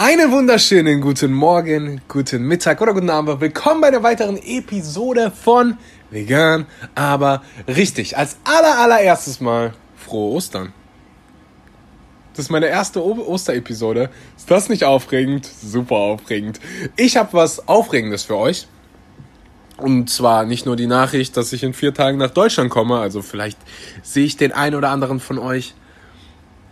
Einen 0.00 0.30
wunderschönen 0.30 1.00
guten 1.00 1.32
Morgen, 1.32 2.00
guten 2.06 2.44
Mittag 2.44 2.80
oder 2.80 2.94
guten 2.94 3.10
Abend. 3.10 3.40
Willkommen 3.40 3.80
bei 3.80 3.90
der 3.90 4.04
weiteren 4.04 4.36
Episode 4.36 5.32
von 5.32 5.76
Vegan, 6.10 6.66
aber 6.94 7.42
richtig. 7.66 8.16
Als 8.16 8.36
aller 8.44 8.78
allererstes 8.78 9.40
Mal 9.40 9.74
frohe 9.96 10.36
Ostern. 10.36 10.72
Das 12.32 12.44
ist 12.44 12.50
meine 12.50 12.66
erste 12.66 13.04
Osterepisode. 13.04 14.08
Ist 14.36 14.48
das 14.48 14.68
nicht 14.68 14.84
aufregend? 14.84 15.46
Super 15.46 15.96
aufregend. 15.96 16.60
Ich 16.94 17.16
habe 17.16 17.32
was 17.32 17.66
Aufregendes 17.66 18.22
für 18.22 18.36
euch. 18.36 18.68
Und 19.78 20.10
zwar 20.10 20.44
nicht 20.44 20.64
nur 20.64 20.76
die 20.76 20.86
Nachricht, 20.86 21.36
dass 21.36 21.52
ich 21.52 21.64
in 21.64 21.74
vier 21.74 21.92
Tagen 21.92 22.18
nach 22.18 22.30
Deutschland 22.30 22.70
komme, 22.70 23.00
also 23.00 23.20
vielleicht 23.20 23.58
sehe 24.04 24.26
ich 24.26 24.36
den 24.36 24.52
einen 24.52 24.76
oder 24.76 24.90
anderen 24.90 25.18
von 25.18 25.40
euch, 25.40 25.74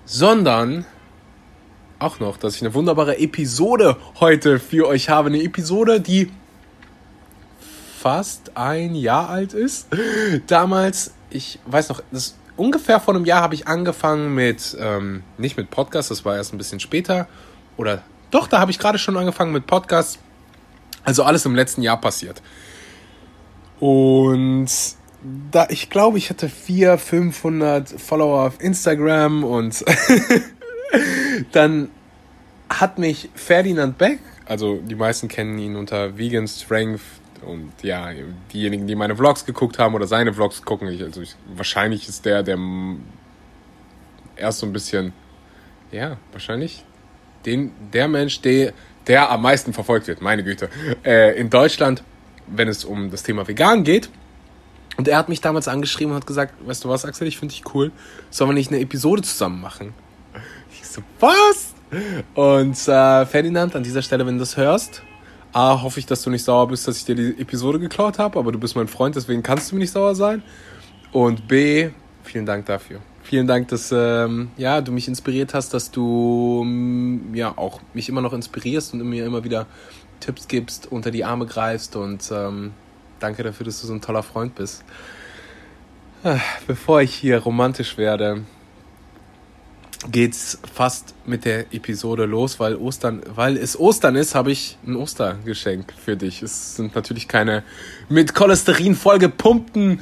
sondern 0.05 0.87
auch 1.99 2.21
noch, 2.21 2.37
dass 2.37 2.57
ich 2.57 2.63
eine 2.63 2.75
wunderbare 2.75 3.19
Episode 3.19 3.97
heute 4.21 4.59
für 4.59 4.87
euch 4.87 5.09
habe. 5.09 5.29
Eine 5.29 5.43
Episode, 5.43 6.01
die 6.01 6.31
fast 7.99 8.57
ein 8.57 8.95
Jahr 8.95 9.29
alt 9.29 9.55
ist. 9.55 9.89
Damals, 10.47 11.13
ich 11.31 11.59
weiß 11.67 11.89
noch, 11.89 12.03
das 12.13 12.37
ungefähr 12.57 13.01
vor 13.01 13.15
einem 13.15 13.25
Jahr 13.25 13.43
habe 13.43 13.55
ich 13.55 13.67
angefangen 13.67 14.35
mit, 14.35 14.77
ähm, 14.79 15.23
nicht 15.39 15.57
mit 15.57 15.71
Podcast, 15.71 16.11
das 16.11 16.25
war 16.25 16.37
erst 16.37 16.53
ein 16.53 16.59
bisschen 16.59 16.81
später. 16.81 17.29
Oder 17.77 18.03
doch, 18.31 18.47
da 18.47 18.61
habe 18.61 18.71
ich 18.71 18.79
gerade 18.79 18.99
schon 18.99 19.17
angefangen 19.17 19.53
mit 19.53 19.67
Podcast. 19.67 20.19
Also 21.05 21.23
alles 21.25 21.45
im 21.47 21.55
letzten 21.55 21.83
Jahr 21.83 22.01
passiert. 22.01 22.43
Und 23.79 24.69
da, 25.51 25.67
ich 25.71 25.91
glaube, 25.91 26.19
ich 26.19 26.31
hatte 26.31 26.49
400, 26.49 27.01
500 27.01 27.89
Follower 27.89 28.47
auf 28.47 28.61
Instagram 28.61 29.45
und 29.45 29.85
dann 31.53 31.91
hat 32.69 32.99
mich 32.99 33.29
Ferdinand 33.35 33.99
Beck, 33.99 34.19
also 34.47 34.77
die 34.77 34.95
meisten 34.95 35.29
kennen 35.29 35.59
ihn 35.59 35.77
unter 35.77 36.17
Vegan 36.17 36.47
Strength 36.47 37.01
und 37.43 37.73
ja, 37.83 38.11
diejenigen, 38.53 38.87
die 38.87 38.95
meine 38.95 39.17
Vlogs 39.17 39.45
geguckt 39.45 39.79
haben 39.79 39.95
oder 39.95 40.07
seine 40.07 40.33
Vlogs 40.33 40.63
gucken, 40.63 40.89
ich, 40.89 41.03
also 41.03 41.21
ich, 41.21 41.37
wahrscheinlich 41.55 42.09
ist 42.09 42.25
der, 42.25 42.43
der 42.43 42.59
erst 44.37 44.59
so 44.61 44.67
ein 44.67 44.73
bisschen, 44.73 45.13
ja, 45.93 46.17
wahrscheinlich 46.33 46.85
den, 47.45 47.73
der 47.93 48.09
Mensch, 48.09 48.41
der, 48.41 48.73
der 49.07 49.31
am 49.31 49.43
meisten 49.43 49.73
verfolgt 49.73 50.09
wird, 50.09 50.21
meine 50.21 50.43
Güte, 50.43 50.69
äh, 51.05 51.39
in 51.39 51.51
Deutschland, 51.51 52.03
wenn 52.47 52.69
es 52.69 52.85
um 52.85 53.11
das 53.11 53.23
Thema 53.23 53.47
Vegan 53.47 53.85
geht. 53.85 54.11
Und 54.97 55.09
er 55.09 55.19
hat 55.19 55.29
mich 55.29 55.41
damals 55.41 55.69
angeschrieben 55.69 56.13
und 56.13 56.21
hat 56.21 56.27
gesagt, 56.27 56.55
weißt 56.67 56.85
du 56.85 56.89
was, 56.89 57.05
Axel, 57.05 57.27
ich 57.27 57.39
finde 57.39 57.55
dich 57.55 57.75
cool, 57.75 57.93
sollen 58.31 58.51
wir 58.51 58.55
nicht 58.55 58.71
eine 58.73 58.81
Episode 58.81 59.23
zusammen 59.23 59.61
machen? 59.61 59.93
Ich 60.73 60.87
so, 60.87 61.03
was? 61.21 61.76
Und 62.35 62.89
äh, 62.89 63.27
Ferdinand, 63.27 63.77
an 63.77 63.83
dieser 63.83 64.03
Stelle, 64.03 64.27
wenn 64.27 64.35
du 64.35 64.41
das 64.41 64.57
hörst, 64.57 65.03
A, 65.53 65.81
hoffe 65.83 66.01
ich, 66.01 66.07
dass 66.07 66.23
du 66.23 66.31
nicht 66.31 66.45
sauer 66.45 66.69
bist, 66.69 66.87
dass 66.87 66.99
ich 66.99 67.05
dir 67.05 67.15
die 67.15 67.41
Episode 67.41 67.79
geklaut 67.79 68.19
habe, 68.19 68.39
aber 68.39 68.53
du 68.53 68.59
bist 68.59 68.77
mein 68.77 68.89
Freund, 68.89 69.17
deswegen 69.17 69.43
kannst 69.43 69.71
du 69.71 69.77
mir 69.77 69.81
nicht 69.81 69.93
sauer 69.93 70.15
sein. 70.15 70.43
Und 71.13 71.49
B, 71.49 71.91
vielen 72.25 72.45
Dank 72.45 72.67
dafür. 72.67 73.01
Vielen 73.23 73.47
Dank, 73.47 73.69
dass 73.69 73.91
ähm, 73.91 74.51
ja, 74.57 74.81
du 74.81 74.93
mich 74.93 75.09
inspiriert 75.09 75.55
hast, 75.55 75.75
dass 75.75 75.91
du 75.91 76.63
ähm, 76.63 77.35
ja 77.35 77.57
auch 77.57 77.81
mich 77.95 78.09
immer 78.09 78.21
noch 78.21 78.33
inspirierst 78.33 78.93
und 78.95 79.03
mir 79.09 79.25
immer 79.25 79.45
wieder 79.45 79.67
Tipps 80.21 80.47
gibst, 80.47 80.93
unter 80.93 81.11
die 81.11 81.25
Arme 81.25 81.47
greifst 81.47 81.97
und 81.97 82.31
ähm, 82.33 82.73
danke 83.19 83.43
dafür, 83.43 83.67
dass 83.67 83.81
du 83.81 83.87
so 83.87 83.95
ein 83.95 84.01
toller 84.01 84.23
Freund 84.23 84.55
bist. 84.55 84.85
Ah, 86.23 86.39
bevor 86.67 87.03
ich 87.03 87.15
hier 87.15 87.39
romantisch 87.39 87.99
werde, 87.99 88.43
geht's 90.11 90.59
fast 90.73 91.15
mit 91.27 91.45
der 91.45 91.73
Episode 91.73 92.27
los, 92.27 92.61
weil 92.61 92.77
Ostern, 92.77 93.23
weil 93.35 93.57
es 93.57 93.79
Ostern 93.79 94.17
ist, 94.17 94.35
habe 94.35 94.53
ich 94.53 94.79
ein 94.87 94.97
Ostergeschenk 94.97 95.93
für 95.93 96.17
dich. 96.17 96.43
Es 96.43 96.77
sind 96.77 96.95
natürlich 96.95 97.29
keine 97.29 97.63
mit 98.09 98.35
Cholesterin 98.35 98.95
vollgepumpten 98.95 100.01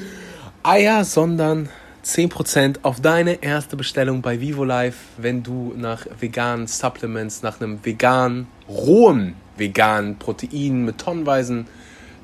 Eier, 0.62 1.04
sondern 1.04 1.68
10% 2.04 2.78
auf 2.82 3.00
deine 3.00 3.42
erste 3.42 3.76
Bestellung 3.76 4.20
bei 4.20 4.40
Vivo 4.40 4.64
Life, 4.64 4.98
wenn 5.16 5.42
du 5.42 5.72
nach 5.76 6.06
veganen 6.20 6.66
Supplements, 6.66 7.42
nach 7.42 7.60
einem 7.60 7.84
veganen, 7.84 8.46
rohen 8.68 9.34
veganen 9.56 10.18
Protein 10.18 10.84
mit 10.84 10.98
tonnenweisen, 10.98 11.66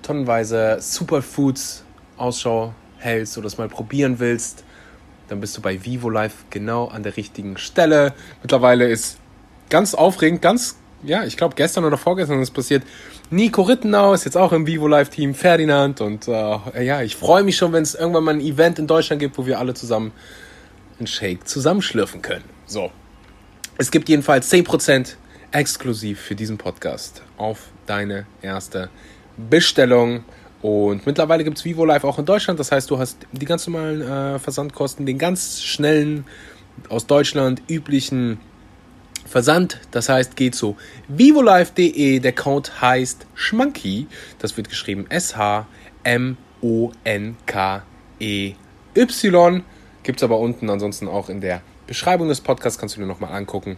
tonnenweise 0.03 0.79
Superfoods 0.81 1.85
Ausschau 2.17 2.75
hältst 2.99 3.39
oder 3.39 3.47
es 3.47 3.57
mal 3.57 3.69
probieren 3.69 4.19
willst 4.19 4.65
dann 5.31 5.41
bist 5.41 5.57
du 5.57 5.61
bei 5.61 5.85
Vivo 5.85 6.11
Live 6.11 6.35
genau 6.51 6.87
an 6.87 7.05
der 7.05 7.17
richtigen 7.17 7.57
Stelle. 7.57 8.15
Mittlerweile 8.43 8.89
ist 8.89 9.19
ganz 9.69 9.95
aufregend, 9.95 10.43
ganz, 10.43 10.77
ja, 11.05 11.25
ich 11.25 11.37
glaube 11.37 11.55
gestern 11.55 11.85
oder 11.85 11.97
vorgestern 11.97 12.43
ist 12.43 12.51
passiert. 12.51 12.83
Nico 13.31 13.63
Rittenau 13.63 14.13
ist 14.13 14.25
jetzt 14.25 14.37
auch 14.37 14.53
im 14.53 14.67
Vivo 14.67 14.89
Live 14.89 15.11
Team, 15.11 15.35
Ferdinand 15.35 16.01
und 16.01 16.27
äh, 16.27 16.83
ja, 16.83 17.03
ich 17.03 17.15
freue 17.15 17.45
mich 17.45 17.57
schon, 17.57 17.73
wenn 17.73 17.85
es 17.85 17.95
irgendwann 17.95 18.25
mal 18.25 18.35
ein 18.35 18.41
Event 18.41 18.81
in 18.81 18.89
Deutschland 18.89 19.21
gibt, 19.21 19.39
wo 19.39 19.47
wir 19.47 19.61
alle 19.61 19.73
zusammen 19.73 20.11
einen 20.99 21.07
Shake 21.07 21.47
zusammenschlürfen 21.47 22.23
können. 22.23 22.45
So. 22.67 22.91
Es 23.79 23.93
gibt 23.93 24.09
jedenfalls 24.09 24.53
10% 24.53 25.15
exklusiv 25.53 26.21
für 26.21 26.35
diesen 26.35 26.59
Podcast 26.59 27.23
auf 27.39 27.69
deine 27.87 28.27
erste 28.43 28.91
Bestellung. 29.37 30.25
Und 30.62 31.06
mittlerweile 31.06 31.44
gibt 31.44 31.59
es 31.59 31.65
Vivo 31.65 31.84
Live 31.84 32.04
auch 32.04 32.19
in 32.19 32.26
Deutschland. 32.26 32.60
Das 32.60 32.71
heißt, 32.71 32.91
du 32.91 32.98
hast 32.98 33.19
die 33.32 33.47
ganz 33.47 33.66
normalen 33.66 34.03
äh, 34.03 34.38
Versandkosten, 34.38 35.06
den 35.06 35.19
ganz 35.19 35.62
schnellen, 35.62 36.25
aus 36.88 37.06
Deutschland 37.06 37.62
üblichen 37.69 38.41
Versand. 39.26 39.81
Das 39.91 40.09
heißt, 40.09 40.37
geht 40.37 40.54
zu 40.54 40.76
vivolive.de. 41.09 42.21
Der 42.21 42.32
Code 42.32 42.71
heißt 42.81 43.26
Schmanky. 43.34 44.06
Das 44.38 44.56
wird 44.56 44.69
geschrieben 44.69 45.06
S-H-M-O-N-K-E-Y. 45.09 45.65
Gibt 50.03 50.19
es 50.19 50.22
aber 50.22 50.38
unten 50.38 50.71
ansonsten 50.71 51.09
auch 51.09 51.28
in 51.28 51.41
der 51.41 51.60
Beschreibung 51.87 52.28
des 52.28 52.41
Podcasts. 52.41 52.78
Kannst 52.78 52.97
du 52.97 53.00
dir 53.00 53.06
nochmal 53.06 53.32
angucken. 53.32 53.77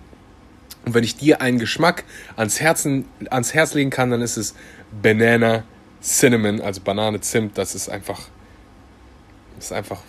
Und 0.85 0.95
wenn 0.95 1.05
ich 1.05 1.17
dir 1.17 1.41
einen 1.41 1.59
Geschmack 1.59 2.05
ans, 2.37 2.61
Herzen, 2.61 3.05
ans 3.31 3.55
Herz 3.55 3.75
legen 3.75 3.91
kann, 3.91 4.11
dann 4.11 4.23
ist 4.23 4.37
es 4.37 4.55
Banana 5.03 5.65
Cinnamon, 6.03 6.61
also 6.61 6.81
Banane, 6.81 7.21
Zimt, 7.21 7.57
das 7.57 7.75
ist 7.75 7.89
einfach, 7.89 8.21
das 9.57 9.67
ist 9.67 9.73
einfach 9.73 10.01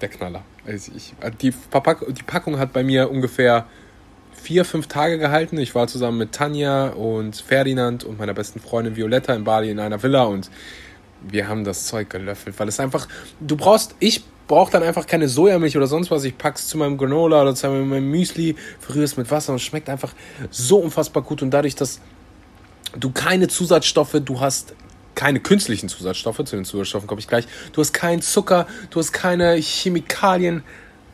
der 0.00 0.08
Knaller. 0.08 0.42
Also 0.66 0.92
ich, 0.96 1.14
die, 1.40 1.50
die 1.50 2.22
Packung 2.24 2.58
hat 2.58 2.72
bei 2.72 2.82
mir 2.82 3.10
ungefähr 3.10 3.66
vier, 4.32 4.64
fünf 4.64 4.88
Tage 4.88 5.18
gehalten. 5.18 5.58
Ich 5.58 5.74
war 5.74 5.86
zusammen 5.86 6.18
mit 6.18 6.32
Tanja 6.32 6.88
und 6.88 7.36
Ferdinand 7.36 8.04
und 8.04 8.18
meiner 8.18 8.34
besten 8.34 8.60
Freundin 8.60 8.96
Violetta 8.96 9.34
in 9.34 9.44
Bali 9.44 9.70
in 9.70 9.78
einer 9.78 10.02
Villa 10.02 10.24
und 10.24 10.50
wir 11.22 11.46
haben 11.46 11.62
das 11.62 11.86
Zeug 11.86 12.10
gelöffelt, 12.10 12.58
weil 12.58 12.66
es 12.66 12.80
einfach, 12.80 13.06
du 13.38 13.56
brauchst, 13.56 13.94
ich 14.00 14.24
brauche 14.48 14.72
dann 14.72 14.82
einfach 14.82 15.06
keine 15.06 15.28
Sojamilch 15.28 15.76
oder 15.76 15.86
sonst 15.86 16.10
was. 16.10 16.24
Ich 16.24 16.36
pack's 16.36 16.66
zu 16.66 16.76
meinem 16.78 16.98
Granola 16.98 17.42
oder 17.42 17.54
zu 17.54 17.68
meinem 17.68 18.10
Müsli, 18.10 18.56
verrühre 18.80 19.04
es 19.04 19.16
mit 19.16 19.30
Wasser 19.30 19.52
und 19.52 19.60
schmeckt 19.60 19.88
einfach 19.88 20.12
so 20.50 20.78
unfassbar 20.78 21.22
gut. 21.22 21.42
Und 21.42 21.50
dadurch, 21.50 21.76
dass 21.76 22.00
du 22.98 23.10
keine 23.10 23.48
Zusatzstoffe, 23.48 24.16
du 24.24 24.40
hast 24.40 24.74
keine 25.14 25.40
künstlichen 25.40 25.88
Zusatzstoffe, 25.88 26.44
zu 26.44 26.56
den 26.56 26.64
Zusatzstoffen 26.64 27.06
komme 27.06 27.20
ich 27.20 27.28
gleich, 27.28 27.46
du 27.72 27.80
hast 27.80 27.92
keinen 27.92 28.22
Zucker, 28.22 28.66
du 28.90 28.98
hast 28.98 29.12
keine 29.12 29.54
Chemikalien, 29.56 30.62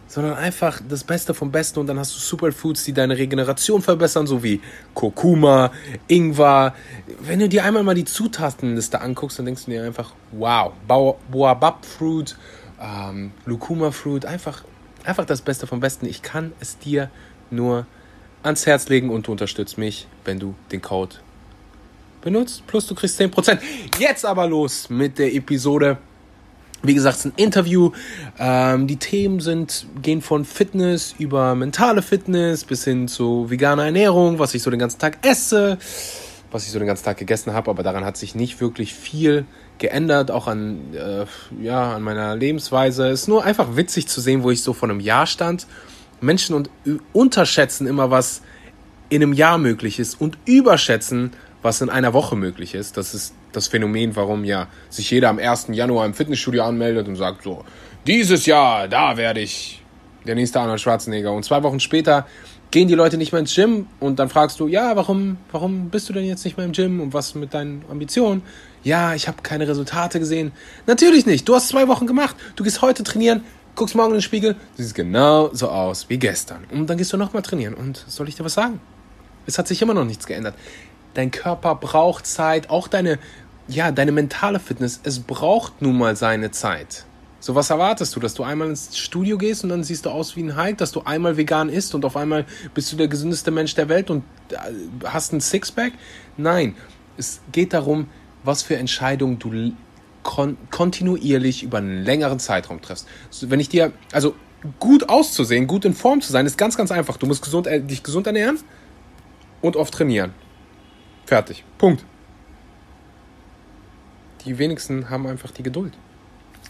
sondern 0.06 0.34
einfach 0.34 0.80
das 0.88 1.04
Beste 1.04 1.34
vom 1.34 1.52
Besten 1.52 1.80
und 1.80 1.86
dann 1.86 1.98
hast 1.98 2.14
du 2.14 2.18
Superfoods, 2.18 2.84
die 2.84 2.94
deine 2.94 3.18
Regeneration 3.18 3.82
verbessern, 3.82 4.26
so 4.26 4.42
wie 4.42 4.60
Kurkuma, 4.94 5.70
Ingwer. 6.06 6.74
Wenn 7.20 7.40
du 7.40 7.48
dir 7.48 7.64
einmal 7.64 7.82
mal 7.82 7.94
die 7.94 8.06
Zutatenliste 8.06 9.00
anguckst, 9.00 9.38
dann 9.38 9.46
denkst 9.46 9.66
du 9.66 9.72
dir 9.72 9.84
einfach, 9.84 10.12
wow, 10.32 10.72
Boabab 10.86 11.84
Fruit, 11.84 12.36
ähm, 12.80 13.32
Lucuma 13.44 13.90
Fruit, 13.90 14.24
einfach, 14.24 14.64
einfach 15.04 15.26
das 15.26 15.42
Beste 15.42 15.66
vom 15.66 15.80
Besten. 15.80 16.06
Ich 16.06 16.22
kann 16.22 16.52
es 16.58 16.78
dir 16.78 17.10
nur 17.50 17.86
ans 18.42 18.64
Herz 18.66 18.88
legen 18.88 19.10
und 19.10 19.26
du 19.26 19.32
unterstützt 19.32 19.76
mich, 19.76 20.06
wenn 20.24 20.38
du 20.38 20.54
den 20.72 20.80
Code 20.80 21.16
benutzt, 22.20 22.66
plus 22.66 22.86
du 22.86 22.94
kriegst 22.94 23.20
10%. 23.20 23.58
Jetzt 23.98 24.24
aber 24.24 24.46
los 24.46 24.90
mit 24.90 25.18
der 25.18 25.34
Episode. 25.34 25.98
Wie 26.82 26.94
gesagt, 26.94 27.16
es 27.16 27.24
ist 27.24 27.32
ein 27.32 27.42
Interview. 27.42 27.90
Ähm, 28.38 28.86
die 28.86 28.96
Themen 28.96 29.40
sind, 29.40 29.86
gehen 30.00 30.22
von 30.22 30.44
Fitness 30.44 31.14
über 31.18 31.54
mentale 31.54 32.02
Fitness 32.02 32.64
bis 32.64 32.84
hin 32.84 33.08
zu 33.08 33.50
veganer 33.50 33.86
Ernährung, 33.86 34.38
was 34.38 34.54
ich 34.54 34.62
so 34.62 34.70
den 34.70 34.78
ganzen 34.78 35.00
Tag 35.00 35.18
esse, 35.26 35.78
was 36.52 36.64
ich 36.64 36.70
so 36.70 36.78
den 36.78 36.86
ganzen 36.86 37.04
Tag 37.04 37.16
gegessen 37.16 37.52
habe, 37.52 37.70
aber 37.70 37.82
daran 37.82 38.04
hat 38.04 38.16
sich 38.16 38.36
nicht 38.36 38.60
wirklich 38.60 38.94
viel 38.94 39.44
geändert, 39.78 40.30
auch 40.30 40.46
an, 40.46 40.94
äh, 40.94 41.26
ja, 41.62 41.94
an 41.94 42.02
meiner 42.02 42.36
Lebensweise. 42.36 43.08
Es 43.08 43.22
ist 43.22 43.28
nur 43.28 43.44
einfach 43.44 43.76
witzig 43.76 44.06
zu 44.06 44.20
sehen, 44.20 44.42
wo 44.42 44.50
ich 44.50 44.62
so 44.62 44.72
vor 44.72 44.88
einem 44.88 45.00
Jahr 45.00 45.26
stand. 45.26 45.66
Menschen 46.20 46.54
und 46.54 46.70
unterschätzen 47.12 47.86
immer, 47.86 48.10
was 48.10 48.42
in 49.08 49.22
einem 49.22 49.32
Jahr 49.32 49.58
möglich 49.58 49.98
ist 49.98 50.20
und 50.20 50.38
überschätzen, 50.44 51.32
was 51.62 51.80
in 51.80 51.90
einer 51.90 52.12
Woche 52.12 52.36
möglich 52.36 52.74
ist. 52.74 52.96
Das 52.96 53.14
ist 53.14 53.34
das 53.52 53.68
Phänomen, 53.68 54.14
warum 54.16 54.44
ja 54.44 54.68
sich 54.90 55.10
jeder 55.10 55.28
am 55.28 55.38
1. 55.38 55.68
Januar 55.72 56.06
im 56.06 56.14
Fitnessstudio 56.14 56.62
anmeldet 56.62 57.08
und 57.08 57.16
sagt 57.16 57.42
so, 57.42 57.64
dieses 58.06 58.46
Jahr, 58.46 58.88
da 58.88 59.16
werde 59.16 59.40
ich 59.40 59.82
der 60.26 60.34
nächste 60.34 60.60
Arnold 60.60 60.80
Schwarzenegger. 60.80 61.32
Und 61.32 61.44
zwei 61.44 61.62
Wochen 61.62 61.80
später 61.80 62.26
gehen 62.70 62.88
die 62.88 62.94
Leute 62.94 63.16
nicht 63.16 63.32
mehr 63.32 63.40
ins 63.40 63.54
Gym 63.54 63.86
und 63.98 64.18
dann 64.18 64.28
fragst 64.28 64.60
du, 64.60 64.68
ja, 64.68 64.94
warum, 64.94 65.38
warum 65.52 65.88
bist 65.88 66.08
du 66.08 66.12
denn 66.12 66.24
jetzt 66.24 66.44
nicht 66.44 66.56
mehr 66.56 66.66
im 66.66 66.72
Gym 66.72 67.00
und 67.00 67.14
was 67.14 67.34
mit 67.34 67.54
deinen 67.54 67.84
Ambitionen? 67.90 68.42
Ja, 68.84 69.14
ich 69.14 69.26
habe 69.26 69.42
keine 69.42 69.66
Resultate 69.66 70.18
gesehen. 70.20 70.52
Natürlich 70.86 71.26
nicht. 71.26 71.48
Du 71.48 71.54
hast 71.54 71.68
zwei 71.68 71.88
Wochen 71.88 72.06
gemacht. 72.06 72.36
Du 72.56 72.64
gehst 72.64 72.82
heute 72.82 73.02
trainieren, 73.02 73.42
guckst 73.74 73.94
morgen 73.94 74.10
in 74.10 74.16
den 74.16 74.22
Spiegel, 74.22 74.54
du 74.54 74.82
siehst 74.82 74.94
genau 74.94 75.50
so 75.52 75.68
aus 75.68 76.08
wie 76.08 76.18
gestern. 76.18 76.64
Und 76.70 76.88
dann 76.88 76.98
gehst 76.98 77.12
du 77.12 77.16
nochmal 77.16 77.42
trainieren. 77.42 77.74
Und 77.74 78.04
soll 78.06 78.28
ich 78.28 78.36
dir 78.36 78.44
was 78.44 78.54
sagen? 78.54 78.80
Es 79.46 79.58
hat 79.58 79.66
sich 79.66 79.80
immer 79.80 79.94
noch 79.94 80.04
nichts 80.04 80.26
geändert. 80.26 80.54
Dein 81.14 81.30
Körper 81.30 81.74
braucht 81.74 82.26
Zeit, 82.26 82.70
auch 82.70 82.88
deine, 82.88 83.18
ja, 83.66 83.90
deine 83.90 84.12
mentale 84.12 84.60
Fitness. 84.60 85.00
Es 85.02 85.20
braucht 85.20 85.82
nun 85.82 85.98
mal 85.98 86.16
seine 86.16 86.50
Zeit. 86.50 87.04
So, 87.40 87.54
was 87.54 87.70
erwartest 87.70 88.14
du? 88.16 88.20
Dass 88.20 88.34
du 88.34 88.42
einmal 88.42 88.68
ins 88.68 88.96
Studio 88.98 89.38
gehst 89.38 89.62
und 89.62 89.70
dann 89.70 89.84
siehst 89.84 90.06
du 90.06 90.10
aus 90.10 90.34
wie 90.36 90.42
ein 90.42 90.56
Hulk, 90.56 90.78
dass 90.78 90.90
du 90.90 91.02
einmal 91.02 91.36
vegan 91.36 91.68
isst 91.68 91.94
und 91.94 92.04
auf 92.04 92.16
einmal 92.16 92.44
bist 92.74 92.92
du 92.92 92.96
der 92.96 93.08
gesündeste 93.08 93.50
Mensch 93.50 93.74
der 93.74 93.88
Welt 93.88 94.10
und 94.10 94.24
äh, 94.50 94.56
hast 95.04 95.32
ein 95.32 95.40
Sixpack? 95.40 95.92
Nein, 96.36 96.74
es 97.16 97.40
geht 97.52 97.72
darum, 97.72 98.08
was 98.42 98.62
für 98.62 98.76
Entscheidungen 98.76 99.38
du 99.38 99.72
kon 100.24 100.56
kontinuierlich 100.70 101.62
über 101.62 101.78
einen 101.78 102.02
längeren 102.02 102.38
Zeitraum 102.40 102.82
triffst. 102.82 103.06
Wenn 103.42 103.60
ich 103.60 103.68
dir, 103.68 103.92
also 104.12 104.34
gut 104.80 105.08
auszusehen, 105.08 105.66
gut 105.66 105.84
in 105.84 105.94
Form 105.94 106.20
zu 106.20 106.32
sein, 106.32 106.44
ist 106.44 106.58
ganz, 106.58 106.76
ganz 106.76 106.90
einfach. 106.90 107.16
Du 107.16 107.26
musst 107.26 107.42
gesund, 107.42 107.66
äh, 107.66 107.80
dich 107.80 108.02
gesund 108.02 108.26
ernähren 108.26 108.58
und 109.62 109.76
oft 109.76 109.94
trainieren. 109.94 110.32
Fertig. 111.28 111.62
Punkt. 111.76 112.06
Die 114.46 114.56
wenigsten 114.56 115.10
haben 115.10 115.26
einfach 115.26 115.50
die 115.50 115.62
Geduld. 115.62 115.92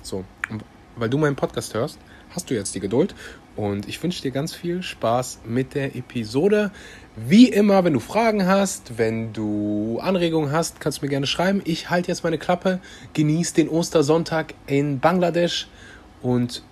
So, 0.02 0.24
und 0.50 0.64
weil 0.96 1.08
du 1.08 1.16
meinen 1.16 1.36
Podcast 1.36 1.74
hörst, 1.74 2.00
hast 2.30 2.50
du 2.50 2.54
jetzt 2.54 2.74
die 2.74 2.80
Geduld. 2.80 3.14
Und 3.54 3.86
ich 3.86 4.02
wünsche 4.02 4.20
dir 4.20 4.32
ganz 4.32 4.52
viel 4.52 4.82
Spaß 4.82 5.42
mit 5.44 5.76
der 5.76 5.94
Episode. 5.94 6.72
Wie 7.14 7.48
immer, 7.48 7.84
wenn 7.84 7.92
du 7.92 8.00
Fragen 8.00 8.48
hast, 8.48 8.98
wenn 8.98 9.32
du 9.32 10.00
Anregungen 10.02 10.50
hast, 10.50 10.80
kannst 10.80 10.98
du 10.98 11.04
mir 11.04 11.10
gerne 11.10 11.28
schreiben. 11.28 11.62
Ich 11.64 11.88
halte 11.88 12.08
jetzt 12.08 12.24
meine 12.24 12.38
Klappe, 12.38 12.80
genieße 13.12 13.54
den 13.54 13.68
Ostersonntag 13.68 14.54
in 14.66 14.98
Bangladesch 14.98 15.68
und 16.20 16.64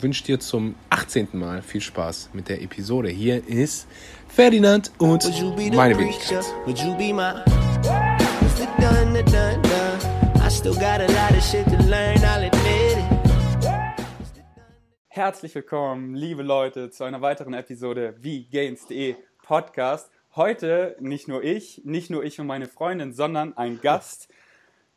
wünsche 0.00 0.24
dir 0.24 0.40
zum 0.40 0.74
18. 0.90 1.28
Mal 1.32 1.62
viel 1.62 1.80
Spaß 1.80 2.30
mit 2.32 2.48
der 2.48 2.62
Episode. 2.62 3.08
Hier 3.08 3.46
ist 3.46 3.86
Ferdinand 4.28 4.92
und 4.98 5.24
meine 5.74 5.98
Wenigkeit. 5.98 6.44
Herzlich 15.08 15.54
willkommen, 15.54 16.14
liebe 16.14 16.42
Leute, 16.42 16.90
zu 16.90 17.04
einer 17.04 17.20
weiteren 17.20 17.52
Episode 17.52 18.14
wie 18.18 18.48
Gains.de 18.48 19.16
Podcast. 19.42 20.10
Heute 20.34 20.96
nicht 21.00 21.28
nur 21.28 21.44
ich, 21.44 21.82
nicht 21.84 22.08
nur 22.08 22.24
ich 22.24 22.40
und 22.40 22.46
meine 22.46 22.66
Freundin, 22.66 23.12
sondern 23.12 23.54
ein 23.56 23.80
Gast. 23.82 24.32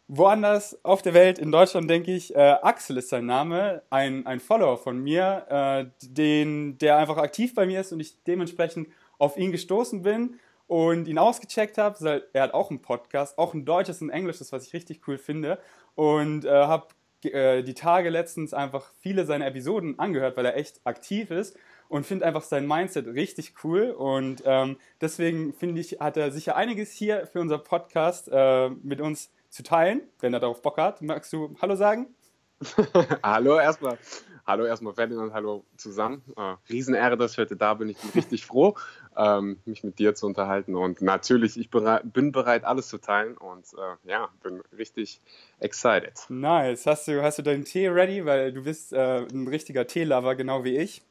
Woanders 0.08 0.78
auf 0.84 1.02
der 1.02 1.16
Welt, 1.16 1.40
in 1.40 1.52
Deutschland 1.52 1.90
denke 1.90 2.14
ich, 2.14 2.36
äh, 2.36 2.58
Axel 2.62 2.98
ist 2.98 3.10
sein 3.10 3.26
Name, 3.26 3.82
ein, 3.90 4.28
ein 4.28 4.40
Follower 4.40 4.78
von 4.78 5.00
mir, 5.00 5.46
äh, 5.50 5.86
den, 6.08 6.78
der 6.78 6.98
einfach 6.98 7.18
aktiv 7.18 7.56
bei 7.56 7.66
mir 7.66 7.82
ist 7.82 7.92
und 7.92 8.00
ich 8.00 8.24
dementsprechend 8.24 8.88
auf 9.18 9.36
ihn 9.36 9.52
gestoßen 9.52 10.04
bin 10.04 10.40
und 10.68 11.08
ihn 11.08 11.18
ausgecheckt 11.18 11.80
habe. 11.80 12.24
Er 12.34 12.44
hat 12.44 12.54
auch 12.54 12.70
einen 12.70 12.82
Podcast, 12.82 13.38
auch 13.40 13.56
ein 13.56 13.66
deutsches 13.66 14.02
und 14.02 14.12
englisches, 14.12 14.52
was 14.52 14.68
ich 14.68 14.74
richtig 14.74 15.08
cool 15.08 15.18
finde. 15.18 15.58
Und 15.96 16.46
äh, 16.46 16.50
habe 16.50 16.88
äh, 17.24 17.64
die 17.64 17.74
Tage 17.74 18.10
letztens 18.10 18.54
einfach 18.54 18.92
viele 19.00 19.26
seiner 19.26 19.48
Episoden 19.48 19.98
angehört, 19.98 20.38
weil 20.38 20.46
er 20.46 20.56
echt 20.56 20.82
aktiv 20.84 21.32
ist 21.32 21.58
und 21.90 22.06
finde 22.06 22.26
einfach 22.26 22.44
sein 22.44 22.68
Mindset 22.68 23.08
richtig 23.08 23.54
cool. 23.64 23.92
Und 23.92 24.44
ähm, 24.46 24.78
deswegen 25.02 25.54
finde 25.54 25.82
ich, 25.82 26.00
hat 26.00 26.18
er 26.18 26.32
sicher 26.32 26.56
einiges 26.56 26.92
hier 26.92 27.26
für 27.26 27.40
unser 27.40 27.58
Podcast 27.58 28.30
äh, 28.32 28.70
mit 28.70 29.02
uns 29.02 29.32
zu 29.56 29.64
teilen, 29.64 30.02
wenn 30.20 30.34
er 30.34 30.42
darauf 30.42 30.62
Bock 30.62 30.78
hat. 30.78 31.02
Magst 31.02 31.32
du 31.32 31.56
Hallo 31.62 31.76
sagen? 31.76 32.08
hallo 33.24 33.58
erstmal. 33.58 33.98
Hallo 34.46 34.66
erstmal 34.66 34.94
Ferdinand, 34.94 35.34
hallo 35.34 35.66
zusammen. 35.78 36.22
Äh, 36.36 36.56
Riesenehre, 36.70 37.18
dass 37.18 37.32
ich 37.32 37.38
heute 37.38 37.56
da 37.56 37.74
bin. 37.74 37.90
Ich 37.90 37.98
bin 37.98 38.10
richtig 38.12 38.46
froh, 38.46 38.76
ähm, 39.16 39.60
mich 39.66 39.84
mit 39.84 39.98
dir 39.98 40.14
zu 40.14 40.28
unterhalten. 40.28 40.76
Und 40.76 41.02
natürlich, 41.02 41.58
ich 41.58 41.70
bereit, 41.70 42.02
bin 42.12 42.34
bereit, 42.34 42.66
alles 42.66 42.90
zu 42.90 42.98
teilen 42.98 43.38
und 43.38 43.66
äh, 43.78 44.10
ja, 44.10 44.30
bin 44.44 44.62
richtig 44.78 45.22
excited. 45.60 46.14
Nice. 46.28 46.86
Hast 46.86 47.08
du, 47.08 47.24
hast 47.24 47.40
du 47.40 47.42
deinen 47.42 47.64
Tee 47.64 47.88
ready? 47.88 48.26
Weil 48.26 48.52
du 48.52 48.64
bist 48.64 48.92
äh, 48.92 49.26
ein 49.26 49.48
richtiger 49.48 49.88
Teelover, 49.88 50.36
genau 50.36 50.66
wie 50.66 50.78
ich. 50.78 51.02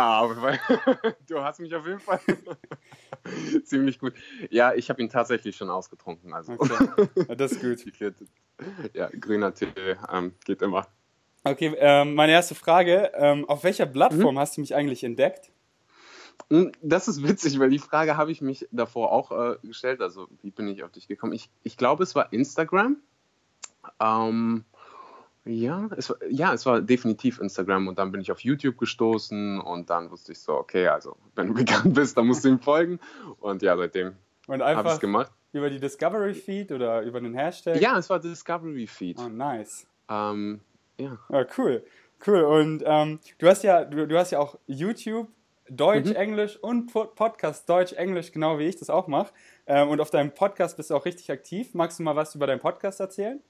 Ah, 0.00 0.26
weil, 0.34 0.58
du 1.28 1.42
hast 1.42 1.60
mich 1.60 1.74
auf 1.74 1.86
jeden 1.86 2.00
Fall 2.00 2.20
ziemlich 3.64 3.98
gut. 3.98 4.14
Ja, 4.48 4.72
ich 4.72 4.88
habe 4.88 5.02
ihn 5.02 5.10
tatsächlich 5.10 5.54
schon 5.54 5.68
ausgetrunken. 5.68 6.32
Also. 6.32 6.54
Okay. 6.54 7.36
das 7.36 7.52
ist 7.52 7.60
gut. 7.98 8.14
Ja, 8.94 9.10
grüner 9.10 9.52
Tee 9.52 9.68
ähm, 10.10 10.34
geht 10.46 10.62
immer. 10.62 10.86
Okay, 11.44 11.74
ähm, 11.76 12.14
meine 12.14 12.32
erste 12.32 12.54
Frage. 12.54 13.12
Ähm, 13.14 13.46
auf 13.46 13.62
welcher 13.62 13.84
Plattform 13.84 14.36
mhm. 14.36 14.38
hast 14.38 14.56
du 14.56 14.62
mich 14.62 14.74
eigentlich 14.74 15.04
entdeckt? 15.04 15.52
Hm, 16.48 16.72
das 16.80 17.06
ist 17.06 17.22
witzig, 17.22 17.58
weil 17.58 17.68
die 17.68 17.78
Frage 17.78 18.16
habe 18.16 18.32
ich 18.32 18.40
mich 18.40 18.66
davor 18.70 19.12
auch 19.12 19.32
äh, 19.32 19.56
gestellt. 19.62 20.00
Also, 20.00 20.28
wie 20.40 20.50
bin 20.50 20.66
ich 20.66 20.82
auf 20.82 20.92
dich 20.92 21.08
gekommen? 21.08 21.34
Ich, 21.34 21.50
ich 21.62 21.76
glaube, 21.76 22.04
es 22.04 22.14
war 22.14 22.32
Instagram. 22.32 22.96
Ähm, 24.00 24.64
ja, 25.44 25.88
es 25.96 26.10
war, 26.10 26.16
ja, 26.28 26.52
es 26.52 26.66
war 26.66 26.80
definitiv 26.82 27.40
Instagram 27.40 27.88
und 27.88 27.98
dann 27.98 28.12
bin 28.12 28.20
ich 28.20 28.30
auf 28.30 28.40
YouTube 28.40 28.76
gestoßen 28.76 29.60
und 29.60 29.88
dann 29.88 30.10
wusste 30.10 30.32
ich 30.32 30.38
so, 30.38 30.54
okay, 30.54 30.88
also 30.88 31.16
wenn 31.34 31.48
du 31.48 31.56
vegan 31.58 31.92
bist, 31.92 32.16
dann 32.16 32.26
musst 32.26 32.44
du 32.44 32.48
ihm 32.48 32.60
folgen 32.60 33.00
und 33.40 33.62
ja, 33.62 33.76
seitdem 33.76 34.14
habe 34.48 34.88
ich 34.88 34.94
es 34.94 35.00
gemacht. 35.00 35.32
Über 35.52 35.70
die 35.70 35.80
Discovery 35.80 36.34
Feed 36.34 36.70
oder 36.70 37.02
über 37.02 37.20
den 37.20 37.34
Hashtag? 37.34 37.80
Ja, 37.80 37.98
es 37.98 38.08
war 38.08 38.20
Discovery 38.20 38.86
Feed. 38.86 39.18
Oh, 39.18 39.28
nice. 39.28 39.86
Ähm, 40.08 40.60
ja. 40.98 41.18
ja. 41.28 41.46
Cool. 41.56 41.82
Cool. 42.24 42.42
Und 42.42 42.82
ähm, 42.86 43.18
du 43.38 43.48
hast 43.48 43.64
ja, 43.64 43.84
du, 43.84 44.06
du 44.06 44.18
hast 44.18 44.30
ja 44.30 44.38
auch 44.38 44.58
YouTube, 44.66 45.28
Deutsch, 45.68 46.10
mhm. 46.10 46.16
Englisch 46.16 46.56
und 46.56 46.92
Podcast 46.92 47.68
Deutsch, 47.68 47.92
Englisch, 47.92 48.32
genau 48.32 48.58
wie 48.58 48.64
ich 48.64 48.76
das 48.76 48.90
auch 48.90 49.06
mache. 49.06 49.32
Ähm, 49.66 49.88
und 49.88 50.00
auf 50.00 50.10
deinem 50.10 50.32
Podcast 50.32 50.76
bist 50.76 50.90
du 50.90 50.96
auch 50.96 51.04
richtig 51.04 51.30
aktiv. 51.30 51.74
Magst 51.74 51.98
du 51.98 52.02
mal 52.02 52.14
was 52.14 52.34
über 52.34 52.46
deinen 52.46 52.60
Podcast 52.60 53.00
erzählen? 53.00 53.40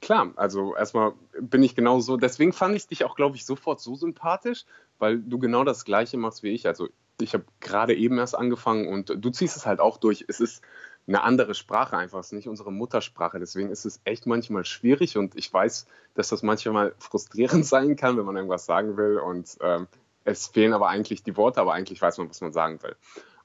Klar, 0.00 0.32
also 0.36 0.76
erstmal 0.76 1.14
bin 1.40 1.62
ich 1.62 1.74
genau 1.74 2.00
so, 2.00 2.16
deswegen 2.16 2.52
fand 2.52 2.76
ich 2.76 2.86
dich 2.86 3.04
auch, 3.04 3.16
glaube 3.16 3.36
ich, 3.36 3.46
sofort 3.46 3.80
so 3.80 3.94
sympathisch, 3.94 4.64
weil 4.98 5.18
du 5.18 5.38
genau 5.38 5.64
das 5.64 5.84
Gleiche 5.84 6.18
machst 6.18 6.42
wie 6.42 6.50
ich. 6.50 6.66
Also 6.66 6.88
ich 7.20 7.32
habe 7.32 7.44
gerade 7.60 7.94
eben 7.94 8.18
erst 8.18 8.36
angefangen 8.36 8.88
und 8.88 9.12
du 9.16 9.30
ziehst 9.30 9.56
es 9.56 9.64
halt 9.66 9.80
auch 9.80 9.96
durch. 9.96 10.24
Es 10.28 10.40
ist 10.40 10.62
eine 11.06 11.22
andere 11.22 11.54
Sprache 11.54 11.96
einfach, 11.96 12.18
es 12.18 12.26
ist 12.26 12.32
nicht 12.32 12.48
unsere 12.48 12.72
Muttersprache. 12.72 13.38
Deswegen 13.38 13.70
ist 13.70 13.86
es 13.86 14.00
echt 14.04 14.26
manchmal 14.26 14.64
schwierig 14.64 15.16
und 15.16 15.36
ich 15.36 15.52
weiß, 15.52 15.86
dass 16.14 16.28
das 16.28 16.42
manchmal 16.42 16.94
frustrierend 16.98 17.64
sein 17.66 17.96
kann, 17.96 18.18
wenn 18.18 18.26
man 18.26 18.36
irgendwas 18.36 18.66
sagen 18.66 18.96
will 18.96 19.18
und 19.18 19.56
ähm, 19.60 19.86
es 20.24 20.48
fehlen 20.48 20.72
aber 20.72 20.88
eigentlich 20.88 21.22
die 21.22 21.36
Worte, 21.36 21.60
aber 21.60 21.72
eigentlich 21.72 22.02
weiß 22.02 22.18
man, 22.18 22.28
was 22.28 22.40
man 22.40 22.52
sagen 22.52 22.82
will, 22.82 22.96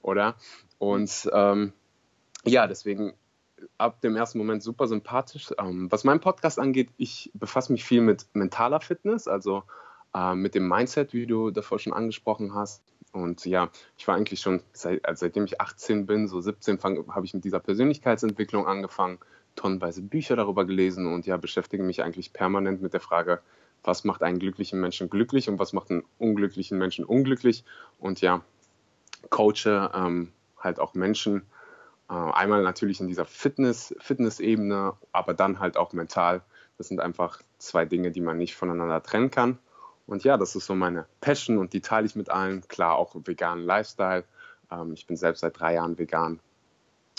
oder? 0.02 0.36
Und 0.80 1.30
ähm, 1.32 1.74
ja, 2.44 2.66
deswegen 2.66 3.14
ab 3.78 4.02
dem 4.02 4.16
ersten 4.16 4.38
Moment 4.38 4.64
super 4.64 4.88
sympathisch. 4.88 5.52
Ähm, 5.58 5.92
was 5.92 6.04
meinen 6.04 6.20
Podcast 6.20 6.60
angeht, 6.60 6.90
ich 6.98 7.32
befasse 7.34 7.72
mich 7.72 7.84
viel 7.84 8.02
mit 8.02 8.26
mentaler 8.34 8.82
Fitness, 8.82 9.28
also 9.28 9.64
äh, 10.14 10.36
mit 10.36 10.56
dem 10.56 10.68
Mindset, 10.68 11.14
wie 11.14 11.26
du 11.26 11.52
davor 11.52 11.80
schon 11.80 11.94
angesprochen 11.94 12.54
hast. 12.54 12.84
Und 13.12 13.46
ja, 13.46 13.70
ich 13.98 14.08
war 14.08 14.16
eigentlich 14.16 14.40
schon, 14.40 14.62
seit, 14.74 15.06
also 15.06 15.22
seitdem 15.22 15.46
ich 15.46 15.60
18 15.60 16.06
bin, 16.06 16.28
so 16.28 16.40
17, 16.40 16.80
habe 16.82 17.26
ich 17.26 17.34
mit 17.34 17.44
dieser 17.44 17.60
Persönlichkeitsentwicklung 17.60 18.68
angefangen, 18.68 19.20
tonnenweise 19.56 20.02
Bücher 20.02 20.36
darüber 20.38 20.66
gelesen 20.66 21.14
und 21.14 21.26
ja, 21.26 21.36
beschäftige 21.38 21.84
mich 21.84 22.04
eigentlich 22.04 22.32
permanent 22.32 22.82
mit 22.82 22.94
der 22.94 23.02
Frage, 23.02 23.42
was 23.84 24.04
macht 24.06 24.24
einen 24.24 24.40
glücklichen 24.40 24.80
Menschen 24.80 25.10
glücklich 25.10 25.50
und 25.50 25.60
was 25.60 25.74
macht 25.74 25.92
einen 25.92 26.04
unglücklichen 26.20 26.78
Menschen 26.78 27.04
unglücklich. 27.04 27.66
Und 28.00 28.22
ja, 28.22 28.44
coache 29.30 29.92
ähm, 29.94 30.32
halt 30.58 30.80
auch 30.80 30.94
Menschen, 30.94 31.44
einmal 32.16 32.62
natürlich 32.64 33.00
in 33.00 33.08
dieser 33.08 33.26
Fitness, 33.26 33.96
Fitness-Ebene, 34.00 34.94
aber 35.12 35.34
dann 35.34 35.60
halt 35.60 35.78
auch 35.78 35.94
mental. 35.94 36.42
Das 36.78 36.88
sind 36.88 37.00
einfach 37.00 37.42
zwei 37.58 37.86
Dinge, 37.86 38.12
die 38.12 38.22
man 38.22 38.38
nicht 38.38 38.56
voneinander 38.56 39.02
trennen 39.04 39.32
kann. 39.32 39.60
Und 40.08 40.24
ja, 40.24 40.38
das 40.38 40.56
ist 40.56 40.66
so 40.66 40.76
meine 40.76 41.06
Passion 41.22 41.58
und 41.58 41.74
die 41.74 41.82
teile 41.82 42.06
ich 42.06 42.16
mit 42.16 42.30
allen. 42.30 42.68
Klar, 42.68 42.98
auch 42.98 43.16
veganen 43.16 43.66
Lifestyle. 43.66 44.26
Ähm, 44.72 44.94
ich 44.94 45.08
bin 45.08 45.16
selbst 45.16 45.42
seit 45.42 45.60
drei 45.60 45.76
Jahren 45.76 45.98
vegan. 45.98 46.40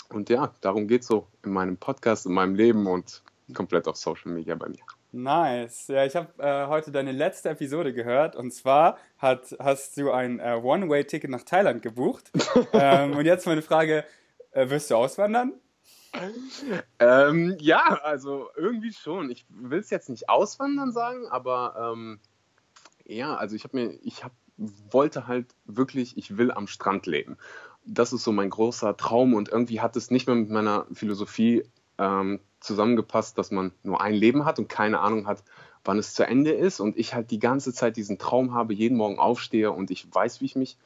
Und 0.09 0.29
ja, 0.29 0.53
darum 0.61 0.87
geht 0.87 1.01
es 1.01 1.07
so 1.07 1.27
in 1.43 1.51
meinem 1.53 1.77
Podcast, 1.77 2.25
in 2.25 2.33
meinem 2.33 2.55
Leben 2.55 2.85
und 2.85 3.23
komplett 3.55 3.87
auf 3.87 3.95
Social 3.95 4.31
Media 4.31 4.55
bei 4.55 4.69
mir. 4.69 4.83
Nice. 5.11 5.87
Ja, 5.87 6.05
ich 6.05 6.15
habe 6.15 6.27
äh, 6.39 6.67
heute 6.67 6.91
deine 6.91 7.11
letzte 7.11 7.49
Episode 7.49 7.93
gehört 7.93 8.35
und 8.35 8.51
zwar 8.51 8.97
hat, 9.17 9.55
hast 9.59 9.97
du 9.97 10.11
ein 10.11 10.39
äh, 10.39 10.59
One-Way-Ticket 10.61 11.29
nach 11.29 11.43
Thailand 11.43 11.83
gebucht. 11.83 12.31
ähm, 12.73 13.15
und 13.15 13.25
jetzt 13.25 13.45
meine 13.45 13.61
Frage: 13.61 14.05
äh, 14.53 14.69
Wirst 14.69 14.89
du 14.89 14.95
auswandern? 14.95 15.53
Ähm, 16.99 17.57
ja, 17.59 17.99
also 18.03 18.49
irgendwie 18.55 18.93
schon. 18.93 19.29
Ich 19.31 19.45
will 19.49 19.79
es 19.79 19.89
jetzt 19.89 20.09
nicht 20.09 20.29
auswandern 20.29 20.91
sagen, 20.91 21.27
aber 21.29 21.93
ähm, 21.93 22.19
ja, 23.05 23.35
also 23.35 23.55
ich 23.55 23.63
habe 23.63 23.77
mir, 23.77 23.99
ich 24.03 24.23
habe 24.23 24.33
wollte 24.57 25.27
halt 25.27 25.47
wirklich, 25.65 26.17
ich 26.17 26.37
will 26.37 26.51
am 26.51 26.67
Strand 26.67 27.05
leben. 27.05 27.37
Das 27.85 28.13
ist 28.13 28.23
so 28.23 28.31
mein 28.31 28.49
großer 28.49 28.95
Traum 28.95 29.33
und 29.33 29.49
irgendwie 29.49 29.81
hat 29.81 29.95
es 29.95 30.11
nicht 30.11 30.27
mehr 30.27 30.35
mit 30.35 30.49
meiner 30.49 30.85
Philosophie 30.93 31.63
ähm, 31.97 32.39
zusammengepasst, 32.59 33.37
dass 33.37 33.51
man 33.51 33.73
nur 33.83 34.01
ein 34.01 34.13
Leben 34.13 34.45
hat 34.45 34.59
und 34.59 34.69
keine 34.69 34.99
Ahnung 34.99 35.27
hat, 35.27 35.43
wann 35.83 35.97
es 35.97 36.13
zu 36.13 36.25
Ende 36.25 36.51
ist 36.51 36.79
und 36.79 36.97
ich 36.97 37.13
halt 37.13 37.31
die 37.31 37.39
ganze 37.39 37.73
Zeit 37.73 37.97
diesen 37.97 38.19
Traum 38.19 38.53
habe, 38.53 38.73
jeden 38.73 38.97
Morgen 38.97 39.19
aufstehe 39.19 39.71
und 39.71 39.91
ich 39.91 40.07
weiß, 40.13 40.39
wie 40.39 40.45
ich 40.45 40.55
mich 40.55 40.77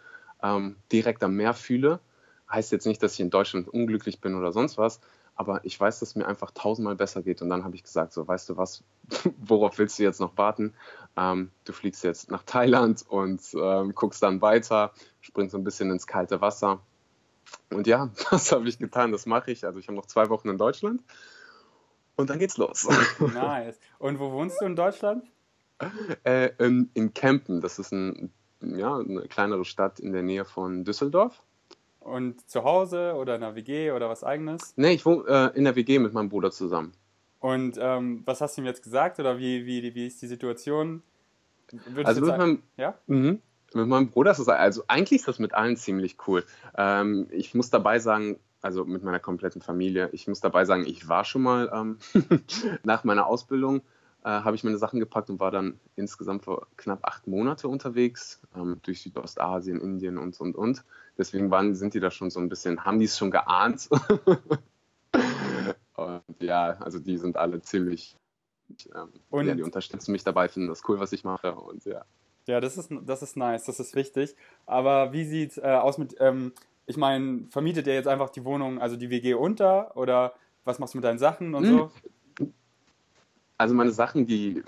ähm, 0.42 0.78
direkt 0.92 1.24
am 1.24 1.36
Meer 1.36 1.54
fühle. 1.54 2.00
Heißt 2.50 2.72
jetzt 2.72 2.86
nicht, 2.86 3.01
dass 3.04 3.13
ich 3.13 3.20
in 3.20 3.30
Deutschland 3.30 3.68
unglücklich 3.68 4.22
bin 4.22 4.36
oder 4.36 4.51
sonst 4.51 4.77
was, 4.77 5.00
aber 5.36 5.63
ich 5.63 5.80
weiß, 5.80 6.00
dass 6.00 6.10
es 6.10 6.16
mir 6.16 6.27
einfach 6.27 6.51
tausendmal 6.51 6.96
besser 6.96 7.22
geht. 7.22 7.42
Und 7.42 7.50
dann 7.50 7.63
habe 7.63 7.75
ich 7.75 7.84
gesagt, 7.84 8.13
so, 8.13 8.27
weißt 8.27 8.50
du 8.50 8.58
was, 8.58 8.84
worauf 9.38 9.77
willst 9.77 10.00
du 10.00 10.04
jetzt 10.04 10.20
noch 10.20 10.38
warten? 10.38 10.74
Ähm, 11.16 11.51
du 11.66 11.74
fliegst 11.74 12.04
jetzt 12.04 12.32
nach 12.32 12.44
Thailand 12.44 13.06
und 13.08 13.42
ähm, 13.54 13.94
guckst 13.94 14.24
dann 14.24 14.42
weiter, 14.42 14.92
springst 15.22 15.51
so 15.51 15.58
ein 15.58 15.63
bisschen 15.63 15.92
ins 15.92 16.08
kalte 16.08 16.42
Wasser. 16.42 16.80
Und 17.70 17.86
ja, 17.88 18.10
das 18.32 18.51
habe 18.51 18.68
ich 18.68 18.80
getan, 18.80 19.12
das 19.12 19.25
mache 19.25 19.51
ich. 19.51 19.66
Also 19.66 19.80
ich 19.80 19.88
habe 19.88 19.96
noch 19.96 20.08
zwei 20.08 20.30
Wochen 20.30 20.50
in 20.50 20.58
Deutschland 20.58 21.04
und 22.18 22.30
dann 22.30 22.39
geht's 22.39 22.58
los. 22.58 22.88
Nice. 23.20 23.80
Und 24.00 24.20
wo 24.20 24.32
wohnst 24.32 24.60
du 24.60 24.66
in 24.66 24.75
Deutschland? 24.75 25.24
Äh, 26.24 26.50
in, 26.58 26.89
in 26.96 27.13
Kempen, 27.13 27.62
das 27.62 27.77
ist 27.77 27.92
ein, 27.92 28.34
ja, 28.62 28.98
eine 28.98 29.27
kleinere 29.27 29.63
Stadt 29.63 30.00
in 30.00 30.12
der 30.12 30.24
Nähe 30.24 30.44
von 30.44 30.84
Düsseldorf. 30.84 31.44
Und 32.08 32.50
zu 32.50 32.64
Hause 32.64 33.16
oder 33.16 33.36
in 33.36 33.42
der 33.42 33.56
WG 33.56 33.92
oder 33.92 34.08
was 34.08 34.24
eigenes? 34.24 34.74
Nee, 34.78 34.94
ich 34.94 35.06
wohne 35.06 35.26
äh, 35.28 35.58
in 35.58 35.66
der 35.66 35.76
WG 35.76 36.00
mit 36.00 36.14
meinem 36.14 36.30
Bruder 36.30 36.52
zusammen. 36.52 36.94
Und 37.40 37.78
ähm, 37.82 38.24
was 38.26 38.40
hast 38.40 38.56
du 38.56 38.62
ihm 38.62 38.66
jetzt 38.66 38.82
gesagt 38.82 39.20
oder 39.20 39.38
wie, 39.38 39.66
wie, 39.66 39.94
wie 39.94 40.08
ist 40.08 40.22
die 40.22 40.28
Situation? 40.28 41.04
Würdest 41.86 42.08
also 42.08 42.22
mit 42.22 42.38
meinem, 42.38 42.64
ja? 42.78 42.98
Mhm. 43.08 43.42
mit 43.74 43.88
meinem 43.88 44.10
Bruder 44.10 44.32
ist 44.32 44.40
das, 44.40 44.48
also 44.48 44.84
eigentlich 44.88 45.20
ist 45.20 45.28
das 45.28 45.38
mit 45.38 45.54
allen 45.54 45.76
ziemlich 45.76 46.16
cool. 46.28 46.46
Ähm, 46.78 47.28
ich 47.30 47.54
muss 47.54 47.70
dabei 47.70 48.00
sagen, 48.00 48.40
also 48.62 48.86
mit 48.86 49.04
meiner 49.04 49.20
kompletten 49.20 49.62
Familie, 49.62 50.10
ich 50.14 50.30
muss 50.30 50.40
dabei 50.40 50.64
sagen, 50.64 50.86
ich 50.88 51.10
war 51.10 51.26
schon 51.26 51.42
mal 51.42 51.70
ähm, 51.74 51.98
nach 52.84 53.04
meiner 53.04 53.28
Ausbildung 53.28 53.82
äh, 54.28 54.30
habe 54.30 54.56
ich 54.58 54.64
meine 54.66 54.78
Sachen 54.78 55.00
gepackt 55.00 55.30
und 55.30 55.40
war 55.40 55.52
dann 55.52 55.80
insgesamt 55.96 56.44
für 56.44 56.68
knapp 56.76 57.00
acht 57.04 57.28
Monate 57.28 57.70
unterwegs 57.70 58.42
ähm, 58.56 58.78
durch 58.84 59.02
Südostasien, 59.02 59.80
Indien 59.80 60.18
und 60.18 60.40
und 60.42 60.56
und. 60.56 60.84
Deswegen 61.18 61.50
waren, 61.50 61.76
sind 61.76 61.94
die 61.94 62.00
da 62.00 62.12
schon 62.12 62.30
so 62.30 62.40
ein 62.40 62.50
bisschen, 62.50 62.86
haben 62.86 63.00
die 63.00 63.06
es 63.06 63.18
schon 63.18 63.32
geahnt. 63.32 63.90
und 65.96 66.24
ja, 66.40 66.78
also 66.80 67.00
die 67.00 67.18
sind 67.18 67.38
alle 67.38 67.62
ziemlich, 67.62 68.16
ähm, 68.94 69.10
und, 69.30 69.48
ja, 69.48 69.56
die 69.56 69.64
unterstützen 69.64 70.12
mich 70.12 70.24
dabei, 70.24 70.48
finden 70.48 70.70
das 70.70 70.84
cool, 70.88 71.00
was 71.00 71.14
ich 71.14 71.24
mache 71.24 71.56
und 71.56 71.86
ja. 71.86 72.06
Ja, 72.46 72.62
das 72.62 72.78
ist, 72.78 72.92
das 73.06 73.22
ist 73.22 73.36
nice, 73.36 73.66
das 73.66 73.80
ist 73.80 73.96
wichtig. 73.96 74.36
Aber 74.66 75.12
wie 75.12 75.26
sieht 75.26 75.52
es 75.52 75.58
äh, 75.58 75.64
aus 75.64 75.98
mit, 75.98 76.16
ähm, 76.20 76.54
ich 76.86 76.96
meine, 76.96 77.46
vermietet 77.50 77.88
ihr 77.88 77.94
jetzt 77.94 78.08
einfach 78.08 78.30
die 78.30 78.46
Wohnung, 78.46 78.80
also 78.80 78.96
die 78.96 79.10
WG 79.10 79.34
unter 79.34 79.98
oder 79.98 80.34
was 80.64 80.80
machst 80.80 80.94
du 80.94 81.00
mit 81.00 81.06
deinen 81.06 81.20
Sachen 81.20 81.56
und 81.56 81.66
hm. 81.66 81.78
so? 81.78 81.92
Also 83.58 83.74
meine 83.74 83.92
Sachen, 83.92 84.28
die 84.28 84.64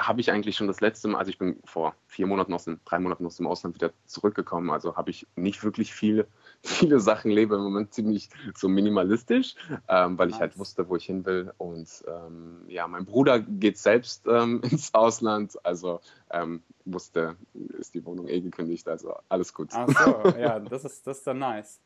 habe 0.00 0.20
ich 0.20 0.30
eigentlich 0.30 0.56
schon 0.56 0.66
das 0.66 0.80
letzte 0.80 1.08
Mal, 1.08 1.18
also 1.18 1.30
ich 1.30 1.38
bin 1.38 1.58
vor 1.64 1.94
vier 2.06 2.26
Monaten 2.26 2.52
aus 2.52 2.64
dem, 2.64 2.80
drei 2.84 2.98
Monaten 2.98 3.26
aus 3.26 3.36
dem 3.36 3.46
Ausland 3.46 3.74
wieder 3.74 3.92
zurückgekommen, 4.04 4.70
also 4.70 4.96
habe 4.96 5.10
ich 5.10 5.26
nicht 5.36 5.62
wirklich 5.64 5.94
viele, 5.94 6.26
viele 6.62 7.00
Sachen, 7.00 7.30
lebe 7.30 7.56
im 7.56 7.62
Moment 7.62 7.94
ziemlich 7.94 8.28
so 8.54 8.68
minimalistisch, 8.68 9.54
ähm, 9.88 10.18
weil 10.18 10.30
ich 10.30 10.40
halt 10.40 10.58
wusste, 10.58 10.88
wo 10.88 10.96
ich 10.96 11.04
hin 11.04 11.24
will 11.24 11.52
und 11.58 11.88
ähm, 12.08 12.64
ja, 12.68 12.86
mein 12.86 13.04
Bruder 13.04 13.40
geht 13.40 13.78
selbst 13.78 14.26
ähm, 14.26 14.60
ins 14.70 14.94
Ausland, 14.94 15.56
also 15.64 16.00
ähm, 16.30 16.62
wusste, 16.84 17.36
ist 17.78 17.94
die 17.94 18.04
Wohnung 18.04 18.28
eh 18.28 18.40
gekündigt, 18.40 18.88
also 18.88 19.14
alles 19.28 19.54
gut. 19.54 19.70
Ach 19.72 19.88
so, 19.88 20.28
ja, 20.38 20.60
das 20.60 20.84
ist, 20.84 21.06
das 21.06 21.18
ist 21.18 21.26
dann 21.26 21.38
nice. 21.38 21.80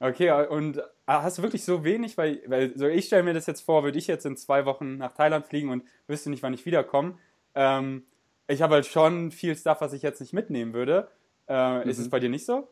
Okay, 0.00 0.30
und 0.46 0.80
ah, 1.06 1.22
hast 1.22 1.38
du 1.38 1.42
wirklich 1.42 1.64
so 1.64 1.82
wenig? 1.82 2.16
Weil, 2.16 2.40
weil 2.46 2.76
so 2.78 2.86
ich 2.86 3.06
stelle 3.06 3.24
mir 3.24 3.34
das 3.34 3.46
jetzt 3.46 3.62
vor, 3.62 3.82
würde 3.82 3.98
ich 3.98 4.06
jetzt 4.06 4.24
in 4.26 4.36
zwei 4.36 4.64
Wochen 4.64 4.96
nach 4.96 5.12
Thailand 5.12 5.46
fliegen 5.46 5.70
und 5.70 5.82
wüsste 6.06 6.30
nicht, 6.30 6.42
wann 6.44 6.54
ich 6.54 6.64
wiederkomme. 6.66 7.18
Ähm, 7.58 8.04
ich 8.46 8.62
habe 8.62 8.74
halt 8.74 8.86
schon 8.86 9.32
viel 9.32 9.56
Stuff, 9.56 9.80
was 9.80 9.92
ich 9.92 10.02
jetzt 10.02 10.20
nicht 10.20 10.32
mitnehmen 10.32 10.72
würde. 10.74 11.08
Äh, 11.48 11.80
mhm. 11.82 11.90
Ist 11.90 11.98
es 11.98 12.06
mhm. 12.06 12.10
bei 12.10 12.20
dir 12.20 12.28
nicht 12.28 12.46
so? 12.46 12.68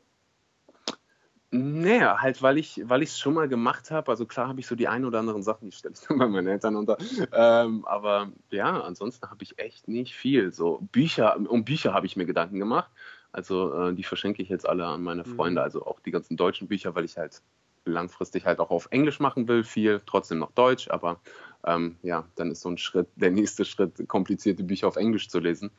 Naja, 1.51 2.19
halt, 2.21 2.41
weil 2.43 2.59
ich 2.59 2.83
weil 2.85 3.03
es 3.03 3.19
schon 3.19 3.35
mal 3.35 3.49
gemacht 3.49 3.91
habe. 3.91 4.11
Also 4.11 4.27
klar 4.27 4.47
habe 4.47 4.61
ich 4.61 4.67
so 4.67 4.77
die 4.77 4.87
ein 4.87 5.05
oder 5.05 5.19
anderen 5.19 5.43
Sachen, 5.43 5.69
die 5.69 5.77
stelle 5.77 5.95
ich 5.95 6.01
dann 6.09 6.19
bei 6.19 6.29
meinen 6.29 6.47
Eltern 6.47 6.77
unter. 6.77 6.99
Ähm, 7.33 7.85
aber 7.85 8.31
ja, 8.51 8.81
ansonsten 8.81 9.29
habe 9.29 9.43
ich 9.43 9.59
echt 9.59 9.89
nicht 9.89 10.15
viel. 10.15 10.53
So 10.53 10.79
Bücher, 10.93 11.37
um 11.37 11.65
Bücher 11.65 11.93
habe 11.93 12.07
ich 12.07 12.17
mir 12.17 12.27
Gedanken 12.27 12.61
gemacht. 12.61 12.91
Also 13.33 13.89
äh, 13.89 13.95
die 13.95 14.05
verschenke 14.05 14.43
ich 14.43 14.49
jetzt 14.49 14.69
alle 14.69 14.87
an 14.87 15.03
meine 15.03 15.25
mhm. 15.25 15.35
Freunde, 15.35 15.63
also 15.63 15.85
auch 15.85 15.99
die 16.01 16.13
ganzen 16.13 16.37
deutschen 16.37 16.69
Bücher, 16.69 16.95
weil 16.95 17.05
ich 17.05 17.19
halt 17.19 17.43
langfristig 17.85 18.47
halt 18.47 18.59
auch 18.61 18.71
auf 18.71 18.89
Englisch 18.91 19.21
machen 19.21 19.49
will, 19.49 19.65
viel, 19.65 20.01
trotzdem 20.07 20.39
noch 20.39 20.53
Deutsch, 20.53 20.89
aber 20.91 21.21
ähm, 21.67 21.97
ja, 22.03 22.27
dann 22.37 22.51
ist 22.51 22.61
so 22.61 22.71
ein 22.71 22.79
Schritt, 22.79 23.09
der 23.17 23.31
nächste 23.31 23.65
Schritt, 23.65 24.09
komplizierte 24.09 24.63
Bücher 24.63 24.87
auf 24.87 24.97
Englisch 24.97 25.29
zu 25.29 25.41
lesen. 25.41 25.71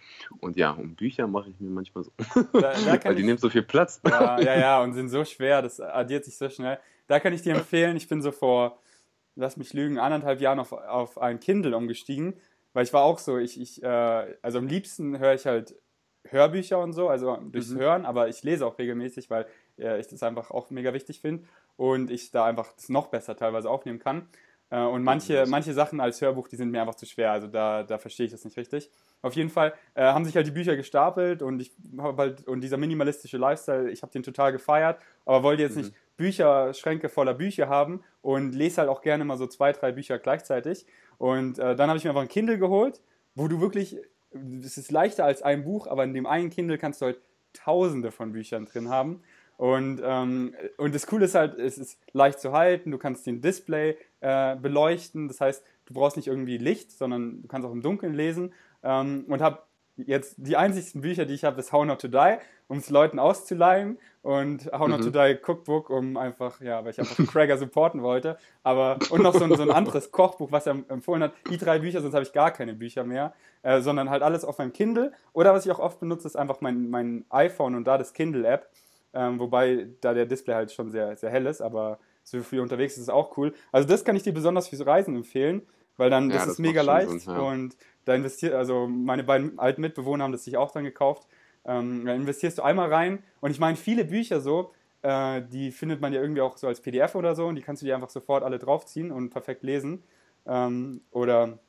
Und 0.41 0.58
ja, 0.58 0.72
um 0.72 0.96
Bücher 0.96 1.27
mache 1.27 1.50
ich 1.50 1.60
mir 1.60 1.70
manchmal 1.70 2.03
so. 2.03 2.12
Da, 2.53 2.74
da 2.74 2.74
weil 3.06 3.15
die 3.15 3.22
ich, 3.22 3.25
nehmen 3.25 3.38
so 3.38 3.50
viel 3.50 3.63
Platz. 3.63 4.01
Ja, 4.06 4.39
ja, 4.39 4.60
ja, 4.60 4.84
und 4.84 4.94
sind 4.94 5.10
so 5.10 5.24
schwer, 5.24 5.62
das 5.62 5.79
addiert 5.79 6.25
sich 6.25 6.38
so 6.38 6.50
schnell. 6.50 6.79
Da 7.08 7.20
kann 7.20 7.32
ich 7.34 7.41
dir 7.41 7.56
empfehlen, 7.56 7.96
ich 7.96 8.10
bin 8.10 8.22
so 8.22 8.32
vor, 8.32 8.79
lass 9.36 9.56
mich 9.56 9.74
lügen, 9.74 9.98
anderthalb 9.98 10.41
Jahren 10.41 10.60
auf, 10.60 10.74
auf 10.74 11.17
ein 11.17 11.39
Kindle 11.39 11.75
umgestiegen, 11.75 12.34
weil 12.74 12.84
ich 12.84 12.91
war 12.91 13.03
auch 13.03 13.20
so, 13.20 13.38
ich, 13.38 13.60
ich 13.60 13.82
äh, 13.82 14.36
also 14.41 14.58
am 14.58 14.67
liebsten 14.67 15.17
höre 15.20 15.34
ich 15.34 15.46
halt 15.46 15.75
Hörbücher 16.25 16.79
und 16.79 16.91
so, 16.91 17.08
also 17.08 17.38
durchs 17.38 17.70
mhm. 17.70 17.79
Hören, 17.79 18.06
aber 18.06 18.27
ich 18.27 18.44
lese 18.44 18.65
auch 18.65 18.77
regelmäßig, 18.77 19.29
weil 19.29 19.46
äh, 19.79 20.00
ich 20.01 20.08
das 20.08 20.22
einfach 20.24 20.51
auch 20.51 20.70
mega 20.70 20.94
wichtig 20.94 21.22
finde 21.22 21.48
und 21.77 22.12
ich 22.12 22.32
da 22.32 22.46
einfach 22.46 22.74
das 22.74 22.89
noch 22.89 23.08
besser 23.08 23.38
teilweise 23.38 23.70
aufnehmen 23.70 24.00
kann. 24.00 24.27
Äh, 24.70 24.82
und 24.82 25.04
manche, 25.04 25.46
manche 25.48 25.74
Sachen 25.74 26.00
als 26.00 26.22
Hörbuch, 26.22 26.48
die 26.48 26.56
sind 26.56 26.72
mir 26.72 26.82
einfach 26.82 26.96
zu 26.96 27.06
schwer, 27.06 27.32
also 27.32 27.48
da, 27.48 27.84
da 27.84 27.98
verstehe 27.98 28.26
ich 28.26 28.32
das 28.32 28.44
nicht 28.46 28.58
richtig. 28.58 28.90
Auf 29.22 29.34
jeden 29.34 29.50
Fall 29.50 29.74
äh, 29.96 30.04
haben 30.04 30.26
sich 30.26 30.36
halt 30.36 30.48
die 30.48 30.52
Bücher 30.52 30.76
gestapelt 30.76 31.42
und 31.42 31.60
ich 31.60 31.72
habe 31.98 32.22
halt, 32.22 32.48
und 32.48 32.62
dieser 32.62 32.78
minimalistische 32.78 33.38
Lifestyle, 33.38 33.90
ich 33.90 34.02
habe 34.02 34.12
den 34.12 34.24
total 34.24 34.52
gefeiert, 34.52 35.00
aber 35.26 35.44
wollte 35.44 35.64
jetzt 35.64 35.76
mhm. 35.76 35.84
nicht 35.84 35.94
Bücherschränke 36.18 37.10
voller 37.10 37.34
Bücher 37.34 37.70
haben 37.70 38.04
und 38.22 38.54
lese 38.54 38.78
halt 38.78 38.90
auch 38.90 39.02
gerne 39.02 39.24
mal 39.24 39.38
so 39.38 39.48
zwei, 39.48 39.72
drei 39.72 39.92
Bücher 39.92 40.18
gleichzeitig. 40.18 40.86
Und 41.18 41.60
äh, 41.60 41.76
dann 41.76 41.90
habe 41.90 41.98
ich 41.98 42.04
mir 42.04 42.10
einfach 42.10 42.22
ein 42.22 42.28
Kindle 42.28 42.58
geholt, 42.58 43.02
wo 43.36 43.48
du 43.48 43.62
wirklich 43.62 43.98
es 44.64 44.78
ist 44.78 44.92
leichter 44.92 45.26
als 45.26 45.42
ein 45.42 45.64
Buch, 45.64 45.88
aber 45.88 46.04
in 46.04 46.14
dem 46.14 46.26
einen 46.26 46.50
Kindle 46.50 46.78
kannst 46.78 47.02
du 47.02 47.06
halt 47.06 47.22
tausende 47.54 48.12
von 48.12 48.32
Büchern 48.34 48.66
drin 48.66 48.90
haben. 48.90 49.22
Und, 49.58 50.02
ähm, 50.04 50.54
und 50.78 50.94
das 50.94 51.08
Coole 51.08 51.26
ist 51.26 51.36
halt, 51.36 51.58
es 51.58 51.78
ist 51.78 52.00
leicht 52.14 52.40
zu 52.40 52.54
halten, 52.54 52.92
du 52.92 53.00
kannst 53.00 53.26
den 53.26 53.42
Display 53.42 53.98
äh, 54.22 54.56
beleuchten, 54.56 55.28
das 55.28 55.42
heißt, 55.42 55.64
du 55.88 55.94
brauchst 55.96 56.16
nicht 56.16 56.28
irgendwie 56.28 56.58
Licht, 56.58 56.92
sondern 56.92 57.42
du 57.42 57.48
kannst 57.48 57.68
auch 57.68 57.72
im 57.72 57.82
Dunkeln 57.82 58.14
lesen. 58.14 58.54
Ähm, 58.84 59.26
und 59.28 59.42
habe 59.42 59.64
jetzt 59.98 60.36
die 60.38 60.58
einzigsten 60.58 61.02
Bücher, 61.02 61.26
die 61.26 61.34
ich 61.34 61.44
habe, 61.44 61.60
ist 61.60 61.72
How 61.72 61.86
Not 61.86 62.02
to 62.02 62.08
Die, 62.08 62.38
um 62.68 62.78
es 62.78 62.90
Leuten 62.90 63.18
auszuleihen 63.18 63.98
und 64.22 64.72
How 64.72 64.88
Not 64.88 65.00
mhm. 65.00 65.06
to 65.06 65.10
Die 65.10 65.38
Cookbook, 65.44 65.90
um 65.90 66.18
einfach, 66.18 66.62
ja, 66.62 66.84
weil 66.84 66.92
ich 66.92 67.00
einfach 67.00 67.18
Craiger 67.28 67.58
supporten 67.58 68.04
wollte. 68.04 68.38
Aber 68.64 69.00
und 69.10 69.24
noch 69.24 69.34
so 69.34 69.44
ein, 69.44 69.56
so 69.56 69.64
ein 69.64 69.72
anderes 69.72 70.12
Kochbuch, 70.12 70.52
was 70.52 70.68
er 70.68 70.78
empfohlen 70.90 71.24
hat. 71.24 71.34
Die 71.50 71.58
drei 71.58 71.80
Bücher, 71.80 72.02
sonst 72.02 72.14
habe 72.14 72.24
ich 72.24 72.34
gar 72.34 72.52
keine 72.52 72.74
Bücher 72.74 73.04
mehr, 73.04 73.34
äh, 73.64 73.82
sondern 73.82 74.10
halt 74.10 74.22
alles 74.22 74.46
auf 74.46 74.60
meinem 74.60 74.74
Kindle. 74.74 75.14
Oder 75.34 75.54
was 75.54 75.66
ich 75.66 75.72
auch 75.72 75.80
oft 75.80 76.00
benutze, 76.00 76.28
ist 76.28 76.36
einfach 76.36 76.62
mein, 76.62 76.90
mein 76.90 77.26
iPhone 77.30 77.76
und 77.76 77.86
da 77.86 77.98
das 77.98 78.14
Kindle-App. 78.14 78.70
Ähm, 79.14 79.40
wobei 79.40 79.88
da 80.02 80.14
der 80.14 80.26
Display 80.26 80.56
halt 80.56 80.72
schon 80.72 80.92
sehr, 80.92 81.16
sehr 81.16 81.30
hell 81.30 81.46
ist, 81.46 81.62
aber 81.62 82.00
so 82.24 82.42
viel 82.44 82.60
unterwegs 82.60 82.98
ist 82.98 83.04
es 83.04 83.10
auch 83.10 83.38
cool. 83.38 83.54
Also 83.72 83.88
das 83.88 84.04
kann 84.04 84.16
ich 84.16 84.24
dir 84.24 84.34
besonders 84.34 84.68
fürs 84.68 84.86
Reisen 84.86 85.16
empfehlen, 85.16 85.62
weil 85.96 86.10
dann, 86.10 86.30
das, 86.30 86.40
ja, 86.40 86.44
das 86.44 86.54
ist 86.54 86.60
mega 86.60 86.82
leicht 86.82 87.10
Sinn, 87.10 87.34
ja. 87.34 87.40
und 87.40 87.78
da 88.06 88.16
investiert, 88.16 88.54
also 88.54 88.88
meine 88.88 89.24
beiden 89.24 89.58
alten 89.58 89.82
Mitbewohner 89.82 90.24
haben 90.24 90.32
das 90.32 90.44
sich 90.44 90.58
auch 90.58 90.72
dann 90.72 90.84
gekauft. 90.84 91.28
Ähm, 91.66 92.06
da 92.06 92.14
investierst 92.14 92.58
du 92.58 92.64
einmal 92.64 92.94
rein 92.94 93.24
und 93.42 93.52
ich 93.52 93.60
meine, 93.60 93.78
viele 93.78 94.06
Bücher 94.06 94.40
so, 94.40 94.72
äh, 95.02 95.42
die 95.42 95.72
findet 95.72 96.02
man 96.02 96.14
ja 96.14 96.22
irgendwie 96.22 96.42
auch 96.42 96.58
so 96.58 96.68
als 96.68 96.82
PDF 96.82 97.16
oder 97.16 97.36
so 97.36 97.48
und 97.48 97.56
die 97.56 97.62
kannst 97.62 97.82
du 97.82 97.86
dir 97.86 97.96
einfach 97.96 98.10
sofort 98.10 98.44
alle 98.44 98.60
draufziehen 98.60 99.12
und 99.12 99.30
perfekt 99.30 99.64
lesen. 99.64 100.04
Ähm, 100.46 101.02
oder 101.12 101.60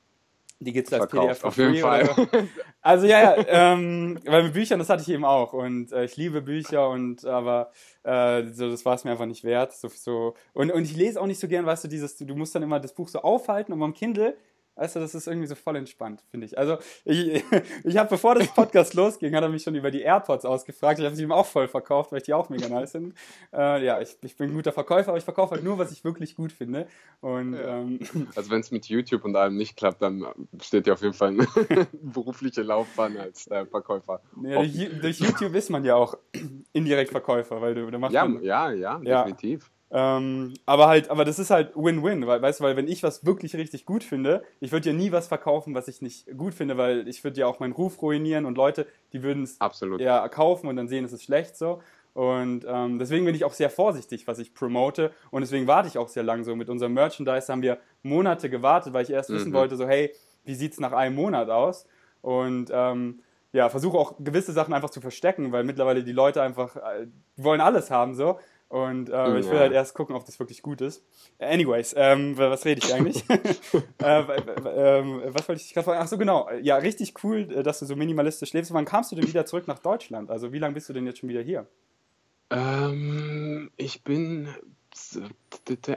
die 0.60 0.72
gibt 0.72 0.88
es 0.88 0.92
als 0.92 1.10
PDF 1.10 1.44
auf 1.44 1.56
jeden 1.56 1.76
Fall. 1.76 2.06
So. 2.06 2.26
Also 2.80 3.06
ja, 3.06 3.36
ja 3.36 3.44
ähm, 3.48 4.18
weil 4.24 4.44
mit 4.44 4.54
Büchern, 4.54 4.78
das 4.78 4.88
hatte 4.88 5.02
ich 5.02 5.10
eben 5.10 5.24
auch 5.24 5.52
und 5.52 5.92
äh, 5.92 6.04
ich 6.04 6.16
liebe 6.16 6.40
Bücher 6.40 6.88
und 6.88 7.24
aber 7.24 7.70
äh, 8.02 8.46
so, 8.46 8.70
das 8.70 8.84
war 8.84 8.94
es 8.94 9.04
mir 9.04 9.10
einfach 9.10 9.26
nicht 9.26 9.44
wert. 9.44 9.74
So, 9.74 9.88
so. 9.88 10.34
Und, 10.54 10.70
und 10.70 10.84
ich 10.84 10.96
lese 10.96 11.20
auch 11.20 11.26
nicht 11.26 11.40
so 11.40 11.48
gern, 11.48 11.66
weißt 11.66 11.84
du, 11.84 11.88
dieses, 11.88 12.16
du 12.16 12.34
musst 12.34 12.54
dann 12.54 12.62
immer 12.62 12.80
das 12.80 12.94
Buch 12.94 13.08
so 13.08 13.20
aufhalten 13.20 13.72
und 13.72 13.80
beim 13.80 13.94
Kindle 13.94 14.36
Weißt 14.78 14.94
du, 14.94 15.00
das 15.00 15.12
ist 15.12 15.26
irgendwie 15.26 15.48
so 15.48 15.56
voll 15.56 15.74
entspannt, 15.74 16.22
finde 16.30 16.46
ich. 16.46 16.56
Also, 16.56 16.78
ich, 17.04 17.42
ich 17.84 17.96
habe, 17.96 18.08
bevor 18.08 18.36
das 18.36 18.46
Podcast 18.54 18.94
losging, 18.94 19.34
hat 19.34 19.42
er 19.42 19.48
mich 19.48 19.64
schon 19.64 19.74
über 19.74 19.90
die 19.90 20.02
AirPods 20.02 20.44
ausgefragt. 20.44 21.00
Ich 21.00 21.04
habe 21.04 21.16
sie 21.16 21.24
ihm 21.24 21.32
auch 21.32 21.46
voll 21.46 21.66
verkauft, 21.66 22.12
weil 22.12 22.18
ich 22.18 22.24
die 22.24 22.34
auch 22.34 22.48
mega 22.48 22.68
nice 22.68 22.92
sind. 22.92 23.14
Äh, 23.52 23.84
ja, 23.84 24.00
ich, 24.00 24.16
ich 24.22 24.36
bin 24.36 24.50
ein 24.50 24.54
guter 24.54 24.70
Verkäufer, 24.70 25.08
aber 25.08 25.18
ich 25.18 25.24
verkaufe 25.24 25.56
halt 25.56 25.64
nur, 25.64 25.78
was 25.78 25.90
ich 25.90 26.04
wirklich 26.04 26.36
gut 26.36 26.52
finde. 26.52 26.86
Und, 27.20 27.54
ja. 27.54 27.78
ähm, 27.78 27.98
also, 28.36 28.50
wenn 28.50 28.60
es 28.60 28.70
mit 28.70 28.86
YouTube 28.86 29.24
und 29.24 29.34
allem 29.34 29.56
nicht 29.56 29.76
klappt, 29.76 30.00
dann 30.00 30.24
steht 30.62 30.86
dir 30.86 30.92
auf 30.92 31.02
jeden 31.02 31.14
Fall 31.14 31.30
eine 31.30 31.88
berufliche 31.92 32.62
Laufbahn 32.62 33.16
als 33.16 33.48
äh, 33.48 33.66
Verkäufer. 33.66 34.22
Ja, 34.44 34.62
durch, 34.62 34.90
durch, 35.00 35.18
YouTube 35.18 35.56
ist 35.56 35.70
man 35.70 35.84
ja 35.84 35.96
auch 35.96 36.16
indirekt 36.72 37.10
Verkäufer, 37.10 37.60
weil 37.60 37.74
du, 37.74 37.90
da 37.90 37.98
machst 37.98 38.14
ja, 38.14 38.26
man, 38.26 38.44
ja, 38.44 38.70
ja, 38.70 38.98
definitiv. 38.98 39.72
Ähm, 39.90 40.52
aber 40.66 40.86
halt, 40.86 41.08
aber 41.08 41.24
das 41.24 41.38
ist 41.38 41.50
halt 41.50 41.72
Win-Win, 41.74 42.26
weil, 42.26 42.42
weißt 42.42 42.60
du, 42.60 42.64
weil 42.64 42.76
wenn 42.76 42.88
ich 42.88 43.02
was 43.02 43.24
wirklich 43.24 43.56
richtig 43.56 43.86
gut 43.86 44.04
finde, 44.04 44.42
ich 44.60 44.70
würde 44.70 44.90
ja 44.90 44.94
nie 44.94 45.12
was 45.12 45.28
verkaufen, 45.28 45.74
was 45.74 45.88
ich 45.88 46.02
nicht 46.02 46.26
gut 46.36 46.52
finde, 46.52 46.76
weil 46.76 47.08
ich 47.08 47.24
würde 47.24 47.40
ja 47.40 47.46
auch 47.46 47.58
meinen 47.58 47.72
Ruf 47.72 48.02
ruinieren 48.02 48.44
und 48.44 48.56
Leute, 48.56 48.86
die 49.14 49.22
würden 49.22 49.44
es 49.44 49.58
ja 49.98 50.28
kaufen 50.28 50.68
und 50.68 50.76
dann 50.76 50.88
sehen, 50.88 51.04
es 51.04 51.12
ist 51.12 51.24
schlecht 51.24 51.56
so. 51.56 51.80
Und 52.12 52.66
ähm, 52.68 52.98
deswegen 52.98 53.24
bin 53.24 53.34
ich 53.34 53.44
auch 53.44 53.52
sehr 53.52 53.70
vorsichtig, 53.70 54.26
was 54.26 54.40
ich 54.40 54.52
promote. 54.52 55.12
Und 55.30 55.42
deswegen 55.42 55.68
warte 55.68 55.88
ich 55.88 55.98
auch 55.98 56.08
sehr 56.08 56.24
lange 56.24 56.42
so. 56.42 56.56
Mit 56.56 56.68
unserem 56.68 56.92
Merchandise 56.92 57.50
haben 57.52 57.62
wir 57.62 57.78
Monate 58.02 58.50
gewartet, 58.50 58.92
weil 58.92 59.04
ich 59.04 59.10
erst 59.10 59.30
mhm. 59.30 59.34
wissen 59.34 59.52
wollte, 59.52 59.76
so, 59.76 59.86
hey, 59.86 60.12
wie 60.44 60.56
sieht 60.56 60.72
es 60.72 60.80
nach 60.80 60.92
einem 60.92 61.14
Monat 61.14 61.48
aus? 61.48 61.86
Und 62.20 62.70
ähm, 62.72 63.20
ja, 63.52 63.68
versuche 63.68 63.96
auch 63.96 64.14
gewisse 64.18 64.52
Sachen 64.52 64.74
einfach 64.74 64.90
zu 64.90 65.00
verstecken, 65.00 65.52
weil 65.52 65.62
mittlerweile 65.64 66.02
die 66.02 66.12
Leute 66.12 66.42
einfach 66.42 66.76
äh, 66.76 67.06
wollen 67.36 67.60
alles 67.60 67.90
haben 67.90 68.14
so. 68.14 68.40
Und 68.68 69.08
äh, 69.08 69.38
ich 69.38 69.50
will 69.50 69.58
halt 69.58 69.72
erst 69.72 69.94
gucken, 69.94 70.14
ob 70.14 70.26
das 70.26 70.38
wirklich 70.38 70.60
gut 70.60 70.82
ist. 70.82 71.02
Anyways, 71.38 71.94
ähm, 71.96 72.36
was 72.36 72.66
rede 72.66 72.82
ich 72.84 72.92
eigentlich? 72.92 73.24
äh, 73.30 74.20
äh, 74.20 75.34
was 75.34 75.48
wollte 75.48 75.60
ich 75.60 75.68
dich 75.68 75.74
gerade 75.74 75.86
fragen? 75.86 76.00
Ach 76.02 76.08
so, 76.08 76.18
genau. 76.18 76.50
Ja, 76.60 76.76
richtig 76.76 77.14
cool, 77.24 77.50
äh, 77.50 77.62
dass 77.62 77.78
du 77.78 77.86
so 77.86 77.96
minimalistisch 77.96 78.52
lebst. 78.52 78.72
Wann 78.74 78.84
kamst 78.84 79.10
du 79.10 79.16
denn 79.16 79.26
wieder 79.26 79.46
zurück 79.46 79.66
nach 79.68 79.78
Deutschland? 79.78 80.30
Also 80.30 80.52
wie 80.52 80.58
lange 80.58 80.74
bist 80.74 80.88
du 80.88 80.92
denn 80.92 81.06
jetzt 81.06 81.18
schon 81.18 81.30
wieder 81.30 81.40
hier? 81.40 81.66
Ähm, 82.50 83.70
ich 83.76 84.04
bin 84.04 84.48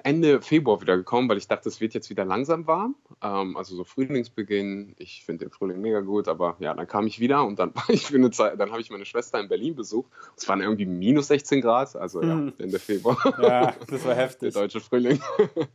Ende 0.03 0.41
Februar 0.41 0.81
wieder 0.81 0.97
gekommen, 0.97 1.29
weil 1.29 1.37
ich 1.37 1.47
dachte, 1.47 1.69
es 1.69 1.81
wird 1.81 1.93
jetzt 1.93 2.09
wieder 2.09 2.25
langsam 2.25 2.67
warm. 2.67 2.95
Ähm, 3.21 3.57
also 3.57 3.75
so 3.75 3.83
Frühlingsbeginn. 3.83 4.95
Ich 4.97 5.23
finde 5.25 5.45
den 5.45 5.51
Frühling 5.51 5.81
mega 5.81 6.01
gut, 6.01 6.27
aber 6.27 6.55
ja, 6.59 6.73
dann 6.73 6.87
kam 6.87 7.07
ich 7.07 7.19
wieder 7.19 7.45
und 7.45 7.59
dann 7.59 7.73
war 7.75 7.89
ich 7.89 8.07
für 8.07 8.15
eine 8.15 8.31
Zeit, 8.31 8.59
dann 8.59 8.71
habe 8.71 8.81
ich 8.81 8.89
meine 8.89 9.05
Schwester 9.05 9.39
in 9.39 9.47
Berlin 9.47 9.75
besucht. 9.75 10.11
Es 10.35 10.47
waren 10.47 10.61
irgendwie 10.61 10.85
minus 10.85 11.27
16 11.27 11.61
Grad, 11.61 11.95
also 11.95 12.21
ja, 12.21 12.33
hm. 12.33 12.53
Ende 12.57 12.79
Februar. 12.79 13.17
Ja, 13.41 13.75
das 13.87 14.05
war 14.05 14.15
heftig. 14.15 14.53
Der 14.53 14.63
deutsche 14.63 14.81
Frühling. 14.81 15.21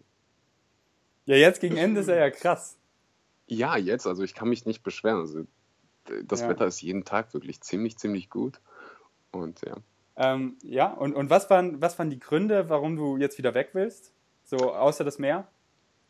Ja, 1.28 1.34
jetzt 1.34 1.60
gegen 1.60 1.76
Ende 1.76 2.02
ist 2.02 2.08
er 2.08 2.18
ja 2.18 2.30
krass. 2.30 2.78
Ja, 3.48 3.76
jetzt, 3.76 4.06
also 4.06 4.22
ich 4.22 4.32
kann 4.32 4.48
mich 4.48 4.64
nicht 4.64 4.84
beschweren. 4.84 5.18
Also 5.18 5.44
das 6.24 6.40
ja. 6.40 6.48
Wetter 6.48 6.66
ist 6.66 6.80
jeden 6.80 7.04
Tag 7.04 7.34
wirklich 7.34 7.60
ziemlich, 7.60 7.98
ziemlich 7.98 8.30
gut. 8.30 8.60
Und 9.32 9.60
ja. 9.66 9.76
Ähm, 10.16 10.56
ja, 10.62 10.92
und, 10.92 11.14
und 11.14 11.30
was, 11.30 11.50
waren, 11.50 11.80
was 11.80 11.98
waren 11.98 12.10
die 12.10 12.18
Gründe, 12.18 12.68
warum 12.68 12.96
du 12.96 13.16
jetzt 13.16 13.38
wieder 13.38 13.54
weg 13.54 13.70
willst? 13.72 14.12
So 14.44 14.72
außer 14.72 15.04
das 15.04 15.18
Meer? 15.18 15.48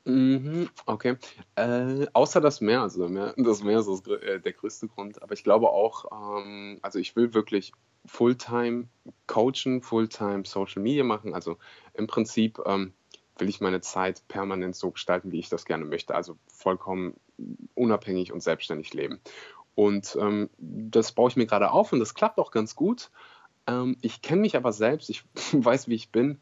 Mhm, 0.04 0.68
okay. 0.86 1.16
Äh, 1.56 2.06
außer 2.12 2.40
das 2.40 2.60
Meer, 2.60 2.82
also 2.82 3.02
das 3.02 3.10
Meer, 3.10 3.34
das 3.36 3.62
Meer 3.64 3.80
ist 3.80 3.88
das, 3.88 4.06
äh, 4.06 4.40
der 4.40 4.52
größte 4.52 4.86
Grund. 4.86 5.20
Aber 5.22 5.32
ich 5.32 5.42
glaube 5.42 5.70
auch, 5.70 6.04
ähm, 6.12 6.78
also 6.82 7.00
ich 7.00 7.16
will 7.16 7.34
wirklich 7.34 7.72
Fulltime 8.06 8.88
coachen, 9.26 9.82
Fulltime 9.82 10.44
Social 10.44 10.82
Media 10.82 11.02
machen. 11.02 11.34
Also 11.34 11.58
im 11.94 12.06
Prinzip 12.06 12.60
ähm, 12.66 12.92
will 13.38 13.48
ich 13.48 13.60
meine 13.60 13.80
Zeit 13.80 14.22
permanent 14.28 14.76
so 14.76 14.92
gestalten, 14.92 15.32
wie 15.32 15.40
ich 15.40 15.48
das 15.48 15.64
gerne 15.64 15.84
möchte. 15.84 16.14
Also 16.14 16.38
vollkommen 16.46 17.14
unabhängig 17.74 18.32
und 18.32 18.44
selbstständig 18.44 18.94
leben. 18.94 19.20
Und 19.74 20.16
ähm, 20.20 20.48
das 20.58 21.12
baue 21.12 21.30
ich 21.30 21.36
mir 21.36 21.46
gerade 21.46 21.72
auf 21.72 21.92
und 21.92 21.98
das 21.98 22.14
klappt 22.14 22.38
auch 22.38 22.52
ganz 22.52 22.76
gut. 22.76 23.10
Ähm, 23.66 23.96
ich 24.00 24.22
kenne 24.22 24.42
mich 24.42 24.56
aber 24.56 24.72
selbst, 24.72 25.10
ich 25.10 25.24
weiß, 25.52 25.88
wie 25.88 25.94
ich 25.94 26.10
bin. 26.10 26.38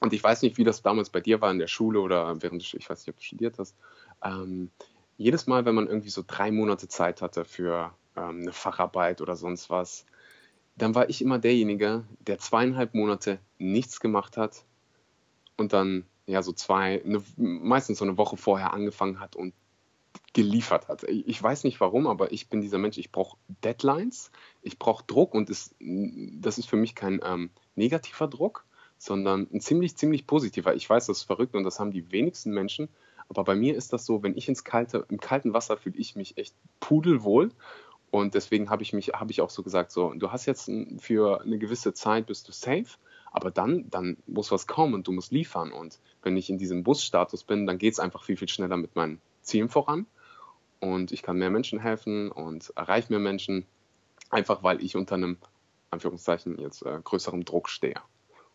Und 0.00 0.12
ich 0.12 0.22
weiß 0.22 0.42
nicht, 0.42 0.58
wie 0.58 0.64
das 0.64 0.82
damals 0.82 1.10
bei 1.10 1.20
dir 1.20 1.40
war 1.40 1.50
in 1.52 1.60
der 1.60 1.68
Schule 1.68 2.00
oder 2.00 2.42
während 2.42 2.60
du, 2.60 2.76
ich 2.76 2.90
weiß 2.90 3.00
nicht, 3.00 3.14
ob 3.14 3.16
du 3.16 3.22
studiert 3.22 3.58
hast. 3.58 3.76
Ähm, 4.24 4.70
jedes 5.16 5.46
Mal, 5.46 5.64
wenn 5.64 5.76
man 5.76 5.86
irgendwie 5.86 6.10
so 6.10 6.24
drei 6.26 6.50
Monate 6.50 6.88
Zeit 6.88 7.22
hatte 7.22 7.44
für 7.44 7.94
ähm, 8.16 8.40
eine 8.42 8.52
Facharbeit 8.52 9.20
oder 9.20 9.36
sonst 9.36 9.70
was, 9.70 10.04
dann 10.76 10.94
war 10.94 11.08
ich 11.08 11.22
immer 11.22 11.38
derjenige, 11.38 12.04
der 12.18 12.38
zweieinhalb 12.38 12.94
Monate 12.94 13.38
nichts 13.58 14.00
gemacht 14.00 14.36
hat 14.36 14.64
und 15.56 15.72
dann 15.72 16.04
ja 16.26 16.42
so 16.42 16.52
zwei, 16.52 17.02
eine, 17.04 17.22
meistens 17.36 17.98
so 17.98 18.04
eine 18.04 18.16
Woche 18.16 18.36
vorher 18.36 18.72
angefangen 18.72 19.20
hat 19.20 19.36
und 19.36 19.54
geliefert 20.32 20.88
hat. 20.88 21.04
Ich 21.04 21.42
weiß 21.42 21.64
nicht 21.64 21.80
warum, 21.80 22.06
aber 22.06 22.32
ich 22.32 22.48
bin 22.48 22.60
dieser 22.60 22.78
Mensch, 22.78 22.98
ich 22.98 23.12
brauche 23.12 23.36
Deadlines, 23.64 24.30
ich 24.62 24.78
brauche 24.78 25.04
Druck 25.06 25.34
und 25.34 25.50
das, 25.50 25.74
das 25.78 26.58
ist 26.58 26.68
für 26.68 26.76
mich 26.76 26.94
kein 26.94 27.20
ähm, 27.24 27.50
negativer 27.74 28.28
Druck, 28.28 28.64
sondern 28.98 29.48
ein 29.52 29.60
ziemlich, 29.60 29.96
ziemlich 29.96 30.26
positiver. 30.26 30.74
Ich 30.74 30.88
weiß, 30.88 31.06
das 31.06 31.18
ist 31.18 31.24
verrückt 31.24 31.54
und 31.54 31.64
das 31.64 31.80
haben 31.80 31.90
die 31.90 32.10
wenigsten 32.12 32.52
Menschen, 32.52 32.88
aber 33.28 33.44
bei 33.44 33.54
mir 33.54 33.76
ist 33.76 33.92
das 33.92 34.06
so, 34.06 34.22
wenn 34.22 34.36
ich 34.36 34.48
ins 34.48 34.64
kalte, 34.64 35.06
im 35.08 35.20
kalten 35.20 35.52
Wasser 35.54 35.76
fühle 35.76 35.98
ich 35.98 36.16
mich 36.16 36.38
echt 36.38 36.54
pudelwohl 36.80 37.50
und 38.10 38.34
deswegen 38.34 38.70
habe 38.70 38.82
ich 38.82 38.92
mich, 38.92 39.08
habe 39.08 39.32
ich 39.32 39.40
auch 39.40 39.50
so 39.50 39.62
gesagt, 39.62 39.90
so, 39.90 40.12
du 40.14 40.32
hast 40.32 40.46
jetzt 40.46 40.70
für 40.98 41.42
eine 41.42 41.58
gewisse 41.58 41.92
Zeit 41.92 42.26
bist 42.26 42.48
du 42.48 42.52
safe, 42.52 42.98
aber 43.32 43.50
dann, 43.50 43.90
dann 43.90 44.16
muss 44.26 44.50
was 44.50 44.66
kommen 44.66 44.94
und 44.94 45.06
du 45.08 45.12
musst 45.12 45.32
liefern 45.32 45.72
und 45.72 45.98
wenn 46.22 46.36
ich 46.36 46.48
in 46.48 46.58
diesem 46.58 46.84
Busstatus 46.84 47.44
bin, 47.44 47.66
dann 47.66 47.78
geht 47.78 47.94
es 47.94 48.00
einfach 48.00 48.24
viel, 48.24 48.36
viel 48.36 48.48
schneller 48.48 48.76
mit 48.76 48.96
meinen 48.96 49.20
Zielen 49.42 49.68
voran 49.68 50.06
und 50.80 51.12
ich 51.12 51.22
kann 51.22 51.36
mehr 51.36 51.50
Menschen 51.50 51.78
helfen 51.78 52.30
und 52.30 52.72
erreiche 52.76 53.12
mehr 53.12 53.20
Menschen, 53.20 53.66
einfach 54.30 54.62
weil 54.62 54.82
ich 54.82 54.96
unter 54.96 55.14
einem, 55.14 55.38
Anführungszeichen, 55.90 56.58
jetzt 56.58 56.84
äh, 56.84 56.98
größerem 57.02 57.44
Druck 57.44 57.68
stehe. 57.68 58.00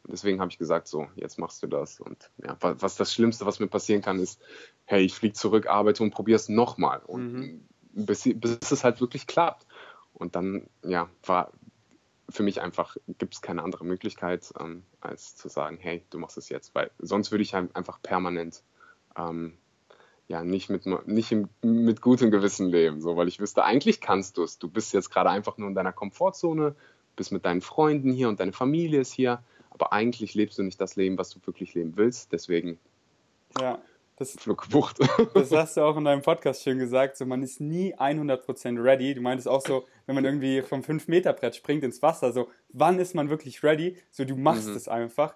Und 0.04 0.12
deswegen 0.12 0.40
habe 0.40 0.52
ich 0.52 0.58
gesagt, 0.58 0.88
so, 0.88 1.08
jetzt 1.16 1.38
machst 1.40 1.64
du 1.64 1.68
das. 1.68 2.00
Und 2.00 2.30
ja, 2.44 2.58
was 2.60 2.96
das 2.96 3.14
Schlimmste, 3.14 3.46
was 3.46 3.60
mir 3.60 3.68
passieren 3.68 4.02
kann, 4.02 4.20
ist, 4.20 4.42
hey, 4.86 5.04
ich 5.04 5.14
fliege 5.14 5.34
zurück, 5.34 5.68
arbeite 5.68 6.04
und 6.04 6.12
probiere 6.12 6.38
es 6.38 6.50
nochmal. 6.50 7.02
Und 7.06 7.34
mhm. 7.34 7.68
bis, 7.92 8.24
bis 8.24 8.72
es 8.72 8.84
halt 8.84 9.02
wirklich 9.02 9.28
klappt. 9.28 9.66
Und 10.14 10.36
dann, 10.36 10.68
ja, 10.84 11.10
war 11.24 11.52
für 12.30 12.44
mich 12.44 12.62
einfach, 12.62 12.98
gibt 13.20 13.36
es 13.36 13.42
keine 13.42 13.64
andere 13.64 13.86
Möglichkeit, 13.86 14.54
ähm, 14.60 14.84
als 15.00 15.36
zu 15.36 15.48
sagen, 15.48 15.78
hey, 15.80 16.04
du 16.10 16.20
machst 16.20 16.38
es 16.38 16.50
jetzt. 16.50 16.76
Weil 16.76 16.92
sonst 17.00 17.32
würde 17.32 17.44
ich 17.44 17.54
halt 17.54 17.76
einfach 17.76 18.02
permanent 18.02 18.64
ähm, 19.18 19.58
ja 20.28 20.44
nicht 20.44 20.70
mit 20.70 20.86
nicht 21.08 21.32
im, 21.32 21.50
mit 21.62 22.02
gutem 22.02 22.32
Gewissen 22.32 22.70
leben, 22.70 23.02
so, 23.02 23.16
weil 23.16 23.28
ich 23.28 23.40
wüsste, 23.40 23.64
eigentlich 23.64 24.02
kannst 24.02 24.38
du 24.38 24.44
es. 24.44 24.60
Du 24.60 24.68
bist 24.68 24.94
jetzt 24.94 25.10
gerade 25.10 25.30
einfach 25.30 25.58
nur 25.58 25.70
in 25.70 25.76
deiner 25.76 25.94
Komfortzone, 25.94 26.76
bist 27.16 27.32
mit 27.32 27.46
deinen 27.46 27.62
Freunden 27.62 28.12
hier 28.12 28.30
und 28.30 28.40
deine 28.40 28.54
Familie 28.54 29.02
ist 29.02 29.14
hier, 29.14 29.42
aber 29.70 29.94
eigentlich 29.94 30.34
lebst 30.34 30.58
du 30.58 30.64
nicht 30.64 30.82
das 30.82 30.96
Leben, 30.96 31.18
was 31.18 31.30
du 31.30 31.40
wirklich 31.46 31.74
leben 31.74 31.94
willst. 31.96 32.32
Deswegen 32.34 32.78
ja, 33.60 33.80
das, 34.18 34.34
Flugbucht. 34.34 34.98
das 35.34 35.52
hast 35.52 35.78
du 35.78 35.82
auch 35.82 35.96
in 35.96 36.04
deinem 36.04 36.22
Podcast 36.22 36.64
schön 36.64 36.80
gesagt, 36.80 37.18
so 37.18 37.26
man 37.26 37.42
ist 37.44 37.62
nie 37.62 37.96
100% 37.96 38.84
ready. 38.84 39.14
Du 39.14 39.22
meintest 39.22 39.48
auch 39.48 39.62
so, 39.62 39.86
wenn 40.08 40.16
man 40.16 40.26
irgendwie 40.26 40.62
vom 40.62 40.82
5-Meter-Brett 40.82 41.56
springt 41.56 41.84
ins 41.84 42.02
Wasser, 42.02 42.34
so 42.34 42.50
wann 42.70 43.00
ist 43.00 43.16
man 43.16 43.30
wirklich 43.30 43.64
ready? 43.64 43.98
So 44.12 44.26
du 44.26 44.36
machst 44.36 44.68
mhm. 44.68 44.76
es 44.76 44.88
einfach. 44.88 45.36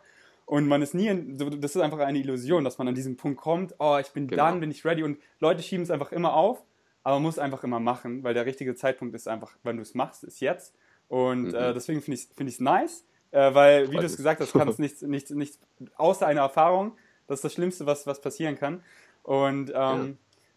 Und 0.51 0.67
man 0.67 0.81
ist 0.81 0.93
nie, 0.93 1.07
in, 1.07 1.37
das 1.37 1.77
ist 1.77 1.81
einfach 1.81 1.99
eine 1.99 2.19
Illusion, 2.19 2.65
dass 2.65 2.77
man 2.77 2.85
an 2.85 2.93
diesen 2.93 3.15
Punkt 3.15 3.39
kommt, 3.39 3.73
oh, 3.79 3.97
ich 4.01 4.09
bin 4.09 4.27
genau. 4.27 4.43
dann, 4.43 4.59
bin 4.59 4.69
ich 4.69 4.83
ready. 4.83 5.01
Und 5.01 5.17
Leute 5.39 5.63
schieben 5.63 5.83
es 5.83 5.89
einfach 5.89 6.11
immer 6.11 6.33
auf, 6.33 6.61
aber 7.03 7.15
man 7.15 7.23
muss 7.23 7.39
einfach 7.39 7.63
immer 7.63 7.79
machen, 7.79 8.21
weil 8.25 8.33
der 8.33 8.45
richtige 8.45 8.75
Zeitpunkt 8.75 9.15
ist 9.15 9.29
einfach, 9.29 9.53
wenn 9.63 9.77
du 9.77 9.81
es 9.81 9.95
machst, 9.95 10.25
ist 10.25 10.41
jetzt. 10.41 10.75
Und 11.07 11.43
mhm. 11.43 11.55
äh, 11.55 11.73
deswegen 11.73 12.01
finde 12.01 12.15
ich 12.15 12.27
es 12.27 12.35
find 12.35 12.59
nice, 12.59 13.05
äh, 13.31 13.53
weil, 13.53 13.91
wie 13.91 13.95
du 13.95 14.03
es 14.03 14.17
gesagt 14.17 14.41
hast, 14.41 14.51
kann 14.51 14.67
es 14.67 14.77
nichts, 14.77 15.01
nichts, 15.03 15.29
nichts 15.29 15.57
außer 15.95 16.27
einer 16.27 16.41
Erfahrung. 16.41 16.97
Das 17.27 17.37
ist 17.37 17.45
das 17.45 17.53
Schlimmste, 17.53 17.85
was, 17.85 18.05
was 18.05 18.19
passieren 18.19 18.57
kann. 18.57 18.83
Und 19.23 19.69
ähm, 19.69 19.73
ja. 19.73 20.07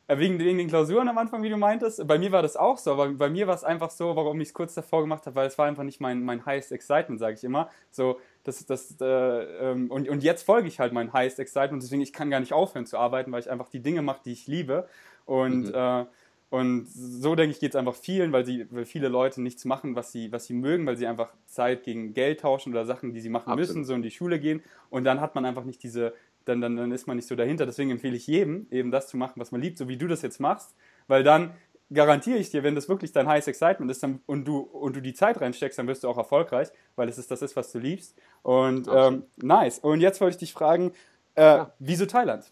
Äh, 0.06 0.18
wegen, 0.18 0.38
wegen 0.38 0.58
den 0.58 0.68
Klausuren 0.68 1.08
am 1.08 1.16
Anfang, 1.16 1.42
wie 1.42 1.48
du 1.48 1.56
meintest, 1.56 2.06
bei 2.06 2.18
mir 2.18 2.30
war 2.30 2.42
das 2.42 2.56
auch 2.56 2.76
so, 2.76 2.92
aber 2.92 3.08
bei 3.08 3.30
mir 3.30 3.46
war 3.46 3.54
es 3.54 3.64
einfach 3.64 3.90
so, 3.90 4.14
warum 4.16 4.38
ich 4.40 4.48
es 4.48 4.54
kurz 4.54 4.74
davor 4.74 5.00
gemacht 5.00 5.24
habe, 5.24 5.36
weil 5.36 5.46
es 5.46 5.56
war 5.56 5.66
einfach 5.66 5.82
nicht 5.82 6.00
mein, 6.00 6.22
mein 6.22 6.44
highest 6.44 6.72
excitement, 6.72 7.18
sage 7.18 7.36
ich 7.36 7.44
immer. 7.44 7.70
So, 7.90 8.20
das, 8.42 8.66
das, 8.66 8.96
äh, 9.00 9.06
ähm, 9.06 9.90
und, 9.90 10.08
und 10.08 10.22
jetzt 10.22 10.42
folge 10.42 10.68
ich 10.68 10.78
halt 10.78 10.92
mein 10.92 11.14
highest 11.14 11.38
excitement, 11.38 11.82
deswegen 11.82 12.02
ich 12.02 12.12
kann 12.12 12.28
gar 12.28 12.40
nicht 12.40 12.52
aufhören 12.52 12.84
zu 12.84 12.98
arbeiten, 12.98 13.32
weil 13.32 13.40
ich 13.40 13.50
einfach 13.50 13.68
die 13.68 13.80
Dinge 13.80 14.02
mache, 14.02 14.20
die 14.26 14.32
ich 14.32 14.46
liebe. 14.46 14.86
Und, 15.24 15.68
mhm. 15.68 15.74
äh, 15.74 16.04
und 16.50 16.86
so 16.86 17.34
denke 17.34 17.52
ich, 17.52 17.58
geht 17.58 17.70
es 17.70 17.76
einfach 17.76 17.96
vielen, 17.96 18.30
weil, 18.30 18.44
sie, 18.44 18.66
weil 18.70 18.84
viele 18.84 19.08
Leute 19.08 19.40
nichts 19.40 19.64
machen, 19.64 19.96
was 19.96 20.12
sie, 20.12 20.30
was 20.30 20.44
sie 20.44 20.54
mögen, 20.54 20.86
weil 20.86 20.98
sie 20.98 21.06
einfach 21.06 21.32
Zeit 21.46 21.82
gegen 21.82 22.12
Geld 22.12 22.40
tauschen 22.40 22.72
oder 22.72 22.84
Sachen, 22.84 23.14
die 23.14 23.20
sie 23.20 23.30
machen 23.30 23.50
Absolut. 23.50 23.58
müssen, 23.58 23.84
so 23.84 23.94
in 23.94 24.02
die 24.02 24.10
Schule 24.10 24.38
gehen. 24.38 24.62
Und 24.90 25.04
dann 25.04 25.20
hat 25.20 25.34
man 25.34 25.46
einfach 25.46 25.64
nicht 25.64 25.82
diese, 25.82 26.12
dann, 26.44 26.60
dann, 26.60 26.76
dann 26.76 26.92
ist 26.92 27.06
man 27.06 27.16
nicht 27.16 27.28
so 27.28 27.36
dahinter. 27.36 27.66
Deswegen 27.66 27.90
empfehle 27.90 28.16
ich 28.16 28.26
jedem, 28.26 28.66
eben 28.70 28.90
das 28.90 29.08
zu 29.08 29.16
machen, 29.16 29.40
was 29.40 29.52
man 29.52 29.60
liebt, 29.60 29.78
so 29.78 29.88
wie 29.88 29.96
du 29.96 30.06
das 30.06 30.22
jetzt 30.22 30.40
machst, 30.40 30.74
weil 31.06 31.22
dann 31.22 31.54
garantiere 31.92 32.38
ich 32.38 32.50
dir, 32.50 32.62
wenn 32.62 32.74
das 32.74 32.88
wirklich 32.88 33.12
dein 33.12 33.28
Highest 33.28 33.48
Excitement 33.48 33.90
ist 33.90 34.02
dann, 34.02 34.20
und, 34.26 34.46
du, 34.46 34.58
und 34.58 34.96
du 34.96 35.00
die 35.00 35.14
Zeit 35.14 35.40
reinsteckst, 35.40 35.78
dann 35.78 35.86
wirst 35.86 36.04
du 36.04 36.08
auch 36.08 36.18
erfolgreich, 36.18 36.68
weil 36.96 37.08
es 37.08 37.18
ist 37.18 37.30
das 37.30 37.42
ist, 37.42 37.56
was 37.56 37.72
du 37.72 37.78
liebst. 37.78 38.16
Und 38.42 38.88
ähm, 38.92 39.24
nice. 39.36 39.78
Und 39.78 40.00
jetzt 40.00 40.20
wollte 40.20 40.34
ich 40.34 40.40
dich 40.40 40.52
fragen, 40.52 40.92
äh, 41.34 41.42
ja. 41.42 41.72
wieso 41.78 42.06
Thailand? 42.06 42.50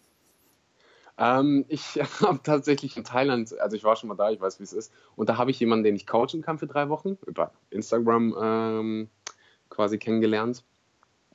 Ähm, 1.19 1.65
ich 1.69 2.01
habe 2.21 2.41
tatsächlich 2.43 2.97
in 2.97 3.05
Thailand, 3.05 3.59
also 3.59 3.77
ich 3.77 3.85
war 3.85 3.97
schon 3.97 4.09
mal 4.09 4.17
da, 4.17 4.31
ich 4.31 4.41
weiß, 4.41 4.59
wie 4.59 4.65
es 4.65 4.73
ist. 4.73 4.93
Und 5.17 5.29
da 5.29 5.37
habe 5.39 5.51
ich 5.51 5.61
jemanden, 5.61 5.85
den 5.85 5.97
ich 5.97 6.07
coachen 6.07 6.43
kann 6.43 6.59
für 6.59 6.67
drei 6.67 6.89
Wochen, 6.89 7.19
über 7.27 7.53
Instagram 7.71 8.35
ähm, 8.41 9.11
quasi 9.71 9.99
kennengelernt. 9.99 10.65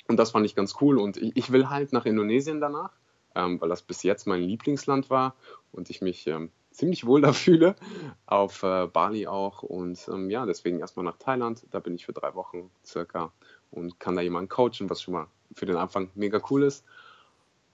Und 0.08 0.18
das 0.18 0.32
fand 0.32 0.46
ich 0.46 0.56
ganz 0.56 0.76
cool. 0.82 0.98
Und 0.98 1.18
ich, 1.18 1.36
ich 1.36 1.52
will 1.52 1.70
halt 1.70 1.94
nach 1.94 2.06
Indonesien 2.06 2.62
danach, 2.62 2.92
ähm, 3.36 3.60
weil 3.62 3.70
das 3.70 3.82
bis 3.82 4.04
jetzt 4.04 4.28
mein 4.28 4.42
Lieblingsland 4.42 5.10
war 5.10 5.36
und 5.72 5.90
ich 5.90 6.02
mich 6.02 6.28
ähm, 6.28 6.52
ziemlich 6.72 7.06
wohl 7.06 7.22
da 7.22 7.34
fühle. 7.34 7.76
Auf 8.26 8.64
äh, 8.64 8.88
Bali 8.88 9.28
auch. 9.28 9.64
Und 9.64 10.08
ähm, 10.08 10.30
ja, 10.30 10.46
deswegen 10.46 10.80
erstmal 10.80 11.06
nach 11.06 11.18
Thailand. 11.18 11.66
Da 11.72 11.80
bin 11.80 11.96
ich 11.96 12.06
für 12.06 12.14
drei 12.14 12.36
Wochen 12.36 12.70
circa 12.86 13.32
und 13.72 14.00
kann 14.00 14.16
da 14.16 14.22
jemanden 14.22 14.50
coachen, 14.50 14.90
was 14.90 15.02
schon 15.02 15.14
mal 15.14 15.28
für 15.54 15.66
den 15.66 15.76
Anfang 15.76 16.10
mega 16.16 16.42
cool 16.50 16.64
ist. 16.64 16.86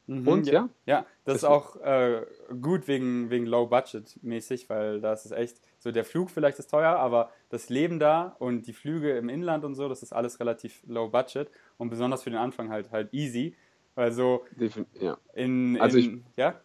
Mhm, 0.07 0.27
Und 0.27 0.47
ja, 0.47 0.69
Ja, 0.85 1.05
das 1.23 1.37
ist 1.37 1.43
auch 1.45 1.77
äh, 1.77 2.25
gut 2.61 2.87
wegen, 2.87 3.29
wegen 3.29 3.45
Low 3.45 3.67
Budget 3.67 4.21
mäßig, 4.21 4.69
weil 4.69 4.99
das 4.99 5.25
ist 5.25 5.31
echt 5.31 5.61
so 5.83 5.91
der 5.91 6.05
Flug 6.05 6.29
vielleicht 6.31 6.57
ist 6.59 6.67
teuer, 6.71 6.95
aber 6.95 7.29
das 7.49 7.67
Leben 7.67 7.99
da 7.99 8.37
und 8.39 8.67
die 8.67 8.73
Flüge 8.73 9.17
im 9.17 9.27
Inland 9.27 9.65
und 9.65 9.75
so, 9.75 9.89
das 9.89 10.01
ist 10.01 10.13
alles 10.13 10.39
relativ 10.39 10.81
Low 10.87 11.09
Budget 11.09 11.49
und 11.77 11.89
besonders 11.89 12.23
für 12.23 12.29
den 12.29 12.39
Anfang 12.39 12.69
halt 12.69 12.89
halt 12.89 13.13
easy, 13.13 13.53
weil 13.95 14.13
so 14.13 14.45
defin- 14.57 14.85
ja. 15.01 15.17
in, 15.33 15.77
Also 15.81 15.97
ich- 15.97 16.05
in 16.07 16.23
ja, 16.37 16.57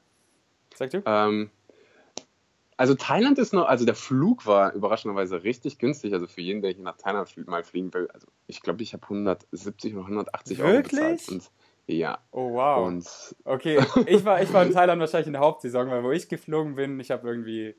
sag 0.72 0.90
du? 0.90 1.02
Ähm, 1.04 1.50
also 2.76 2.94
Thailand 2.94 3.38
ist 3.40 3.52
noch, 3.52 3.66
also 3.66 3.85
der 3.85 3.96
Flug 3.96 4.46
war 4.46 4.72
überraschenderweise 4.72 5.42
richtig 5.42 5.81
günstig. 5.81 6.12
Also 6.12 6.28
für 6.28 6.40
jeden, 6.40 6.62
der 6.62 6.70
hier 6.70 6.85
nach 6.85 6.96
Thailand 6.96 7.37
mal 7.48 7.64
fliegen 7.64 7.92
will. 7.92 8.09
Also 8.14 8.28
ich 8.46 8.62
glaube, 8.62 8.85
ich 8.85 8.92
habe 8.92 9.02
170 9.09 9.94
oder 9.96 10.04
180 10.04 10.62
Euro 10.62 10.74
Wirklich? 10.74 10.92
bezahlt. 11.00 11.28
Und, 11.28 11.50
ja. 11.88 12.18
Oh 12.31 12.52
wow. 12.52 12.87
Und 12.87 13.35
Okay, 13.44 13.81
ich 14.07 14.24
war, 14.24 14.40
ich 14.40 14.52
war 14.52 14.64
in 14.64 14.72
Thailand 14.72 15.00
wahrscheinlich 15.00 15.26
in 15.26 15.33
der 15.33 15.42
Hauptsaison, 15.42 15.90
weil 15.90 16.04
wo 16.04 16.12
ich 16.12 16.28
geflogen 16.28 16.76
bin, 16.76 17.00
ich 17.00 17.11
habe 17.11 17.26
irgendwie 17.26 17.74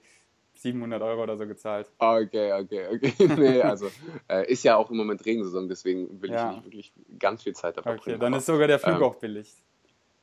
700 0.62 1.02
Euro 1.02 1.24
oder 1.24 1.38
so 1.38 1.48
gezahlt. 1.48 1.90
okay, 2.00 2.54
okay, 2.54 2.88
okay. 2.94 3.14
nee, 3.38 3.62
also 3.62 3.90
äh, 4.28 4.52
ist 4.52 4.64
ja 4.64 4.76
auch 4.76 4.90
im 4.92 4.98
Moment 4.98 5.26
Regensaison, 5.26 5.68
deswegen 5.68 6.22
will 6.22 6.32
Ja. 6.32 6.50
ich 6.50 6.56
nicht 6.56 6.66
wirklich 6.66 6.94
ganz 7.20 7.44
viel 7.44 7.54
Zeit 7.56 7.78
da 7.78 7.82
Okay, 7.90 8.18
dann 8.18 8.34
ist 8.34 8.46
sogar 8.46 8.68
der 8.68 8.80
Flug 8.80 8.98
ähm, 8.98 9.04
auch 9.04 9.16
billig. 9.16 9.54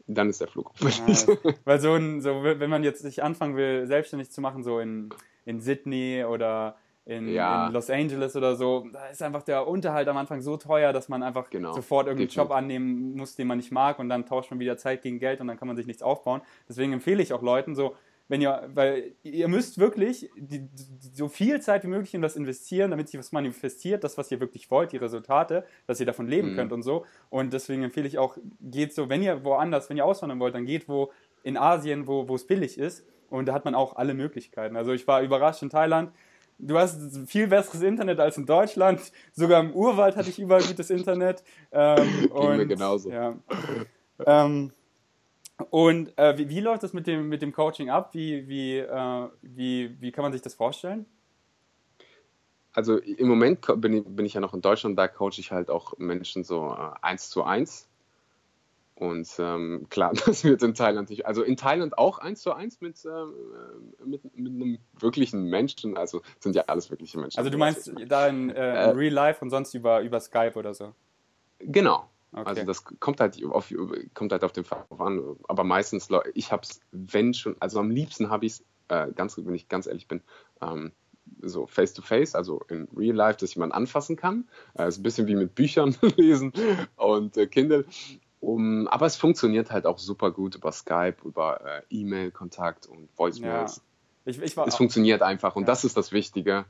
dann 0.07 0.29
ist 0.31 0.41
der 0.41 0.49
Flug 0.49 0.71
auch 0.71 0.81
Ja, 0.81 0.89
billig. 1.07 1.27
weil 1.65 1.81
so, 1.81 1.95
ein, 1.95 2.21
so, 2.21 2.43
wenn 2.45 2.71
man 2.71 2.85
jetzt 2.85 3.03
sich 3.03 3.23
anfangen 3.23 3.57
will, 3.57 3.87
selbstständig 3.87 4.31
zu 4.31 4.41
machen, 4.41 4.63
so 4.63 4.79
in, 4.79 5.09
in 5.45 5.61
Sydney 5.61 6.25
oder 6.25 6.77
in, 7.07 7.29
Ja. 7.29 7.69
in 7.69 7.73
Los 7.73 7.89
Angeles 7.89 8.35
oder 8.37 8.57
so, 8.57 8.89
da 8.93 9.07
ist 9.07 9.23
einfach 9.23 9.43
der 9.43 9.67
Unterhalt 9.69 10.09
am 10.09 10.17
Anfang 10.17 10.41
so 10.43 10.57
teuer, 10.57 10.93
dass 10.93 11.09
man 11.09 11.23
einfach 11.23 11.49
Genau, 11.51 11.73
sofort 11.73 12.07
irgendeinen 12.09 12.29
definitiv. 12.29 12.37
Job 12.37 12.51
annehmen 12.51 13.15
muss, 13.17 13.37
den 13.37 13.47
man 13.47 13.59
nicht 13.59 13.71
mag 13.73 13.99
und 14.01 14.09
dann 14.09 14.27
tauscht 14.27 14.51
man 14.51 14.59
wieder 14.61 14.77
Zeit 14.77 15.03
gegen 15.03 15.19
Geld 15.21 15.41
und 15.41 15.47
dann 15.47 15.57
kann 15.57 15.69
man 15.69 15.77
sich 15.77 15.87
nichts 15.87 16.03
aufbauen. 16.03 16.41
Deswegen 16.69 16.93
empfehle 16.93 17.23
ich 17.23 17.33
auch 17.33 17.43
Leuten 17.43 17.75
so, 17.77 17.95
wenn 18.29 18.41
ihr, 18.41 18.69
weil 18.75 19.13
ihr 19.23 19.49
müsst 19.49 19.79
wirklich 19.79 20.29
die, 20.37 20.69
so 21.15 21.29
viel 21.29 21.61
Zeit 21.61 21.85
wie 21.85 21.89
möglich 21.89 22.13
in 22.15 22.23
das 22.23 22.35
investieren, 22.37 22.91
damit 22.91 23.09
sich 23.09 23.19
was 23.19 23.31
manifestiert, 23.33 24.03
das, 24.03 24.19
was 24.19 24.31
ihr 24.31 24.41
wirklich 24.41 24.71
wollt, 24.71 24.93
die 24.93 24.97
Resultate, 24.97 25.65
dass 25.87 26.01
ihr 26.01 26.07
davon 26.07 26.27
leben 26.27 26.53
Mhm. 26.53 26.57
könnt 26.57 26.73
und 26.73 26.83
so. 26.83 27.05
Und 27.31 27.53
deswegen 27.53 27.83
empfehle 27.85 28.09
ich 28.09 28.19
auch, 28.19 28.37
geht 28.61 28.95
so, 28.95 29.09
wenn 29.09 29.23
ihr 29.23 29.45
woanders, 29.45 29.89
wenn 29.91 29.97
ihr 29.97 30.05
auswandern 30.05 30.41
wollt, 30.41 30.55
dann 30.55 30.67
geht 30.67 30.89
wo 30.89 31.13
in 31.43 31.57
Asien, 31.57 32.07
wo 32.07 32.35
es 32.35 32.47
billig 32.47 32.79
ist. 32.79 33.07
Und 33.31 33.47
da 33.47 33.53
hat 33.53 33.65
man 33.65 33.75
auch 33.75 33.97
alle 33.97 34.15
Möglichkeiten. 34.15 34.77
Also 34.77 34.93
ich 34.93 35.07
war 35.07 35.23
überrascht 35.23 35.63
in 35.63 35.71
Thailand. 35.71 36.11
Du 36.59 36.79
hast 36.79 36.99
viel 37.29 37.49
besseres 37.49 37.83
Internet 37.83 38.19
als 38.19 38.39
in 38.39 38.47
Deutschland. 38.47 39.01
Sogar 39.33 39.61
im 39.61 39.73
Urwald 39.73 40.17
hatte 40.17 40.31
ich 40.31 40.39
überall 40.39 40.63
gutes 40.63 40.91
Internet. 40.91 41.45
Ähm, 41.71 41.97
Ging 42.23 42.33
mir 42.33 42.63
und, 42.63 42.69
genauso. 42.69 43.11
Ja. 43.11 43.37
Ähm, 44.25 44.73
und 45.71 46.17
äh, 46.19 46.37
wie, 46.37 46.49
wie 46.49 46.61
läuft 46.61 46.83
das 46.83 46.93
mit 46.93 47.07
dem, 47.07 47.29
mit 47.29 47.43
dem 47.43 47.53
Coaching 47.53 47.91
ab? 47.91 48.11
Wie, 48.13 48.47
wie, 48.49 48.79
äh, 48.79 49.29
wie, 49.43 50.01
wie 50.01 50.13
kann 50.13 50.23
man 50.23 50.33
sich 50.33 50.43
das 50.43 50.55
vorstellen? 50.55 51.07
Also 52.73 52.99
im 52.99 53.27
Moment 53.27 53.67
bin 53.81 53.95
ich, 53.95 54.05
bin 54.05 54.27
ich 54.27 54.35
ja 54.35 54.41
noch 54.41 54.53
in 54.53 54.61
Deutschland, 54.61 54.99
da 54.99 55.09
coache 55.09 55.39
ich 55.39 55.51
halt 55.51 55.71
auch 55.71 55.97
Menschen 55.97 56.45
so 56.45 56.77
äh, 56.79 56.91
eins 57.01 57.31
zu 57.31 57.43
eins. 57.43 57.89
Und 58.97 59.29
ähm, 59.39 59.87
klar, 59.91 60.13
das 60.13 60.45
wird 60.45 60.63
in 60.63 60.75
Thailand 60.75 61.09
nicht. 61.09 61.25
Also 61.25 61.43
in 61.43 61.57
Thailand 61.57 61.97
auch 61.97 62.19
eins 62.19 62.43
zu 62.43 62.53
eins 62.53 62.83
mit, 62.83 63.03
ähm, 63.07 63.33
äh, 63.99 64.07
mit, 64.07 64.25
mit 64.37 64.53
einem 64.53 64.79
wirklichen 64.99 65.45
Menschen. 65.45 65.97
Also 65.97 66.21
sind 66.39 66.55
ja 66.55 66.65
alles 66.67 66.91
wirkliche 66.91 67.19
Menschen. 67.19 67.39
Also 67.39 67.49
du 67.49 67.57
meinst 67.57 67.91
da 68.09 68.27
in, 68.27 68.51
äh, 68.51 68.53
in 68.53 68.59
Äh, 68.59 68.91
Real 68.91 69.13
Life 69.13 69.43
und 69.43 69.49
sonst 69.49 69.73
über, 69.73 70.03
über 70.03 70.21
Skype 70.21 70.55
oder 70.57 70.75
so? 70.75 70.93
Genau. 71.61 72.11
Okay. 72.37 72.49
Also 72.51 72.65
das 72.65 72.85
kommt 72.85 73.21
halt 73.21 73.43
auf, 73.47 73.73
kommt 74.13 74.31
halt 74.31 74.45
auf 74.45 74.53
den 74.53 74.65
Fall 74.65 74.85
drauf 74.89 75.01
an. 75.01 75.37
Aber 75.49 75.65
meistens, 75.65 76.09
ich 76.35 76.53
habe 76.53 76.63
es, 76.65 76.81
wenn 76.93 77.33
schon, 77.33 77.57
also 77.61 77.81
am 77.81 77.91
liebsten 77.91 78.29
habe 78.29 78.45
ich 78.45 78.53
es, 78.53 78.65
äh, 78.89 79.11
ganz, 79.13 79.39
wenn 79.39 79.55
ich 79.55 79.69
ganz 79.69 79.87
ehrlich 79.87 80.07
bin, 80.07 80.21
ähm, 80.61 80.93
so 81.41 81.67
face 81.67 81.95
to 81.95 82.03
face, 82.03 82.35
also 82.35 82.61
in 82.69 82.89
real 82.95 83.17
life, 83.17 83.39
dass 83.39 83.49
ich 83.51 83.57
jemanden 83.57 83.75
anfassen 83.75 84.17
kann. 84.17 84.47
Äh, 84.79 84.87
ist 84.87 84.99
ein 84.99 85.03
bisschen 85.03 85.27
wie 85.27 85.35
mit 85.35 85.55
Büchern 85.55 85.97
lesen 86.17 86.53
und 86.97 87.39
äh, 87.39 87.47
Kindle. 87.47 87.87
Um, 88.41 88.87
aber 88.89 89.07
es 89.07 89.17
funktioniert 89.17 89.71
halt 89.71 89.87
auch 89.87 89.99
super 89.99 90.31
gut 90.31 90.57
über 90.57 90.71
Skype, 90.71 91.17
über 91.25 91.61
äh, 91.65 91.83
E-Mail-Kontakt 91.89 92.87
und 92.87 93.09
Voicemails. 93.17 93.81
Ich, 94.27 94.41
ich 94.43 94.57
war 94.59 94.67
Es 94.67 94.77
funktioniert 94.77 95.23
einfach 95.23 95.57
und 95.57 95.63
Ja. 95.63 95.69
das 95.69 95.85
ist 95.85 95.97
das 95.97 96.13
Wichtige. 96.13 96.67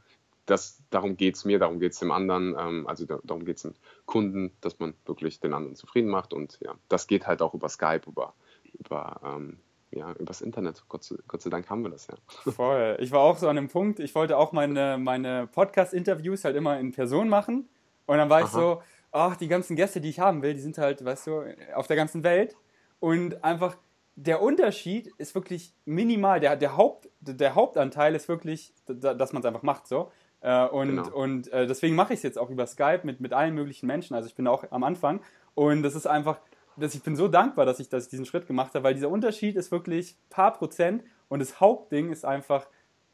Das, 0.47 0.81
darum 0.91 1.17
geht 1.17 1.35
es 1.37 1.45
mir, 1.45 1.59
darum 1.59 1.81
geht 1.81 1.93
es 1.93 1.99
dem 1.99 2.11
anderen, 2.13 2.57
ähm, 2.59 2.87
also 2.87 3.05
da, 3.05 3.19
darum 3.25 3.45
geht 3.45 3.57
es 3.57 3.63
dem 3.63 3.75
Kunden, 4.07 4.53
dass 4.61 4.79
man 4.79 4.95
wirklich 5.05 5.41
den 5.41 5.53
anderen 5.55 5.75
zufrieden 5.77 6.09
macht 6.09 6.33
und 6.33 6.59
ja, 6.61 6.75
das 6.89 7.07
geht 7.07 7.27
halt 7.27 7.43
auch 7.43 7.53
über 7.55 7.69
Skype, 7.69 8.03
über, 8.07 8.33
über 8.79 9.21
ähm, 9.25 9.59
ja, 9.91 10.13
übers 10.15 10.41
Internet. 10.41 10.85
Gott 10.89 11.05
sei, 11.05 11.17
Gott 11.29 11.43
sei 11.43 11.51
Dank 11.51 11.69
haben 11.71 11.83
wir 11.83 11.91
das 11.91 12.07
ja. 12.09 12.15
Voll. 12.53 12.97
Ich 13.01 13.13
war 13.13 13.21
auch 13.21 13.39
so 13.39 13.49
an 13.49 13.57
dem 13.57 13.69
Punkt, 13.69 13.99
ich 14.01 14.15
wollte 14.15 14.37
auch 14.37 14.53
meine, 14.53 14.99
meine 14.99 15.47
Podcast-Interviews 15.47 16.45
halt 16.45 16.57
immer 16.57 16.79
in 16.79 16.93
Person 16.93 17.29
machen. 17.29 17.69
Und 18.07 18.19
dann 18.19 18.29
war 18.29 18.41
ich 18.41 18.47
Aha. 18.47 18.61
so, 18.61 18.83
ach, 19.13 19.37
die 19.37 19.49
ganzen 19.49 19.75
Gäste, 19.77 20.01
die 20.01 20.11
ich 20.11 20.21
haben 20.21 20.43
will, 20.43 20.55
die 20.55 20.61
sind 20.61 20.77
halt, 20.79 21.05
weißt 21.05 21.27
du, 21.29 21.43
auf 21.75 21.87
der 21.87 21.97
ganzen 21.97 22.25
Welt. 22.25 22.57
Und 23.01 23.43
einfach 23.45 23.77
der 24.17 24.43
Unterschied 24.43 25.13
ist 25.19 25.35
wirklich 25.35 25.73
minimal. 25.85 26.41
Der, 26.41 26.57
der, 26.57 26.77
Haupt, 26.77 27.09
der 27.21 27.55
Hauptanteil 27.55 28.15
ist 28.15 28.29
wirklich, 28.29 28.75
da- 28.87 29.15
dass 29.15 29.33
man 29.33 29.41
es 29.41 29.47
einfach 29.47 29.63
macht 29.63 29.87
so. 29.87 30.11
Äh, 30.41 30.67
Und, 30.67 30.89
Genau. 30.89 31.09
und 31.17 31.53
äh, 31.53 31.67
deswegen 31.67 31.95
mache 31.97 32.13
ich 32.13 32.19
es 32.19 32.23
jetzt 32.23 32.39
auch 32.39 32.51
über 32.51 32.67
Skype 32.67 33.01
mit, 33.05 33.21
mit 33.21 33.33
allen 33.33 33.55
möglichen 33.55 33.87
Menschen. 33.87 34.15
Also 34.15 34.29
ich 34.29 34.35
bin 34.35 34.47
auch 34.47 34.65
am 34.71 34.85
Anfang. 34.85 35.21
Und 35.55 35.83
das 35.83 35.95
ist 35.95 36.07
einfach, 36.07 36.39
dass 36.77 36.95
ich 36.95 37.03
bin 37.03 37.17
so 37.17 37.29
dankbar, 37.29 37.65
dass 37.65 37.81
ich, 37.81 37.89
dass 37.89 38.05
ich 38.05 38.11
diesen 38.11 38.27
Schritt 38.27 38.47
gemacht 38.47 38.75
habe, 38.75 38.85
weil 38.85 38.95
dieser 38.95 39.09
Unterschied 39.09 39.57
ist 39.57 39.71
wirklich 39.73 40.17
paar 40.29 40.53
Prozent 40.53 41.03
und 41.29 41.39
das 41.39 41.61
Hauptding 41.61 42.13
ist 42.13 42.25
einfach, 42.25 42.67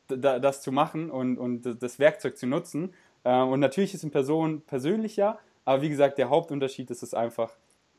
da, 0.08 0.38
das 0.40 0.62
zu 0.62 0.72
machen 0.72 1.10
und, 1.10 1.38
und 1.38 1.80
das 1.82 1.98
Werkzeug 1.98 2.36
zu 2.36 2.46
nutzen. 2.46 2.92
Äh, 3.24 3.40
und 3.40 3.60
natürlich 3.60 3.94
ist 3.94 4.02
in 4.02 4.10
Person 4.10 4.62
persönlicher, 4.62 5.38
aber 5.64 5.80
wie 5.82 5.88
gesagt, 5.88 6.18
der 6.18 6.28
Hauptunterschied 6.28 6.90
ist 6.90 7.02
es 7.04 7.14
einfach, 7.14 7.52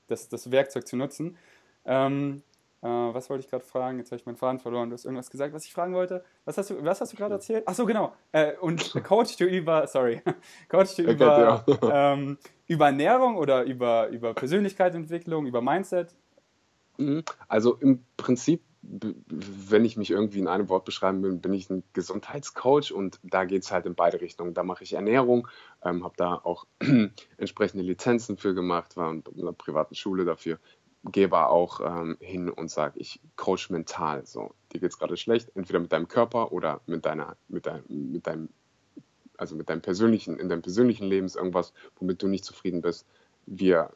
das, 0.08 0.28
das 0.28 0.52
Werkzeug 0.52 0.86
zu 0.86 0.98
nutzen. 0.98 1.38
Ähm, 1.86 2.44
äh, 2.84 3.14
was 3.14 3.30
wollte 3.30 3.46
ich 3.46 3.50
gerade 3.50 3.64
fragen? 3.64 3.98
Jetzt 3.98 4.12
habe 4.12 4.20
ich 4.20 4.26
meinen 4.26 4.36
Faden 4.36 4.60
verloren. 4.60 4.90
Du 4.90 4.94
hast 4.94 5.06
irgendwas 5.06 5.32
gesagt, 5.32 5.54
was 5.54 5.64
ich 5.64 5.72
fragen 5.72 5.94
wollte. 5.94 6.24
Was 6.44 6.58
hast 6.58 6.70
du, 6.70 6.84
was 6.84 7.00
hast 7.00 7.14
du 7.14 7.18
gerade 7.18 7.36
erzählt? 7.36 7.64
Ach 7.66 7.74
so, 7.74 7.86
genau. 7.86 8.14
Äh, 8.34 8.58
und 8.58 8.94
coachst 9.06 9.40
du 9.40 9.46
über, 9.46 9.88
sorry, 9.88 10.22
coachst 10.70 10.98
du 11.00 11.04
Okay, 11.04 11.14
über, 11.14 11.64
ja. 11.66 12.14
ähm, 12.14 12.38
über 12.68 12.88
Ernährung 12.88 13.38
oder 13.38 13.64
über, 13.64 14.10
über 14.10 14.34
Persönlichkeitsentwicklung, 14.34 15.46
über 15.46 15.62
Mindset? 15.62 16.14
Mhm. 16.98 17.24
Also 17.48 17.76
im 17.76 18.04
Prinzip, 18.18 18.62
wenn 18.82 19.86
ich 19.86 19.96
mich 19.96 20.12
irgendwie 20.12 20.40
in 20.40 20.50
einem 20.50 20.68
Wort 20.68 20.84
beschreiben 20.84 21.24
will, 21.24 21.36
bin 21.36 21.54
ich 21.54 21.70
ein 21.70 21.84
Gesundheitscoach 21.94 22.92
und 22.92 23.18
da 23.24 23.46
geht 23.46 23.64
es 23.64 23.72
halt 23.72 23.86
in 23.86 23.96
beide 23.96 24.20
Richtungen. 24.20 24.54
Da 24.54 24.64
mache 24.64 24.84
ich 24.84 24.92
Ernährung, 24.92 25.48
ähm, 25.86 26.04
habe 26.04 26.16
da 26.18 26.36
auch 26.36 26.66
entsprechende 27.38 27.86
Lizenzen 27.86 28.36
für 28.36 28.54
gemacht, 28.54 28.98
war 28.98 29.10
in 29.10 29.24
einer 29.40 29.54
privaten 29.54 29.96
Schule 29.96 30.26
dafür, 30.26 30.60
aber 31.04 31.50
auch 31.50 31.82
ähm, 31.82 32.18
hin 32.20 32.50
und 32.50 32.70
sage, 32.70 33.00
ich 33.00 33.20
coach 33.36 33.70
mental. 33.70 34.26
So, 34.26 34.54
dir 34.72 34.80
geht 34.80 34.92
es 34.92 34.98
gerade 34.98 35.18
schlecht, 35.18 35.52
entweder 35.56 35.80
mit 35.80 35.92
deinem 35.92 36.08
Körper 36.08 36.52
oder 36.52 36.82
mit 36.86 37.06
deiner, 37.06 37.36
mit 37.48 37.66
deinem, 37.66 37.84
mit 37.88 38.26
deinem, 38.26 38.50
also 39.38 39.56
mit 39.56 39.70
deinem 39.70 39.82
persönlichen, 39.82 40.40
in 40.40 40.50
deinem 40.50 40.62
persönlichen 40.62 41.06
Leben 41.08 41.26
ist 41.26 41.36
irgendwas, 41.36 41.74
womit 42.00 42.22
du 42.22 42.28
nicht 42.28 42.46
zufrieden 42.46 42.82
bist. 42.82 43.06
Wir 43.46 43.92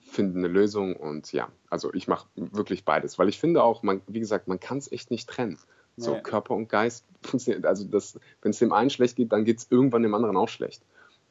finden 0.00 0.38
eine 0.38 0.48
Lösung 0.48 0.96
und 0.96 1.32
ja, 1.32 1.50
also 1.70 1.92
ich 1.94 2.08
mache 2.08 2.28
wirklich 2.34 2.84
beides, 2.84 3.18
weil 3.18 3.28
ich 3.28 3.38
finde 3.38 3.62
auch, 3.62 3.82
man, 3.82 4.02
wie 4.06 4.20
gesagt, 4.20 4.48
man 4.48 4.60
kann 4.60 4.78
es 4.78 4.90
echt 4.92 5.10
nicht 5.10 5.28
trennen. 5.28 5.58
So 5.96 6.14
Nee. 6.14 6.22
Körper 6.22 6.54
und 6.54 6.68
Geist 6.68 7.04
funktioniert, 7.22 7.64
also 7.64 7.84
das, 7.84 8.18
wenn 8.42 8.50
es 8.50 8.58
dem 8.58 8.72
einen 8.72 8.90
schlecht 8.90 9.16
geht, 9.16 9.32
dann 9.32 9.44
geht 9.44 9.58
es 9.58 9.66
irgendwann 9.70 10.02
dem 10.02 10.14
anderen 10.14 10.36
auch 10.36 10.48
schlecht. 10.48 10.82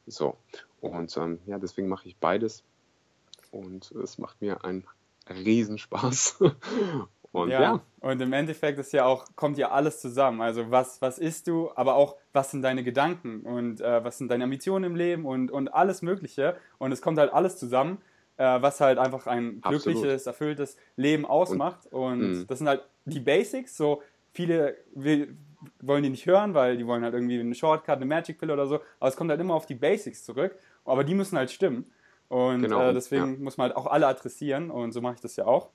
So 0.06 0.36
und 0.80 1.16
ähm, 1.16 1.38
ja, 1.46 1.58
deswegen 1.58 1.88
mache 1.88 2.08
ich 2.08 2.16
beides 2.16 2.64
und 3.52 3.92
es 3.92 4.18
macht 4.18 4.40
mir 4.40 4.64
einen 4.64 4.84
Riesenspaß. 5.30 6.40
und 7.32 7.50
ja, 7.50 7.60
ja. 7.62 7.80
Und 8.00 8.20
im 8.20 8.32
Endeffekt 8.32 8.78
ist 8.78 8.92
ja 8.92 9.04
auch, 9.04 9.24
kommt 9.36 9.58
ja 9.58 9.70
alles 9.70 10.00
zusammen. 10.00 10.40
Also 10.40 10.70
was, 10.70 11.00
was 11.00 11.18
isst 11.18 11.46
du, 11.46 11.70
aber 11.76 11.94
auch 11.94 12.16
was 12.32 12.50
sind 12.50 12.62
deine 12.62 12.82
Gedanken 12.84 13.40
und 13.42 13.80
äh, 13.80 14.04
was 14.04 14.18
sind 14.18 14.28
deine 14.30 14.44
Ambitionen 14.44 14.84
im 14.84 14.96
Leben 14.96 15.24
und, 15.24 15.50
und 15.50 15.68
alles 15.72 16.02
Mögliche. 16.02 16.56
Und 16.78 16.92
es 16.92 17.00
kommt 17.02 17.18
halt 17.18 17.32
alles 17.32 17.56
zusammen. 17.58 17.98
äh, 18.38 18.62
was 18.62 18.80
halt 18.80 18.98
einfach 18.98 19.26
ein 19.26 19.58
Absolut. 19.62 19.82
glückliches, 19.84 20.26
erfülltes 20.26 20.76
Leben 20.96 21.26
ausmacht. 21.26 21.86
Und, 21.92 22.18
Mhm. 22.40 22.46
das 22.48 22.58
sind 22.58 22.66
halt 22.68 22.82
die 23.04 23.20
Basics. 23.20 23.76
So 23.76 24.02
viele 24.32 24.78
will, 24.94 25.36
wollen 25.82 26.02
die 26.02 26.08
nicht 26.08 26.24
hören, 26.24 26.54
weil 26.54 26.78
die 26.78 26.86
wollen 26.86 27.04
halt 27.04 27.12
irgendwie 27.12 27.38
eine 27.38 27.54
Shortcut, 27.54 27.96
eine 27.96 28.06
Magic 28.06 28.38
Pill 28.38 28.50
oder 28.50 28.66
so. 28.66 28.80
Aber 28.98 29.08
es 29.10 29.16
kommt 29.16 29.30
halt 29.30 29.38
immer 29.40 29.54
auf 29.54 29.66
die 29.66 29.74
Basics 29.74 30.24
zurück. 30.24 30.56
Aber 30.86 31.04
die 31.04 31.14
müssen 31.14 31.36
halt 31.36 31.50
stimmen. 31.50 31.92
Und 32.32 32.62
Genau, 32.62 32.88
äh, 32.88 32.94
deswegen 32.94 33.42
muss 33.44 33.58
man 33.58 33.66
halt 33.68 33.76
auch 33.76 33.84
alle 33.86 34.06
adressieren. 34.06 34.70
Und 34.70 34.92
so 34.92 35.02
mache 35.02 35.16
ich 35.16 35.20
das 35.20 35.36
ja 35.36 35.44
auch. 35.44 35.68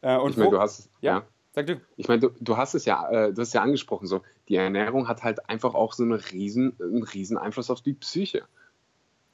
Äh, 0.00 0.16
und 0.16 0.30
Ich 0.30 0.36
meine, 0.36 0.50
du 0.50 0.60
hast, 0.60 0.88
ja. 1.00 1.18
ja. 1.18 1.26
Sag 1.52 1.66
du. 1.66 1.80
Ich 1.96 2.06
meine, 2.06 2.20
du, 2.20 2.30
du 2.38 2.56
hast 2.56 2.74
es 2.74 2.84
ja, 2.84 3.08
äh, 3.10 3.32
du 3.32 3.40
hast 3.42 3.52
ja 3.52 3.62
angesprochen, 3.62 4.06
so 4.06 4.22
die 4.48 4.54
Ernährung 4.54 5.08
hat 5.08 5.24
halt 5.24 5.48
einfach 5.50 5.74
auch 5.74 5.92
so 5.92 6.04
eine 6.04 6.30
riesen, 6.30 6.76
einen 6.80 7.02
riesen 7.02 7.36
Einfluss 7.36 7.68
auf 7.68 7.80
die 7.80 7.94
Psyche. 7.94 8.38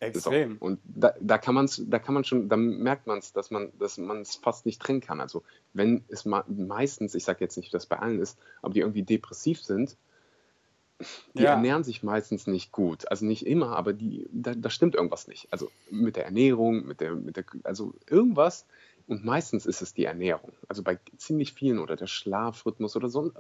Ist 0.01 0.27
auch- 0.27 0.33
Extrem. 0.33 0.57
Und 0.59 0.81
da, 0.85 1.13
da 1.21 1.37
kann 1.37 1.55
man 1.55 1.69
da 1.87 1.99
kann 1.99 2.15
man 2.15 2.25
schon, 2.25 2.49
da 2.49 2.57
merkt 2.57 3.07
man 3.07 3.19
es, 3.19 3.35
dass 3.35 3.51
man, 3.51 3.71
dass 3.79 3.99
man 3.99 4.23
es 4.23 4.37
fast 4.37 4.65
nicht 4.65 4.81
trennen 4.81 5.03
kann. 5.03 5.21
Also 5.21 5.43
wenn 5.75 6.03
es 6.09 6.25
ma 6.25 6.45
meistens, 6.49 7.15
ich 7.15 7.25
sage 7.25 7.41
jetzt 7.41 7.59
nicht, 7.59 7.75
dass 7.75 7.83
es 7.83 7.89
bei 7.91 7.99
allen 7.99 8.21
ist, 8.21 8.39
aber 8.63 8.73
die 8.73 8.81
irgendwie 8.81 9.03
depressiv 9.03 9.61
sind, 9.63 9.97
die 11.39 11.43
Ja. 11.43 11.51
ernähren 11.51 11.85
sich 11.85 12.03
meistens 12.03 12.47
nicht 12.47 12.73
gut. 12.73 13.11
Also 13.11 13.25
nicht 13.27 13.47
immer, 13.47 13.77
aber 13.77 13.93
die, 13.93 14.29
da, 14.33 14.55
da 14.55 14.71
stimmt 14.71 14.95
irgendwas 14.95 15.29
nicht. 15.29 15.49
Also 15.53 15.71
mit 15.91 16.17
der 16.17 16.25
Ernährung, 16.27 16.87
mit 16.87 17.01
der, 17.01 17.15
mit 17.15 17.37
der, 17.37 17.45
also 17.65 17.95
irgendwas. 18.09 18.67
Und 19.07 19.25
meistens 19.25 19.67
ist 19.67 19.83
es 19.83 19.93
die 19.95 20.05
Ernährung. 20.07 20.53
Also 20.69 20.83
bei 20.83 20.99
ziemlich 21.17 21.53
vielen 21.53 21.79
oder 21.79 21.97
der 21.97 22.07
Schlafrhythmus 22.07 22.97
oder 22.97 23.09
so, 23.09 23.33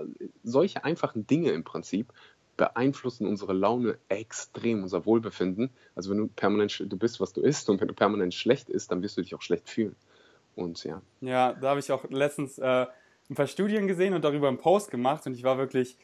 solche 0.42 0.84
einfachen 0.84 1.26
Dinge 1.26 1.50
im 1.52 1.64
Prinzip 1.64 2.12
beeinflussen 2.56 3.26
unsere 3.26 3.52
Laune 3.52 3.98
extrem, 4.08 4.82
unser 4.82 5.06
Wohlbefinden. 5.06 5.70
Also 5.94 6.10
wenn 6.10 6.18
du 6.18 6.28
permanent, 6.28 6.84
du 6.86 6.96
bist, 6.96 7.20
was 7.20 7.32
du 7.32 7.40
isst 7.40 7.68
und 7.68 7.80
wenn 7.80 7.88
du 7.88 7.94
permanent 7.94 8.34
schlecht 8.34 8.68
isst, 8.68 8.92
dann 8.92 9.02
wirst 9.02 9.16
du 9.16 9.22
dich 9.22 9.34
auch 9.34 9.42
schlecht 9.42 9.68
fühlen. 9.68 9.96
Und 10.54 10.84
ja, 10.84 11.02
Ja, 11.20 11.52
da 11.54 11.70
habe 11.70 11.80
ich 11.80 11.90
auch 11.90 12.04
letztens 12.10 12.58
äh, 12.58 12.86
ein 13.30 13.34
paar 13.34 13.46
Studien 13.46 13.86
gesehen 13.86 14.14
und 14.14 14.22
darüber 14.24 14.48
einen 14.48 14.58
Post 14.58 14.90
gemacht 14.90 15.26
und 15.26 15.34
ich 15.34 15.42
war 15.42 15.58
wirklich, 15.58 15.98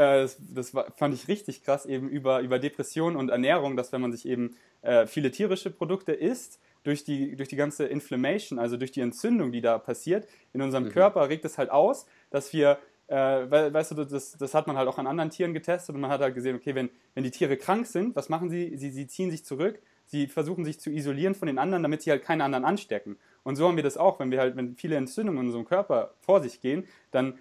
äh, 0.00 0.22
das, 0.22 0.38
das 0.40 0.74
war, 0.74 0.90
fand 0.96 1.14
ich 1.14 1.28
richtig 1.28 1.62
krass, 1.62 1.84
eben 1.84 2.08
über, 2.08 2.40
über 2.40 2.58
Depression 2.58 3.16
und 3.16 3.28
Ernährung, 3.28 3.76
dass 3.76 3.92
wenn 3.92 4.00
man 4.00 4.12
sich 4.12 4.26
eben 4.26 4.56
äh, 4.82 5.06
viele 5.06 5.30
tierische 5.30 5.70
Produkte 5.70 6.12
isst, 6.12 6.58
durch 6.82 7.04
die, 7.04 7.36
durch 7.36 7.50
die 7.50 7.56
ganze 7.56 7.84
Inflammation, 7.84 8.58
also 8.58 8.78
durch 8.78 8.90
die 8.90 9.02
Entzündung, 9.02 9.52
die 9.52 9.60
da 9.60 9.76
passiert, 9.76 10.26
in 10.54 10.62
unserem 10.62 10.84
Mhm. 10.84 10.92
Körper 10.92 11.28
regt 11.28 11.44
es 11.44 11.58
halt 11.58 11.70
aus, 11.70 12.06
dass 12.30 12.54
wir, 12.54 12.78
äh, 13.08 13.14
we, 13.14 13.74
weißt 13.74 13.90
du, 13.90 14.04
das, 14.04 14.38
das 14.38 14.54
hat 14.54 14.66
man 14.66 14.78
halt 14.78 14.88
auch 14.88 14.96
an 14.96 15.06
anderen 15.06 15.28
Tieren 15.28 15.52
getestet 15.52 15.94
und 15.94 16.00
man 16.00 16.10
hat 16.10 16.22
halt 16.22 16.34
gesehen, 16.34 16.56
okay, 16.56 16.74
wenn, 16.74 16.88
wenn 17.14 17.24
die 17.24 17.30
Tiere 17.30 17.58
krank 17.58 17.86
sind, 17.86 18.16
was 18.16 18.30
machen 18.30 18.48
sie? 18.48 18.78
sie? 18.78 18.90
Sie 18.90 19.06
ziehen 19.06 19.30
sich 19.30 19.44
zurück, 19.44 19.82
sie 20.06 20.26
versuchen 20.26 20.64
sich 20.64 20.80
zu 20.80 20.90
isolieren 20.90 21.34
von 21.34 21.46
den 21.46 21.58
anderen, 21.58 21.82
damit 21.82 22.00
sie 22.00 22.10
halt 22.10 22.22
keine 22.22 22.44
anderen 22.44 22.64
anstecken. 22.64 23.18
Und 23.42 23.56
so 23.56 23.68
haben 23.68 23.76
wir 23.76 23.82
das 23.82 23.98
auch, 23.98 24.18
wenn 24.18 24.30
wir 24.30 24.40
halt, 24.40 24.56
wenn 24.56 24.76
viele 24.76 24.96
Entzündungen 24.96 25.40
in 25.42 25.46
unserem 25.48 25.66
Körper 25.66 26.14
vor 26.20 26.40
sich 26.40 26.62
gehen, 26.62 26.86
dann 27.10 27.38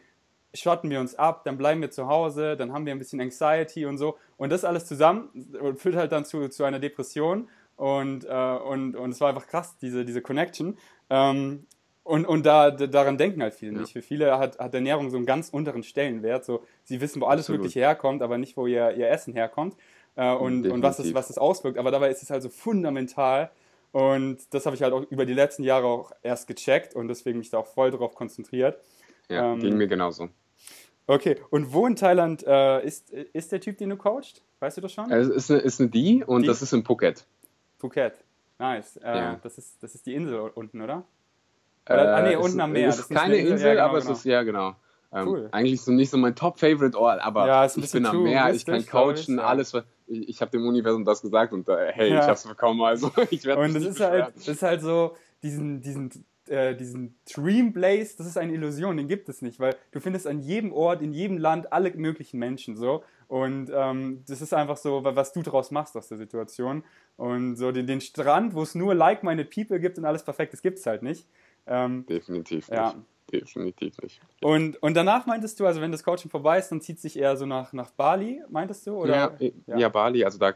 schotten 0.53 0.89
wir 0.89 0.99
uns 0.99 1.15
ab, 1.15 1.43
dann 1.43 1.57
bleiben 1.57 1.81
wir 1.81 1.91
zu 1.91 2.07
Hause, 2.07 2.57
dann 2.57 2.73
haben 2.73 2.85
wir 2.85 2.93
ein 2.93 2.99
bisschen 2.99 3.21
Anxiety 3.21 3.85
und 3.85 3.97
so. 3.97 4.17
Und 4.37 4.51
das 4.51 4.65
alles 4.65 4.85
zusammen 4.85 5.29
führt 5.75 5.95
halt 5.95 6.11
dann 6.11 6.25
zu, 6.25 6.47
zu 6.49 6.63
einer 6.63 6.79
Depression. 6.79 7.49
Und, 7.75 8.25
äh, 8.25 8.27
und, 8.29 8.95
und 8.95 9.11
es 9.11 9.21
war 9.21 9.29
einfach 9.29 9.47
krass, 9.47 9.77
diese, 9.77 10.03
diese 10.03 10.21
Connection. 10.21 10.77
Ähm, 11.09 11.65
und 12.03 12.25
und 12.25 12.45
da, 12.45 12.71
da, 12.71 12.87
daran 12.87 13.17
denken 13.17 13.41
halt 13.43 13.53
viele 13.53 13.73
Ja. 13.73 13.81
nicht. 13.81 13.93
Für 13.93 14.01
viele 14.01 14.37
hat, 14.39 14.57
hat 14.59 14.73
Ernährung 14.73 15.09
so 15.11 15.17
einen 15.17 15.25
ganz 15.25 15.49
unteren 15.49 15.83
Stellenwert. 15.83 16.43
So, 16.43 16.63
sie 16.83 16.99
wissen, 17.01 17.21
wo 17.21 17.27
alles 17.27 17.45
Absolut. 17.45 17.61
Mögliche 17.61 17.81
herkommt, 17.81 18.21
aber 18.21 18.37
nicht, 18.37 18.57
wo 18.57 18.65
ihr, 18.65 18.91
ihr 18.95 19.09
Essen 19.09 19.33
herkommt. 19.33 19.75
Äh, 20.15 20.33
und, 20.33 20.67
und 20.67 20.81
was, 20.81 20.97
das, 20.97 21.13
was 21.13 21.27
das 21.27 21.37
auswirkt. 21.37 21.77
Aber 21.77 21.91
dabei 21.91 22.09
ist 22.09 22.23
es 22.23 22.31
halt 22.31 22.41
so 22.41 22.49
fundamental. 22.49 23.51
Und 23.91 24.39
das 24.53 24.65
habe 24.65 24.75
ich 24.75 24.83
halt 24.83 24.93
auch 24.93 25.03
über 25.09 25.25
die 25.25 25.33
letzten 25.33 25.63
Jahre 25.63 25.87
auch 25.87 26.11
erst 26.21 26.47
gecheckt 26.47 26.95
und 26.95 27.07
deswegen 27.07 27.39
mich 27.39 27.49
da 27.49 27.59
auch 27.59 27.67
voll 27.67 27.91
drauf 27.91 28.15
konzentriert. 28.15 28.79
Ja 29.29 29.53
Ähm, 29.53 29.59
ging 29.59 29.77
mir 29.77 29.87
genauso. 29.87 30.29
Okay, 31.07 31.37
und 31.49 31.73
wo 31.73 31.87
in 31.87 31.95
Thailand 31.95 32.43
äh, 32.45 32.85
ist, 32.85 33.09
ist 33.11 33.51
der 33.51 33.59
Typ, 33.61 33.77
den 33.77 33.89
du 33.89 33.97
coachst? 33.97 34.43
Weißt 34.59 34.77
du 34.77 34.81
das 34.81 34.93
schon? 34.93 35.09
Es 35.11 35.27
ist 35.27 35.49
eine, 35.49 35.59
ist 35.61 35.79
eine 35.79 35.89
Die 35.89 36.23
und 36.23 36.43
Die? 36.43 36.47
das 36.47 36.61
ist 36.61 36.71
in 36.73 36.83
Phuket. 36.83 37.25
Phuket. 37.77 38.13
Nice. 38.59 38.97
Äh, 38.97 39.17
Ja. 39.17 39.39
das, 39.41 39.57
ist, 39.57 39.81
das 39.81 39.95
ist 39.95 40.05
die 40.05 40.13
Insel 40.13 40.39
unten, 40.53 40.81
oder? 40.81 41.03
Oder- 41.89 42.15
ah, 42.17 42.21
nee, 42.21 42.33
Äh, 42.33 42.35
unten 42.37 42.59
am 42.59 42.73
Meer. 42.73 42.89
Es 42.89 42.97
Das 42.97 43.05
ist 43.05 43.11
ist 43.11 43.17
keine 43.17 43.33
eine 43.33 43.37
Insel, 43.37 43.51
Insel, 43.53 43.67
ja, 43.67 43.73
genau, 43.75 43.85
aber 43.85 43.99
genau. 43.99 44.11
es 44.11 44.17
ist, 44.19 44.25
ja, 44.25 44.43
genau. 44.43 44.75
Ähm, 45.11 45.27
Cool. 45.27 45.49
Eigentlich 45.51 45.81
so 45.81 45.91
nicht 45.91 46.11
so 46.11 46.17
mein 46.17 46.35
Top-Favorite-Ort, 46.35 47.19
aber 47.21 47.47
Ja, 47.47 47.65
ich 47.65 47.91
bin 47.91 48.05
am 48.05 48.21
Meer, 48.21 48.53
ich 48.53 48.63
kann 48.65 48.75
ich, 48.75 48.87
coachen, 48.91 49.37
ja. 49.37 49.45
alles. 49.45 49.73
Ich, 50.05 50.29
ich 50.29 50.41
habe 50.41 50.51
dem 50.51 50.67
Universum 50.67 51.03
das 51.05 51.21
gesagt 51.23 51.51
und 51.53 51.67
äh, 51.69 51.91
hey, 51.93 52.11
Ja. 52.13 52.19
ich 52.21 52.27
hab's 52.27 52.47
bekommen, 52.47 52.81
also 52.83 53.09
ich 53.31 53.43
werde 53.45 53.61
Und 53.61 53.69
es 53.69 53.73
nicht 53.75 53.87
ist 53.87 53.99
halt, 54.01 54.11
beschweren. 54.11 54.33
das 54.35 54.47
ist 54.47 54.61
halt 54.61 54.81
so, 54.81 55.15
diesen, 55.41 55.81
diesen, 55.81 56.25
äh, 56.49 56.75
diesen 56.75 57.15
Dream 57.31 57.71
Blaze, 57.73 58.17
das 58.17 58.27
ist 58.27 58.37
eine 58.37 58.53
Illusion, 58.53 58.97
den 58.97 59.07
gibt 59.07 59.29
es 59.29 59.41
nicht, 59.41 59.59
weil 59.59 59.75
du 59.91 59.99
findest 59.99 60.27
an 60.27 60.39
jedem 60.39 60.71
Ort, 60.73 61.01
in 61.01 61.13
jedem 61.13 61.37
Land 61.37 61.71
alle 61.71 61.91
möglichen 61.95 62.39
Menschen 62.39 62.75
so. 62.75 63.03
Und 63.27 63.71
ähm, 63.73 64.23
das 64.27 64.41
ist 64.41 64.53
einfach 64.53 64.77
so, 64.77 65.03
wa- 65.03 65.15
was 65.15 65.31
du 65.33 65.41
daraus 65.43 65.69
machst 65.71 65.95
aus 65.95 66.07
der 66.07 66.17
Situation. 66.17 66.83
Und 67.17 67.55
so 67.57 67.71
den, 67.71 67.85
den 67.85 68.01
Strand, 68.01 68.55
wo 68.55 68.63
es 68.63 68.73
nur 68.75 68.95
Like-Minded 68.95 69.53
People 69.53 69.79
gibt 69.79 69.97
und 69.97 70.05
alles 70.05 70.23
perfekt, 70.23 70.53
das 70.53 70.61
gibt 70.61 70.79
es 70.79 70.85
halt 70.85 71.03
nicht. 71.03 71.27
Ähm, 71.67 72.05
Definitiv 72.07 72.69
nicht. 72.69 72.77
Ja. 72.77 72.95
Definitiv 73.31 73.97
nicht. 74.01 74.21
und, 74.41 74.81
und 74.81 74.95
danach 74.95 75.25
meintest 75.25 75.59
du, 75.59 75.65
also 75.65 75.81
wenn 75.81 75.91
das 75.91 76.03
Coaching 76.03 76.31
vorbei 76.31 76.57
ist, 76.57 76.69
dann 76.69 76.81
zieht 76.81 76.97
es 76.97 77.03
sich 77.03 77.17
eher 77.17 77.37
so 77.37 77.45
nach, 77.45 77.73
nach 77.73 77.91
Bali, 77.91 78.41
meintest 78.49 78.87
du? 78.87 78.95
Oder? 78.95 79.15
ja, 79.39 79.49
ja. 79.67 79.77
ja. 79.77 79.89
Bali, 79.89 80.23
also 80.25 80.39
da 80.39 80.53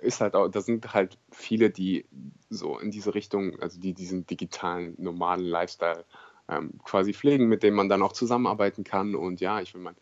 ist 0.00 0.20
halt 0.20 0.34
auch, 0.34 0.48
da 0.48 0.60
sind 0.60 0.94
halt 0.94 1.18
viele, 1.30 1.70
die 1.70 2.06
so 2.50 2.78
in 2.78 2.90
diese 2.90 3.14
Richtung, 3.14 3.60
also 3.60 3.80
die 3.80 3.94
diesen 3.94 4.26
digitalen, 4.26 4.94
normalen 4.98 5.44
Lifestyle 5.44 6.04
ähm, 6.48 6.72
quasi 6.84 7.12
pflegen, 7.12 7.46
mit 7.46 7.62
dem 7.62 7.74
man 7.74 7.88
dann 7.88 8.02
auch 8.02 8.12
zusammenarbeiten 8.12 8.84
kann. 8.84 9.14
Und 9.14 9.40
ja, 9.40 9.60
ich 9.60 9.74
will 9.74 9.82
mein, 9.82 9.96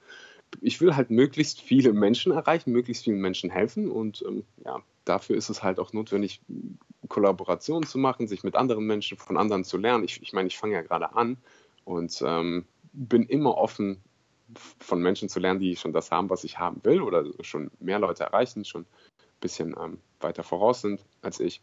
ich 0.60 0.80
will 0.80 0.94
halt 0.96 1.10
möglichst 1.10 1.60
viele 1.60 1.92
Menschen 1.92 2.32
erreichen, 2.32 2.72
möglichst 2.72 3.04
vielen 3.04 3.20
Menschen 3.20 3.50
helfen 3.50 3.90
und 3.90 4.24
ähm, 4.26 4.44
ja, 4.64 4.80
dafür 5.04 5.36
ist 5.36 5.50
es 5.50 5.62
halt 5.62 5.78
auch 5.78 5.92
notwendig, 5.92 6.40
Kollaborationen 7.08 7.86
zu 7.86 7.98
machen, 7.98 8.26
sich 8.26 8.42
mit 8.42 8.56
anderen 8.56 8.86
Menschen, 8.86 9.16
von 9.16 9.36
anderen 9.36 9.64
zu 9.64 9.78
lernen. 9.78 10.04
Ich, 10.04 10.20
ich 10.22 10.32
meine, 10.32 10.48
ich 10.48 10.58
fange 10.58 10.74
ja 10.74 10.82
gerade 10.82 11.14
an 11.14 11.36
und 11.86 12.22
ähm, 12.22 12.66
bin 12.92 13.24
immer 13.24 13.56
offen, 13.56 14.02
von 14.78 15.00
Menschen 15.00 15.30
zu 15.30 15.40
lernen, 15.40 15.60
die 15.60 15.74
schon 15.74 15.94
das 15.94 16.10
haben, 16.10 16.28
was 16.28 16.44
ich 16.44 16.58
haben 16.58 16.84
will 16.84 17.00
oder 17.00 17.24
schon 17.40 17.70
mehr 17.80 17.98
Leute 17.98 18.24
erreichen, 18.24 18.64
schon 18.64 18.82
ein 18.82 19.40
bisschen 19.40 19.74
ähm, 19.80 19.98
weiter 20.20 20.44
voraus 20.44 20.82
sind 20.82 21.04
als 21.22 21.40
ich. 21.40 21.62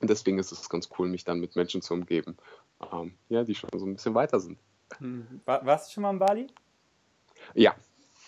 Und 0.00 0.08
deswegen 0.08 0.38
ist 0.38 0.52
es 0.52 0.70
ganz 0.70 0.88
cool, 0.98 1.08
mich 1.08 1.24
dann 1.24 1.40
mit 1.40 1.56
Menschen 1.56 1.82
zu 1.82 1.92
umgeben, 1.94 2.36
ähm, 2.92 3.14
ja, 3.28 3.42
die 3.42 3.54
schon 3.54 3.70
so 3.74 3.84
ein 3.84 3.94
bisschen 3.94 4.14
weiter 4.14 4.38
sind. 4.38 4.58
Hm. 4.98 5.40
War, 5.44 5.66
warst 5.66 5.88
du 5.88 5.94
schon 5.94 6.02
mal 6.04 6.10
in 6.10 6.18
Bali? 6.20 6.46
Ja, 7.54 7.74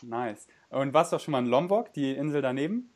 Nice. 0.03 0.47
Und 0.71 0.93
warst 0.95 1.13
du 1.13 1.17
auch 1.17 1.21
schon 1.21 1.33
mal 1.33 1.41
in 1.41 1.47
Lombok, 1.47 1.93
die 1.93 2.13
Insel 2.13 2.43
daneben? 2.43 2.91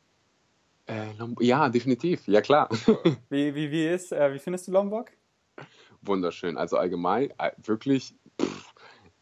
äh, 0.85 1.05
ja, 1.39 1.69
definitiv, 1.69 2.27
ja 2.27 2.41
klar. 2.41 2.69
Wie, 3.29 3.55
wie, 3.55 3.71
wie, 3.71 3.87
ist, 3.87 4.11
äh, 4.11 4.33
wie 4.33 4.39
findest 4.39 4.67
du 4.67 4.71
Lombok? 4.71 5.11
Wunderschön. 6.01 6.57
Also 6.57 6.77
allgemein, 6.77 7.31
äh, 7.37 7.51
wirklich, 7.63 8.15
pff, 8.41 8.73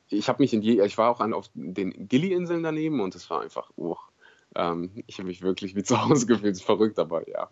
ich 0.09 0.27
habe 0.27 0.41
mich 0.41 0.53
in 0.53 0.61
je, 0.61 0.83
ich 0.83 0.97
war 0.97 1.09
auch 1.09 1.19
an, 1.19 1.33
auf 1.33 1.49
den 1.53 2.07
Gili-Inseln 2.07 2.63
daneben 2.63 2.99
und 2.99 3.15
es 3.15 3.29
war 3.29 3.41
einfach, 3.41 3.71
oh, 3.75 3.97
ähm, 4.55 4.91
ich 5.07 5.17
habe 5.17 5.27
mich 5.27 5.41
wirklich 5.41 5.75
wie 5.75 5.83
zu 5.83 6.01
Hause 6.01 6.25
gefühlt, 6.27 6.61
verrückt 6.61 6.97
dabei, 6.97 7.23
ja. 7.27 7.49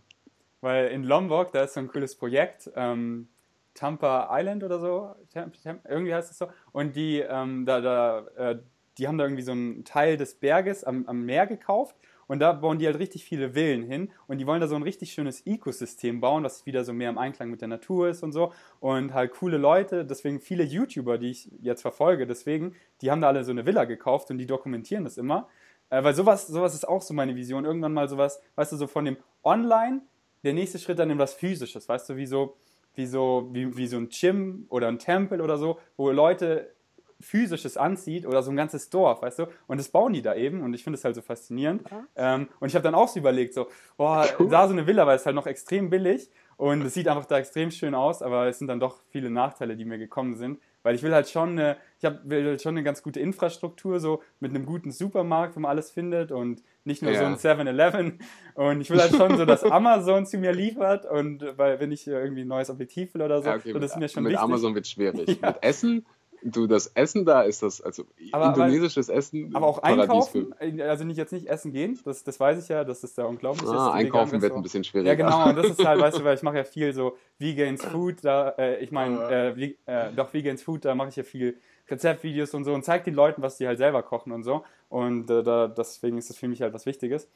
Weil 0.61 0.87
in 0.87 1.03
Lombok, 1.03 1.53
da 1.53 1.63
ist 1.63 1.73
so 1.73 1.79
ein 1.79 1.87
cooles 1.87 2.17
Projekt, 2.17 2.69
ähm, 2.75 3.29
Tampa 3.73 4.27
Island 4.31 4.63
oder 4.63 4.79
so, 4.79 5.15
irgendwie 5.33 6.13
heißt 6.13 6.31
es 6.31 6.37
so. 6.37 6.47
Und 6.73 6.95
die, 6.97 7.19
ähm, 7.19 7.65
da, 7.65 7.79
da, 7.79 8.27
äh, 8.35 8.59
die 8.97 9.07
haben 9.07 9.17
da 9.17 9.23
irgendwie 9.23 9.43
so 9.43 9.53
einen 9.53 9.85
Teil 9.85 10.17
des 10.17 10.35
Berges 10.35 10.83
am, 10.83 11.05
am 11.07 11.25
Meer 11.25 11.47
gekauft 11.47 11.95
und 12.29 12.39
da 12.39 12.53
bauen 12.53 12.77
die 12.77 12.85
halt 12.85 12.99
richtig 12.99 13.23
viele 13.25 13.55
Villen 13.55 13.83
hin 13.83 14.11
und 14.27 14.37
die 14.37 14.45
wollen 14.45 14.61
da 14.61 14.67
so 14.67 14.75
ein 14.75 14.83
richtig 14.83 15.11
schönes 15.11 15.45
Ökosystem 15.47 16.21
bauen, 16.21 16.43
was 16.43 16.63
wieder 16.67 16.83
so 16.83 16.93
mehr 16.93 17.09
im 17.09 17.17
Einklang 17.17 17.49
mit 17.49 17.59
der 17.59 17.67
Natur 17.67 18.07
ist 18.07 18.21
und 18.21 18.33
so. 18.33 18.53
Und 18.79 19.15
halt 19.15 19.31
coole 19.31 19.57
Leute, 19.57 20.05
deswegen 20.05 20.39
viele 20.39 20.63
YouTuber, 20.63 21.17
die 21.17 21.31
ich 21.31 21.49
jetzt 21.59 21.81
verfolge, 21.81 22.27
deswegen, 22.27 22.75
die 23.01 23.09
haben 23.09 23.19
da 23.19 23.29
alle 23.29 23.43
so 23.43 23.49
eine 23.49 23.65
Villa 23.65 23.85
gekauft 23.85 24.29
und 24.29 24.37
die 24.37 24.45
dokumentieren 24.45 25.05
das 25.05 25.17
immer. 25.17 25.49
Äh, 25.89 26.03
weil 26.03 26.13
sowas, 26.13 26.45
sowas 26.45 26.75
ist 26.75 26.87
auch 26.87 27.01
so 27.01 27.15
meine 27.15 27.35
Vision. 27.35 27.65
Irgendwann 27.65 27.93
mal 27.93 28.07
sowas, 28.07 28.39
weißt 28.55 28.73
du, 28.73 28.77
so 28.77 28.85
von 28.85 29.05
dem 29.05 29.17
Online, 29.43 30.01
der 30.43 30.53
nächste 30.53 30.77
Schritt 30.77 30.99
dann 30.99 31.09
in 31.09 31.17
was 31.17 31.33
Physisches, 31.33 31.89
weißt 31.89 32.09
du, 32.09 32.15
wie 32.15 32.27
so, 32.27 32.57
wie 32.93 33.07
so, 33.07 33.49
wie, 33.53 33.75
wie 33.75 33.87
so 33.87 33.97
ein 33.97 34.09
Gym 34.09 34.67
oder 34.69 34.87
ein 34.87 34.99
Tempel 34.99 35.41
oder 35.41 35.57
so, 35.57 35.79
wo 35.97 36.11
Leute 36.11 36.75
physisches 37.19 37.77
anzieht 37.77 38.25
oder 38.25 38.41
so 38.41 38.51
ein 38.51 38.55
ganzes 38.58 38.89
Dorf, 38.89 39.21
weißt 39.21 39.39
du? 39.39 39.45
Und 39.67 39.77
das 39.77 39.89
bauen 39.89 40.13
die 40.13 40.21
da 40.21 40.36
eben 40.36 40.62
und 40.62 40.73
ich 40.73 40.84
finde 40.84 40.97
es 40.97 41.03
halt 41.05 41.15
so 41.15 41.21
faszinierend. 41.21 41.84
Ähm, 42.15 42.47
und 42.60 42.67
ich 42.69 42.75
habe 42.75 42.84
dann 42.84 42.95
auch 42.95 43.08
so 43.10 43.19
überlegt, 43.19 43.53
so, 43.53 43.67
boah, 43.97 44.25
da 44.49 44.67
so 44.67 44.73
eine 44.73 44.88
Villa, 44.88 45.05
weil 45.05 45.17
es 45.17 45.25
halt 45.25 45.36
noch 45.36 45.47
extrem 45.47 45.89
billig 45.89 46.29
Und 46.58 46.82
es 46.82 46.93
sieht 46.93 47.08
einfach 47.08 47.25
da 47.25 47.38
extrem 47.39 47.71
schön 47.71 47.95
aus, 47.95 48.21
aber 48.21 48.47
es 48.47 48.60
sind 48.60 48.67
dann 48.67 48.79
doch 48.82 49.01
viele 49.12 49.29
Nachteile, 49.29 49.75
die 49.77 49.86
mir 49.86 49.97
gekommen 49.97 50.36
sind. 50.36 50.60
Weil 50.82 50.95
ich 50.95 51.03
will 51.03 51.13
halt 51.13 51.27
schon 51.29 51.51
eine, 51.51 51.75
ich 51.99 52.05
hab, 52.05 52.27
will 52.29 52.45
halt 52.45 52.62
schon 52.62 52.73
eine 52.75 52.84
ganz 52.84 53.03
gute 53.03 53.19
Infrastruktur, 53.19 53.99
so 53.99 54.21
mit 54.39 54.51
einem 54.55 54.65
guten 54.65 54.91
Supermarkt, 54.91 55.55
wo 55.58 55.60
man 55.60 55.69
alles 55.71 55.91
findet 55.91 56.32
und 56.32 56.63
nicht 56.86 57.01
nur 57.01 57.12
Ja. 57.12 57.19
so 57.19 57.25
ein 57.25 57.36
7-Eleven. 57.36 58.19
Und 58.55 58.79
ich 58.82 58.89
will 58.89 58.99
halt 59.01 59.13
schon 59.13 59.36
so, 59.38 59.43
dass 59.45 59.63
Amazon 59.69 60.25
zu 60.25 60.38
mir 60.38 60.53
liefert 60.53 61.05
und 61.05 61.43
weil 61.58 61.79
wenn 61.82 61.91
ich 61.91 62.08
irgendwie 62.08 62.41
ein 62.43 62.47
neues 62.47 62.69
Objektiv 62.69 63.13
will 63.13 63.21
oder 63.23 63.41
so, 63.41 63.49
Ja, 63.49 63.55
okay, 63.58 63.73
so 63.73 63.79
das 63.79 63.95
mit, 63.95 63.95
ist 63.95 63.99
mir 63.99 64.10
schon 64.10 64.23
mit 64.23 64.32
wichtig. 64.34 64.43
Amazon 64.43 64.75
wird 64.75 64.88
schwierig. 64.88 65.27
Ja. 65.41 65.47
Mit 65.51 65.63
Essen, 65.63 66.05
du, 66.41 66.67
das 66.67 66.88
Essen 66.88 67.25
da 67.25 67.41
ist 67.41 67.63
das, 67.63 67.82
also 67.82 68.06
Aber- 68.32 68.47
indonesisches 68.47 69.10
Essen. 69.10 69.56
Aber 69.56 69.67
auch 69.67 69.82
Paradies 69.82 70.28
für- 70.30 70.47
einkaufen, 70.60 70.82
also 70.82 71.04
nicht 71.04 71.17
jetzt 71.17 71.34
nicht 71.34 71.47
essen 71.47 71.71
gehen, 71.71 71.99
das, 72.06 72.23
das 72.23 72.39
weiß 72.39 72.62
ich 72.63 72.69
ja, 72.69 72.84
das 72.84 73.04
ist 73.04 73.17
ja 73.17 73.25
unglaublich. 73.25 73.67
Ah, 73.69 73.91
einkaufen 73.91 74.41
wird 74.41 74.54
ein 74.54 74.62
bisschen 74.62 74.84
schwieriger. 74.84 75.10
Ja, 75.12 75.15
genau, 75.15 75.49
und 75.49 75.56
das 75.58 75.67
ist 75.71 75.86
halt, 75.86 75.99
weißt 76.02 76.19
du, 76.19 76.23
weil 76.23 76.36
ich 76.38 76.43
mache 76.43 76.58
ja 76.58 76.63
viel 76.63 76.93
so 76.93 77.17
Vegans 77.38 77.84
Food, 77.86 78.17
da, 78.23 78.49
äh, 78.58 78.84
ich 78.84 78.91
meine, 78.91 79.54
äh, 79.56 79.75
äh, 79.86 80.12
doch 80.15 80.34
Vegans 80.34 80.62
Food, 80.63 80.86
da 80.86 80.95
mache 80.95 81.10
ich 81.10 81.15
ja 81.15 81.23
viel 81.23 81.58
Rezeptvideos 81.89 82.54
und 82.54 82.65
so 82.65 82.73
und 82.73 82.86
zeige 82.86 83.06
den 83.06 83.15
Leuten, 83.15 83.41
was 83.41 83.58
die 83.58 83.65
halt 83.67 83.80
selber 83.80 84.04
kochen 84.04 84.32
und 84.32 84.43
so. 84.43 84.63
Und 84.89 85.30
äh, 85.32 85.41
da, 85.43 85.67
deswegen 85.67 86.17
ist 86.17 86.30
das 86.30 86.38
für 86.38 86.47
mich 86.47 86.62
halt 86.62 86.73
was 86.73 86.86
Wichtiges. 86.86 87.28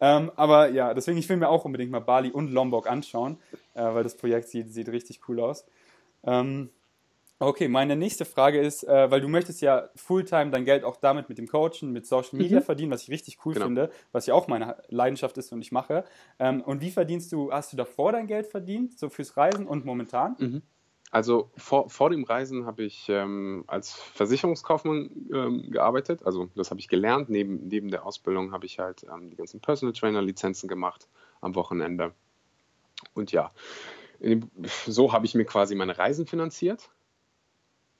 Ähm, 0.00 0.30
aber 0.36 0.68
ja, 0.68 0.92
deswegen, 0.94 1.16
ich 1.16 1.28
will 1.28 1.36
mir 1.36 1.48
auch 1.48 1.64
unbedingt 1.64 1.90
mal 1.90 2.00
Bali 2.00 2.30
und 2.30 2.50
Lombok 2.50 2.90
anschauen, 2.90 3.38
äh, 3.74 3.82
weil 3.82 4.02
das 4.02 4.16
Projekt 4.16 4.48
sieht, 4.48 4.72
sieht 4.72 4.88
richtig 4.88 5.20
cool 5.28 5.40
aus. 5.40 5.64
Ähm, 6.24 6.70
Okay, 7.42 7.66
meine 7.66 7.96
nächste 7.96 8.24
Frage 8.24 8.60
ist, 8.60 8.84
äh, 8.84 9.10
weil 9.10 9.20
du 9.20 9.26
möchtest 9.26 9.60
ja 9.62 9.88
Fulltime 9.96 10.52
dein 10.52 10.64
Geld 10.64 10.84
auch 10.84 10.96
damit 10.96 11.28
mit 11.28 11.38
dem 11.38 11.48
Coachen, 11.48 11.90
mit 11.90 12.06
Social 12.06 12.38
Media 12.38 12.60
Mhm. 12.60 12.62
verdienen, 12.62 12.92
was 12.92 13.02
ich 13.02 13.10
richtig 13.10 13.44
cool 13.44 13.54
Genau. 13.54 13.66
finde, 13.66 13.90
was 14.12 14.26
ja 14.26 14.34
auch 14.34 14.46
meine 14.46 14.76
Leidenschaft 14.88 15.36
ist 15.38 15.52
und 15.52 15.60
ich 15.60 15.72
mache. 15.72 16.04
Ähm, 16.38 16.60
und 16.62 16.82
wie 16.82 16.92
verdienst 16.92 17.32
du, 17.32 17.52
hast 17.52 17.72
du 17.72 17.76
davor 17.76 18.12
dein 18.12 18.28
Geld 18.28 18.46
verdient, 18.46 18.96
so 18.96 19.10
fürs 19.10 19.36
Reisen 19.36 19.66
und 19.66 19.84
momentan? 19.84 20.36
Mhm. 20.38 20.62
Also 21.10 21.50
vor, 21.56 21.90
vor 21.90 22.10
dem 22.10 22.22
Reisen 22.22 22.64
habe 22.64 22.84
ich 22.84 23.08
ähm, 23.08 23.64
als 23.66 23.92
Versicherungskaufmann 23.92 25.10
ähm, 25.34 25.70
gearbeitet. 25.72 26.24
Also 26.24 26.48
das 26.54 26.70
habe 26.70 26.78
ich 26.78 26.86
gelernt. 26.86 27.28
Neben, 27.28 27.66
neben 27.66 27.90
der 27.90 28.06
Ausbildung 28.06 28.52
habe 28.52 28.66
ich 28.66 28.78
halt 28.78 29.04
ähm, 29.12 29.30
die 29.30 29.36
ganzen 29.36 29.60
Personal 29.60 29.92
Trainer 29.92 30.22
Lizenzen 30.22 30.68
gemacht 30.68 31.08
am 31.40 31.56
Wochenende. 31.56 32.14
Und 33.14 33.32
ja, 33.32 33.50
so 34.86 35.12
habe 35.12 35.26
ich 35.26 35.34
mir 35.34 35.44
quasi 35.44 35.74
meine 35.74 35.98
Reisen 35.98 36.26
finanziert. 36.26 36.88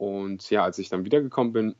Und 0.02 0.50
ja, 0.50 0.64
als 0.64 0.80
ich 0.80 0.88
dann 0.88 1.04
wiedergekommen 1.04 1.52
bin, 1.52 1.76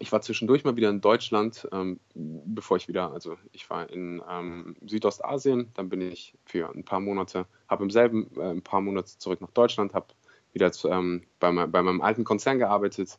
ich 0.00 0.10
war 0.10 0.20
zwischendurch 0.20 0.64
mal 0.64 0.74
wieder 0.74 0.90
in 0.90 1.00
Deutschland, 1.00 1.68
ähm, 1.70 2.00
bevor 2.12 2.76
ich 2.76 2.88
wieder, 2.88 3.12
also 3.12 3.36
ich 3.52 3.70
war 3.70 3.88
in 3.88 4.20
ähm, 4.28 4.74
Südostasien, 4.84 5.70
dann 5.74 5.88
bin 5.88 6.00
ich 6.00 6.34
für 6.44 6.68
ein 6.74 6.82
paar 6.82 6.98
Monate, 6.98 7.46
habe 7.68 7.84
im 7.84 7.90
selben 7.90 8.28
äh, 8.36 8.50
ein 8.50 8.62
paar 8.62 8.80
Monate 8.80 9.16
zurück 9.18 9.40
nach 9.40 9.52
Deutschland, 9.52 9.94
habe 9.94 10.08
wieder 10.54 10.72
zu, 10.72 10.88
ähm, 10.88 11.22
bei, 11.38 11.52
mein, 11.52 11.70
bei 11.70 11.82
meinem 11.82 12.00
alten 12.00 12.24
Konzern 12.24 12.58
gearbeitet 12.58 13.16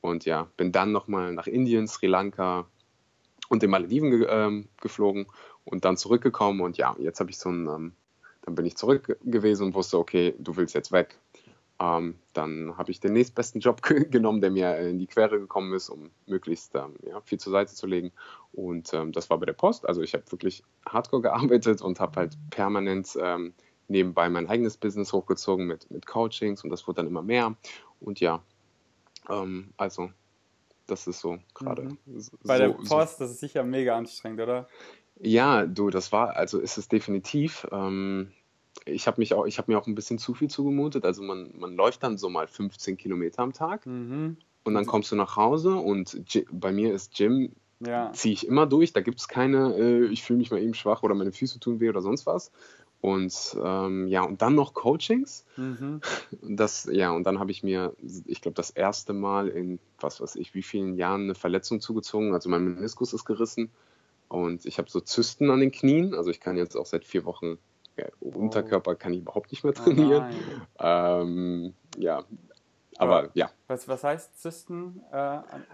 und 0.00 0.24
ja, 0.24 0.48
bin 0.56 0.72
dann 0.72 0.90
nochmal 0.90 1.32
nach 1.32 1.46
Indien, 1.46 1.86
Sri 1.86 2.08
Lanka 2.08 2.66
und 3.48 3.62
den 3.62 3.70
Malediven 3.70 4.10
ge 4.10 4.26
ähm, 4.28 4.68
geflogen 4.80 5.28
und 5.64 5.84
dann 5.84 5.96
zurückgekommen 5.96 6.62
und 6.62 6.78
ja, 6.78 6.96
jetzt 6.98 7.20
habe 7.20 7.30
ich 7.30 7.38
so 7.38 7.48
ein, 7.48 7.68
ähm, 7.68 7.92
dann 8.42 8.56
bin 8.56 8.66
ich 8.66 8.76
zurück 8.76 9.16
gewesen 9.22 9.68
und 9.68 9.74
wusste, 9.76 9.98
okay, 9.98 10.34
du 10.40 10.56
willst 10.56 10.74
jetzt 10.74 10.90
weg. 10.90 11.16
Ähm, 11.80 12.16
dann 12.32 12.76
habe 12.76 12.90
ich 12.90 12.98
den 13.00 13.12
nächstbesten 13.12 13.60
Job 13.60 13.82
ge- 13.86 14.08
genommen, 14.08 14.40
der 14.40 14.50
mir 14.50 14.76
in 14.78 14.98
die 14.98 15.06
Quere 15.06 15.38
gekommen 15.38 15.72
ist, 15.74 15.88
um 15.90 16.10
möglichst 16.26 16.74
ähm, 16.74 16.94
ja, 17.06 17.20
viel 17.20 17.38
zur 17.38 17.52
Seite 17.52 17.74
zu 17.74 17.86
legen. 17.86 18.12
Und 18.52 18.92
ähm, 18.94 19.12
das 19.12 19.30
war 19.30 19.38
bei 19.38 19.46
der 19.46 19.52
Post. 19.52 19.86
Also 19.88 20.02
ich 20.02 20.14
habe 20.14 20.24
wirklich 20.30 20.64
hardcore 20.86 21.22
gearbeitet 21.22 21.80
und 21.82 22.00
habe 22.00 22.16
halt 22.16 22.36
permanent 22.50 23.16
ähm, 23.20 23.54
nebenbei 23.86 24.28
mein 24.28 24.48
eigenes 24.48 24.76
Business 24.76 25.12
hochgezogen 25.12 25.66
mit, 25.66 25.90
mit 25.90 26.06
Coachings 26.06 26.64
und 26.64 26.70
das 26.70 26.86
wurde 26.86 26.96
dann 26.96 27.06
immer 27.06 27.22
mehr. 27.22 27.54
Und 28.00 28.20
ja, 28.20 28.42
ähm, 29.28 29.72
also 29.76 30.10
das 30.86 31.06
ist 31.06 31.20
so 31.20 31.38
gerade. 31.54 31.82
Mhm. 31.82 32.20
so- 32.20 32.36
Bei 32.44 32.58
der 32.58 32.70
Post, 32.70 33.20
das 33.20 33.30
ist 33.30 33.40
sicher 33.40 33.62
mega 33.62 33.96
anstrengend, 33.96 34.40
oder? 34.40 34.68
ja, 35.20 35.66
du, 35.66 35.90
das 35.90 36.12
war, 36.12 36.36
also 36.36 36.60
ist 36.60 36.78
es 36.78 36.88
definitiv. 36.88 37.66
Ähm, 37.72 38.32
ich 38.84 39.06
habe 39.06 39.20
mich 39.20 39.34
auch, 39.34 39.46
ich 39.46 39.58
habe 39.58 39.70
mir 39.72 39.78
auch 39.78 39.86
ein 39.86 39.94
bisschen 39.94 40.18
zu 40.18 40.34
viel 40.34 40.48
zugemutet. 40.48 41.04
Also 41.04 41.22
man, 41.22 41.50
man 41.58 41.74
läuft 41.74 42.02
dann 42.02 42.18
so 42.18 42.28
mal 42.30 42.46
15 42.46 42.96
Kilometer 42.96 43.42
am 43.42 43.52
Tag 43.52 43.84
Mhm. 43.86 44.36
und 44.64 44.74
dann 44.74 44.86
kommst 44.86 45.10
du 45.12 45.16
nach 45.16 45.36
Hause 45.36 45.74
und 45.76 46.10
Gy- 46.28 46.46
bei 46.50 46.72
mir 46.72 46.92
ist 46.94 47.14
Gym, 47.14 47.52
Ja. 47.80 48.12
ziehe 48.12 48.32
ich 48.34 48.46
immer 48.46 48.66
durch. 48.66 48.92
Da 48.92 49.00
gibt 49.00 49.18
es 49.20 49.28
keine, 49.28 49.74
äh, 49.76 50.06
ich 50.06 50.22
fühle 50.22 50.38
mich 50.38 50.50
mal 50.50 50.60
eben 50.62 50.74
schwach 50.74 51.02
oder 51.02 51.14
meine 51.14 51.32
Füße 51.32 51.60
tun 51.60 51.80
weh 51.80 51.88
oder 51.88 52.00
sonst 52.02 52.26
was. 52.26 52.50
Und 53.00 53.56
ähm, 53.62 54.08
ja, 54.08 54.22
und 54.24 54.42
dann 54.42 54.54
noch 54.56 54.74
Coachings. 54.74 55.44
Mhm. 55.56 56.00
Das, 56.42 56.88
ja, 56.90 57.12
und 57.12 57.24
dann 57.24 57.38
habe 57.38 57.50
ich 57.50 57.62
mir, 57.62 57.94
ich 58.26 58.40
glaube, 58.40 58.54
das 58.56 58.70
erste 58.70 59.12
Mal 59.12 59.48
in, 59.48 59.78
was 60.00 60.20
weiß 60.20 60.36
ich, 60.36 60.54
wie 60.54 60.62
vielen 60.62 60.94
Jahren 60.96 61.22
eine 61.22 61.34
Verletzung 61.34 61.80
zugezogen. 61.80 62.32
Also 62.34 62.48
mein 62.48 62.64
Meniskus 62.64 63.12
ist 63.12 63.24
gerissen 63.24 63.70
und 64.28 64.66
ich 64.66 64.78
habe 64.78 64.90
so 64.90 65.00
Zysten 65.00 65.50
an 65.50 65.60
den 65.60 65.70
Knien. 65.72 66.14
Also 66.14 66.30
ich 66.30 66.40
kann 66.40 66.56
jetzt 66.56 66.76
auch 66.76 66.86
seit 66.86 67.04
vier 67.04 67.24
Wochen, 67.24 67.58
ja, 67.98 68.06
Unterkörper 68.20 68.94
kann 68.94 69.12
ich 69.12 69.20
überhaupt 69.20 69.50
nicht 69.50 69.64
mehr 69.64 69.72
Oh 69.78 69.82
trainieren. 69.82 70.22
nein. 70.22 70.66
ähm, 70.78 71.74
ja, 71.98 72.24
aber 72.98 73.18
Aber- 73.18 73.30
ja, 73.34 73.50
Was, 73.66 73.86
was 73.88 74.02
heißt 74.04 74.40
Zysten? 74.40 75.02
Äh, 75.12 75.16
an- 75.16 75.66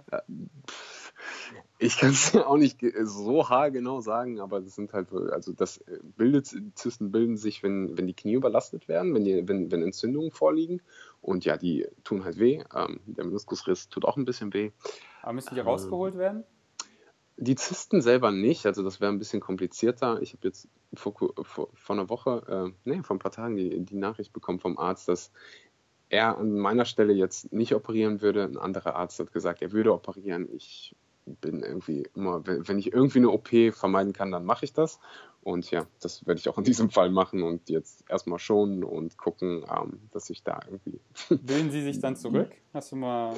ich 1.78 1.98
kann 1.98 2.10
es 2.10 2.32
ja 2.32 2.46
auch 2.46 2.56
nicht 2.56 2.80
so 3.04 3.48
haargenau 3.48 4.00
sagen, 4.00 4.40
aber 4.40 4.60
das 4.60 4.74
sind 4.74 4.92
halt, 4.92 5.10
so- 5.10 5.24
also 5.30 5.52
das 5.52 5.78
äh, 5.78 5.98
bildet, 6.16 6.48
Zysten 6.74 7.10
bilden 7.12 7.36
sich, 7.36 7.62
wenn, 7.62 7.96
wenn 7.96 8.06
die 8.06 8.14
Knie 8.14 8.34
überlastet 8.34 8.88
werden, 8.88 9.14
wenn, 9.14 9.24
die, 9.24 9.46
wenn, 9.48 9.70
wenn 9.70 9.82
Entzündungen 9.82 10.30
vorliegen. 10.30 10.80
Und 11.20 11.44
ja, 11.44 11.56
die 11.56 11.86
tun 12.04 12.24
halt 12.24 12.38
weh. 12.38 12.62
Ähm, 12.74 13.00
der 13.06 13.24
Meniskusriss 13.24 13.88
tut 13.88 14.04
auch 14.04 14.16
ein 14.16 14.24
bisschen 14.24 14.52
weh. 14.52 14.72
aber 15.22 15.32
müssen 15.34 15.54
die 15.54 15.60
Ähm, 15.60 15.66
rausgeholt 15.66 16.16
werden? 16.16 16.44
Die 17.36 17.56
Zysten 17.56 18.00
selber 18.00 18.30
nicht, 18.30 18.64
also 18.66 18.82
das 18.84 19.00
wäre 19.00 19.10
ein 19.10 19.18
bisschen 19.18 19.40
komplizierter. 19.40 20.22
Ich 20.22 20.34
habe 20.34 20.46
jetzt 20.46 20.68
vor, 20.96 21.14
vor, 21.42 21.68
vor 21.74 21.96
einer 21.96 22.08
Woche, 22.08 22.72
äh, 22.84 22.88
nee, 22.88 23.02
vor 23.02 23.16
ein 23.16 23.20
paar 23.20 23.32
Tagen 23.32 23.56
die, 23.56 23.80
die 23.80 23.96
Nachricht 23.96 24.32
bekommen 24.32 24.60
vom 24.60 24.78
Arzt, 24.78 25.08
dass 25.08 25.30
er 26.08 26.38
an 26.38 26.58
meiner 26.58 26.84
Stelle 26.84 27.12
jetzt 27.12 27.52
nicht 27.52 27.74
operieren 27.74 28.20
würde. 28.20 28.44
Ein 28.44 28.56
anderer 28.56 28.94
Arzt 28.96 29.18
hat 29.18 29.32
gesagt, 29.32 29.62
er 29.62 29.72
würde 29.72 29.92
operieren. 29.92 30.48
Ich 30.54 30.94
bin 31.26 31.62
irgendwie 31.62 32.06
immer, 32.14 32.46
wenn, 32.46 32.78
ich 32.78 32.92
irgendwie 32.92 33.18
eine 33.18 33.30
OP 33.30 33.48
vermeiden 33.72 34.12
kann, 34.12 34.30
dann 34.30 34.44
mache 34.44 34.64
ich 34.64 34.72
das. 34.72 35.00
Und 35.42 35.70
ja, 35.70 35.86
das 36.00 36.26
werde 36.26 36.38
ich 36.38 36.48
auch 36.48 36.58
in 36.58 36.64
diesem 36.64 36.90
Fall 36.90 37.10
machen 37.10 37.42
und 37.42 37.68
jetzt 37.68 38.04
erstmal 38.08 38.38
schonen 38.38 38.82
und 38.84 39.18
gucken, 39.18 39.64
ähm, 39.70 40.00
dass 40.12 40.30
ich 40.30 40.42
da 40.42 40.60
irgendwie 40.66 41.00
Bilden 41.42 41.70
sie 41.70 41.82
sich 41.82 42.00
dann 42.00 42.16
zurück? 42.16 42.50
Hast 42.72 42.92
du 42.92 42.96
mal 42.96 43.34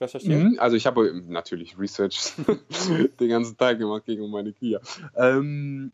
recherchiert? 0.00 0.42
Mhm, 0.42 0.58
Also 0.58 0.76
ich 0.76 0.86
habe 0.86 1.22
natürlich 1.26 1.78
Research 1.78 2.32
den 3.20 3.28
ganzen 3.28 3.56
Tag 3.56 3.78
gemacht 3.78 4.04
gegen 4.06 4.28
meine 4.30 4.52
Knie. 4.52 4.78
Ähm, 5.16 5.92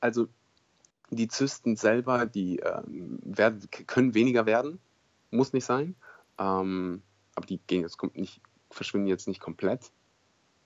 also 0.00 0.28
die 1.10 1.28
Zysten 1.28 1.76
selber, 1.76 2.26
die 2.26 2.58
ähm, 2.58 3.18
werden, 3.22 3.68
können 3.86 4.14
weniger 4.14 4.46
werden, 4.46 4.78
muss 5.30 5.52
nicht 5.52 5.64
sein. 5.64 5.96
Ähm, 6.38 7.02
aber 7.34 7.46
die 7.46 7.58
gehen 7.66 7.82
jetzt 7.82 7.96
kommt 7.96 8.16
nicht, 8.16 8.40
verschwinden 8.70 9.08
jetzt 9.08 9.28
nicht 9.28 9.40
komplett. 9.40 9.90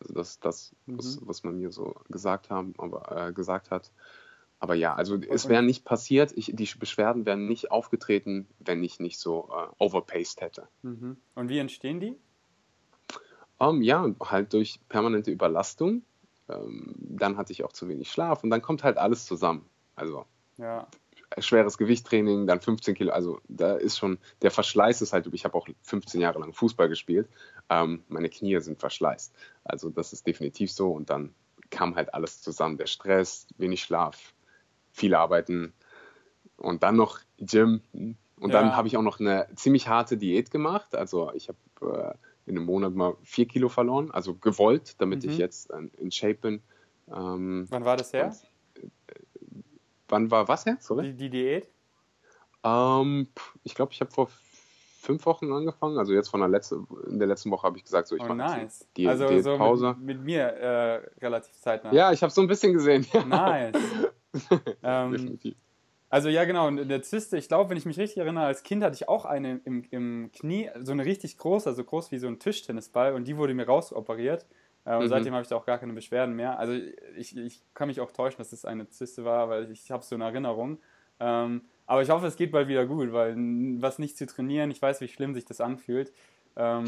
Also 0.00 0.14
das, 0.14 0.40
das 0.40 0.74
was, 0.86 1.20
Mhm. 1.20 1.26
was 1.28 1.44
man 1.44 1.56
mir 1.58 1.70
so 1.72 1.94
gesagt 2.10 2.50
haben, 2.50 2.74
aber 2.78 3.28
äh, 3.28 3.32
gesagt 3.32 3.70
hat. 3.70 3.90
Aber 4.58 4.74
ja, 4.74 4.94
also 4.94 5.16
es 5.16 5.44
und- 5.44 5.50
wäre 5.50 5.62
nicht 5.62 5.84
passiert. 5.84 6.32
Ich, 6.36 6.52
die 6.54 6.68
Beschwerden 6.78 7.26
wären 7.26 7.46
nicht 7.46 7.70
aufgetreten, 7.70 8.46
wenn 8.60 8.82
ich 8.82 9.00
nicht 9.00 9.18
so 9.18 9.50
äh, 9.50 9.82
overpaced 9.82 10.40
hätte. 10.40 10.68
Mhm. 10.82 11.16
Und 11.34 11.48
wie 11.48 11.58
entstehen 11.58 12.00
die? 12.00 12.16
Um, 13.58 13.82
ja, 13.82 14.06
halt 14.20 14.52
durch 14.52 14.80
permanente 14.88 15.30
Überlastung. 15.30 16.02
Ähm, 16.48 16.94
dann 16.98 17.36
hatte 17.36 17.52
ich 17.52 17.64
auch 17.64 17.72
zu 17.72 17.88
wenig 17.88 18.10
Schlaf 18.10 18.42
und 18.42 18.50
dann 18.50 18.62
kommt 18.62 18.84
halt 18.84 18.98
alles 18.98 19.24
zusammen. 19.26 19.68
Also 19.96 20.26
Ja. 20.58 20.86
schweres 21.38 21.78
Gewichttraining, 21.78 22.46
dann 22.46 22.60
15 22.60 22.94
Kilo. 22.94 23.12
Also 23.12 23.40
da 23.48 23.74
ist 23.74 23.98
schon, 23.98 24.18
der 24.42 24.50
Verschleiß 24.50 25.02
ist 25.02 25.12
halt, 25.12 25.28
ich 25.32 25.44
habe 25.44 25.56
auch 25.56 25.66
15 25.82 26.20
Jahre 26.20 26.38
lang 26.38 26.52
Fußball 26.52 26.88
gespielt. 26.88 27.28
Ähm, 27.70 28.04
meine 28.08 28.28
Knie 28.28 28.60
sind 28.60 28.78
verschleißt. 28.78 29.34
Also 29.64 29.90
das 29.90 30.12
ist 30.12 30.26
definitiv 30.26 30.70
so 30.70 30.92
und 30.92 31.10
dann 31.10 31.34
kam 31.70 31.96
halt 31.96 32.14
alles 32.14 32.42
zusammen. 32.42 32.76
Der 32.76 32.86
Stress, 32.86 33.46
wenig 33.56 33.82
Schlaf, 33.82 34.34
viel 34.92 35.14
Arbeiten 35.14 35.72
und 36.56 36.82
dann 36.82 36.96
noch 36.96 37.20
Gym. 37.38 37.80
Und 37.92 38.52
dann 38.52 38.68
Ja. 38.68 38.76
habe 38.76 38.88
ich 38.88 38.96
auch 38.96 39.02
noch 39.02 39.18
eine 39.18 39.48
ziemlich 39.56 39.88
harte 39.88 40.16
Diät 40.16 40.50
gemacht. 40.50 40.94
Also 40.94 41.32
ich 41.32 41.48
habe 41.48 42.14
äh, 42.14 42.14
in 42.46 42.56
einem 42.56 42.66
Monat 42.66 42.94
mal 42.94 43.16
vier 43.22 43.46
Kilo 43.46 43.68
verloren, 43.68 44.10
also 44.10 44.34
gewollt, 44.34 45.00
damit 45.00 45.24
Mhm. 45.24 45.30
ich 45.30 45.38
jetzt 45.38 45.70
äh, 45.70 45.88
in 45.98 46.10
Shape 46.10 46.34
bin. 46.34 46.62
Ähm, 47.08 47.66
Wann 47.70 47.84
war 47.84 47.96
das 47.96 48.12
her? 48.12 48.34
wann 50.08 50.30
war 50.30 50.46
was 50.48 50.66
her? 50.66 50.76
Sorry? 50.80 51.02
Die, 51.12 51.14
die 51.14 51.30
Diät? 51.30 51.68
Ähm, 52.62 53.28
ich 53.62 53.74
glaube, 53.74 53.92
ich 53.92 54.00
habe 54.00 54.10
vor 54.10 54.28
fünf 55.00 55.26
Wochen 55.26 55.52
angefangen. 55.52 55.98
Also 55.98 56.12
jetzt 56.12 56.28
von 56.28 56.40
der 56.40 56.48
letzten, 56.48 56.86
in 57.08 57.18
der 57.18 57.28
letzten 57.28 57.50
Woche 57.50 57.66
habe 57.66 57.76
ich 57.78 57.84
gesagt, 57.84 58.08
so 58.08 58.16
ich 58.16 58.22
Oh, 58.22 58.26
mache 58.26 58.38
nice. 58.38 58.86
die, 58.96 59.06
also 59.06 59.28
die 59.28 59.40
so 59.40 59.56
Pause. 59.56 59.94
mit, 59.98 60.16
mit 60.16 60.24
mir 60.24 60.44
äh, 60.44 60.94
relativ 61.20 61.54
zeitnah. 61.58 61.92
Ja, 61.92 62.12
ich 62.12 62.22
habe 62.22 62.32
so 62.32 62.40
ein 62.40 62.46
bisschen 62.46 62.72
gesehen. 62.72 63.06
Nice. 63.26 63.76
ähm, 64.82 65.10
Definitiv. 65.12 65.54
Also 66.14 66.28
ja, 66.28 66.44
genau. 66.44 66.68
Und 66.68 66.86
der 66.86 67.02
Zyste, 67.02 67.36
ich 67.36 67.48
glaube, 67.48 67.70
wenn 67.70 67.76
ich 67.76 67.86
mich 67.86 67.98
richtig 67.98 68.18
erinnere, 68.18 68.44
als 68.44 68.62
Kind 68.62 68.84
hatte 68.84 68.94
ich 68.94 69.08
auch 69.08 69.24
eine 69.24 69.60
im, 69.64 69.82
im 69.90 70.30
Knie, 70.32 70.70
so 70.80 70.92
eine 70.92 71.04
richtig 71.04 71.36
große, 71.38 71.68
also 71.68 71.82
groß 71.82 72.12
wie 72.12 72.18
so 72.18 72.28
ein 72.28 72.38
Tischtennisball 72.38 73.14
und 73.14 73.26
die 73.26 73.36
wurde 73.36 73.52
mir 73.52 73.66
rausoperiert. 73.66 74.46
Äh, 74.84 74.94
und 74.94 75.02
Mhm. 75.02 75.08
seitdem 75.08 75.32
habe 75.32 75.42
ich 75.42 75.48
da 75.48 75.56
auch 75.56 75.66
gar 75.66 75.78
keine 75.78 75.92
Beschwerden 75.92 76.36
mehr. 76.36 76.56
Also 76.56 76.72
ich, 77.16 77.36
ich 77.36 77.64
kann 77.74 77.88
mich 77.88 78.00
auch 78.00 78.12
täuschen, 78.12 78.38
dass 78.38 78.52
es 78.52 78.64
eine 78.64 78.88
Zyste 78.88 79.24
war, 79.24 79.48
weil 79.48 79.68
ich 79.72 79.90
habe 79.90 80.04
so 80.04 80.14
eine 80.14 80.22
Erinnerung. 80.26 80.78
Ähm, 81.18 81.62
aber 81.84 82.02
ich 82.02 82.10
hoffe, 82.10 82.28
es 82.28 82.36
geht 82.36 82.52
bald 82.52 82.68
wieder 82.68 82.86
gut, 82.86 83.12
weil 83.12 83.34
was 83.80 83.98
nicht 83.98 84.16
zu 84.16 84.26
trainieren, 84.26 84.70
ich 84.70 84.80
weiß, 84.80 85.00
wie 85.00 85.08
schlimm 85.08 85.34
sich 85.34 85.46
das 85.46 85.60
anfühlt. 85.60 86.12
Ähm, 86.54 86.84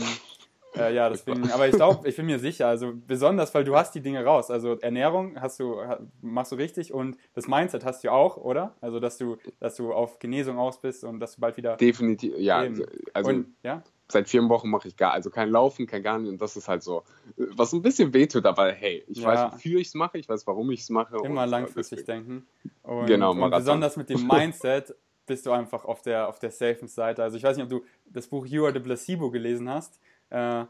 äh, 0.78 0.94
ja, 0.94 1.08
deswegen, 1.08 1.50
aber 1.52 1.68
ich 1.68 1.74
glaube, 1.74 2.08
ich 2.08 2.16
bin 2.16 2.26
mir 2.26 2.38
sicher, 2.38 2.68
also 2.68 2.92
besonders, 2.94 3.54
weil 3.54 3.64
du 3.64 3.76
hast 3.76 3.94
die 3.94 4.00
Dinge 4.00 4.24
raus. 4.24 4.50
Also 4.50 4.78
Ernährung 4.78 5.40
hast 5.40 5.60
du, 5.60 5.76
machst 6.20 6.52
du 6.52 6.56
richtig 6.56 6.92
und 6.92 7.16
das 7.34 7.48
Mindset 7.48 7.84
hast 7.84 8.04
du 8.04 8.10
auch, 8.12 8.36
oder? 8.36 8.74
Also 8.80 9.00
dass 9.00 9.18
du, 9.18 9.36
dass 9.60 9.76
du 9.76 9.92
auf 9.92 10.18
Genesung 10.18 10.58
aus 10.58 10.80
bist 10.80 11.04
und 11.04 11.20
dass 11.20 11.34
du 11.36 11.40
bald 11.40 11.56
wieder. 11.56 11.76
Definitiv, 11.76 12.34
ja. 12.38 12.64
Eben. 12.64 12.84
Also 13.12 13.30
und, 13.30 13.54
ja? 13.62 13.82
seit 14.08 14.28
vier 14.28 14.48
Wochen 14.48 14.70
mache 14.70 14.88
ich 14.88 14.96
gar, 14.96 15.12
also 15.12 15.30
kein 15.30 15.50
Laufen, 15.50 15.86
kein 15.86 16.02
gar 16.02 16.18
nicht. 16.18 16.30
Und 16.30 16.40
das 16.40 16.56
ist 16.56 16.68
halt 16.68 16.82
so, 16.82 17.02
was 17.36 17.72
ein 17.72 17.82
bisschen 17.82 18.12
wehtut, 18.14 18.46
aber 18.46 18.72
hey, 18.72 19.04
ich 19.08 19.18
Ja. 19.18 19.28
weiß, 19.28 19.52
wofür 19.54 19.80
ich 19.80 19.88
es 19.88 19.94
mache, 19.94 20.18
ich 20.18 20.28
weiß, 20.28 20.46
warum 20.46 20.70
ich 20.70 20.80
es 20.80 20.90
mache. 20.90 21.16
Immer 21.24 21.44
und, 21.44 21.50
langfristig 21.50 22.04
denken. 22.04 22.46
Und, 22.82 23.06
Genau, 23.06 23.32
und 23.32 23.38
Marathon. 23.38 23.58
besonders 23.60 23.96
mit 23.96 24.08
dem 24.10 24.26
Mindset 24.26 24.94
bist 25.26 25.44
du 25.44 25.50
einfach 25.50 25.84
auf 25.84 26.02
der, 26.02 26.28
auf 26.28 26.38
der 26.38 26.52
safen 26.52 26.86
Seite. 26.88 27.22
Also 27.22 27.36
ich 27.36 27.42
weiß 27.42 27.56
nicht, 27.56 27.64
ob 27.64 27.70
du 27.70 27.84
das 28.06 28.28
Buch 28.28 28.46
You 28.46 28.64
Are 28.64 28.72
the 28.72 28.78
Placebo 28.80 29.30
gelesen 29.30 29.68
hast. 29.68 30.00
Äh, 30.30 30.64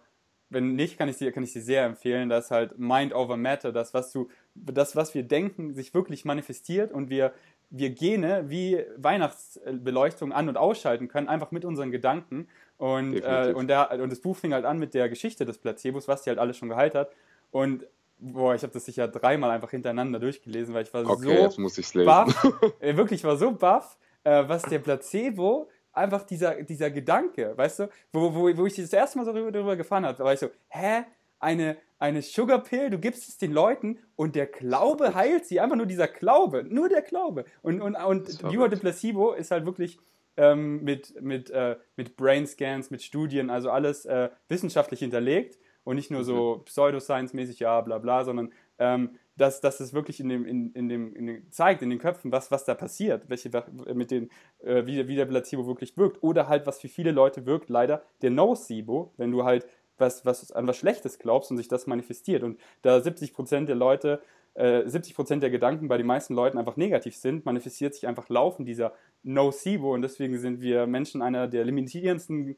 wenn 0.48 0.74
nicht, 0.76 0.96
kann 0.96 1.08
ich 1.08 1.16
dir, 1.16 1.32
kann 1.32 1.42
ich 1.42 1.52
dir 1.52 1.62
sehr 1.62 1.84
empfehlen. 1.84 2.28
Das 2.28 2.46
ist 2.46 2.50
halt 2.50 2.78
Mind 2.78 3.14
over 3.14 3.36
Matter, 3.36 3.72
das, 3.72 3.94
was 3.94 4.12
du, 4.12 4.28
das, 4.54 4.94
was 4.94 5.14
wir 5.14 5.24
denken, 5.24 5.74
sich 5.74 5.92
wirklich 5.92 6.24
manifestiert 6.24 6.92
und 6.92 7.10
wir, 7.10 7.32
wir 7.70 7.90
Gene 7.90 8.44
wie 8.48 8.84
Weihnachtsbeleuchtung 8.96 10.32
an- 10.32 10.48
und 10.48 10.56
ausschalten 10.56 11.08
können, 11.08 11.28
einfach 11.28 11.50
mit 11.50 11.64
unseren 11.64 11.90
Gedanken. 11.90 12.48
Und, 12.78 13.16
äh, 13.16 13.52
und, 13.56 13.68
der, 13.68 14.00
und 14.00 14.10
das 14.12 14.20
Buch 14.20 14.36
fing 14.36 14.52
halt 14.52 14.64
an 14.64 14.78
mit 14.78 14.94
der 14.94 15.08
Geschichte 15.08 15.44
des 15.44 15.58
Placebos, 15.58 16.06
was 16.06 16.22
die 16.22 16.30
halt 16.30 16.38
alles 16.38 16.56
schon 16.56 16.68
geheilt 16.68 16.94
hat. 16.94 17.10
Und 17.50 17.86
boah, 18.18 18.54
ich 18.54 18.62
habe 18.62 18.72
das 18.72 18.84
sicher 18.84 19.08
dreimal 19.08 19.50
einfach 19.50 19.70
hintereinander 19.70 20.20
durchgelesen, 20.20 20.74
weil 20.74 20.84
ich 20.84 20.94
war 20.94 21.04
Okay, 21.04 21.24
so 21.24 21.30
jetzt 21.42 21.58
muss 21.58 21.76
ich 21.78 21.86
es 21.86 21.94
lesen. 21.94 22.06
baff, 22.06 22.52
äh, 22.80 22.96
wirklich, 22.96 23.20
ich 23.20 23.24
war 23.24 23.36
so 23.36 23.50
baff, 23.52 23.96
äh, 24.24 24.44
was 24.46 24.62
der 24.62 24.78
Placebo, 24.78 25.68
einfach 25.96 26.22
dieser, 26.24 26.62
dieser 26.62 26.90
Gedanke, 26.90 27.56
weißt 27.56 27.80
du, 27.80 27.88
wo, 28.12 28.34
wo, 28.34 28.56
wo 28.56 28.66
ich 28.66 28.76
das 28.76 28.92
erste 28.92 29.18
Mal 29.18 29.24
so 29.24 29.32
darüber, 29.32 29.52
darüber 29.52 29.76
gefahren 29.76 30.04
habe, 30.04 30.18
da 30.18 30.24
war 30.24 30.32
ich 30.32 30.40
so, 30.40 30.50
hä, 30.68 31.04
eine, 31.38 31.76
eine 31.98 32.22
Sugar 32.22 32.62
Pill, 32.62 32.90
du 32.90 32.98
gibst 32.98 33.28
es 33.28 33.38
den 33.38 33.52
Leuten 33.52 33.98
und 34.16 34.34
der 34.36 34.46
Glaube 34.46 35.14
heilt 35.14 35.46
sie, 35.46 35.60
einfach 35.60 35.76
nur 35.76 35.86
dieser 35.86 36.08
Glaube, 36.08 36.64
nur 36.64 36.88
der 36.88 37.02
Glaube. 37.02 37.44
Und, 37.62 37.80
und, 37.80 37.94
und 37.96 38.28
the 38.28 38.38
verrückt. 38.38 38.80
Placebo 38.80 39.32
ist 39.32 39.50
halt 39.50 39.66
wirklich 39.66 39.98
ähm, 40.36 40.82
mit, 40.82 41.20
mit, 41.22 41.50
äh, 41.50 41.76
mit 41.96 42.16
Brain 42.16 42.46
Scans, 42.46 42.90
mit 42.90 43.02
Studien, 43.02 43.50
also 43.50 43.70
alles 43.70 44.04
äh, 44.06 44.30
wissenschaftlich 44.48 45.00
hinterlegt 45.00 45.58
und 45.84 45.96
nicht 45.96 46.10
nur 46.10 46.24
so 46.24 46.64
Pseudoscience-mäßig, 46.66 47.60
ja, 47.60 47.80
bla 47.80 47.98
bla, 47.98 48.24
sondern 48.24 48.52
ähm, 48.78 49.10
dass, 49.36 49.60
dass 49.60 49.80
es 49.80 49.92
wirklich 49.92 50.20
in 50.20 50.28
dem, 50.28 50.44
in, 50.46 50.72
in 50.72 50.88
dem, 50.88 51.14
in 51.14 51.26
dem 51.26 51.50
zeigt, 51.52 51.82
in 51.82 51.90
den 51.90 51.98
Köpfen, 51.98 52.32
was, 52.32 52.50
was 52.50 52.64
da 52.64 52.74
passiert, 52.74 53.28
welche, 53.28 53.50
mit 53.94 54.10
den, 54.10 54.30
äh, 54.62 54.86
wie, 54.86 54.96
der- 54.96 55.08
wie 55.08 55.16
der 55.16 55.26
Placebo 55.26 55.66
wirklich 55.66 55.96
wirkt. 55.96 56.22
Oder 56.22 56.48
halt, 56.48 56.66
was 56.66 56.80
für 56.80 56.88
viele 56.88 57.10
Leute 57.12 57.46
wirkt, 57.46 57.68
leider, 57.68 58.02
der 58.22 58.30
Nocebo, 58.30 59.12
wenn 59.16 59.30
du 59.30 59.44
halt 59.44 59.66
was, 59.98 60.26
was 60.26 60.52
an 60.52 60.66
was 60.66 60.76
Schlechtes 60.76 61.18
glaubst 61.18 61.50
und 61.50 61.56
sich 61.56 61.68
das 61.68 61.86
manifestiert. 61.86 62.42
Und 62.42 62.60
da 62.82 62.98
70% 63.00 63.66
der 63.68 63.76
Leute, 63.76 64.20
äh, 64.56 64.82
70% 64.86 65.40
der 65.40 65.50
Gedanken 65.50 65.88
bei 65.88 65.96
den 65.98 66.06
meisten 66.06 66.34
Leuten 66.34 66.58
einfach 66.58 66.76
negativ 66.76 67.16
sind, 67.16 67.44
manifestiert 67.44 67.94
sich 67.94 68.06
einfach 68.06 68.28
laufend 68.28 68.66
dieser 68.68 68.92
Nocebo 69.22 69.92
und 69.94 70.02
deswegen 70.02 70.38
sind 70.38 70.60
wir 70.60 70.86
Menschen 70.86 71.22
einer 71.22 71.46
der 71.48 71.64
limitierendsten 71.64 72.56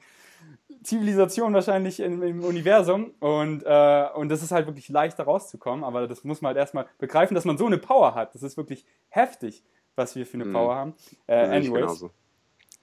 Zivilisation 0.82 1.52
wahrscheinlich 1.54 2.00
im, 2.00 2.22
im 2.22 2.44
Universum 2.44 3.12
und, 3.20 3.64
äh, 3.64 4.06
und 4.14 4.28
das 4.28 4.42
ist 4.42 4.52
halt 4.52 4.66
wirklich 4.66 4.88
leicht 4.88 5.18
da 5.18 5.24
rauszukommen, 5.24 5.84
aber 5.84 6.06
das 6.06 6.24
muss 6.24 6.40
man 6.40 6.50
halt 6.50 6.58
erstmal 6.58 6.86
begreifen, 6.98 7.34
dass 7.34 7.44
man 7.44 7.58
so 7.58 7.66
eine 7.66 7.78
Power 7.78 8.14
hat. 8.14 8.34
Das 8.34 8.42
ist 8.42 8.56
wirklich 8.56 8.84
heftig, 9.08 9.64
was 9.96 10.14
wir 10.14 10.24
für 10.26 10.34
eine 10.34 10.44
Mhm. 10.44 10.52
Power 10.52 10.74
haben. 10.76 10.94
Äh, 11.26 11.34
anyways, 11.36 11.72
genauso. 11.72 12.10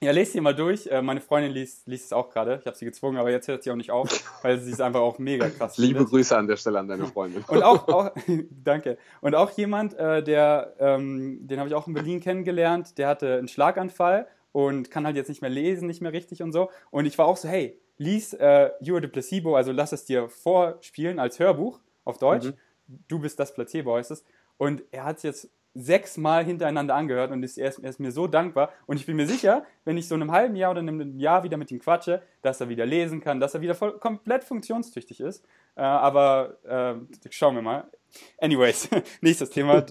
Ja, 0.02 0.12
lest 0.12 0.34
sie 0.34 0.42
mal 0.42 0.54
durch. 0.54 0.88
Äh, 0.88 1.02
meine 1.02 1.22
Freundin 1.22 1.52
liest, 1.52 1.88
liest 1.88 2.06
es 2.06 2.14
auch 2.14 2.30
gerade. 2.30 2.58
Ich 2.60 2.68
habe 2.68 2.76
sie 2.76 2.86
gezwungen, 2.86 3.18
aber 3.18 3.32
jetzt 3.32 3.48
hört 3.48 3.64
sie 3.64 3.72
auch 3.72 3.76
nicht 3.76 3.92
auf, 3.92 4.10
weil 4.44 4.60
sie 4.60 4.72
es 4.72 4.82
einfach 4.82 5.00
auch 5.00 5.20
mega 5.20 5.50
krass 5.50 5.78
Liebe 5.78 6.00
findet. 6.00 6.10
Grüße 6.10 6.38
an 6.38 6.48
der 6.48 6.58
Stelle 6.58 6.80
an 6.80 6.88
deine 6.88 7.06
Freundin. 7.06 7.44
Und 7.48 7.64
auch, 7.64 7.88
auch 7.88 8.12
danke. 8.64 8.98
Und 9.22 9.36
auch 9.36 9.52
jemand, 9.52 9.94
äh, 9.96 10.22
der, 10.22 10.76
ähm, 10.80 11.40
den 11.48 11.60
habe 11.60 11.70
ich 11.70 11.76
auch 11.76 11.88
in 11.88 11.94
Berlin 11.94 12.20
kennengelernt, 12.20 12.98
der 12.98 13.08
hatte 13.08 13.38
einen 13.38 13.48
Schlaganfall 13.48 14.28
und 14.52 14.92
kann 14.92 15.06
halt 15.06 15.16
jetzt 15.16 15.30
nicht 15.30 15.42
mehr 15.42 15.50
lesen, 15.50 15.88
nicht 15.88 16.02
mehr 16.02 16.14
richtig 16.14 16.42
und 16.42 16.52
so. 16.52 16.70
Und 16.92 17.06
ich 17.06 17.18
war 17.18 17.26
auch 17.26 17.38
so, 17.38 17.48
hey, 17.48 17.80
lies 17.98 18.34
äh, 18.34 18.72
You 18.82 18.96
Are 18.96 19.02
the 19.02 19.08
Placebo, 19.08 19.56
also 19.56 19.72
lass 19.72 19.92
es 19.92 20.06
dir 20.06 20.30
vorspielen 20.30 21.20
als 21.20 21.40
Hörbuch 21.40 21.80
auf 22.04 22.18
Deutsch. 22.18 22.48
Mhm. 22.48 22.54
Du 23.08 23.20
bist 23.20 23.40
das 23.40 23.54
Placebo 23.54 23.96
heißt 23.96 24.12
es. 24.12 24.24
Und 24.58 24.84
er 24.92 25.06
hat 25.06 25.18
es 25.18 25.24
jetzt 25.24 25.50
sechsmal 25.76 26.46
hintereinander 26.46 26.96
angehört 26.96 27.32
und 27.32 27.44
ist, 27.44 27.58
er, 27.58 27.70
ist, 27.70 27.80
er 27.80 27.90
ist 27.90 28.00
mir 28.00 28.12
so 28.12 28.28
dankbar. 28.28 28.72
Und 28.88 28.98
ich 28.98 29.06
bin 29.06 29.18
mir 29.18 29.28
sicher, 29.28 29.66
wenn 29.84 29.98
ich 29.98 30.08
so 30.08 30.16
in 30.16 30.22
einem 30.22 30.32
halben 30.32 30.56
Jahr 30.56 30.72
oder 30.72 30.80
in 30.80 30.90
einem 30.90 31.20
Jahr 31.20 31.44
wieder 31.44 31.58
mit 31.58 31.70
ihm 31.70 31.80
quatsche, 31.80 32.22
dass 32.42 32.62
er 32.62 32.70
wieder 32.70 32.86
lesen 32.86 33.20
kann, 33.20 33.42
dass 33.42 33.54
er 33.54 33.62
wieder 33.62 33.76
voll, 33.76 34.00
komplett 34.00 34.46
funktionstüchtig 34.46 35.20
ist. 35.20 35.46
Äh, 35.76 35.82
aber 35.82 36.58
äh, 36.64 37.30
schauen 37.30 37.56
wir 37.56 37.62
mal. 37.62 37.84
Anyways, 38.40 38.90
nächstes 39.22 39.50
Thema. 39.50 39.86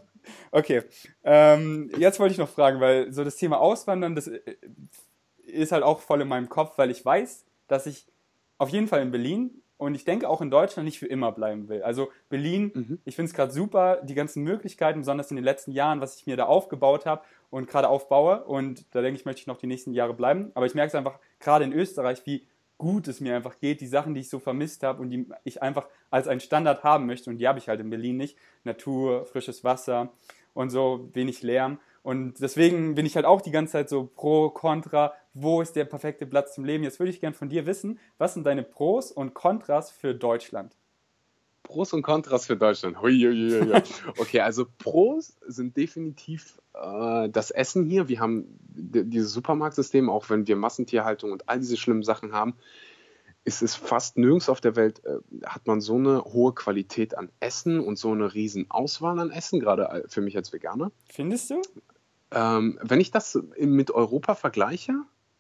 Okay, 0.51 0.83
ähm, 1.23 1.91
jetzt 1.99 2.19
wollte 2.19 2.33
ich 2.33 2.39
noch 2.39 2.49
fragen, 2.49 2.81
weil 2.81 3.13
so 3.13 3.23
das 3.23 3.37
Thema 3.37 3.61
Auswandern, 3.61 4.15
das 4.15 4.29
äh, 4.29 4.41
ist 5.47 5.71
halt 5.71 5.83
auch 5.83 6.01
voll 6.01 6.23
in 6.23 6.29
meinem 6.29 6.49
Kopf, 6.49 6.79
weil 6.79 6.91
ich 6.91 7.05
weiß, 7.05 7.45
dass 7.69 7.87
ich 7.87 8.07
auf 8.57 8.71
jeden 8.71 8.89
Fall 8.89 9.03
in 9.03 9.11
Berlin 9.11 9.63
und 9.85 9.95
ich 9.95 10.05
denke 10.05 10.29
auch 10.29 10.41
in 10.41 10.51
Deutschland 10.51 10.87
nicht 10.87 10.99
für 10.99 11.07
immer 11.07 11.33
bleiben 11.33 11.69
will. 11.69 11.83
Also 11.83 12.11
Berlin, 12.29 12.73
Mhm. 12.75 12.99
ich 13.05 13.17
finde 13.17 13.29
es 13.29 13.35
gerade 13.35 13.53
super, 13.53 14.01
die 14.03 14.15
ganzen 14.15 14.43
Möglichkeiten, 14.43 15.01
besonders 15.01 15.31
in 15.31 15.37
den 15.37 15.45
letzten 15.45 15.73
Jahren, 15.73 16.01
was 16.01 16.17
ich 16.17 16.27
mir 16.27 16.37
da 16.37 16.45
aufgebaut 16.47 17.07
habe 17.07 17.23
und 17.51 17.69
gerade 17.69 17.89
aufbaue. 17.89 18.45
Und 18.45 18.85
da 18.95 19.03
denke 19.03 19.19
ich, 19.19 19.25
möchte 19.25 19.41
ich 19.41 19.47
noch 19.47 19.59
die 19.59 19.67
nächsten 19.67 19.93
Jahre 19.93 20.15
bleiben. 20.15 20.51
Aber 20.55 20.67
ich 20.67 20.75
merke 20.75 20.89
es 20.89 20.95
einfach 20.95 21.19
gerade 21.39 21.65
in 21.65 21.73
Österreich, 21.73 22.25
wie 22.27 22.47
gut 22.79 23.07
es 23.09 23.21
mir 23.21 23.37
einfach 23.37 23.61
geht, 23.61 23.81
die 23.81 23.87
Sachen, 23.87 24.15
die 24.15 24.21
ich 24.21 24.29
so 24.29 24.39
vermisst 24.41 24.83
habe 24.83 25.01
und 25.01 25.11
die 25.11 25.27
ich 25.45 25.63
einfach 25.63 25.89
als 26.11 26.27
einen 26.29 26.41
Standard 26.41 26.83
haben 26.83 27.07
möchte. 27.07 27.31
Und 27.31 27.39
die 27.39 27.47
habe 27.47 27.59
ich 27.59 27.69
halt 27.69 27.81
in 27.81 27.91
Berlin 27.91 28.17
nicht. 28.17 28.37
Natur, 28.65 29.27
frisches 29.27 29.63
Wasser 29.65 30.13
und 30.55 30.71
so 30.71 31.09
wenig 31.13 31.43
Lärm. 31.43 31.79
Und 32.05 32.39
deswegen 32.41 32.95
bin 32.95 33.07
ich 33.07 33.17
halt 33.17 33.25
auch 33.25 33.41
die 33.41 33.51
ganze 33.51 33.73
Zeit 33.73 33.89
so 33.89 34.05
pro, 34.05 34.51
contra, 34.51 35.15
wo 35.33 35.63
ist 35.63 35.75
der 35.75 35.87
perfekte 35.87 36.27
Platz 36.27 36.55
zum 36.55 36.67
Leben. 36.67 36.85
Jetzt 36.85 36.99
würde 36.99 37.09
ich 37.09 37.19
gerne 37.19 37.35
von 37.35 37.49
dir 37.49 37.65
wissen, 37.65 37.99
was 38.19 38.35
sind 38.35 38.45
deine 38.45 38.63
Pros 38.63 39.11
und 39.11 39.33
Kontras 39.33 39.91
für 39.91 40.15
Deutschland? 40.15 40.77
Pros 41.63 41.95
und 41.95 42.03
Kontras 42.03 42.45
für 42.45 42.59
Deutschland. 42.59 43.01
Hui, 43.01 43.19
hui, 43.19 43.51
hui, 43.51 43.73
hui. 43.73 43.83
Okay, 44.19 44.41
also 44.41 44.67
Pros 44.77 45.39
sind 45.47 45.79
definitiv 45.79 46.61
äh, 46.75 47.31
das 47.31 47.51
Essen 47.51 47.87
hier. 47.87 48.07
Wir 48.07 48.21
haben 48.21 48.59
dieses 48.69 49.33
Supermarktsystem, 49.33 50.11
auch 50.11 50.29
wenn 50.29 50.47
wir 50.47 50.57
Massentierhaltung 50.57 51.33
und 51.33 51.49
all 51.49 51.59
diese 51.59 51.79
schlimmen 51.79 52.03
Sachen 52.03 52.33
haben, 52.35 52.53
ist 53.47 53.63
es 53.63 53.75
fast 53.75 54.19
nirgends 54.19 54.51
auf 54.51 54.61
der 54.61 54.77
Welt, 54.77 55.03
äh, 55.07 55.21
hat 55.47 55.67
man 55.67 55.81
so 55.81 55.95
eine 55.95 56.23
hohe 56.23 56.53
Qualität 56.53 57.17
an 57.17 57.31
Essen 57.41 57.81
und 57.81 57.99
so 57.99 58.13
eine 58.13 58.35
riesen 58.35 58.71
Auswahl 58.71 59.19
an 59.19 59.31
Essen, 59.31 59.59
gerade 59.59 59.85
äh, 59.85 60.03
für 60.07 60.21
mich 60.21 60.37
als 60.37 60.53
Veganer. 60.53 60.93
Findest 61.09 61.49
du? 61.49 61.63
Ähm, 62.35 62.79
wenn 62.83 63.01
ich 63.01 63.11
das 63.11 63.39
mit 63.59 63.91
Europa 63.91 64.35
vergleiche, 64.35 64.93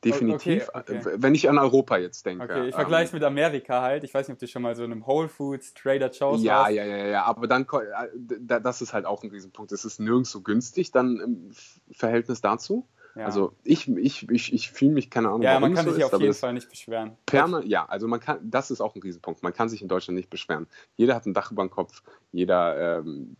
definitiv, 0.05 0.69
okay, 0.75 0.99
okay. 0.99 1.15
wenn 1.17 1.35
ich 1.35 1.49
an 1.49 1.59
Europa 1.59 1.97
jetzt 1.97 2.27
denke. 2.27 2.45
Okay, 2.45 2.61
ich 2.61 2.67
ähm, 2.67 2.73
vergleiche 2.73 3.07
es 3.07 3.13
mit 3.13 3.25
Amerika 3.25 3.81
halt. 3.83 4.05
Ich 4.05 4.13
weiß 4.13 4.29
nicht, 4.29 4.35
ob 4.35 4.39
du 4.41 4.47
schon 4.47 4.63
mal 4.63 4.77
so 4.77 4.85
in 4.85 4.93
einem 4.93 5.07
Whole 5.07 5.29
Foods, 5.29 5.75
Trader 5.75 6.11
Joe's 6.11 6.43
Ja, 6.43 6.61
warst. 6.61 6.73
ja, 6.73 6.85
ja, 6.85 7.07
ja, 7.07 7.25
aber 7.25 7.47
dann, 7.47 7.63
äh, 7.63 8.09
da- 8.41 8.61
das 8.61 8.83
ist 8.83 8.93
halt 8.93 9.07
auch 9.07 9.23
ein 9.23 9.31
Riesenpunkt. 9.31 9.73
Es 9.73 9.85
ist 9.85 10.01
nirgends 10.01 10.31
so 10.31 10.43
günstig 10.43 10.93
dann 10.93 11.19
im 11.21 11.51
Verhältnis 11.93 12.41
dazu. 12.41 12.87
Ja. 13.17 13.27
Also 13.27 13.55
ich, 13.63 13.89
ich, 13.89 14.29
ich, 14.29 14.53
ich 14.53 14.73
fühle 14.73 14.91
mich, 14.91 15.09
keine 15.09 15.29
Ahnung, 15.29 15.43
ja, 15.43 15.61
man 15.61 15.73
kann 15.73 15.85
so 15.85 15.93
sich 15.93 16.03
ist, 16.03 16.13
auf 16.13 16.21
jeden 16.21 16.35
Fall 16.35 16.53
nicht 16.53 16.69
beschweren. 16.69 17.17
Perma, 17.27 17.61
ja, 17.63 17.87
also 17.87 18.09
man 18.09 18.19
kann, 18.19 18.39
das 18.43 18.73
ist 18.73 18.81
auch 18.81 18.97
ein 18.97 19.03
Riesenpunkt. 19.03 19.43
Man 19.43 19.53
kann 19.53 19.69
sich 19.69 19.81
in 19.83 19.89
Deutschland 19.89 20.17
nicht 20.17 20.31
beschweren. 20.31 20.67
Jeder 20.97 21.15
hat 21.15 21.25
ein 21.25 21.33
Dach 21.33 21.53
über 21.53 21.63
dem 21.63 21.71
Kopf, 21.71 22.03
jeder, 22.33 22.99
ähm, 22.99 23.37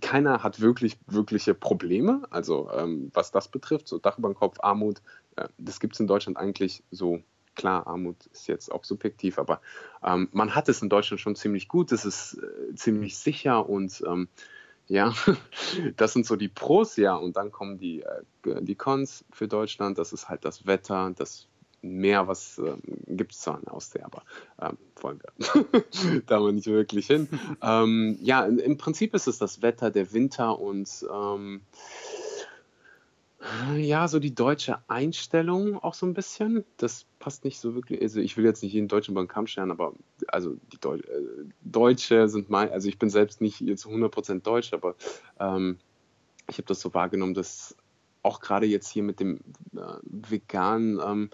keiner 0.00 0.42
hat 0.42 0.60
wirklich, 0.60 0.98
wirkliche 1.06 1.54
Probleme, 1.54 2.22
also 2.30 2.70
ähm, 2.72 3.10
was 3.12 3.30
das 3.30 3.48
betrifft, 3.48 3.88
so 3.88 3.98
Dach 3.98 4.18
über 4.18 4.28
dem 4.28 4.34
Kopf, 4.34 4.58
Armut, 4.60 5.02
äh, 5.36 5.48
das 5.58 5.80
gibt 5.80 5.94
es 5.94 6.00
in 6.00 6.06
Deutschland 6.06 6.36
eigentlich 6.36 6.82
so. 6.90 7.20
Klar, 7.54 7.88
Armut 7.88 8.26
ist 8.26 8.46
jetzt 8.46 8.70
auch 8.70 8.84
subjektiv, 8.84 9.36
aber 9.36 9.60
ähm, 10.04 10.28
man 10.30 10.54
hat 10.54 10.68
es 10.68 10.80
in 10.80 10.88
Deutschland 10.88 11.20
schon 11.20 11.34
ziemlich 11.34 11.66
gut, 11.66 11.90
es 11.90 12.04
ist 12.04 12.34
äh, 12.34 12.74
ziemlich 12.76 13.18
sicher 13.18 13.68
und 13.68 14.00
ähm, 14.06 14.28
ja, 14.86 15.12
das 15.96 16.12
sind 16.12 16.24
so 16.24 16.36
die 16.36 16.48
Pros, 16.48 16.96
ja, 16.96 17.16
und 17.16 17.36
dann 17.36 17.50
kommen 17.50 17.78
die, 17.78 18.02
äh, 18.02 18.62
die 18.62 18.76
Cons 18.76 19.24
für 19.32 19.48
Deutschland, 19.48 19.98
das 19.98 20.12
ist 20.12 20.28
halt 20.28 20.44
das 20.44 20.66
Wetter, 20.66 21.12
das 21.16 21.48
Meer, 21.82 22.26
was 22.26 22.58
ähm, 22.58 22.82
gibt 23.06 23.32
es 23.32 23.40
zwar 23.40 23.60
in 23.60 23.68
Ostsee, 23.68 24.02
aber 24.02 24.22
ähm, 24.60 24.76
wollen 25.00 25.20
wir 25.38 26.22
da 26.26 26.40
mal 26.40 26.52
nicht 26.52 26.66
wirklich 26.66 27.06
hin. 27.06 27.28
ähm, 27.62 28.18
ja, 28.20 28.44
im 28.44 28.76
Prinzip 28.78 29.14
ist 29.14 29.28
es 29.28 29.38
das 29.38 29.62
Wetter, 29.62 29.90
der 29.90 30.12
Winter 30.12 30.58
und 30.58 31.06
ähm, 31.12 31.60
Ja, 33.76 34.08
so 34.08 34.18
die 34.18 34.34
deutsche 34.34 34.78
Einstellung 34.88 35.78
auch 35.78 35.94
so 35.94 36.06
ein 36.06 36.14
bisschen. 36.14 36.64
Das 36.76 37.06
passt 37.20 37.44
nicht 37.44 37.60
so 37.60 37.74
wirklich. 37.74 38.02
Also 38.02 38.20
ich 38.20 38.36
will 38.36 38.44
jetzt 38.44 38.62
nicht 38.62 38.72
jeden 38.72 38.88
Deutschen 38.88 39.14
beim 39.14 39.28
Kamm 39.28 39.46
scheren, 39.46 39.70
aber 39.70 39.92
also 40.26 40.56
die 40.72 40.78
Deu 40.78 40.96
äh, 40.96 41.02
Deutsche 41.62 42.28
sind 42.28 42.50
mein, 42.50 42.70
also 42.72 42.88
ich 42.88 42.98
bin 42.98 43.10
selbst 43.10 43.40
nicht 43.40 43.60
jetzt 43.60 43.86
100% 43.86 44.42
Deutsch, 44.42 44.72
aber 44.72 44.96
ähm, 45.38 45.78
ich 46.48 46.58
habe 46.58 46.66
das 46.66 46.80
so 46.80 46.92
wahrgenommen, 46.94 47.34
dass 47.34 47.76
auch 48.22 48.40
gerade 48.40 48.66
jetzt 48.66 48.88
hier 48.88 49.04
mit 49.04 49.20
dem 49.20 49.36
äh, 49.76 49.98
Veganen, 50.02 51.00
ähm, 51.04 51.30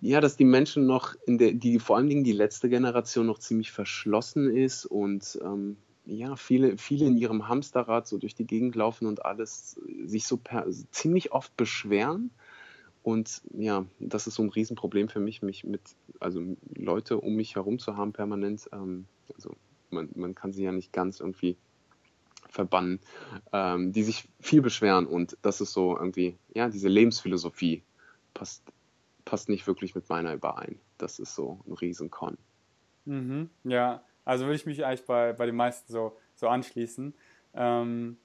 ja, 0.00 0.20
dass 0.20 0.36
die 0.36 0.44
Menschen 0.44 0.86
noch 0.86 1.14
in 1.26 1.38
der, 1.38 1.52
die 1.52 1.78
vor 1.78 1.96
allen 1.96 2.08
Dingen 2.08 2.24
die 2.24 2.32
letzte 2.32 2.68
Generation 2.68 3.26
noch 3.26 3.38
ziemlich 3.38 3.72
verschlossen 3.72 4.54
ist 4.54 4.86
und 4.86 5.38
ähm, 5.42 5.76
ja, 6.06 6.36
viele, 6.36 6.78
viele 6.78 7.06
in 7.06 7.16
ihrem 7.16 7.48
Hamsterrad 7.48 8.06
so 8.06 8.16
durch 8.16 8.34
die 8.34 8.46
Gegend 8.46 8.74
laufen 8.76 9.06
und 9.06 9.24
alles 9.24 9.78
sich 10.04 10.26
so 10.26 10.38
per, 10.38 10.66
ziemlich 10.90 11.32
oft 11.32 11.54
beschweren. 11.56 12.30
Und 13.02 13.42
ja, 13.52 13.84
das 13.98 14.26
ist 14.26 14.34
so 14.34 14.42
ein 14.42 14.48
Riesenproblem 14.48 15.08
für 15.08 15.20
mich, 15.20 15.42
mich 15.42 15.64
mit, 15.64 15.82
also 16.18 16.42
Leute 16.74 17.18
um 17.18 17.34
mich 17.34 17.56
herum 17.56 17.78
zu 17.78 17.96
haben 17.96 18.12
permanent. 18.12 18.68
Ähm, 18.72 19.06
also 19.34 19.54
man, 19.90 20.08
man 20.14 20.34
kann 20.34 20.52
sie 20.52 20.64
ja 20.64 20.72
nicht 20.72 20.92
ganz 20.92 21.20
irgendwie 21.20 21.56
verbannen, 22.48 23.00
ähm, 23.52 23.92
die 23.92 24.02
sich 24.02 24.28
viel 24.40 24.62
beschweren. 24.62 25.06
Und 25.06 25.36
das 25.42 25.60
ist 25.60 25.72
so 25.72 25.96
irgendwie, 25.96 26.36
ja, 26.54 26.68
diese 26.68 26.88
Lebensphilosophie 26.88 27.82
passt, 28.32 28.62
passt 29.28 29.50
nicht 29.50 29.66
wirklich 29.66 29.94
mit 29.94 30.08
meiner 30.08 30.32
überein. 30.32 30.80
Das 30.96 31.18
ist 31.18 31.34
so 31.34 31.60
ein 31.66 31.74
Riesenkon. 31.74 32.38
Mhm, 33.04 33.50
ja, 33.64 34.02
also 34.24 34.46
würde 34.46 34.56
ich 34.56 34.64
mich 34.64 34.84
eigentlich 34.84 35.04
bei, 35.04 35.34
bei 35.34 35.44
den 35.44 35.54
meisten 35.54 35.92
so, 35.92 36.16
so 36.34 36.48
anschließen. 36.48 37.14
Ähm, 37.54 38.16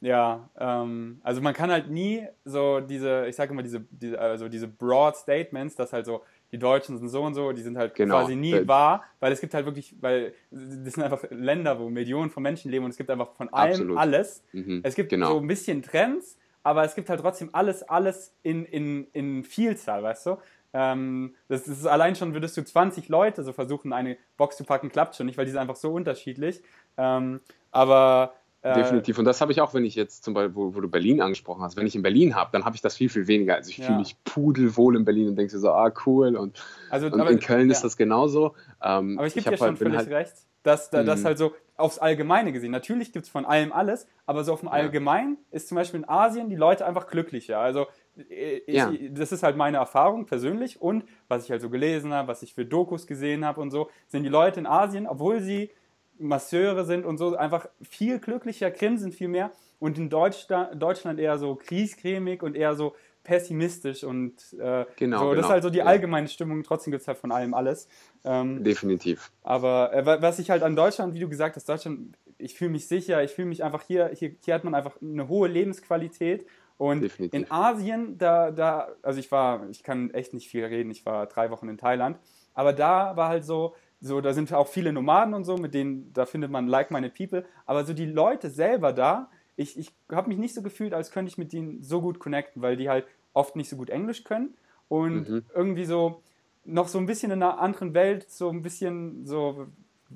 ja, 0.00 0.50
ähm, 0.58 1.20
also 1.22 1.40
man 1.40 1.54
kann 1.54 1.70
halt 1.70 1.88
nie 1.88 2.26
so 2.44 2.80
diese, 2.80 3.26
ich 3.28 3.36
sage 3.36 3.52
immer 3.52 3.62
diese, 3.62 3.84
diese, 3.90 4.18
also 4.20 4.48
diese 4.48 4.66
broad 4.66 5.16
Statements, 5.16 5.76
dass 5.76 5.92
halt 5.92 6.04
so 6.04 6.22
die 6.50 6.58
Deutschen 6.58 6.98
sind 6.98 7.08
so 7.08 7.22
und 7.22 7.34
so, 7.34 7.52
die 7.52 7.62
sind 7.62 7.78
halt 7.78 7.94
genau. 7.94 8.18
quasi 8.18 8.34
nie 8.34 8.52
das 8.52 8.66
wahr, 8.66 9.04
weil 9.20 9.32
es 9.32 9.40
gibt 9.40 9.54
halt 9.54 9.66
wirklich, 9.66 9.94
weil 10.00 10.34
das 10.50 10.94
sind 10.94 11.02
einfach 11.02 11.24
Länder, 11.30 11.78
wo 11.78 11.88
Millionen 11.88 12.30
von 12.30 12.42
Menschen 12.42 12.72
leben 12.72 12.84
und 12.84 12.90
es 12.90 12.96
gibt 12.96 13.10
einfach 13.10 13.32
von 13.34 13.48
allem 13.52 13.72
Absolut. 13.72 13.98
alles. 13.98 14.42
Mhm. 14.52 14.80
Es 14.82 14.96
gibt 14.96 15.10
genau. 15.10 15.30
so 15.30 15.38
ein 15.38 15.46
bisschen 15.46 15.82
Trends, 15.82 16.38
aber 16.64 16.82
es 16.82 16.96
gibt 16.96 17.08
halt 17.08 17.20
trotzdem 17.20 17.50
alles, 17.52 17.82
alles 17.84 18.34
in, 18.42 18.64
in, 18.64 19.06
in 19.12 19.44
Vielzahl, 19.44 20.02
weißt 20.02 20.26
du? 20.26 20.38
Ähm, 20.72 21.34
das 21.46 21.68
ist 21.68 21.86
allein 21.86 22.16
schon, 22.16 22.32
würdest 22.32 22.56
du 22.56 22.64
20 22.64 23.08
Leute 23.08 23.44
so 23.44 23.52
versuchen, 23.52 23.92
eine 23.92 24.16
Box 24.36 24.56
zu 24.56 24.64
packen, 24.64 24.88
klappt 24.88 25.14
schon 25.14 25.26
nicht, 25.26 25.38
weil 25.38 25.44
die 25.44 25.52
sind 25.52 25.60
einfach 25.60 25.76
so 25.76 25.92
unterschiedlich. 25.92 26.62
Ähm, 26.96 27.40
aber 27.70 28.34
äh, 28.62 28.74
Definitiv. 28.74 29.18
Und 29.18 29.26
das 29.26 29.42
habe 29.42 29.52
ich 29.52 29.60
auch, 29.60 29.74
wenn 29.74 29.84
ich 29.84 29.94
jetzt 29.94 30.24
zum 30.24 30.32
Beispiel, 30.32 30.54
wo, 30.56 30.74
wo 30.74 30.80
du 30.80 30.88
Berlin 30.88 31.20
angesprochen 31.20 31.62
hast, 31.62 31.76
wenn 31.76 31.86
ich 31.86 31.94
in 31.94 32.02
Berlin 32.02 32.34
habe, 32.34 32.48
dann 32.50 32.64
habe 32.64 32.74
ich 32.74 32.80
das 32.80 32.96
viel, 32.96 33.10
viel 33.10 33.26
weniger. 33.26 33.56
Also 33.56 33.68
ich 33.68 33.76
ja. 33.76 33.84
fühle 33.84 33.98
mich 33.98 34.16
pudelwohl 34.24 34.96
in 34.96 35.04
Berlin 35.04 35.28
und 35.28 35.36
denke 35.36 35.56
so, 35.56 35.70
ah, 35.70 35.92
cool. 36.06 36.34
Und, 36.34 36.64
also, 36.88 37.06
und 37.06 37.20
aber, 37.20 37.30
in 37.30 37.40
Köln 37.40 37.68
ja. 37.68 37.72
ist 37.72 37.84
das 37.84 37.98
genauso. 37.98 38.54
Ähm, 38.82 39.18
aber 39.18 39.26
ich 39.26 39.34
gebe 39.34 39.50
dir 39.50 39.58
schon 39.58 39.68
halt, 39.68 39.78
völlig 39.78 39.96
halt, 39.98 40.08
recht, 40.08 40.32
dass 40.62 40.88
das 40.88 41.20
mhm. 41.20 41.24
halt 41.24 41.38
so 41.38 41.54
aufs 41.76 41.98
Allgemeine 41.98 42.52
gesehen, 42.52 42.70
natürlich 42.70 43.12
gibt 43.12 43.26
es 43.26 43.30
von 43.30 43.44
allem 43.44 43.72
alles, 43.72 44.06
aber 44.26 44.44
so 44.44 44.52
auf 44.52 44.60
dem 44.60 44.68
Allgemeinen 44.68 45.38
ist 45.50 45.68
zum 45.68 45.76
Beispiel 45.76 46.00
in 46.00 46.08
Asien 46.08 46.48
die 46.48 46.56
Leute 46.56 46.86
einfach 46.86 47.08
glücklicher. 47.08 47.58
Also 47.58 47.86
ich, 48.28 48.62
ja. 48.68 48.92
das 49.10 49.32
ist 49.32 49.42
halt 49.42 49.56
meine 49.56 49.78
Erfahrung 49.78 50.26
persönlich 50.26 50.80
und 50.80 51.04
was 51.26 51.44
ich 51.44 51.50
halt 51.50 51.62
so 51.62 51.70
gelesen 51.70 52.12
habe, 52.12 52.28
was 52.28 52.42
ich 52.42 52.54
für 52.54 52.64
Dokus 52.64 53.06
gesehen 53.06 53.44
habe 53.44 53.60
und 53.60 53.70
so, 53.70 53.90
sind 54.06 54.22
die 54.22 54.28
Leute 54.28 54.60
in 54.60 54.66
Asien, 54.66 55.08
obwohl 55.08 55.40
sie 55.40 55.70
Masseure 56.16 56.84
sind 56.84 57.04
und 57.04 57.18
so, 57.18 57.36
einfach 57.36 57.68
viel 57.82 58.20
glücklicher, 58.20 58.70
grinsen 58.70 59.10
viel 59.10 59.28
mehr 59.28 59.50
und 59.80 59.98
in 59.98 60.10
Deutschland, 60.10 60.80
Deutschland 60.80 61.18
eher 61.18 61.38
so 61.38 61.56
kriescremig 61.56 62.42
und 62.42 62.54
eher 62.54 62.76
so 62.76 62.94
pessimistisch 63.24 64.04
und 64.04 64.34
äh, 64.52 64.84
genau, 64.96 65.18
so. 65.18 65.24
Das 65.30 65.34
genau. 65.34 65.40
ist 65.40 65.48
halt 65.48 65.62
so 65.62 65.70
die 65.70 65.82
allgemeine 65.82 66.28
Stimmung. 66.28 66.62
Trotzdem 66.62 66.92
gibt 66.92 67.00
es 67.00 67.08
halt 67.08 67.18
von 67.18 67.32
allem 67.32 67.54
alles. 67.54 67.88
Ähm, 68.24 68.62
Definitiv. 68.62 69.32
Aber 69.42 69.92
äh, 69.92 70.22
was 70.22 70.38
ich 70.38 70.50
halt 70.50 70.62
an 70.62 70.76
Deutschland, 70.76 71.14
wie 71.14 71.20
du 71.20 71.28
gesagt 71.28 71.56
hast, 71.56 71.68
Deutschland, 71.68 72.16
ich 72.38 72.54
fühle 72.54 72.70
mich 72.70 72.86
sicher, 72.86 73.24
ich 73.24 73.32
fühle 73.32 73.48
mich 73.48 73.64
einfach 73.64 73.82
hier, 73.82 74.10
hier, 74.14 74.36
hier 74.44 74.54
hat 74.54 74.64
man 74.64 74.74
einfach 74.74 75.00
eine 75.00 75.26
hohe 75.28 75.48
Lebensqualität 75.48 76.46
und 76.76 77.02
Definitiv. 77.02 77.40
in 77.40 77.50
Asien, 77.50 78.18
da, 78.18 78.50
da, 78.50 78.88
also 79.02 79.18
ich 79.18 79.30
war, 79.32 79.68
ich 79.70 79.82
kann 79.82 80.10
echt 80.10 80.34
nicht 80.34 80.48
viel 80.48 80.64
reden, 80.64 80.90
ich 80.90 81.06
war 81.06 81.26
drei 81.26 81.50
Wochen 81.50 81.68
in 81.68 81.78
Thailand, 81.78 82.18
aber 82.52 82.72
da 82.72 83.16
war 83.16 83.28
halt 83.28 83.44
so, 83.44 83.74
so, 84.00 84.20
da 84.20 84.32
sind 84.34 84.52
auch 84.52 84.68
viele 84.68 84.92
Nomaden 84.92 85.34
und 85.34 85.44
so, 85.44 85.56
mit 85.56 85.72
denen, 85.72 86.12
da 86.12 86.26
findet 86.26 86.50
man 86.50 86.66
like-minded 86.66 87.14
people, 87.14 87.44
aber 87.64 87.84
so 87.84 87.94
die 87.94 88.06
Leute 88.06 88.50
selber 88.50 88.92
da, 88.92 89.30
ich, 89.56 89.78
ich 89.78 89.92
habe 90.10 90.28
mich 90.28 90.38
nicht 90.38 90.54
so 90.54 90.62
gefühlt, 90.62 90.94
als 90.94 91.10
könnte 91.10 91.30
ich 91.30 91.38
mit 91.38 91.52
denen 91.52 91.82
so 91.82 92.00
gut 92.00 92.18
connecten, 92.18 92.60
weil 92.60 92.76
die 92.76 92.88
halt 92.88 93.06
oft 93.34 93.56
nicht 93.56 93.68
so 93.68 93.76
gut 93.76 93.90
Englisch 93.90 94.24
können 94.24 94.54
und 94.88 95.28
mhm. 95.28 95.44
irgendwie 95.54 95.84
so 95.84 96.22
noch 96.64 96.88
so 96.88 96.98
ein 96.98 97.06
bisschen 97.06 97.30
in 97.30 97.42
einer 97.42 97.58
anderen 97.58 97.92
Welt 97.94 98.30
so 98.30 98.48
ein 98.48 98.62
bisschen 98.62 99.26
so 99.26 99.66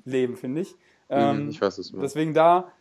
leben, 0.05 0.35
finde 0.35 0.61
ich. 0.61 0.73
Mhm, 0.73 0.77
ähm, 1.09 1.49
ich 1.49 1.61
weiß 1.61 1.77
es. 1.77 1.91
Deswegen 1.91 2.33
da, 2.33 2.71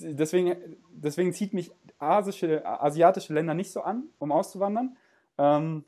deswegen, 0.00 0.56
deswegen 0.90 1.32
zieht 1.32 1.52
mich 1.52 1.70
asische, 1.98 2.64
asiatische 2.64 3.34
Länder 3.34 3.54
nicht 3.54 3.72
so 3.72 3.82
an, 3.82 4.04
um 4.18 4.32
auszuwandern. 4.32 4.96
Ähm, 5.36 5.84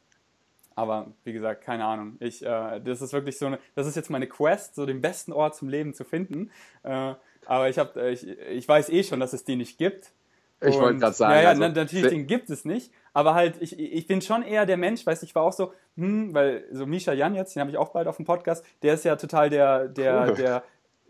aber 0.75 1.13
wie 1.25 1.33
gesagt, 1.33 1.63
keine 1.63 1.85
Ahnung. 1.85 2.17
Ich, 2.21 2.45
äh, 2.45 2.81
das 2.81 3.03
ist 3.03 3.13
wirklich 3.13 3.39
so 3.39 3.47
eine, 3.47 3.59
das 3.75 3.87
ist 3.87 3.97
jetzt 3.97 4.11
meine 4.11 4.27
Quest, 4.27 4.75
so 4.75 4.87
den 4.87 5.01
besten 5.01 5.33
Ort 5.33 5.57
zum 5.57 5.69
Leben 5.69 5.95
zu 5.95 6.05
finden. 6.05 6.51
Äh, 6.83 7.15
aber 7.47 7.69
ich, 7.69 7.79
hab, 7.79 7.97
ich, 7.97 8.27
ich 8.27 8.69
weiß 8.69 8.91
eh 8.91 9.03
schon, 9.03 9.21
dass 9.21 9.33
es 9.33 9.45
den 9.45 9.59
nicht 9.59 9.79
gibt. 9.79 10.13
Ich 10.61 10.79
wollte 10.79 10.99
gerade 10.99 11.15
sagen. 11.15 11.35
Ja, 11.35 11.43
ja, 11.43 11.49
also, 11.51 11.69
natürlich, 11.69 12.09
den 12.09 12.27
gibt 12.27 12.51
es 12.51 12.65
nicht. 12.65 12.93
Aber 13.13 13.35
halt, 13.35 13.57
ich, 13.61 13.79
ich 13.79 14.07
bin 14.07 14.21
schon 14.21 14.43
eher 14.43 14.67
der 14.67 14.77
Mensch, 14.77 15.05
weißt 15.07 15.23
du, 15.23 15.27
ich 15.27 15.35
war 15.35 15.43
auch 15.43 15.53
so, 15.53 15.73
hm, 15.97 16.35
weil 16.35 16.65
so 16.71 16.87
Misha 16.87 17.13
Jan 17.13 17.35
jetzt, 17.35 17.55
den 17.55 17.61
habe 17.61 17.71
ich 17.71 17.77
auch 17.77 17.91
bald 17.91 18.07
auf 18.07 18.17
dem 18.17 18.27
Podcast, 18.27 18.65
der 18.83 18.95
ist 18.95 19.05
ja 19.05 19.17
total 19.17 19.51
der, 19.51 19.89
der, 19.89 20.27
cool. 20.29 20.35
der, 20.35 20.63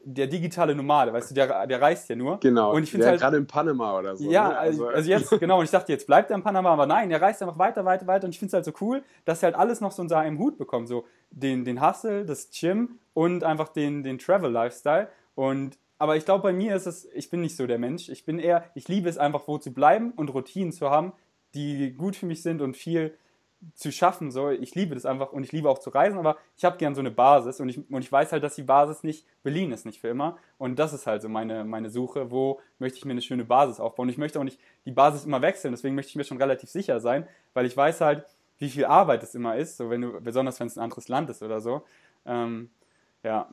der 0.05 0.27
digitale 0.29 0.75
Nomade, 0.75 1.13
weißt 1.13 1.31
du, 1.31 1.35
der, 1.35 1.67
der 1.67 1.81
reist 1.81 2.09
ja 2.09 2.17
nur. 2.17 2.41
Genau. 2.41 2.73
Und 2.75 2.85
ich 2.85 2.91
finde 2.91 3.07
halt 3.07 3.21
gerade 3.21 3.37
in 3.37 3.47
Panama 3.47 3.99
oder 3.99 4.17
so. 4.17 4.31
Ja, 4.31 4.49
ne? 4.49 4.59
also, 4.59 4.89
also, 4.89 5.11
jetzt 5.11 5.31
genau. 5.41 5.59
Und 5.59 5.65
ich 5.65 5.71
dachte, 5.71 5.93
jetzt 5.93 6.07
bleibt 6.07 6.31
er 6.31 6.37
in 6.37 6.43
Panama, 6.43 6.73
aber 6.73 6.87
nein, 6.87 7.11
er 7.11 7.21
reist 7.21 7.43
einfach 7.43 7.59
weiter, 7.59 7.85
weiter, 7.85 8.07
weiter. 8.07 8.25
Und 8.25 8.31
ich 8.31 8.39
finde 8.39 8.51
es 8.51 8.55
halt 8.55 8.65
so 8.65 8.73
cool, 8.81 9.03
dass 9.25 9.43
er 9.43 9.49
halt 9.49 9.57
alles 9.57 9.81
noch 9.81 9.93
so 9.93 10.03
unter 10.03 10.19
einem 10.19 10.39
Hut 10.39 10.59
bekommt, 10.59 10.89
so 10.89 11.05
den, 11.31 11.65
den 11.65 11.87
Hustle, 11.87 12.25
das 12.25 12.51
Gym 12.51 12.99
und 13.15 13.45
einfach 13.45 13.69
den, 13.69 14.03
den 14.03 14.19
Travel 14.19 14.51
Lifestyle. 14.51 15.09
Und 15.35 15.77
aber 16.01 16.17
ich 16.17 16.25
glaube, 16.25 16.43
bei 16.43 16.55
mir 16.55 16.75
ist 16.75 16.87
es, 16.87 17.05
ich 17.13 17.29
bin 17.29 17.43
nicht 17.43 17.57
so 17.57 17.67
der 17.67 17.79
Mensch. 17.79 18.09
Ich 18.09 18.25
bin 18.25 18.39
eher, 18.39 18.65
ich 18.75 18.89
liebe 18.89 19.07
es 19.07 19.19
einfach, 19.19 19.47
wo 19.47 19.59
zu 19.59 19.75
bleiben 19.75 20.13
und 20.13 20.33
Routinen 20.33 20.73
zu 20.73 20.89
haben, 20.89 21.13
die 21.53 21.93
gut 21.93 22.17
für 22.17 22.25
mich 22.25 22.43
sind 22.43 22.63
und 22.63 22.75
viel 22.75 23.15
zu 23.75 23.93
schaffen. 23.93 24.31
So, 24.31 24.49
ich 24.49 24.75
liebe 24.75 24.95
das 24.95 25.05
einfach 25.05 25.31
und 25.31 25.45
ich 25.45 25.53
liebe 25.53 25.69
auch 25.69 25.79
zu 25.79 25.91
reisen, 25.91 26.19
aber 26.19 26.39
ich 26.57 26.65
habe 26.65 26.79
gern 26.79 26.95
so 26.95 27.01
eine 27.01 27.11
Basis 27.11 27.61
und 27.61 27.69
ich, 27.69 27.91
und 27.91 28.01
ich 28.01 28.11
weiß 28.11 28.33
halt, 28.33 28.43
dass 28.43 28.55
die 28.55 28.63
Basis 28.63 29.03
nicht 29.03 29.27
Berlin 29.43 29.73
ist, 29.73 29.85
nicht 29.85 30.01
für 30.01 30.09
immer. 30.09 30.39
Und 30.57 30.79
das 30.79 30.95
ist 30.95 31.07
halt 31.07 31.21
so 31.21 31.29
meine, 31.29 31.65
meine 31.65 31.91
Suche, 31.91 32.31
wo 32.31 32.61
möchte 32.79 32.97
ich 32.97 33.05
mir 33.05 33.13
eine 33.13 33.21
schöne 33.21 33.45
Basis 33.45 33.79
aufbauen. 33.79 34.09
Ich 34.09 34.17
möchte 34.17 34.41
auch 34.41 34.45
nicht 34.45 34.59
die 34.87 34.93
Basis 34.93 35.27
immer 35.27 35.43
wechseln, 35.43 35.73
deswegen 35.73 35.95
möchte 35.95 36.09
ich 36.09 36.17
mir 36.17 36.25
schon 36.25 36.39
relativ 36.39 36.71
sicher 36.71 37.01
sein, 37.01 37.29
weil 37.53 37.67
ich 37.67 37.77
weiß 37.77 38.01
halt, 38.01 38.25
wie 38.57 38.71
viel 38.71 38.87
Arbeit 38.87 39.23
es 39.23 39.35
immer 39.35 39.55
ist, 39.57 39.77
so 39.77 39.91
wenn 39.91 40.01
du, 40.01 40.19
besonders 40.19 40.61
wenn 40.61 40.69
es 40.69 40.79
ein 40.79 40.85
anderes 40.85 41.09
Land 41.09 41.29
ist 41.29 41.43
oder 41.43 41.61
so. 41.61 41.83
Ähm, 42.25 42.71
ja, 43.23 43.51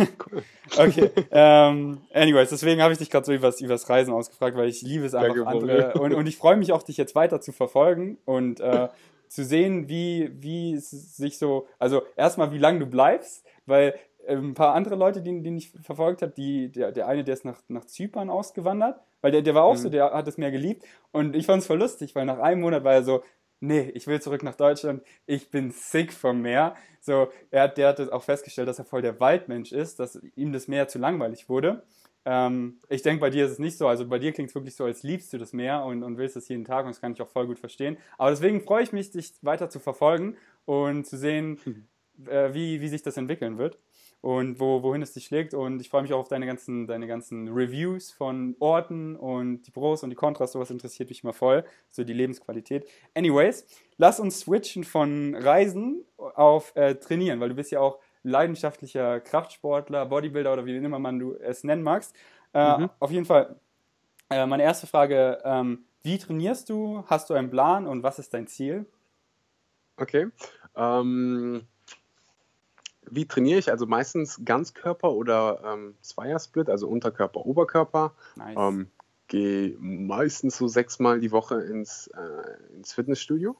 Cool. 0.00 0.42
okay. 0.78 1.10
ähm, 1.30 2.00
anyways, 2.12 2.50
deswegen 2.50 2.82
habe 2.82 2.92
ich 2.92 2.98
dich 2.98 3.10
gerade 3.10 3.26
so 3.26 3.32
übers, 3.32 3.60
übers 3.60 3.88
Reisen 3.88 4.12
ausgefragt, 4.12 4.56
weil 4.56 4.68
ich 4.68 4.82
liebe 4.82 5.04
es 5.04 5.14
einfach 5.14 5.46
andere. 5.46 5.92
Und, 5.94 6.14
und 6.14 6.26
ich 6.26 6.36
freue 6.36 6.56
mich 6.56 6.72
auch, 6.72 6.82
dich 6.82 6.96
jetzt 6.96 7.14
weiter 7.14 7.40
zu 7.40 7.52
verfolgen 7.52 8.18
und 8.24 8.60
äh, 8.60 8.88
zu 9.28 9.44
sehen, 9.44 9.88
wie, 9.88 10.30
wie 10.34 10.74
es 10.74 10.90
sich 10.90 11.38
so, 11.38 11.68
also 11.78 12.02
erstmal, 12.16 12.52
wie 12.52 12.58
lange 12.58 12.80
du 12.80 12.86
bleibst, 12.86 13.46
weil 13.66 13.94
äh, 14.26 14.34
ein 14.34 14.54
paar 14.54 14.74
andere 14.74 14.96
Leute, 14.96 15.22
die, 15.22 15.40
die 15.40 15.56
ich 15.56 15.70
verfolgt 15.70 16.22
habe, 16.22 16.32
die, 16.32 16.70
der, 16.70 16.92
der 16.92 17.06
eine, 17.06 17.22
der 17.22 17.34
ist 17.34 17.44
nach, 17.44 17.60
nach 17.68 17.84
Zypern 17.84 18.28
ausgewandert, 18.28 19.00
weil 19.20 19.30
der, 19.30 19.42
der 19.42 19.54
war 19.54 19.64
auch 19.64 19.74
mhm. 19.74 19.78
so, 19.78 19.88
der 19.88 20.12
hat 20.12 20.26
es 20.26 20.38
mehr 20.38 20.50
geliebt. 20.50 20.84
Und 21.12 21.36
ich 21.36 21.46
fand 21.46 21.62
es 21.62 21.66
voll 21.66 21.78
lustig, 21.78 22.14
weil 22.14 22.24
nach 22.24 22.38
einem 22.38 22.60
Monat 22.60 22.82
war 22.82 22.94
er 22.94 23.04
so, 23.04 23.22
nee, 23.60 23.90
ich 23.94 24.06
will 24.06 24.20
zurück 24.20 24.42
nach 24.42 24.56
Deutschland, 24.56 25.02
ich 25.26 25.50
bin 25.50 25.70
sick 25.70 26.12
vom 26.12 26.42
Meer. 26.42 26.74
So, 27.00 27.28
er 27.50 27.62
hat, 27.62 27.78
der 27.78 27.88
hat 27.88 28.00
auch 28.12 28.22
festgestellt, 28.22 28.68
dass 28.68 28.78
er 28.78 28.84
voll 28.84 29.02
der 29.02 29.20
Waldmensch 29.20 29.72
ist, 29.72 30.00
dass 30.00 30.20
ihm 30.34 30.52
das 30.52 30.68
Meer 30.68 30.88
zu 30.88 30.98
langweilig 30.98 31.48
wurde. 31.48 31.82
Ähm, 32.24 32.80
ich 32.88 33.02
denke, 33.02 33.20
bei 33.20 33.30
dir 33.30 33.46
ist 33.46 33.52
es 33.52 33.58
nicht 33.58 33.78
so. 33.78 33.88
Also 33.88 34.06
bei 34.06 34.18
dir 34.18 34.32
klingt 34.32 34.50
es 34.50 34.54
wirklich 34.54 34.74
so, 34.74 34.84
als 34.84 35.02
liebst 35.02 35.32
du 35.32 35.38
das 35.38 35.52
Meer 35.52 35.84
und, 35.84 36.02
und 36.02 36.18
willst 36.18 36.36
es 36.36 36.48
jeden 36.48 36.64
Tag 36.64 36.84
und 36.84 36.90
das 36.94 37.00
kann 37.00 37.12
ich 37.12 37.22
auch 37.22 37.28
voll 37.28 37.46
gut 37.46 37.58
verstehen. 37.58 37.96
Aber 38.18 38.30
deswegen 38.30 38.60
freue 38.60 38.82
ich 38.82 38.92
mich, 38.92 39.10
dich 39.10 39.32
weiter 39.42 39.70
zu 39.70 39.78
verfolgen 39.78 40.36
und 40.66 41.06
zu 41.06 41.16
sehen, 41.16 41.58
äh, 42.26 42.52
wie, 42.52 42.80
wie 42.80 42.88
sich 42.88 43.02
das 43.02 43.16
entwickeln 43.16 43.56
wird 43.56 43.78
und 44.22 44.60
wo, 44.60 44.82
wohin 44.82 45.02
es 45.02 45.12
dich 45.12 45.26
schlägt. 45.26 45.54
Und 45.54 45.80
ich 45.80 45.88
freue 45.88 46.02
mich 46.02 46.12
auch 46.12 46.20
auf 46.20 46.28
deine 46.28 46.46
ganzen, 46.46 46.86
deine 46.86 47.06
ganzen 47.06 47.48
Reviews 47.48 48.10
von 48.10 48.56
Orten 48.58 49.16
und 49.16 49.62
die 49.62 49.70
Pros 49.70 50.02
und 50.02 50.10
die 50.10 50.16
Kontras. 50.16 50.52
Sowas 50.52 50.70
interessiert 50.70 51.08
mich 51.08 51.22
immer 51.22 51.32
voll. 51.32 51.64
So 51.90 52.04
die 52.04 52.12
Lebensqualität. 52.12 52.86
Anyways, 53.14 53.66
lass 53.96 54.20
uns 54.20 54.40
switchen 54.40 54.84
von 54.84 55.34
Reisen 55.34 56.04
auf 56.16 56.74
äh, 56.76 56.96
Trainieren, 56.96 57.40
weil 57.40 57.48
du 57.48 57.54
bist 57.54 57.70
ja 57.70 57.80
auch 57.80 57.98
leidenschaftlicher 58.22 59.20
Kraftsportler, 59.20 60.04
Bodybuilder 60.06 60.52
oder 60.52 60.66
wie 60.66 60.76
immer 60.76 60.98
man 60.98 61.18
du 61.18 61.34
es 61.34 61.64
nennen 61.64 61.82
magst. 61.82 62.14
Äh, 62.52 62.78
mhm. 62.78 62.90
Auf 62.98 63.10
jeden 63.10 63.24
Fall, 63.24 63.56
äh, 64.28 64.44
meine 64.44 64.62
erste 64.62 64.86
Frage, 64.86 65.38
ähm, 65.44 65.84
wie 66.02 66.18
trainierst 66.18 66.68
du? 66.68 67.04
Hast 67.06 67.30
du 67.30 67.34
einen 67.34 67.50
Plan 67.50 67.86
und 67.86 68.02
was 68.02 68.18
ist 68.18 68.34
dein 68.34 68.46
Ziel? 68.46 68.86
Okay. 69.96 70.28
Ähm, 70.76 71.66
wie 73.10 73.26
trainiere 73.26 73.58
ich? 73.58 73.70
Also 73.70 73.86
meistens 73.86 74.40
Ganzkörper 74.44 75.12
oder 75.12 75.60
ähm, 75.64 75.94
Zweiersplit, 76.00 76.68
also 76.68 76.88
Unterkörper, 76.88 77.44
Oberkörper. 77.44 78.14
Nice. 78.36 78.56
Ähm, 78.58 78.86
Gehe 79.28 79.76
meistens 79.78 80.56
so 80.56 80.66
sechsmal 80.66 81.20
die 81.20 81.30
Woche 81.30 81.60
ins, 81.60 82.08
äh, 82.08 82.74
ins 82.76 82.92
Fitnessstudio. 82.92 83.56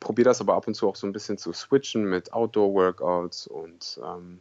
Probiere 0.00 0.30
das 0.30 0.40
aber 0.40 0.54
ab 0.54 0.66
und 0.66 0.74
zu 0.74 0.88
auch 0.88 0.96
so 0.96 1.06
ein 1.06 1.12
bisschen 1.12 1.36
zu 1.36 1.52
switchen 1.52 2.04
mit 2.04 2.32
Outdoor-Workouts 2.32 3.46
und 3.46 4.00
ähm, 4.02 4.40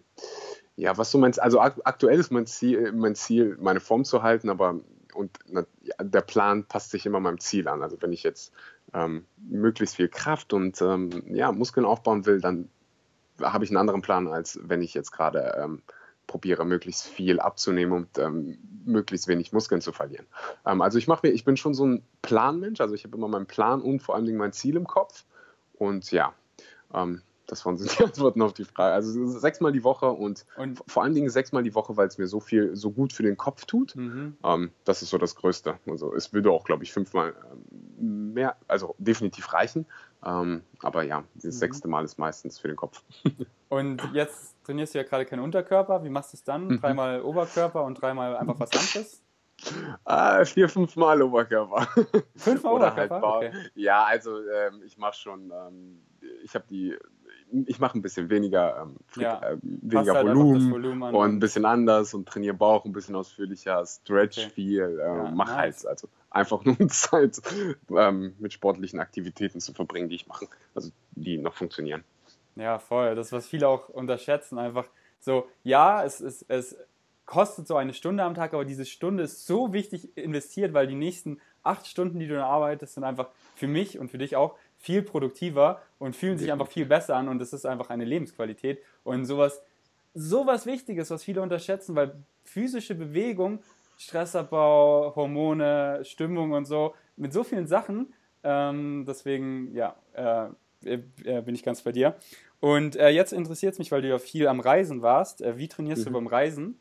ja, 0.78 0.98
was 0.98 1.12
so 1.12 1.18
mein, 1.18 1.38
also 1.40 1.60
ak 1.60 1.82
aktuell 1.84 2.20
ist 2.20 2.32
mein 2.32 2.48
Ziel, 2.48 2.92
mein 2.94 3.16
Ziel, 3.16 3.58
meine 3.60 3.80
Form 3.82 4.06
zu 4.06 4.24
halten, 4.24 4.50
aber 4.50 4.80
und 5.14 5.38
na, 5.48 5.66
der 6.02 6.22
Plan 6.22 6.66
passt 6.66 6.92
sich 6.92 7.06
immer 7.06 7.20
meinem 7.20 7.40
Ziel 7.40 7.68
an. 7.68 7.82
Also 7.82 8.02
wenn 8.02 8.12
ich 8.14 8.24
jetzt 8.24 8.54
ähm, 8.94 9.26
möglichst 9.38 9.96
viel 9.96 10.10
Kraft 10.10 10.54
und 10.54 10.82
ähm, 10.82 11.24
ja, 11.34 11.52
Muskeln 11.52 11.86
aufbauen 11.86 12.26
will, 12.26 12.42
dann 12.42 12.70
habe 13.42 13.64
ich 13.64 13.70
einen 13.72 13.78
anderen 13.78 14.02
Plan, 14.02 14.28
als 14.28 14.60
wenn 14.64 14.82
ich 14.82 14.94
jetzt 14.94 15.12
gerade 15.12 15.58
ähm, 15.62 15.82
probiere, 16.28 16.66
möglichst 16.66 17.08
viel 17.08 17.40
abzunehmen 17.40 17.94
und 17.94 18.18
ähm, 18.18 18.58
möglichst 18.86 19.28
wenig 19.28 19.54
Muskeln 19.54 19.82
zu 19.82 19.92
verlieren. 19.92 20.26
Ähm, 20.66 20.82
also 20.82 20.98
ich 20.98 21.08
mache 21.08 21.28
mir, 21.28 21.34
ich 21.34 21.46
bin 21.46 21.58
schon 21.58 21.74
so 21.74 21.86
ein 21.86 22.04
Planmensch, 22.22 22.82
also 22.82 22.96
ich 22.96 23.04
habe 23.04 23.16
immer 23.18 23.28
meinen 23.28 23.46
Plan 23.46 23.82
und 23.82 24.02
vor 24.02 24.16
allen 24.16 24.26
Dingen 24.26 24.38
mein 24.38 24.54
Ziel 24.54 24.76
im 24.76 24.88
Kopf. 24.88 25.26
Und 25.74 26.12
ja, 26.12 26.34
ähm, 26.94 27.22
das 27.48 27.64
waren 27.66 27.78
so 27.78 27.86
die 27.88 28.04
Antworten 28.04 28.42
auf 28.42 28.54
die 28.54 28.64
Frage. 28.64 28.94
Also 28.96 29.28
sechsmal 29.28 29.72
die 29.72 29.84
Woche 29.84 30.10
und, 30.10 30.46
Und- 30.58 30.82
vor 30.88 31.04
allen 31.04 31.14
Dingen 31.14 31.30
sechsmal 31.30 31.62
die 31.62 31.76
Woche, 31.76 31.96
weil 31.96 32.08
es 32.08 32.18
mir 32.18 32.28
so 32.28 32.40
viel, 32.40 32.76
so 32.76 32.92
gut 32.92 33.14
für 33.14 33.24
den 33.24 33.38
Kopf 33.38 33.66
tut. 33.66 33.96
Mhm. 33.96 34.36
Ähm, 34.44 34.72
das 34.84 35.02
ist 35.04 35.12
so 35.12 35.18
das 35.20 35.36
Größte. 35.36 35.78
Also 35.86 36.14
es 36.16 36.34
würde 36.34 36.50
auch, 36.50 36.64
glaube 36.64 36.84
ich, 36.84 36.92
fünfmal 36.92 37.36
ähm, 38.00 38.34
mehr, 38.34 38.56
also 38.68 38.96
definitiv 38.98 39.54
reichen. 39.54 39.86
Ähm, 40.26 40.64
aber 40.82 41.04
ja, 41.04 41.24
das 41.36 41.46
Mhm. 41.46 41.52
sechste 41.52 41.88
Mal 41.88 42.04
ist 42.04 42.18
meistens 42.18 42.60
für 42.60 42.68
den 42.68 42.78
Kopf. 42.78 43.04
Und 43.70 44.02
jetzt 44.14 44.56
trainierst 44.64 44.94
du 44.94 45.00
ja 45.00 45.04
gerade 45.04 45.26
keinen 45.26 45.42
Unterkörper. 45.42 46.04
Wie 46.04 46.10
machst 46.10 46.34
du 46.34 46.38
es 46.38 46.44
dann? 46.44 46.68
Mhm. 46.68 46.80
Dreimal 46.82 47.22
Oberkörper 47.22 47.84
und 47.84 48.00
dreimal 48.00 48.38
einfach 48.38 48.60
was 48.60 48.72
anderes? 48.72 49.22
Ah, 50.04 50.46
vier, 50.46 50.70
fünf 50.70 50.96
Mal 50.96 51.22
Oberkörper. 51.22 51.88
Fünfmal 52.36 52.74
halt 52.96 53.12
Oberkörper? 53.12 53.20
Bauch. 53.22 53.38
Okay. 53.38 53.52
Ja, 53.74 54.04
also 54.04 54.40
ähm, 54.48 54.82
ich 54.86 54.98
mache 54.98 55.16
schon, 55.16 55.52
ähm, 55.52 56.02
ich 56.44 56.54
habe 56.54 56.66
die, 56.70 56.96
ich 57.66 57.80
mache 57.80 57.98
ein 57.98 58.02
bisschen 58.02 58.30
weniger, 58.30 58.82
ähm, 58.82 58.96
Ja, 59.16 59.42
äh, 59.42 59.58
weniger 59.62 60.16
halt 60.16 60.28
Volumen, 60.28 60.72
Volumen 60.72 61.16
und 61.16 61.30
ein 61.36 61.40
bisschen 61.40 61.66
anders 61.66 62.14
und 62.14 62.28
trainiere 62.28 62.56
Bauch 62.56 62.86
ein 62.86 62.92
bisschen 62.92 63.16
ausführlicher, 63.16 63.86
stretch 63.86 64.40
Okay. 64.40 64.50
viel, 64.50 65.00
äh, 65.00 65.06
Ja, 65.06 65.32
mach 65.34 65.48
nice. 65.48 65.58
halt, 65.84 65.88
also 65.88 66.10
einfach 66.30 66.64
nur 66.66 66.76
Zeit 66.90 67.42
ähm, 67.96 68.36
mit 68.40 68.54
sportlichen 68.54 69.00
Aktivitäten 69.00 69.60
zu 69.60 69.74
verbringen, 69.74 70.10
die 70.10 70.16
ich 70.16 70.28
mache, 70.28 70.48
also 70.74 70.92
die 71.12 71.38
noch 71.38 71.54
funktionieren. 71.54 72.04
Ja, 72.56 72.80
voll. 72.80 73.16
Das, 73.16 73.32
was 73.32 73.48
viele 73.48 73.68
auch 73.68 73.90
unterschätzen, 73.90 74.58
einfach 74.58 74.86
so, 75.20 75.48
ja, 75.64 76.04
es, 76.04 76.20
es, 76.22 76.44
es 76.48 76.78
kostet 77.26 77.68
so 77.68 77.76
eine 77.76 77.94
Stunde 77.94 78.24
am 78.24 78.36
Tag, 78.36 78.54
aber 78.54 78.66
diese 78.66 78.86
Stunde 78.86 79.24
ist 79.24 79.46
so 79.46 79.74
wichtig 79.74 80.16
investiert, 80.18 80.74
weil 80.74 80.88
die 80.88 80.96
nächsten 80.96 81.42
acht 81.64 81.88
Stunden, 81.88 82.20
die 82.20 82.28
du 82.28 82.36
dann 82.36 82.44
arbeitest, 82.44 82.94
sind 82.94 83.04
einfach 83.04 83.30
für 83.56 83.68
mich 83.68 83.98
und 83.98 84.10
für 84.10 84.20
dich 84.20 84.36
auch 84.36 84.56
viel 84.86 85.02
produktiver 85.02 85.82
und 85.98 86.16
fühlen 86.16 86.38
sich 86.38 86.52
einfach 86.52 86.68
viel 86.68 86.86
besser 86.86 87.16
an 87.16 87.28
und 87.28 87.42
es 87.42 87.54
ist 87.54 87.66
einfach 87.66 87.90
eine 87.90 88.06
Lebensqualität 88.06 88.80
und 89.04 89.26
sowas, 89.26 89.64
sowas 90.14 90.68
Wichtiges, 90.68 91.10
was 91.10 91.24
viele 91.24 91.42
unterschätzen, 91.42 91.96
weil 91.96 92.14
physische 92.44 92.94
Bewegung, 92.94 93.60
Stressabbau, 93.98 95.14
Hormone, 95.16 96.02
Stimmung 96.04 96.52
und 96.52 96.66
so, 96.66 96.94
mit 97.18 97.34
so 97.34 97.44
vielen 97.44 97.66
Sachen, 97.66 98.14
ähm, 98.44 99.06
deswegen, 99.08 99.74
ja, 99.74 99.96
äh, 100.14 100.50
äh, 100.86 101.42
bin 101.42 101.56
ich 101.56 101.64
ganz 101.64 101.82
bei 101.82 101.92
dir. 101.92 102.16
Und 102.60 102.96
äh, 102.96 103.10
jetzt 103.10 103.34
interessiert 103.34 103.74
es 103.74 103.80
mich, 103.80 103.92
weil 103.92 104.04
du 104.04 104.08
ja 104.10 104.20
viel 104.20 104.48
am 104.48 104.60
Reisen 104.60 105.02
warst. 105.02 105.42
Äh, 105.42 105.58
wie 105.58 105.68
trainierst 105.68 106.06
du 106.06 106.10
Mhm. 106.12 106.14
beim 106.14 106.28
Reisen? 106.28 106.78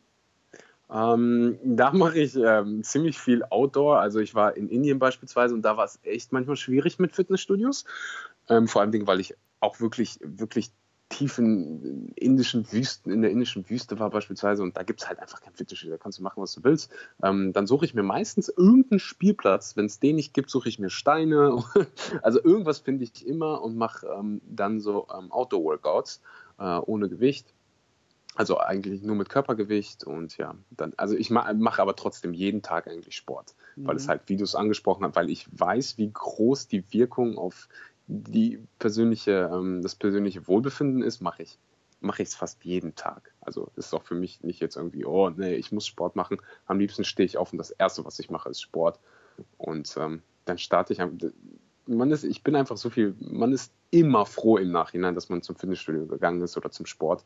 Ähm, 0.93 1.59
da 1.65 1.93
mache 1.93 2.19
ich 2.19 2.37
ähm, 2.37 2.83
ziemlich 2.83 3.19
viel 3.19 3.43
Outdoor. 3.45 4.01
Also 4.01 4.21
ich 4.21 4.35
war 4.35 4.57
in 4.57 4.69
Indien 4.69 4.99
beispielsweise 4.99 5.55
und 5.55 5.63
da 5.63 5.77
war 5.77 5.85
es 5.85 5.99
echt 6.03 6.33
manchmal 6.33 6.57
schwierig 6.57 6.99
mit 6.99 7.15
Fitnessstudios. 7.15 7.85
Ähm, 8.49 8.69
vor 8.69 8.83
allem, 8.83 9.07
weil 9.07 9.21
ich 9.21 9.35
auch 9.61 9.81
wirklich, 9.81 10.19
wirklich 10.23 10.71
tief 11.09 11.39
in 11.39 12.13
indischen 12.17 12.71
Wüsten, 12.73 13.13
in 13.13 13.23
der 13.23 13.31
indischen 13.31 13.69
Wüste 13.69 13.99
war 13.99 14.11
beispielsweise 14.11 14.63
und 14.63 14.77
da 14.77 14.83
gibt 14.83 15.03
es 15.03 15.09
halt 15.09 15.21
einfach 15.21 15.41
kein 15.41 15.55
Fitnessstudio, 15.55 15.97
da 15.97 16.03
kannst 16.03 16.19
du 16.19 16.23
machen, 16.23 16.43
was 16.43 16.55
du 16.55 16.65
willst. 16.65 16.91
Ähm, 17.23 17.53
dann 17.53 17.67
suche 17.67 17.85
ich 17.85 17.95
mir 17.95 18.03
meistens 18.03 18.49
irgendeinen 18.49 18.99
Spielplatz. 18.99 19.77
Wenn 19.77 19.87
es 19.87 20.01
den 20.01 20.17
nicht 20.17 20.35
gibt, 20.35 20.51
suche 20.51 20.69
ich 20.69 20.79
mir 20.79 20.91
Steine. 20.91 21.63
also 22.23 22.43
irgendwas 22.43 22.79
finde 22.81 23.05
ich 23.05 23.27
immer 23.27 23.63
und 23.63 23.77
mache 23.77 24.07
ähm, 24.07 24.41
dann 24.45 24.81
so 24.81 25.07
ähm, 25.17 25.31
Outdoor-Workouts 25.31 26.21
äh, 26.59 26.79
ohne 26.79 27.09
Gewicht. 27.09 27.55
Also 28.37 28.59
eigentlich 28.59 29.03
nur 29.03 29.15
mit 29.15 29.29
Körpergewicht 29.29 30.05
und 30.05 30.37
ja, 30.39 30.57
dann, 30.71 30.93
also 30.97 31.15
ich 31.17 31.31
ma 31.31 31.53
mache 31.55 31.81
aber 31.81 31.95
trotzdem 31.95 32.33
jeden 32.35 32.63
Tag 32.63 32.89
eigentlich 32.89 33.17
Sport, 33.17 33.55
weil 33.85 33.97
es 33.97 34.05
Mhm. 34.05 34.09
halt, 34.09 34.23
wie 34.27 34.37
du 34.37 34.45
es 34.45 34.55
angesprochen 34.57 35.05
hast, 35.05 35.15
weil 35.15 35.31
ich 35.31 35.47
weiß, 35.53 35.99
wie 35.99 36.11
groß 36.13 36.67
die 36.67 36.93
Wirkung 36.93 37.39
auf 37.39 37.69
die 38.07 38.61
persönliche, 38.79 39.51
ähm, 39.53 39.83
das 39.83 39.95
persönliche 39.95 40.49
Wohlbefinden 40.49 41.03
ist, 41.03 41.21
mache 41.21 41.43
ich 41.45 41.59
mache 42.01 42.21
ich 42.23 42.29
es 42.29 42.35
fast 42.35 42.63
jeden 42.67 42.95
Tag. 42.97 43.33
Also 43.41 43.71
ist 43.77 43.95
auch 43.95 44.03
für 44.03 44.15
mich 44.15 44.43
nicht 44.43 44.61
jetzt 44.61 44.77
irgendwie, 44.77 45.07
oh 45.07 45.31
nee, 45.31 45.55
ich 45.55 45.73
muss 45.73 45.87
Sport 45.87 46.17
machen. 46.17 46.37
Am 46.67 46.79
liebsten 46.79 47.03
stehe 47.05 47.25
ich 47.25 47.39
auf 47.39 47.51
und 47.53 47.57
das 47.59 47.71
Erste, 47.71 48.05
was 48.05 48.19
ich 48.19 48.29
mache, 48.29 48.51
ist 48.51 48.61
Sport. 48.61 49.01
Und 49.57 49.97
ähm, 49.97 50.23
dann 50.45 50.59
starte 50.59 50.93
ich. 50.93 51.01
am- 51.01 51.19
Man 51.87 52.11
ist, 52.11 52.25
ich 52.25 52.43
bin 52.43 52.57
einfach 52.57 52.77
so 52.77 52.91
viel, 52.91 53.15
man 53.21 53.53
ist 53.53 53.73
immer 53.91 54.27
froh 54.27 54.57
im 54.59 54.71
Nachhinein, 54.73 55.15
dass 55.15 55.29
man 55.31 55.43
zum 55.43 55.57
Fitnessstudio 55.57 56.07
gegangen 56.07 56.43
ist 56.43 56.57
oder 56.57 56.71
zum 56.71 56.87
Sport 56.87 57.25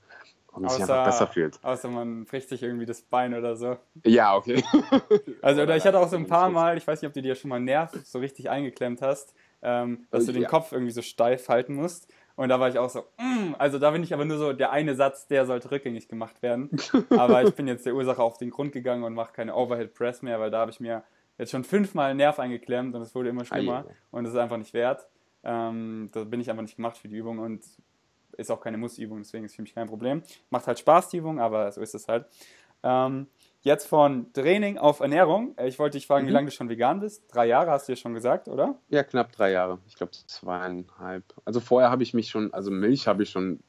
und 0.52 0.70
sich 0.70 0.80
einfach 0.82 1.04
besser 1.04 1.26
fühlt. 1.26 1.58
außer 1.62 1.88
man 1.88 2.24
bricht 2.24 2.48
sich 2.48 2.62
irgendwie 2.62 2.86
das 2.86 3.02
Bein 3.02 3.34
oder 3.34 3.56
so. 3.56 3.76
Ja, 4.04 4.34
okay. 4.36 4.62
Also, 5.42 5.62
oder 5.62 5.76
ich 5.76 5.84
hatte 5.84 5.98
auch 5.98 6.08
so 6.08 6.16
ein 6.16 6.26
paar. 6.26 6.50
Mal, 6.50 6.76
ich 6.76 6.86
weiß 6.86 7.00
nicht, 7.00 7.08
ob 7.08 7.14
du 7.14 7.22
dir 7.22 7.34
schon 7.34 7.48
mal 7.50 7.60
Nerv 7.60 7.92
so 8.04 8.18
richtig 8.18 8.50
eingeklemmt 8.50 9.02
hast, 9.02 9.34
ähm, 9.62 10.06
dass 10.10 10.26
du 10.26 10.32
den 10.32 10.42
Ja. 10.42 10.48
Kopf 10.48 10.72
irgendwie 10.72 10.92
so 10.92 11.02
steif 11.02 11.48
halten 11.48 11.74
musst. 11.74 12.12
Und 12.36 12.50
da 12.50 12.60
war 12.60 12.68
ich 12.68 12.78
auch 12.78 12.88
so, 12.88 13.00
mm, 13.18 13.54
also 13.58 13.78
da 13.80 13.90
bin 13.90 14.02
ich 14.04 14.14
aber 14.14 14.24
nur 14.24 14.38
so, 14.38 14.52
der 14.52 14.70
eine 14.70 14.94
Satz, 14.94 15.26
der 15.26 15.44
sollte 15.44 15.72
rückgängig 15.72 16.08
gemacht 16.08 16.40
werden. 16.40 16.70
Aber 17.10 17.42
ich 17.42 17.52
bin 17.56 17.66
jetzt 17.66 17.84
der 17.84 17.96
Ursache 17.96 18.22
auf 18.22 18.38
den 18.38 18.50
Grund 18.50 18.70
gegangen 18.72 19.02
und 19.02 19.12
mache 19.14 19.32
keine 19.32 19.56
Overhead 19.56 19.92
Press 19.92 20.22
mehr, 20.22 20.38
weil 20.38 20.50
da 20.52 20.58
habe 20.60 20.70
ich 20.70 20.78
mir 20.78 21.02
jetzt 21.36 21.50
schon 21.50 21.64
fünfmal 21.64 22.10
einen 22.10 22.18
Nerv 22.18 22.38
eingeklemmt 22.38 22.94
und 22.94 23.02
es 23.02 23.12
wurde 23.16 23.30
immer 23.30 23.44
schlimmer 23.44 23.78
Ei, 23.78 23.88
ei, 23.88 23.90
ei. 23.90 23.94
und 24.12 24.22
das 24.24 24.34
ist 24.34 24.38
einfach 24.38 24.56
nicht 24.56 24.72
wert. 24.72 25.08
Ähm, 25.42 26.10
da 26.12 26.22
bin 26.22 26.40
ich 26.40 26.48
einfach 26.48 26.62
nicht 26.62 26.76
gemacht 26.76 26.96
für 26.98 27.08
die 27.08 27.16
Übung 27.16 27.40
und 27.40 27.64
ist 28.38 28.50
auch 28.50 28.60
keine 28.60 28.78
Muss-Übung, 28.78 29.18
deswegen 29.18 29.44
ist 29.44 29.56
für 29.56 29.62
mich 29.62 29.74
kein 29.74 29.88
Problem. 29.88 30.22
Macht 30.48 30.66
halt 30.66 30.78
Spaß, 30.78 31.10
die 31.10 31.18
Übung, 31.18 31.40
aber 31.40 31.70
so 31.72 31.80
ist 31.82 31.94
es 31.94 32.08
halt. 32.08 32.26
Ähm, 32.82 33.26
jetzt 33.62 33.86
von 33.88 34.32
Training 34.32 34.78
auf 34.78 35.00
Ernährung. 35.00 35.54
Äh, 35.58 35.66
Ich 35.68 35.78
wollte 35.80 35.98
dich 35.98 36.06
fragen, 36.06 36.26
wie 36.26 36.30
Mhm. 36.30 36.34
lange 36.34 36.46
du 36.46 36.52
schon 36.52 36.68
vegan 36.68 37.00
bist. 37.00 37.24
Drei 37.34 37.46
Jahre 37.46 37.72
hast 37.72 37.88
du 37.88 37.92
ja 37.92 37.96
schon 37.96 38.14
gesagt, 38.14 38.48
oder? 38.48 38.78
Ja, 38.88 39.02
knapp 39.02 39.32
drei 39.32 39.50
Jahre. 39.50 39.80
Ich 39.88 39.96
glaube 39.96 40.12
zweieinhalb. 40.12 41.24
Also 41.44 41.60
vorher 41.60 41.90
habe 41.90 42.02
ich 42.04 42.14
mich 42.14 42.30
schon, 42.30 42.52
also 42.54 42.70
Milch 42.70 43.06
habe 43.08 43.24
ich 43.24 43.30
schon 43.30 43.60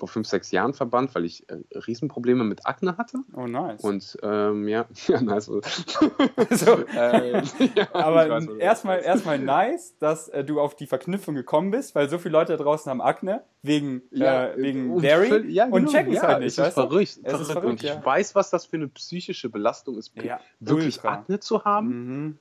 vor 0.00 0.08
fünf, 0.08 0.26
sechs 0.26 0.50
Jahren 0.50 0.72
verbannt, 0.72 1.14
weil 1.14 1.26
ich 1.26 1.48
äh, 1.48 1.58
Riesenprobleme 1.78 2.42
mit 2.42 2.66
Akne 2.66 2.96
hatte. 2.96 3.18
Oh, 3.34 3.46
nice. 3.46 3.82
Und 3.82 4.18
ähm, 4.22 4.66
ja, 4.66 4.86
ja, 5.06 5.20
nice. 5.20 5.44
so, 6.50 6.78
äh, 6.96 7.42
ja, 7.76 7.88
aber 7.92 8.58
erstmal 8.58 9.00
erstmal 9.00 9.38
nice, 9.38 9.96
dass 9.98 10.28
äh, 10.28 10.42
du 10.42 10.58
auf 10.60 10.74
die 10.74 10.86
Verknüpfung 10.86 11.34
gekommen 11.34 11.70
bist, 11.70 11.94
weil 11.94 12.08
so 12.08 12.18
viele 12.18 12.32
Leute 12.32 12.56
da 12.56 12.64
draußen 12.64 12.88
haben 12.90 13.02
Akne 13.02 13.44
wegen, 13.62 14.02
äh, 14.12 14.56
wegen 14.56 14.90
und 14.90 15.04
Dairy 15.04 15.50
ja, 15.50 15.66
und 15.66 15.72
genau, 15.72 15.90
checken 15.90 16.12
es 16.14 16.22
ja, 16.22 16.28
halt 16.28 16.40
nicht. 16.40 16.58
Es 16.58 16.68
ist 16.68 16.74
verrückt. 16.74 17.02
Es 17.02 17.12
ist 17.12 17.20
verrückt. 17.22 17.46
verrückt, 17.52 17.66
und 17.66 17.84
ich 17.84 17.90
ja. 17.90 18.04
weiß, 18.04 18.34
was 18.34 18.50
das 18.50 18.64
für 18.64 18.76
eine 18.76 18.88
psychische 18.88 19.50
Belastung 19.50 19.98
ist, 19.98 20.12
Ja, 20.16 20.40
wirklich 20.60 20.96
ultra. 20.96 21.12
Akne 21.12 21.40
zu 21.40 21.64
haben. 21.64 21.88
Mhm. 21.88 22.38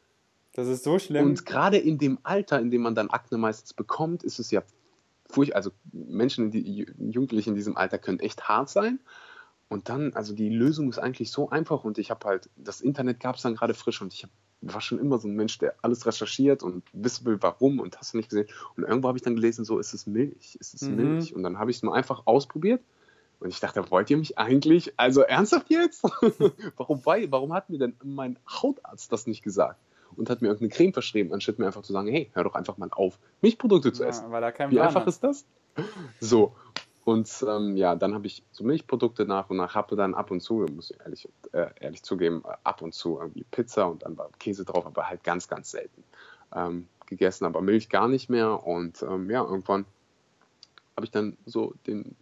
Das 0.54 0.68
ist 0.68 0.84
so 0.84 0.98
schlimm. 0.98 1.26
Und 1.26 1.46
gerade 1.46 1.78
in 1.78 1.98
dem 1.98 2.20
Alter, 2.24 2.60
in 2.60 2.72
dem 2.72 2.82
man 2.82 2.96
dann 2.96 3.10
Akne 3.10 3.38
meistens 3.38 3.74
bekommt, 3.74 4.24
ist 4.24 4.40
es 4.40 4.50
ja 4.50 4.64
furchtbar. 5.30 5.58
Also 5.58 5.72
Menschen, 5.92 6.52
die 6.52 6.88
Jugendliche 6.98 7.50
in 7.50 7.56
diesem 7.56 7.78
Alter 7.78 7.98
können 7.98 8.20
echt 8.20 8.48
hart 8.48 8.70
sein. 8.70 9.00
Und 9.70 9.88
dann, 9.88 10.14
also 10.14 10.34
die 10.34 10.50
Lösung 10.50 10.90
ist 10.90 10.98
eigentlich 10.98 11.32
so 11.32 11.50
einfach. 11.50 11.84
Und 11.84 12.00
ich 12.00 12.10
habe 12.10 12.28
halt, 12.28 12.50
das 12.56 12.82
Internet 12.82 13.20
gab 13.20 13.36
es 13.36 13.44
dann 13.44 13.56
gerade 13.56 13.76
frisch 13.76 14.02
und 14.02 14.14
ich 14.14 14.24
hab, 14.24 14.32
war 14.62 14.82
schon 14.82 15.00
immer 15.00 15.20
so 15.20 15.28
ein 15.28 15.36
Mensch, 15.36 15.60
der 15.60 15.76
alles 15.84 16.06
recherchiert 16.06 16.64
und 16.64 16.84
wissen 16.92 17.26
will, 17.26 17.38
warum 17.42 17.80
und 17.80 17.98
hast 17.98 18.14
du 18.14 18.18
nicht 18.18 18.30
gesehen. 18.30 18.48
Und 18.76 18.84
irgendwo 18.84 19.08
habe 19.08 19.18
ich 19.18 19.22
dann 19.22 19.36
gelesen, 19.36 19.64
so 19.64 19.80
ist 19.80 19.94
es 19.94 20.08
Milch, 20.08 20.56
ist 20.60 20.74
es 20.74 20.90
Mhm. 20.90 20.96
Milch. 20.96 21.36
Und 21.36 21.44
dann 21.44 21.60
habe 21.60 21.72
ich 21.72 21.78
es 21.78 21.84
mal 21.84 21.94
einfach 21.94 22.24
ausprobiert. 22.26 22.82
Und 23.40 23.50
ich 23.50 23.60
dachte, 23.60 23.90
wollt 23.90 24.10
ihr 24.10 24.18
mich 24.18 24.38
eigentlich, 24.38 24.94
also 24.98 25.22
ernsthaft 25.22 25.70
jetzt? 25.70 26.04
warum, 26.76 27.02
warum 27.06 27.54
hat 27.54 27.70
mir 27.70 27.78
denn 27.78 27.96
mein 28.04 28.38
Hautarzt 28.50 29.14
das 29.14 29.28
nicht 29.28 29.44
gesagt? 29.44 29.80
Und 30.20 30.30
hat 30.30 30.42
mir 30.42 30.50
irgendeine 30.50 30.76
Creme 30.76 30.94
verschrieben, 30.94 31.34
anstatt 31.34 31.60
mir 31.60 31.66
einfach 31.66 31.82
zu 31.82 31.94
sagen, 31.94 32.10
hey, 32.10 32.30
hör 32.34 32.44
doch 32.44 32.56
einfach 32.56 32.78
mal 32.78 32.90
auf, 32.92 33.18
Milchprodukte 33.42 33.94
zu 33.94 34.04
essen. 34.04 34.26
ja, 34.26 34.32
weil 34.32 34.42
da 34.42 34.52
kein 34.52 34.70
Wie 34.70 34.80
einfach 34.80 35.02
hat. 35.02 35.08
ist 35.08 35.24
das? 35.24 35.46
So. 36.20 36.54
Und 37.06 37.44
ähm, 37.48 37.76
ja, 37.78 37.96
dann 37.96 38.14
habe 38.14 38.28
ich 38.28 38.44
so 38.52 38.64
Milchprodukte 38.64 39.26
nach 39.26 39.50
und 39.50 39.58
nach, 39.58 39.74
habe 39.74 39.96
dann 39.96 40.14
ab 40.14 40.30
und 40.30 40.42
zu, 40.42 40.66
muss 40.76 40.92
ich 40.92 41.00
ehrlich, 41.00 41.30
äh, 41.54 41.68
ehrlich 41.80 42.04
zugeben, 42.04 42.44
ab 42.64 42.82
und 42.82 42.94
zu 42.94 43.18
irgendwie 43.18 43.46
Pizza 43.50 43.88
und 43.88 44.04
dann 44.04 44.18
war 44.18 44.30
Käse 44.38 44.66
drauf, 44.66 44.86
aber 44.86 45.10
halt 45.10 45.24
ganz, 45.24 45.48
ganz 45.48 45.72
selten. 45.72 46.04
ähm, 46.54 46.88
gegessen, 47.10 47.46
aber 47.46 47.62
Milch 47.62 47.90
gar 47.90 48.08
nicht 48.08 48.30
mehr. 48.30 48.64
Und 48.66 49.02
ähm, 49.04 49.30
ja, 49.30 49.44
irgendwann 49.44 49.86
habe 50.96 51.06
ich 51.06 51.12
dann 51.12 51.38
so 51.46 51.74
den 51.88 52.16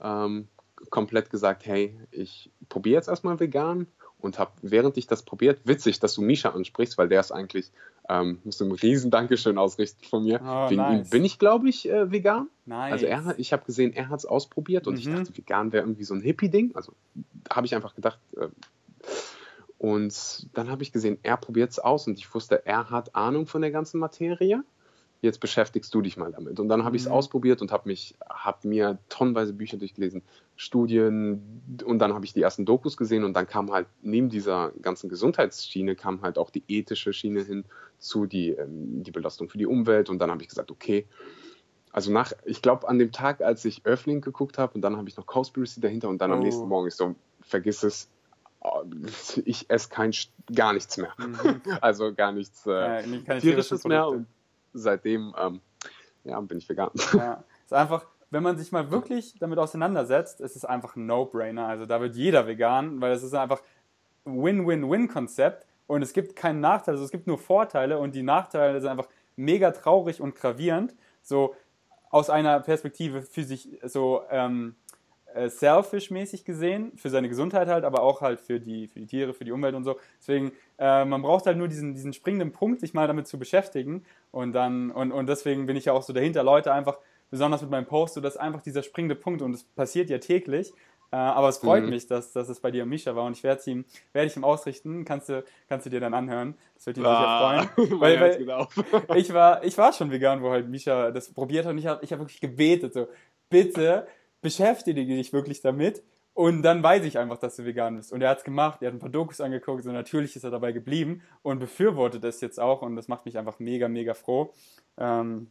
ähm, 0.00 0.48
komplett 0.90 1.30
gesagt, 1.30 1.64
hey, 1.66 1.98
ich 2.10 2.50
probiere 2.68 2.96
jetzt 2.96 3.08
erstmal 3.08 3.38
vegan 3.40 3.86
und 4.24 4.38
habe, 4.38 4.52
während 4.62 4.96
ich 4.96 5.06
das 5.06 5.22
probiert, 5.22 5.60
witzig, 5.64 6.00
dass 6.00 6.14
du 6.14 6.22
Misha 6.22 6.48
ansprichst, 6.48 6.96
weil 6.96 7.08
der 7.08 7.20
ist 7.20 7.30
eigentlich, 7.30 7.70
ähm, 8.08 8.38
musst 8.42 8.58
du 8.60 8.64
ein 8.64 8.72
riesen 8.72 9.10
Dankeschön 9.10 9.58
ausrichten 9.58 10.02
von 10.04 10.24
mir. 10.24 10.40
Oh, 10.42 10.70
Wegen 10.70 10.80
nice. 10.80 11.06
ihm 11.06 11.10
bin 11.10 11.24
ich, 11.24 11.38
glaube 11.38 11.68
ich, 11.68 11.88
äh, 11.88 12.10
vegan. 12.10 12.48
Nice. 12.64 12.92
Also 12.92 13.06
er 13.06 13.24
hat, 13.26 13.38
ich 13.38 13.52
habe 13.52 13.64
gesehen, 13.66 13.92
er 13.92 14.08
hat 14.08 14.20
es 14.20 14.24
ausprobiert 14.26 14.86
und 14.86 14.98
ich 14.98 15.06
Mhm. 15.06 15.16
dachte, 15.16 15.36
vegan 15.36 15.72
wäre 15.72 15.84
irgendwie 15.84 16.04
so 16.04 16.14
ein 16.14 16.22
Hippie-Ding. 16.22 16.72
Also 16.74 16.94
habe 17.52 17.66
ich 17.66 17.74
einfach 17.74 17.94
gedacht. 17.94 18.18
Äh, 18.36 18.48
und 19.78 20.48
dann 20.54 20.70
habe 20.70 20.82
ich 20.82 20.92
gesehen, 20.92 21.18
er 21.22 21.36
probiert 21.36 21.70
es 21.72 21.78
aus 21.78 22.06
und 22.06 22.18
ich 22.18 22.32
wusste, 22.34 22.64
er 22.64 22.88
hat 22.90 23.14
Ahnung 23.14 23.46
von 23.46 23.60
der 23.60 23.70
ganzen 23.70 24.00
Materie. 24.00 24.64
Jetzt 25.24 25.40
beschäftigst 25.40 25.94
du 25.94 26.02
dich 26.02 26.18
mal 26.18 26.32
damit. 26.32 26.60
Und 26.60 26.68
dann 26.68 26.84
habe 26.84 26.96
ich 26.96 27.02
es 27.02 27.08
Mhm. 27.08 27.14
ausprobiert 27.14 27.62
und 27.62 27.72
habe 27.72 27.88
mich, 27.88 28.14
habe 28.28 28.68
mir 28.68 28.98
tonnenweise 29.08 29.54
Bücher 29.54 29.78
durchgelesen, 29.78 30.22
Studien 30.54 31.62
und 31.82 31.98
dann 31.98 32.12
habe 32.12 32.26
ich 32.26 32.34
die 32.34 32.42
ersten 32.42 32.66
Dokus 32.66 32.98
gesehen 32.98 33.24
und 33.24 33.32
dann 33.32 33.46
kam 33.46 33.72
halt 33.72 33.86
neben 34.02 34.28
dieser 34.28 34.72
ganzen 34.82 35.08
Gesundheitsschiene 35.08 35.96
kam 35.96 36.20
halt 36.20 36.36
auch 36.36 36.50
die 36.50 36.62
ethische 36.68 37.14
Schiene 37.14 37.42
hin 37.42 37.64
zu 37.98 38.26
die, 38.26 38.50
ähm, 38.50 39.02
die 39.02 39.12
Belastung 39.12 39.48
für 39.48 39.56
die 39.56 39.64
Umwelt 39.64 40.10
und 40.10 40.18
dann 40.18 40.30
habe 40.30 40.42
ich 40.42 40.48
gesagt, 40.48 40.70
okay, 40.70 41.06
also 41.90 42.12
nach, 42.12 42.32
ich 42.44 42.60
glaube 42.60 42.86
an 42.86 42.98
dem 42.98 43.10
Tag, 43.10 43.40
als 43.40 43.64
ich 43.64 43.86
Earthling 43.86 44.20
geguckt 44.20 44.58
habe 44.58 44.74
und 44.74 44.82
dann 44.82 44.98
habe 44.98 45.08
ich 45.08 45.16
noch 45.16 45.26
Cowspiracy 45.26 45.80
dahinter 45.80 46.10
und 46.10 46.20
dann 46.20 46.32
am 46.32 46.40
Oh. 46.40 46.42
nächsten 46.42 46.68
Morgen 46.68 46.88
ich 46.88 46.94
so, 46.94 47.14
vergiss 47.40 47.82
es, 47.82 48.10
ich 49.44 49.70
esse 49.70 49.88
kein, 49.88 50.12
gar 50.54 50.74
nichts 50.74 50.98
mehr. 50.98 51.14
Mhm. 51.16 51.62
Also 51.80 52.12
gar 52.14 52.32
nichts 52.32 52.66
äh, 52.66 52.70
Ja, 52.70 53.40
tierisches 53.40 53.84
mehr 53.86 54.06
und 54.08 54.26
seitdem 54.74 55.34
ähm, 55.40 55.60
ja, 56.24 56.40
bin 56.40 56.58
ich 56.58 56.68
vegan. 56.68 56.90
Ja, 57.14 57.44
ist 57.64 57.72
einfach, 57.72 58.06
wenn 58.30 58.42
man 58.42 58.58
sich 58.58 58.72
mal 58.72 58.90
wirklich 58.90 59.34
damit 59.38 59.58
auseinandersetzt, 59.58 60.40
ist 60.40 60.56
es 60.56 60.64
einfach 60.64 60.96
ein 60.96 61.06
No-Brainer. 61.06 61.66
Also 61.66 61.86
da 61.86 62.00
wird 62.00 62.16
jeder 62.16 62.46
vegan, 62.46 63.00
weil 63.00 63.12
es 63.12 63.22
ist 63.22 63.34
einfach 63.34 63.62
ein 64.26 64.42
Win-Win-Win-Konzept 64.42 65.66
und 65.86 66.02
es 66.02 66.12
gibt 66.12 66.34
keinen 66.36 66.60
Nachteil, 66.60 66.94
also 66.94 67.04
es 67.04 67.10
gibt 67.10 67.26
nur 67.26 67.38
Vorteile 67.38 67.98
und 67.98 68.14
die 68.14 68.22
Nachteile 68.22 68.80
sind 68.80 68.90
einfach 68.90 69.08
mega 69.36 69.70
traurig 69.70 70.20
und 70.20 70.34
gravierend. 70.34 70.94
So 71.22 71.54
aus 72.10 72.30
einer 72.30 72.60
Perspektive 72.60 73.22
für 73.22 73.44
sich 73.44 73.78
so 73.82 74.22
ähm, 74.30 74.76
äh, 75.34 75.48
selfish-mäßig 75.48 76.44
gesehen, 76.44 76.92
für 76.96 77.10
seine 77.10 77.28
Gesundheit 77.28 77.68
halt, 77.68 77.84
aber 77.84 78.02
auch 78.02 78.20
halt 78.20 78.40
für 78.40 78.60
die, 78.60 78.88
für 78.88 79.00
die 79.00 79.06
Tiere, 79.06 79.34
für 79.34 79.44
die 79.44 79.52
Umwelt 79.52 79.74
und 79.74 79.84
so. 79.84 79.96
Deswegen, 80.20 80.52
äh, 80.78 81.04
man 81.04 81.22
braucht 81.22 81.46
halt 81.46 81.56
nur 81.58 81.68
diesen, 81.68 81.94
diesen 81.94 82.12
springenden 82.12 82.52
Punkt, 82.52 82.80
sich 82.80 82.94
mal 82.94 83.06
damit 83.06 83.26
zu 83.26 83.38
beschäftigen. 83.38 84.04
Und 84.30 84.52
dann, 84.52 84.90
und, 84.90 85.12
und 85.12 85.26
deswegen 85.28 85.66
bin 85.66 85.76
ich 85.76 85.86
ja 85.86 85.92
auch 85.92 86.02
so 86.02 86.12
dahinter, 86.12 86.42
Leute 86.42 86.72
einfach, 86.72 86.98
besonders 87.30 87.62
mit 87.62 87.70
meinem 87.70 87.86
Post, 87.86 88.14
so 88.14 88.20
dass 88.20 88.36
einfach 88.36 88.62
dieser 88.62 88.82
springende 88.82 89.16
Punkt, 89.16 89.42
und 89.42 89.52
es 89.54 89.64
passiert 89.64 90.08
ja 90.10 90.18
täglich, 90.18 90.72
äh, 91.10 91.16
aber 91.16 91.48
es 91.48 91.58
freut 91.58 91.82
Mhm. 91.84 91.90
mich, 91.90 92.06
dass, 92.06 92.32
dass 92.32 92.48
es 92.48 92.60
bei 92.60 92.70
dir 92.70 92.84
und 92.84 92.90
Misha 92.90 93.14
war 93.16 93.24
und 93.24 93.36
ich 93.36 93.42
werde 93.42 93.60
es 93.60 93.66
ihm, 93.66 93.84
werde 94.12 94.26
ich 94.28 94.36
ihm 94.36 94.44
ausrichten, 94.44 95.04
kannst 95.04 95.28
du, 95.28 95.42
kannst 95.68 95.86
du 95.86 95.90
dir 95.90 96.00
dann 96.00 96.14
anhören. 96.14 96.54
Das 96.76 96.86
wird 96.86 96.98
ihn 96.98 97.02
sicher 97.04 97.68
freuen. 97.76 98.00
Weil- 98.00 98.20
weil- 98.20 98.38
ich 99.16 99.32
war, 99.32 99.64
ich 99.64 99.76
war 99.78 99.92
schon 99.92 100.10
vegan, 100.12 100.42
wo 100.42 100.50
halt 100.50 100.68
Misha 100.68 101.10
das 101.10 101.32
probiert 101.32 101.64
hat 101.66 101.72
und 101.72 101.78
ich 101.78 101.86
habe 101.86 102.04
ich 102.04 102.12
hab 102.12 102.20
wirklich 102.20 102.40
gebetet, 102.40 102.94
so, 102.94 103.08
bitte 103.50 104.06
beschäftige 104.44 105.04
dich 105.04 105.32
wirklich 105.32 105.60
damit 105.62 106.04
und 106.34 106.62
dann 106.62 106.82
weiß 106.82 107.04
ich 107.04 107.18
einfach, 107.18 107.38
dass 107.38 107.56
du 107.56 107.64
vegan 107.64 107.96
bist. 107.96 108.12
Und 108.12 108.20
er 108.20 108.28
hat 108.28 108.38
es 108.38 108.44
gemacht, 108.44 108.82
er 108.82 108.88
hat 108.88 108.94
ein 108.94 109.00
paar 109.00 109.08
Dokus 109.08 109.40
angeguckt 109.40 109.86
und 109.86 109.92
natürlich 109.92 110.36
ist 110.36 110.44
er 110.44 110.50
dabei 110.50 110.70
geblieben 110.70 111.22
und 111.42 111.58
befürwortet 111.58 112.22
es 112.24 112.40
jetzt 112.40 112.60
auch 112.60 112.82
und 112.82 112.94
das 112.94 113.08
macht 113.08 113.24
mich 113.24 113.38
einfach 113.38 113.58
mega, 113.58 113.88
mega 113.88 114.14
froh. 114.14 114.52
Ähm, 114.98 115.50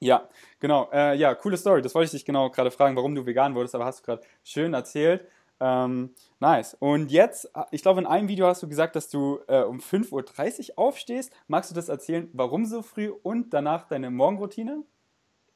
ja, 0.00 0.28
genau. 0.60 0.90
Äh, 0.92 1.16
ja, 1.16 1.34
coole 1.34 1.56
Story. 1.56 1.80
Das 1.80 1.94
wollte 1.94 2.06
ich 2.06 2.12
dich 2.12 2.24
genau 2.24 2.50
gerade 2.50 2.70
fragen, 2.70 2.96
warum 2.96 3.14
du 3.14 3.24
vegan 3.24 3.54
wurdest, 3.54 3.74
aber 3.74 3.84
hast 3.84 4.00
du 4.00 4.04
gerade 4.04 4.22
schön 4.42 4.74
erzählt. 4.74 5.26
Ähm, 5.60 6.14
nice. 6.40 6.74
Und 6.74 7.10
jetzt, 7.10 7.50
ich 7.70 7.82
glaube, 7.82 8.00
in 8.00 8.06
einem 8.06 8.28
Video 8.28 8.46
hast 8.46 8.62
du 8.62 8.68
gesagt, 8.68 8.96
dass 8.96 9.08
du 9.08 9.40
äh, 9.48 9.62
um 9.62 9.78
5.30 9.78 10.70
Uhr 10.70 10.78
aufstehst. 10.78 11.32
Magst 11.48 11.70
du 11.70 11.74
das 11.74 11.88
erzählen, 11.88 12.28
warum 12.32 12.64
so 12.64 12.82
früh 12.82 13.08
und 13.08 13.54
danach 13.54 13.88
deine 13.88 14.10
Morgenroutine? 14.10 14.84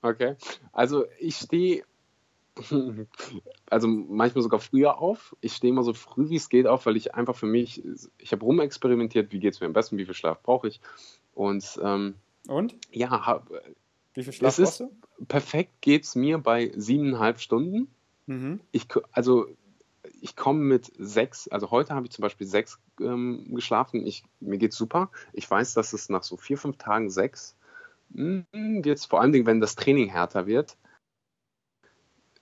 Okay. 0.02 0.34
Also 0.72 1.06
ich 1.18 1.36
stehe 1.36 1.84
also 3.70 3.88
manchmal 3.88 4.42
sogar 4.42 4.60
früher 4.60 4.98
auf. 4.98 5.36
Ich 5.40 5.54
stehe 5.54 5.72
immer 5.72 5.82
so 5.82 5.94
früh 5.94 6.28
wie 6.28 6.36
es 6.36 6.48
geht 6.48 6.66
auf, 6.66 6.86
weil 6.86 6.96
ich 6.96 7.14
einfach 7.14 7.36
für 7.36 7.46
mich, 7.46 7.82
ich 8.18 8.32
habe 8.32 8.44
rumexperimentiert, 8.44 9.32
wie 9.32 9.40
geht 9.40 9.54
es 9.54 9.60
mir 9.60 9.66
am 9.66 9.72
besten, 9.72 9.98
wie 9.98 10.04
viel 10.04 10.14
Schlaf 10.14 10.42
brauche 10.42 10.68
ich. 10.68 10.80
Und 11.34 11.80
ähm, 11.82 12.14
Und? 12.48 12.76
ja, 12.90 13.26
hab, 13.26 13.50
Wie 14.14 14.22
viel 14.22 14.32
Schlaf 14.32 14.56
brauchst 14.56 14.80
du? 14.80 14.90
perfekt 15.28 15.72
geht 15.80 16.04
es 16.04 16.14
mir 16.14 16.38
bei 16.38 16.72
siebeneinhalb 16.76 17.40
Stunden. 17.40 17.88
Mhm. 18.26 18.60
Ich, 18.70 18.86
also 19.12 19.46
ich 20.20 20.36
komme 20.36 20.60
mit 20.60 20.92
sechs, 20.98 21.48
also 21.48 21.70
heute 21.70 21.94
habe 21.94 22.06
ich 22.06 22.12
zum 22.12 22.22
Beispiel 22.22 22.46
sechs 22.46 22.78
ähm, 23.00 23.46
geschlafen. 23.54 24.06
Ich, 24.06 24.24
mir 24.40 24.58
geht's 24.58 24.76
super. 24.76 25.10
Ich 25.32 25.50
weiß, 25.50 25.74
dass 25.74 25.92
es 25.92 26.08
nach 26.08 26.22
so 26.22 26.36
vier, 26.36 26.58
fünf 26.58 26.76
Tagen 26.76 27.10
sechs 27.10 27.56
jetzt 28.84 29.06
vor 29.06 29.20
allen 29.20 29.32
Dingen, 29.32 29.46
wenn 29.46 29.60
das 29.60 29.74
Training 29.74 30.08
härter 30.10 30.46
wird, 30.46 30.76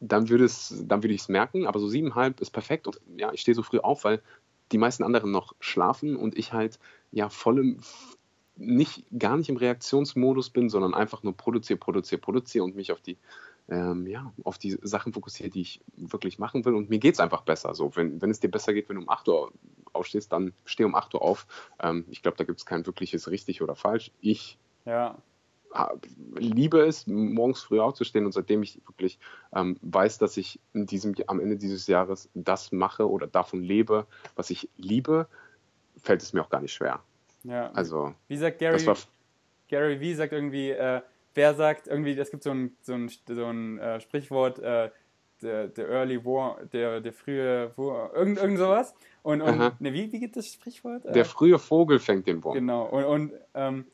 dann 0.00 0.28
würde 0.28 0.44
es, 0.44 0.74
dann 0.86 1.02
würde 1.02 1.14
ich 1.14 1.22
es 1.22 1.28
merken. 1.28 1.66
Aber 1.66 1.78
so 1.78 1.88
siebeneinhalb 1.88 2.40
ist 2.40 2.50
perfekt. 2.50 2.86
Und 2.86 3.00
ja, 3.16 3.32
ich 3.32 3.42
stehe 3.42 3.54
so 3.54 3.62
früh 3.62 3.78
auf, 3.78 4.04
weil 4.04 4.22
die 4.72 4.78
meisten 4.78 5.04
anderen 5.04 5.30
noch 5.30 5.54
schlafen 5.60 6.16
und 6.16 6.36
ich 6.36 6.52
halt 6.52 6.78
ja 7.12 7.28
voll 7.28 7.58
im, 7.58 7.80
nicht, 8.56 9.04
gar 9.16 9.36
nicht 9.36 9.48
im 9.48 9.56
Reaktionsmodus 9.56 10.50
bin, 10.50 10.68
sondern 10.68 10.94
einfach 10.94 11.22
nur 11.22 11.36
produziere, 11.36 11.78
produziere, 11.78 12.20
produziere 12.20 12.64
und 12.64 12.76
mich 12.76 12.92
auf 12.92 13.00
die, 13.00 13.16
ähm, 13.68 14.06
ja, 14.06 14.32
auf 14.44 14.58
die 14.58 14.78
Sachen 14.82 15.12
fokussiere, 15.12 15.50
die 15.50 15.62
ich 15.62 15.80
wirklich 15.96 16.38
machen 16.38 16.64
will. 16.64 16.74
Und 16.74 16.90
mir 16.90 16.98
geht 16.98 17.14
es 17.14 17.20
einfach 17.20 17.42
besser. 17.42 17.74
So, 17.74 17.94
wenn, 17.96 18.20
wenn 18.20 18.30
es 18.30 18.40
dir 18.40 18.50
besser 18.50 18.72
geht, 18.72 18.88
wenn 18.88 18.96
du 18.96 19.02
um 19.02 19.08
8 19.08 19.28
Uhr 19.28 19.52
aufstehst, 19.92 20.32
dann 20.32 20.52
steh 20.64 20.84
um 20.84 20.94
8 20.94 21.14
Uhr 21.14 21.22
auf. 21.22 21.46
Ähm, 21.82 22.04
ich 22.10 22.22
glaube, 22.22 22.36
da 22.36 22.44
gibt 22.44 22.58
es 22.58 22.66
kein 22.66 22.86
wirkliches 22.86 23.30
richtig 23.30 23.62
oder 23.62 23.74
falsch. 23.74 24.12
Ich 24.20 24.58
Ja. 24.84 25.18
Liebe 26.36 26.80
es, 26.80 27.06
morgens 27.06 27.62
früh 27.62 27.80
aufzustehen 27.80 28.26
und 28.26 28.32
seitdem 28.32 28.62
ich 28.62 28.80
wirklich 28.86 29.18
ähm, 29.54 29.76
weiß, 29.82 30.18
dass 30.18 30.36
ich 30.36 30.58
in 30.72 30.86
diesem, 30.86 31.14
am 31.26 31.40
Ende 31.40 31.56
dieses 31.56 31.86
Jahres 31.86 32.28
das 32.34 32.72
mache 32.72 33.08
oder 33.08 33.26
davon 33.26 33.62
lebe, 33.62 34.06
was 34.34 34.50
ich 34.50 34.68
liebe, 34.76 35.28
fällt 35.96 36.22
es 36.22 36.32
mir 36.32 36.42
auch 36.42 36.50
gar 36.50 36.60
nicht 36.60 36.72
schwer. 36.72 37.00
ja. 37.44 37.70
Also 37.72 38.14
wie 38.28 38.36
sagt 38.36 38.58
Gary, 38.58 38.84
Gary 39.68 40.00
Vee 40.00 40.14
sagt 40.14 40.32
irgendwie, 40.32 40.70
äh, 40.70 41.00
wer 41.34 41.54
sagt 41.54 41.86
irgendwie, 41.86 42.18
es 42.18 42.30
gibt 42.30 42.42
so 42.42 42.50
ein, 42.50 42.76
so 42.82 42.94
ein, 42.94 43.08
so 43.08 43.46
ein 43.46 43.78
äh, 43.78 44.00
Sprichwort, 44.00 44.58
äh, 44.58 44.90
der, 45.42 45.68
der 45.68 45.88
Early 45.88 46.24
War, 46.24 46.58
der, 46.72 47.00
der 47.00 47.12
frühe 47.12 47.72
War, 47.76 48.14
irgend, 48.14 48.38
irgend 48.38 48.58
sowas. 48.58 48.94
Und, 49.22 49.40
und 49.40 49.80
ne, 49.80 49.92
wie, 49.92 50.12
wie 50.12 50.20
geht 50.20 50.36
das 50.36 50.52
Sprichwort? 50.52 51.04
Äh, 51.04 51.12
der 51.12 51.24
frühe 51.24 51.58
Vogel 51.58 51.98
fängt 51.98 52.26
den 52.26 52.42
Wurm. 52.42 52.54
Genau. 52.54 52.86
Und, 52.86 53.04
und, 53.04 53.32
ähm, 53.54 53.86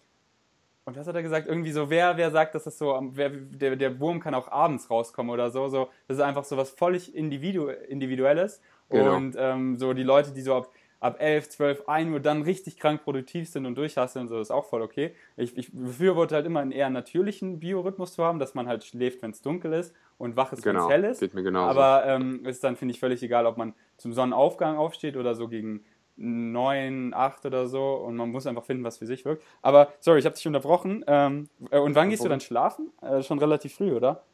und 0.87 0.97
was 0.97 1.07
hat 1.07 1.17
er 1.17 1.23
gesagt? 1.23 1.49
Irgendwie 1.49 1.73
so, 1.73 1.91
wer, 1.91 2.17
wer 2.17 2.31
sagt, 2.31 2.55
dass 2.55 2.65
das 2.65 2.79
so, 2.79 2.97
wer, 3.13 3.29
der, 3.29 3.75
der 3.75 3.99
Wurm 4.01 4.21
kann 4.21 4.35
auch 4.35 4.49
abends 4.51 4.89
rauskommen 4.89 5.33
oder 5.33 5.51
so. 5.51 5.69
so 5.69 5.89
das 6.07 6.19
ist 6.19 6.23
einfach 6.23 6.45
so 6.45 6.57
was 6.57 6.71
völlig 6.71 7.15
Individu 7.15 7.67
Individuelles. 7.67 8.61
Genau. 8.89 9.17
Und 9.17 9.35
ähm, 9.37 9.77
so 9.77 9.93
die 9.95 10.05
Leute, 10.05 10.31
die 10.31 10.43
so 10.43 10.55
ab, 10.55 10.71
ab 11.01 11.17
11, 11.19 11.49
12, 11.49 11.89
1 11.89 12.13
Uhr 12.13 12.21
dann 12.21 12.43
richtig 12.43 12.79
krank 12.79 13.03
produktiv 13.03 13.49
sind 13.49 13.67
und 13.67 13.75
durchhasseln, 13.75 14.29
so 14.29 14.39
ist 14.39 14.53
auch 14.53 14.65
voll 14.65 14.81
okay. 14.81 15.13
Ich, 15.37 15.59
ich 15.59 15.73
befürworte 15.73 16.37
halt 16.37 16.47
immer 16.47 16.61
einen 16.61 16.71
eher 16.71 16.89
natürlichen 16.89 17.59
Biorhythmus 17.59 18.13
zu 18.15 18.23
haben, 18.25 18.39
dass 18.39 18.55
man 18.55 18.69
halt 18.69 18.85
schläft, 18.85 19.23
wenn 19.23 19.33
es 19.33 19.43
dunkel 19.43 19.73
ist 19.73 19.93
und 20.19 20.37
wach 20.37 20.53
ist, 20.53 20.65
wenn 20.65 20.75
Genau, 20.75 20.87
es 20.87 20.93
hell 20.93 21.05
ist. 21.05 21.19
geht 21.19 21.35
mir 21.35 21.43
genauso. 21.43 21.69
Aber 21.79 22.07
ähm, 22.07 22.47
ist 22.47 22.63
dann, 22.63 22.77
finde 22.77 22.95
ich, 22.95 23.01
völlig 23.01 23.25
egal, 23.25 23.45
ob 23.47 23.57
man 23.57 23.75
zum 23.97 24.13
Sonnenaufgang 24.13 24.77
aufsteht 24.77 25.17
oder 25.17 25.35
so 25.35 25.49
gegen 25.49 25.85
9, 26.17 27.13
8 27.15 27.45
oder 27.47 27.67
so 27.67 27.95
und 27.95 28.17
man 28.17 28.31
muss 28.31 28.47
einfach 28.47 28.65
finden, 28.65 28.85
was 28.85 28.99
für 28.99 29.07
sich 29.07 29.25
wirkt. 29.25 29.43
Aber, 29.63 29.93
sorry, 30.01 30.19
ich 30.19 30.25
habe 30.25 30.35
dich 30.35 30.47
unterbrochen. 30.47 31.05
Ähm, 31.07 31.49
äh, 31.71 31.79
und 31.79 31.95
wann 31.95 32.11
gehst 32.11 32.25
du 32.25 32.29
dann 32.29 32.41
schlafen? 32.41 32.91
Äh, 33.03 33.23
schon 33.23 33.39
relativ 33.39 33.75
früh, 33.75 33.93
oder? 33.93 34.25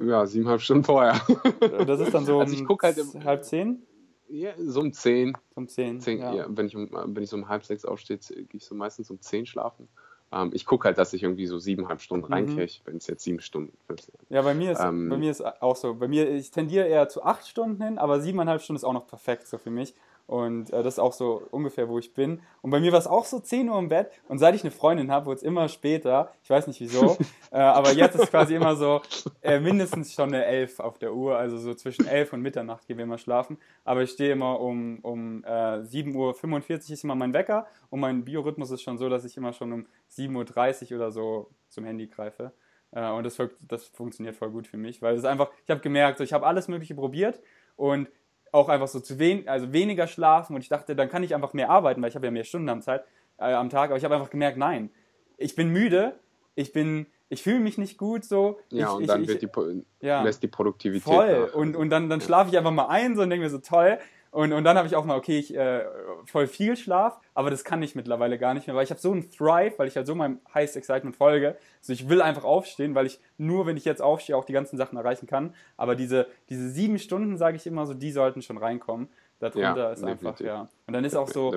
Ja, 0.00 0.26
siebeneinhalb 0.26 0.60
Stunden 0.60 0.84
vorher. 0.84 1.14
Äh, 1.60 1.84
Das 1.86 2.00
ist 2.00 2.12
dann 2.12 2.24
so 2.24 2.40
Also 2.40 2.54
ich 2.54 2.60
um 2.60 2.66
guck 2.66 2.82
halt 2.82 2.98
im- 2.98 3.24
halb 3.24 3.44
zehn? 3.44 3.82
ja, 4.28 4.52
so 4.58 4.80
um 4.80 4.92
zehn. 4.92 5.36
Um 5.54 5.68
zehn. 5.68 6.00
zehn 6.00 6.18
ja. 6.18 6.34
ja. 6.34 6.46
wenn, 6.48 6.66
ich 6.66 6.74
um, 6.76 6.88
wenn 6.90 7.22
ich 7.22 7.30
so 7.30 7.36
um 7.36 7.48
halb 7.48 7.64
sechs 7.64 7.84
aufstehe, 7.84 8.18
gehe 8.18 8.46
ich 8.54 8.64
so 8.64 8.74
meistens 8.74 9.10
um 9.10 9.20
zehn 9.20 9.46
schlafen. 9.46 9.88
Ähm, 10.32 10.50
ich 10.54 10.64
gucke 10.64 10.86
halt, 10.86 10.96
dass 10.98 11.12
ich 11.12 11.22
irgendwie 11.22 11.46
so 11.46 11.58
siebeneinhalb 11.58 12.00
Stunden 12.00 12.26
Mhm. 12.26 12.32
reinkriege, 12.32 12.72
wenn 12.86 12.96
es 12.96 13.06
jetzt 13.06 13.22
sieben 13.22 13.40
Stunden 13.40 13.76
ist. 13.94 14.10
Ja, 14.30 14.40
bei 14.42 14.54
mir 14.54 14.72
ist 14.72 14.80
Ähm, 14.80 15.10
bei 15.10 15.18
mir 15.18 15.30
ist 15.30 15.44
auch 15.62 15.76
so. 15.76 15.94
Bei 15.94 16.08
mir, 16.08 16.28
ich 16.30 16.50
tendiere 16.50 16.86
eher 16.88 17.08
zu 17.10 17.22
acht 17.22 17.46
Stunden 17.46 17.82
hin, 17.82 17.98
aber 17.98 18.20
siebeneinhalb 18.20 18.62
Stunden 18.62 18.78
ist 18.78 18.84
auch 18.84 18.94
noch 18.94 19.06
perfekt 19.06 19.46
so 19.46 19.58
für 19.58 19.70
mich. 19.70 19.94
Und 20.32 20.72
äh, 20.72 20.82
das 20.82 20.94
ist 20.94 20.98
auch 20.98 21.12
so 21.12 21.42
ungefähr, 21.50 21.90
wo 21.90 21.98
ich 21.98 22.14
bin. 22.14 22.40
Und 22.62 22.70
bei 22.70 22.80
mir 22.80 22.90
war 22.90 22.98
es 22.98 23.06
auch 23.06 23.26
so 23.26 23.38
10 23.38 23.68
Uhr 23.68 23.78
im 23.78 23.90
Bett. 23.90 24.10
Und 24.28 24.38
seit 24.38 24.54
ich 24.54 24.62
eine 24.62 24.70
Freundin 24.70 25.10
habe, 25.10 25.26
wurde 25.26 25.36
es 25.36 25.42
immer 25.42 25.68
später. 25.68 26.32
Ich 26.42 26.48
weiß 26.48 26.68
nicht 26.68 26.80
wieso. 26.80 27.18
äh, 27.52 27.58
aber 27.58 27.92
jetzt 27.92 28.14
ist 28.14 28.22
es 28.22 28.30
quasi 28.30 28.54
immer 28.54 28.74
so 28.74 29.02
äh, 29.42 29.60
mindestens 29.60 30.14
schon 30.14 30.32
eine 30.32 30.46
11 30.46 30.80
auf 30.80 30.96
der 30.96 31.12
Uhr. 31.12 31.36
Also 31.36 31.58
so 31.58 31.74
zwischen 31.74 32.06
11 32.06 32.32
und 32.32 32.40
Mitternacht 32.40 32.86
gehen 32.86 32.96
wir 32.96 33.04
immer 33.04 33.18
schlafen. 33.18 33.58
Aber 33.84 34.04
ich 34.04 34.10
stehe 34.12 34.32
immer 34.32 34.58
um, 34.58 35.00
um 35.02 35.44
äh, 35.44 35.82
7.45 35.82 36.70
Uhr 36.70 36.76
ist 36.78 37.04
immer 37.04 37.14
mein 37.14 37.34
Wecker. 37.34 37.66
Und 37.90 38.00
mein 38.00 38.24
Biorhythmus 38.24 38.70
ist 38.70 38.80
schon 38.80 38.96
so, 38.96 39.10
dass 39.10 39.26
ich 39.26 39.36
immer 39.36 39.52
schon 39.52 39.70
um 39.70 39.86
7.30 40.10 40.92
Uhr 40.92 40.96
oder 40.96 41.10
so 41.12 41.50
zum 41.68 41.84
Handy 41.84 42.06
greife. 42.06 42.52
Äh, 42.92 43.10
und 43.10 43.24
das, 43.24 43.36
das 43.68 43.84
funktioniert 43.88 44.34
voll 44.34 44.50
gut 44.50 44.66
für 44.66 44.78
mich, 44.78 45.02
weil 45.02 45.14
es 45.14 45.26
einfach, 45.26 45.50
ich 45.66 45.70
habe 45.70 45.82
gemerkt, 45.82 46.16
so, 46.16 46.24
ich 46.24 46.32
habe 46.32 46.46
alles 46.46 46.68
Mögliche 46.68 46.94
probiert 46.94 47.38
und 47.76 48.08
auch 48.52 48.68
einfach 48.68 48.88
so 48.88 49.00
zu 49.00 49.18
wen, 49.18 49.48
also 49.48 49.72
weniger 49.72 50.06
schlafen 50.06 50.54
und 50.54 50.60
ich 50.60 50.68
dachte, 50.68 50.94
dann 50.94 51.08
kann 51.08 51.22
ich 51.22 51.34
einfach 51.34 51.54
mehr 51.54 51.70
arbeiten, 51.70 52.00
weil 52.02 52.10
ich 52.10 52.14
habe 52.14 52.26
ja 52.26 52.30
mehr 52.30 52.44
Stunden 52.44 52.68
am, 52.68 52.82
Zeit, 52.82 53.04
äh, 53.38 53.52
am 53.52 53.70
Tag, 53.70 53.90
aber 53.90 53.96
ich 53.96 54.04
habe 54.04 54.14
einfach 54.14 54.30
gemerkt, 54.30 54.58
nein, 54.58 54.90
ich 55.38 55.56
bin 55.56 55.70
müde, 55.70 56.18
ich 56.54 56.72
bin, 56.72 57.06
ich 57.30 57.42
fühle 57.42 57.60
mich 57.60 57.78
nicht 57.78 57.96
gut 57.96 58.24
so. 58.24 58.60
Ja, 58.68 58.88
ich, 58.88 58.92
und 58.94 59.00
ich, 59.00 59.06
dann 59.08 59.22
ich, 59.22 59.28
wird 59.28 59.42
die, 59.42 60.06
ja, 60.06 60.22
lässt 60.22 60.42
die 60.42 60.48
Produktivität 60.48 61.02
Voll. 61.02 61.46
Nach. 61.46 61.54
Und, 61.54 61.76
und 61.76 61.88
dann, 61.90 62.10
dann 62.10 62.20
schlafe 62.20 62.50
ich 62.50 62.58
einfach 62.58 62.70
mal 62.70 62.88
ein 62.88 63.16
so 63.16 63.22
und 63.22 63.30
denke 63.30 63.44
mir 63.44 63.50
so, 63.50 63.58
toll, 63.58 63.98
und, 64.32 64.54
und 64.54 64.64
dann 64.64 64.78
habe 64.78 64.88
ich 64.88 64.96
auch 64.96 65.04
mal, 65.04 65.18
okay, 65.18 65.38
ich 65.38 65.54
äh, 65.54 65.84
voll 66.24 66.46
viel 66.46 66.74
Schlaf, 66.74 67.20
aber 67.34 67.50
das 67.50 67.64
kann 67.64 67.82
ich 67.82 67.94
mittlerweile 67.94 68.38
gar 68.38 68.54
nicht 68.54 68.66
mehr, 68.66 68.74
weil 68.74 68.84
ich 68.84 68.90
habe 68.90 68.98
so 68.98 69.12
einen 69.12 69.30
Thrive, 69.30 69.74
weil 69.76 69.88
ich 69.88 69.96
halt 69.96 70.06
so 70.06 70.14
meinem 70.14 70.40
Highest 70.54 70.74
Excitement 70.74 71.14
folge. 71.14 71.58
Also 71.80 71.92
ich 71.92 72.08
will 72.08 72.22
einfach 72.22 72.44
aufstehen, 72.44 72.94
weil 72.94 73.04
ich 73.04 73.20
nur, 73.36 73.66
wenn 73.66 73.76
ich 73.76 73.84
jetzt 73.84 74.00
aufstehe, 74.00 74.34
auch 74.34 74.46
die 74.46 74.54
ganzen 74.54 74.78
Sachen 74.78 74.96
erreichen 74.96 75.26
kann. 75.26 75.54
Aber 75.76 75.94
diese, 75.96 76.28
diese 76.48 76.70
sieben 76.70 76.98
Stunden, 76.98 77.36
sage 77.36 77.58
ich 77.58 77.66
immer 77.66 77.84
so, 77.86 77.92
die 77.92 78.10
sollten 78.10 78.40
schon 78.40 78.56
reinkommen. 78.56 79.10
Darunter 79.38 79.76
ja, 79.76 79.90
ist 79.90 80.02
einfach, 80.02 80.40
ja. 80.40 80.68
Und 80.86 80.94
dann 80.94 81.04
ist 81.04 81.14
auch 81.14 81.28
so, 81.28 81.52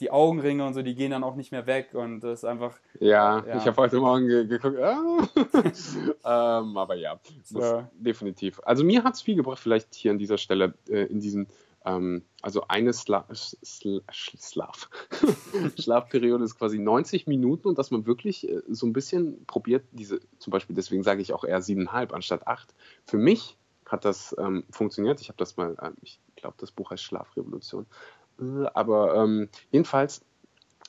die 0.00 0.10
Augenringe 0.10 0.66
und 0.66 0.74
so, 0.74 0.82
die 0.82 0.96
gehen 0.96 1.12
dann 1.12 1.22
auch 1.22 1.36
nicht 1.36 1.52
mehr 1.52 1.66
weg 1.66 1.90
und 1.92 2.20
das 2.20 2.40
ist 2.40 2.44
einfach. 2.44 2.76
Ja, 2.98 3.44
ja. 3.46 3.56
ich 3.56 3.66
habe 3.66 3.76
heute 3.76 3.98
Morgen 3.98 4.26
ge 4.26 4.46
geguckt. 4.46 4.78
Ah. 4.80 5.28
ähm, 6.60 6.76
aber 6.76 6.96
ja, 6.96 7.20
so. 7.44 7.84
definitiv. 7.92 8.60
Also 8.64 8.84
mir 8.84 9.04
hat 9.04 9.14
es 9.14 9.22
viel 9.22 9.36
gebracht, 9.36 9.58
vielleicht 9.58 9.94
hier 9.94 10.10
an 10.10 10.18
dieser 10.18 10.38
Stelle 10.38 10.74
äh, 10.88 11.04
in 11.04 11.20
diesen 11.20 11.42
ähm, 11.42 11.50
also 11.86 12.66
eine 12.68 12.92
Sla 12.92 13.26
Sla 13.32 14.00
Schlaf 14.10 14.90
Schlafperiode 15.78 16.44
ist 16.44 16.58
quasi 16.58 16.78
90 16.78 17.26
Minuten 17.28 17.68
und 17.68 17.78
dass 17.78 17.92
man 17.92 18.06
wirklich 18.06 18.48
äh, 18.48 18.62
so 18.68 18.86
ein 18.86 18.92
bisschen 18.92 19.46
probiert, 19.46 19.84
diese, 19.92 20.20
zum 20.38 20.50
Beispiel, 20.50 20.74
deswegen 20.74 21.04
sage 21.04 21.22
ich 21.22 21.32
auch 21.32 21.44
eher 21.44 21.62
siebeneinhalb 21.62 22.12
anstatt 22.12 22.46
acht. 22.46 22.74
Für 23.04 23.18
mich 23.18 23.56
hat 23.86 24.04
das 24.04 24.34
ähm, 24.38 24.64
funktioniert. 24.70 25.20
Ich 25.20 25.28
habe 25.28 25.38
das 25.38 25.56
mal, 25.56 25.76
äh, 25.80 25.92
ich 26.02 26.18
glaube, 26.34 26.56
das 26.58 26.72
Buch 26.72 26.90
heißt 26.90 27.04
Schlafrevolution. 27.04 27.86
Äh, 28.40 28.66
aber 28.74 29.14
ähm, 29.14 29.48
jedenfalls 29.70 30.22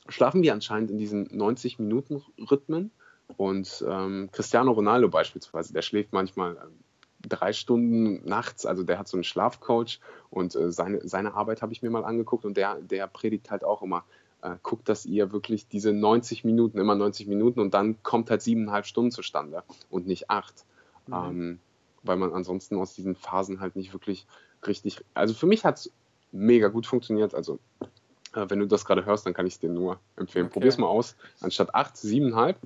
schlafen 0.08 0.42
wir 0.42 0.52
anscheinend 0.52 0.90
in 0.90 0.98
diesen 0.98 1.28
90 1.30 1.78
Minuten 1.78 2.22
Rhythmen. 2.50 2.90
Und 3.36 3.84
ähm, 3.86 4.30
Cristiano 4.32 4.72
Ronaldo 4.72 5.08
beispielsweise, 5.08 5.72
der 5.72 5.82
schläft 5.82 6.12
manchmal 6.12 6.56
ähm, 6.56 6.80
drei 7.26 7.52
Stunden 7.52 8.24
nachts, 8.28 8.66
also 8.66 8.84
der 8.84 8.98
hat 8.98 9.08
so 9.08 9.16
einen 9.16 9.24
Schlafcoach 9.24 10.00
und 10.30 10.54
äh, 10.54 10.70
seine, 10.70 11.06
seine 11.06 11.34
Arbeit 11.34 11.62
habe 11.62 11.72
ich 11.72 11.82
mir 11.82 11.90
mal 11.90 12.04
angeguckt 12.04 12.44
und 12.44 12.56
der, 12.56 12.76
der 12.76 13.06
predigt 13.06 13.50
halt 13.50 13.64
auch 13.64 13.82
immer, 13.82 14.04
äh, 14.42 14.54
guckt, 14.62 14.88
dass 14.88 15.04
ihr 15.04 15.32
wirklich 15.32 15.68
diese 15.68 15.92
90 15.92 16.44
Minuten, 16.44 16.78
immer 16.78 16.94
90 16.94 17.26
Minuten 17.26 17.60
und 17.60 17.74
dann 17.74 18.02
kommt 18.02 18.30
halt 18.30 18.42
siebeneinhalb 18.42 18.86
Stunden 18.86 19.10
zustande 19.10 19.64
und 19.90 20.06
nicht 20.06 20.30
acht. 20.30 20.64
Mhm. 21.06 21.14
Ähm, 21.14 21.58
weil 22.04 22.16
man 22.16 22.32
ansonsten 22.32 22.76
aus 22.76 22.94
diesen 22.94 23.16
Phasen 23.16 23.60
halt 23.60 23.74
nicht 23.74 23.92
wirklich 23.92 24.26
richtig, 24.66 25.04
also 25.14 25.34
für 25.34 25.46
mich 25.46 25.64
hat 25.64 25.78
es 25.78 25.92
mega 26.30 26.68
gut 26.68 26.86
funktioniert, 26.86 27.34
also 27.34 27.58
äh, 28.34 28.46
wenn 28.48 28.60
du 28.60 28.66
das 28.66 28.84
gerade 28.84 29.04
hörst, 29.04 29.26
dann 29.26 29.34
kann 29.34 29.46
ich 29.46 29.54
es 29.54 29.58
dir 29.58 29.70
nur 29.70 29.98
empfehlen. 30.16 30.46
Okay. 30.46 30.52
Probier's 30.52 30.78
mal 30.78 30.86
aus, 30.86 31.16
anstatt 31.40 31.74
acht, 31.74 31.96
siebeneinhalb 31.96 32.56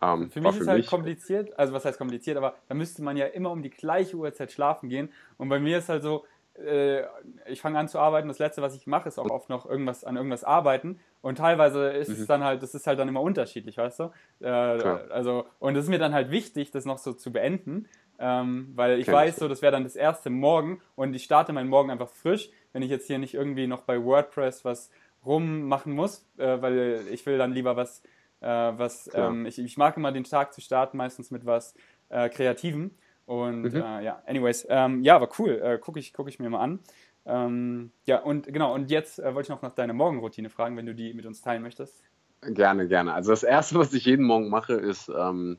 ähm, 0.00 0.30
für 0.30 0.40
mich 0.40 0.54
ist 0.54 0.62
es 0.62 0.68
halt 0.68 0.86
kompliziert, 0.86 1.58
also 1.58 1.72
was 1.72 1.84
heißt 1.84 1.98
kompliziert, 1.98 2.36
aber 2.36 2.54
da 2.68 2.74
müsste 2.74 3.02
man 3.02 3.16
ja 3.16 3.26
immer 3.26 3.50
um 3.50 3.62
die 3.62 3.70
gleiche 3.70 4.16
Uhrzeit 4.16 4.52
schlafen 4.52 4.88
gehen. 4.88 5.10
Und 5.36 5.48
bei 5.48 5.58
mir 5.58 5.78
ist 5.78 5.88
halt 5.88 6.02
so, 6.02 6.24
äh, 6.64 7.02
ich 7.46 7.60
fange 7.60 7.78
an 7.78 7.88
zu 7.88 7.98
arbeiten, 7.98 8.28
das 8.28 8.38
letzte, 8.38 8.62
was 8.62 8.74
ich 8.74 8.86
mache, 8.86 9.08
ist 9.08 9.18
auch 9.18 9.30
oft 9.30 9.48
noch 9.48 9.66
irgendwas 9.66 10.04
an 10.04 10.16
irgendwas 10.16 10.44
arbeiten. 10.44 11.00
Und 11.20 11.38
teilweise 11.38 11.88
ist 11.88 12.08
mhm. 12.08 12.14
es 12.14 12.26
dann 12.26 12.44
halt, 12.44 12.62
das 12.62 12.74
ist 12.74 12.86
halt 12.86 12.98
dann 12.98 13.08
immer 13.08 13.22
unterschiedlich, 13.22 13.76
weißt 13.76 14.00
du? 14.00 14.10
Äh, 14.40 14.48
also, 14.48 15.46
und 15.58 15.76
es 15.76 15.84
ist 15.84 15.90
mir 15.90 15.98
dann 15.98 16.14
halt 16.14 16.30
wichtig, 16.30 16.70
das 16.70 16.84
noch 16.84 16.98
so 16.98 17.12
zu 17.12 17.32
beenden. 17.32 17.88
Ähm, 18.20 18.72
weil 18.74 18.98
ich 18.98 19.06
Kenn 19.06 19.14
weiß, 19.14 19.34
ich. 19.34 19.40
so, 19.40 19.46
das 19.46 19.62
wäre 19.62 19.70
dann 19.70 19.84
das 19.84 19.94
erste 19.94 20.28
Morgen 20.28 20.80
und 20.96 21.14
ich 21.14 21.22
starte 21.22 21.52
meinen 21.52 21.68
Morgen 21.68 21.90
einfach 21.90 22.08
frisch, 22.08 22.50
wenn 22.72 22.82
ich 22.82 22.90
jetzt 22.90 23.06
hier 23.06 23.18
nicht 23.18 23.34
irgendwie 23.34 23.68
noch 23.68 23.82
bei 23.82 24.02
WordPress 24.02 24.64
was 24.64 24.90
rummachen 25.24 25.92
muss, 25.92 26.26
äh, 26.36 26.60
weil 26.60 27.06
ich 27.12 27.24
will 27.26 27.38
dann 27.38 27.52
lieber 27.52 27.76
was 27.76 28.02
äh, 28.40 28.46
was 28.46 29.10
ähm, 29.14 29.46
ich, 29.46 29.58
ich, 29.58 29.76
mag 29.76 29.96
immer 29.96 30.12
den 30.12 30.24
Tag 30.24 30.52
zu 30.52 30.60
starten, 30.60 30.96
meistens 30.96 31.30
mit 31.30 31.46
was 31.46 31.74
äh, 32.08 32.28
Kreativem. 32.28 32.92
Und 33.26 33.62
mhm. 33.62 33.76
äh, 33.76 34.04
ja, 34.04 34.22
anyways, 34.26 34.66
ähm, 34.70 35.02
ja, 35.02 35.16
aber 35.16 35.28
cool, 35.38 35.60
äh, 35.62 35.78
gucke 35.78 36.00
ich, 36.00 36.12
guck 36.12 36.28
ich 36.28 36.38
mir 36.38 36.48
mal 36.48 36.60
an. 36.60 36.80
Ähm, 37.26 37.92
ja, 38.06 38.20
und 38.20 38.46
genau, 38.46 38.74
und 38.74 38.90
jetzt 38.90 39.18
äh, 39.18 39.34
wollte 39.34 39.46
ich 39.46 39.50
noch 39.50 39.60
nach 39.60 39.74
deiner 39.74 39.92
Morgenroutine 39.92 40.48
fragen, 40.48 40.76
wenn 40.76 40.86
du 40.86 40.94
die 40.94 41.12
mit 41.12 41.26
uns 41.26 41.42
teilen 41.42 41.62
möchtest. 41.62 42.02
Gerne, 42.40 42.88
gerne. 42.88 43.12
Also 43.12 43.32
das 43.32 43.42
Erste, 43.42 43.78
was 43.78 43.92
ich 43.92 44.04
jeden 44.06 44.24
Morgen 44.24 44.48
mache, 44.48 44.74
ist 44.74 45.08
ähm, 45.08 45.58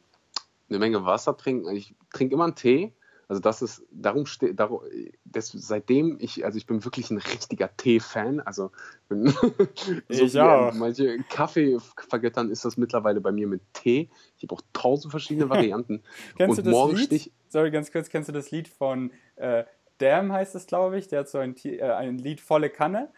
eine 0.69 0.79
Menge 0.79 1.05
Wasser 1.05 1.37
trinken. 1.37 1.69
Ich 1.75 1.95
trinke 2.11 2.33
immer 2.33 2.45
einen 2.45 2.55
Tee 2.55 2.93
also 3.29 3.41
das 3.41 3.61
ist, 3.61 3.83
darum 3.91 4.25
steht, 4.25 4.59
darum, 4.59 4.81
das, 5.23 5.51
seitdem 5.51 6.17
ich, 6.19 6.43
also 6.43 6.57
ich 6.57 6.65
bin 6.65 6.83
wirklich 6.83 7.11
ein 7.11 7.19
richtiger 7.19 7.69
Tee-Fan. 7.77 8.39
Also 8.39 8.71
bin, 9.07 9.27
so 10.09 10.25
ich 10.25 10.39
auch. 10.39 10.73
manche 10.73 11.19
Kaffee 11.29 11.77
vergöttern 12.09 12.49
ist 12.49 12.65
das 12.65 12.75
mittellweile 12.75 13.21
bei 13.21 13.31
mir 13.31 13.45
mit 13.45 13.61
Tee. 13.73 14.09
Ich 14.35 14.43
habe 14.43 14.55
auch 14.55 14.61
tausend 14.73 15.11
verschiedene 15.11 15.47
Varianten. 15.49 16.01
kennst 16.37 16.57
Und 16.57 16.65
du 16.65 16.71
das 16.71 16.89
Lied? 16.89 17.05
Stich, 17.05 17.31
Sorry, 17.49 17.69
ganz 17.69 17.91
kurz, 17.91 18.09
kennst 18.09 18.29
du 18.29 18.33
das 18.33 18.49
Lied 18.49 18.67
von 18.67 19.11
äh, 19.35 19.63
Damn 19.99 20.33
heißt 20.33 20.55
es, 20.55 20.65
glaube 20.65 20.97
ich? 20.97 21.07
Der 21.07 21.19
hat 21.19 21.29
so 21.29 21.37
ein, 21.37 21.55
äh, 21.63 21.81
ein 21.83 22.17
Lied 22.17 22.41
volle 22.41 22.71
Kanne. 22.71 23.09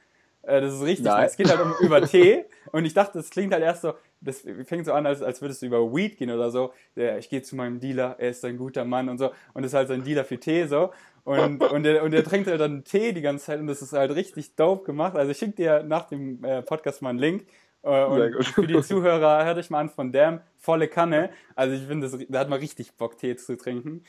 Äh, 0.41 0.59
das 0.59 0.73
ist 0.73 0.81
richtig. 0.81 1.07
Es 1.07 1.37
geht 1.37 1.49
halt 1.49 1.61
um, 1.61 1.73
über 1.79 2.01
Tee. 2.05 2.43
Und 2.73 2.83
ich 2.83 2.93
dachte, 2.93 3.17
das 3.17 3.29
klingt 3.29 3.53
halt 3.53 3.63
erst 3.63 3.83
so, 3.83 3.93
das 4.21 4.45
fängt 4.65 4.85
so 4.85 4.93
an, 4.93 5.05
als, 5.05 5.21
als 5.21 5.41
würdest 5.41 5.61
du 5.61 5.65
über 5.65 5.93
Weed 5.93 6.17
gehen 6.17 6.29
oder 6.29 6.51
so. 6.51 6.73
Der, 6.95 7.17
ich 7.17 7.29
gehe 7.29 7.41
zu 7.41 7.55
meinem 7.55 7.79
Dealer, 7.79 8.15
er 8.19 8.29
ist 8.29 8.45
ein 8.45 8.57
guter 8.57 8.85
Mann 8.85 9.09
und 9.09 9.17
so. 9.17 9.31
Und 9.53 9.63
das 9.63 9.71
ist 9.71 9.73
halt 9.73 9.87
sein 9.87 10.03
Dealer 10.03 10.23
für 10.23 10.39
Tee 10.39 10.65
so. 10.67 10.91
Und, 11.23 11.61
und, 11.71 11.83
der, 11.83 12.03
und 12.03 12.11
der 12.11 12.23
trinkt 12.23 12.47
halt 12.47 12.61
dann 12.61 12.83
Tee 12.83 13.13
die 13.13 13.21
ganze 13.21 13.45
Zeit 13.45 13.59
und 13.59 13.67
das 13.67 13.81
ist 13.81 13.93
halt 13.93 14.15
richtig 14.15 14.55
dope 14.55 14.85
gemacht. 14.85 15.15
Also 15.15 15.31
ich 15.31 15.37
schicke 15.37 15.53
dir 15.53 15.83
nach 15.83 16.07
dem 16.07 16.43
äh, 16.43 16.61
Podcast 16.61 17.01
mal 17.01 17.09
einen 17.09 17.19
Link. 17.19 17.47
Äh, 17.83 18.05
und 18.05 18.45
für 18.45 18.67
die 18.67 18.79
Zuhörer, 18.81 19.43
hört 19.43 19.57
euch 19.57 19.69
mal 19.69 19.79
an 19.79 19.89
von 19.89 20.11
Damn, 20.11 20.41
volle 20.57 20.87
Kanne. 20.87 21.31
Also 21.55 21.75
ich 21.75 21.83
finde, 21.83 22.09
da 22.29 22.39
hat 22.39 22.49
man 22.49 22.59
richtig 22.59 22.93
Bock, 22.93 23.17
Tee 23.17 23.35
zu 23.35 23.57
trinken. 23.57 24.03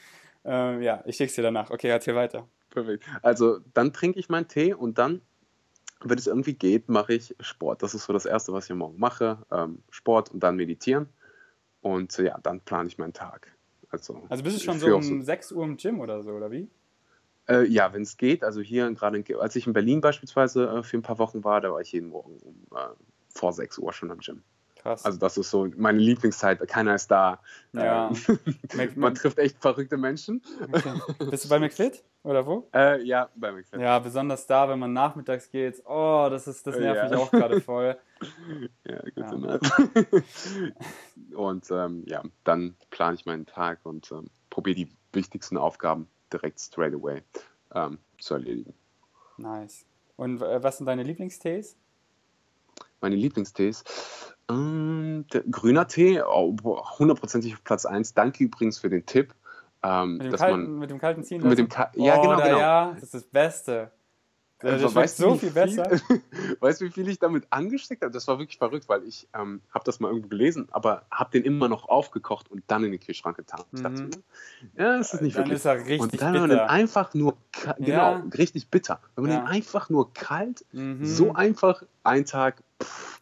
Äh, 0.45 0.85
ja, 0.85 1.03
ich 1.07 1.17
schick's 1.17 1.35
dir 1.35 1.43
danach. 1.43 1.71
Okay, 1.71 1.89
erzähl 1.89 2.15
weiter. 2.15 2.47
Perfekt. 2.71 3.05
Also 3.23 3.61
dann 3.75 3.93
trinke 3.93 4.19
ich 4.19 4.29
meinen 4.29 4.49
Tee 4.49 4.75
und 4.75 4.99
dann 4.99 5.23
wenn 6.09 6.19
es 6.19 6.27
irgendwie 6.27 6.55
geht, 6.55 6.89
mache 6.89 7.15
ich 7.15 7.35
Sport. 7.41 7.83
Das 7.83 7.95
ist 7.95 8.05
so 8.05 8.13
das 8.13 8.27
Erste, 8.27 8.53
was 8.53 8.69
ich 8.69 8.75
morgen 8.75 8.99
mache. 8.99 9.39
Ähm, 9.51 9.83
Sport 9.91 10.31
und 10.31 10.41
dann 10.43 10.57
meditieren. 10.57 11.09
Und 11.81 12.17
ja, 12.19 12.39
dann 12.43 12.61
plane 12.61 12.89
ich 12.89 12.99
meinen 12.99 13.13
Tag. 13.13 13.53
Also, 13.91 14.23
also 14.29 14.43
bist 14.43 14.57
du 14.57 14.65
schon 14.65 14.79
so 14.79 14.95
um 14.97 15.03
so 15.03 15.21
6 15.21 15.53
Uhr 15.53 15.65
im 15.65 15.77
Gym 15.77 16.01
oder 16.01 16.23
so, 16.23 16.31
oder 16.31 16.51
wie? 16.51 16.69
Äh, 17.49 17.67
ja, 17.67 17.93
wenn 17.93 18.03
es 18.03 18.17
geht. 18.17 18.45
Also 18.45 18.61
hier 18.61 18.91
gerade, 18.93 19.23
als 19.39 19.57
ich 19.57 19.67
in 19.67 19.73
Berlin 19.73 20.01
beispielsweise 20.01 20.67
äh, 20.67 20.83
für 20.83 20.97
ein 20.97 21.03
paar 21.03 21.19
Wochen 21.19 21.45
war, 21.45 21.61
da 21.61 21.73
war 21.73 21.81
ich 21.81 21.93
jeden 21.93 22.09
Morgen 22.09 22.39
um, 22.39 22.55
äh, 22.77 22.95
vor 23.29 23.53
6 23.53 23.79
Uhr 23.79 23.93
schon 23.93 24.11
im 24.11 24.19
Gym. 24.19 24.43
Krass. 24.77 25.05
Also 25.05 25.19
das 25.19 25.37
ist 25.37 25.51
so 25.51 25.69
meine 25.77 25.99
Lieblingszeit. 25.99 26.67
Keiner 26.69 26.95
ist 26.95 27.09
da. 27.09 27.41
Ja. 27.73 28.11
Ähm, 28.79 28.91
man 28.97 29.15
trifft 29.15 29.39
echt 29.39 29.59
verrückte 29.61 29.97
Menschen. 29.97 30.43
Okay. 30.73 31.01
Bist 31.31 31.45
du 31.45 31.49
bei 31.49 31.59
McFit 31.59 32.03
oder 32.25 32.47
wo? 32.47 32.69
Äh, 32.73 33.03
ja, 33.03 33.29
bei 33.35 33.51
McFit. 33.51 33.81
Ja, 33.81 33.99
besonders 33.99 34.47
da, 34.47 34.69
wenn 34.69 34.79
man 34.79 34.93
nachmittags 34.93 35.51
geht. 35.51 35.83
Oh, 35.85 36.29
das 36.31 36.47
ist 36.47 36.65
das 36.67 36.79
nervt 36.79 37.03
ja. 37.03 37.09
mich 37.09 37.19
auch 37.19 37.31
gerade 37.31 37.61
voll. 37.61 37.97
ja, 38.85 39.01
gut 39.01 39.17
ja. 39.17 39.59
Und 41.37 41.71
ähm, 41.71 42.05
ja, 42.07 42.23
dann 42.45 42.77
plane 42.91 43.15
ich 43.15 43.27
meinen 43.27 43.47
Tag 43.47 43.81
und 43.83 44.13
ähm, 44.13 44.27
probiere 44.51 44.77
die 44.77 44.89
wichtigsten 45.13 45.57
Aufgaben 45.57 46.09
direkt 46.33 46.61
straight 46.61 46.95
away 46.95 47.23
ähm, 47.75 47.99
zu 48.21 48.35
erledigen. 48.35 48.75
Nice. 49.39 49.85
Und 50.17 50.43
äh, 50.43 50.63
was 50.63 50.77
sind 50.77 50.87
deine 50.87 51.03
Lieblingstees? 51.03 51.77
Meine 53.01 53.17
Lieblingstees. 53.17 53.83
Ähm, 54.49 55.25
grüner 55.51 55.89
Tee, 55.89 56.23
hundertprozentig 56.23 57.53
oh, 57.53 57.57
auf 57.57 57.65
Platz 57.65 57.85
1. 57.85 58.15
Danke 58.15 58.45
übrigens 58.45 58.79
für 58.79 58.91
den 58.91 59.07
Tipp. 59.07 59.35
Ähm, 59.83 60.19
mit, 60.19 60.27
dem 60.27 60.37
kalten, 60.37 60.63
man, 60.71 60.79
mit 60.79 60.91
dem 60.91 60.99
kalten 60.99 61.25
Ziehen? 61.25 61.43
Mit 61.47 61.59
dem 61.59 61.69
Ka 61.69 61.91
ja, 61.95 62.17
oh, 62.19 62.23
genau, 62.23 62.37
genau. 62.37 62.59
Ja, 62.59 62.93
das 62.95 63.03
ist 63.05 63.15
das 63.15 63.25
Beste. 63.25 63.91
Der 64.63 64.75
Also, 64.75 64.91
schmeckt 64.91 65.11
so 65.11 65.35
viel 65.35 65.51
besser. 65.51 65.91
weißt 66.61 66.81
du, 66.81 66.85
wie 66.85 66.91
viel 66.91 67.09
ich 67.09 67.19
damit 67.19 67.49
angesteckt 67.51 68.03
habe? 68.03 68.13
Das 68.13 68.29
war 68.29 68.39
wirklich 68.39 68.59
verrückt, 68.59 68.89
weil 68.89 69.03
ich 69.03 69.27
ähm, 69.35 69.61
habe 69.75 69.85
das 69.85 69.99
mal 69.99 70.07
irgendwo 70.09 70.29
gelesen, 70.29 70.69
aber 70.71 71.03
habe 71.11 71.33
den 71.33 71.43
immer 71.43 71.69
noch 71.69 71.89
aufgekocht 71.89 72.49
und 72.49 72.63
dann 72.69 72.85
in 72.85 72.93
den 72.93 73.01
Kühlschrank 73.01 73.37
getan. 73.37 73.65
Ich 73.73 73.83
dachte 73.83 74.03
Mhm. 74.03 74.11
mir, 74.11 74.83
ja, 74.85 74.99
das 74.99 75.15
ist 75.15 75.21
nicht 75.21 75.35
Dann 75.37 75.47
wirklich. 75.47 75.57
ist 75.59 75.65
er 75.65 75.79
richtig 75.79 76.01
und 76.01 76.21
dann, 76.23 76.35
wenn 76.35 76.41
man 76.43 76.51
den 76.51 76.59
bitter. 76.61 76.71
einfach 76.71 77.13
nur, 77.15 77.37
genau, 77.79 78.13
Ja. 78.13 78.23
richtig 78.39 78.69
bitter. 78.69 79.01
Wenn 79.17 79.25
man 79.25 79.33
Ja. 79.33 79.39
den 79.41 79.47
einfach 79.49 79.91
nur 79.91 80.13
kalt, 80.15 80.65
Mhm. 80.71 81.05
so 81.05 81.35
einfach, 81.35 81.83
ein 82.05 82.25
Tag, 82.25 82.63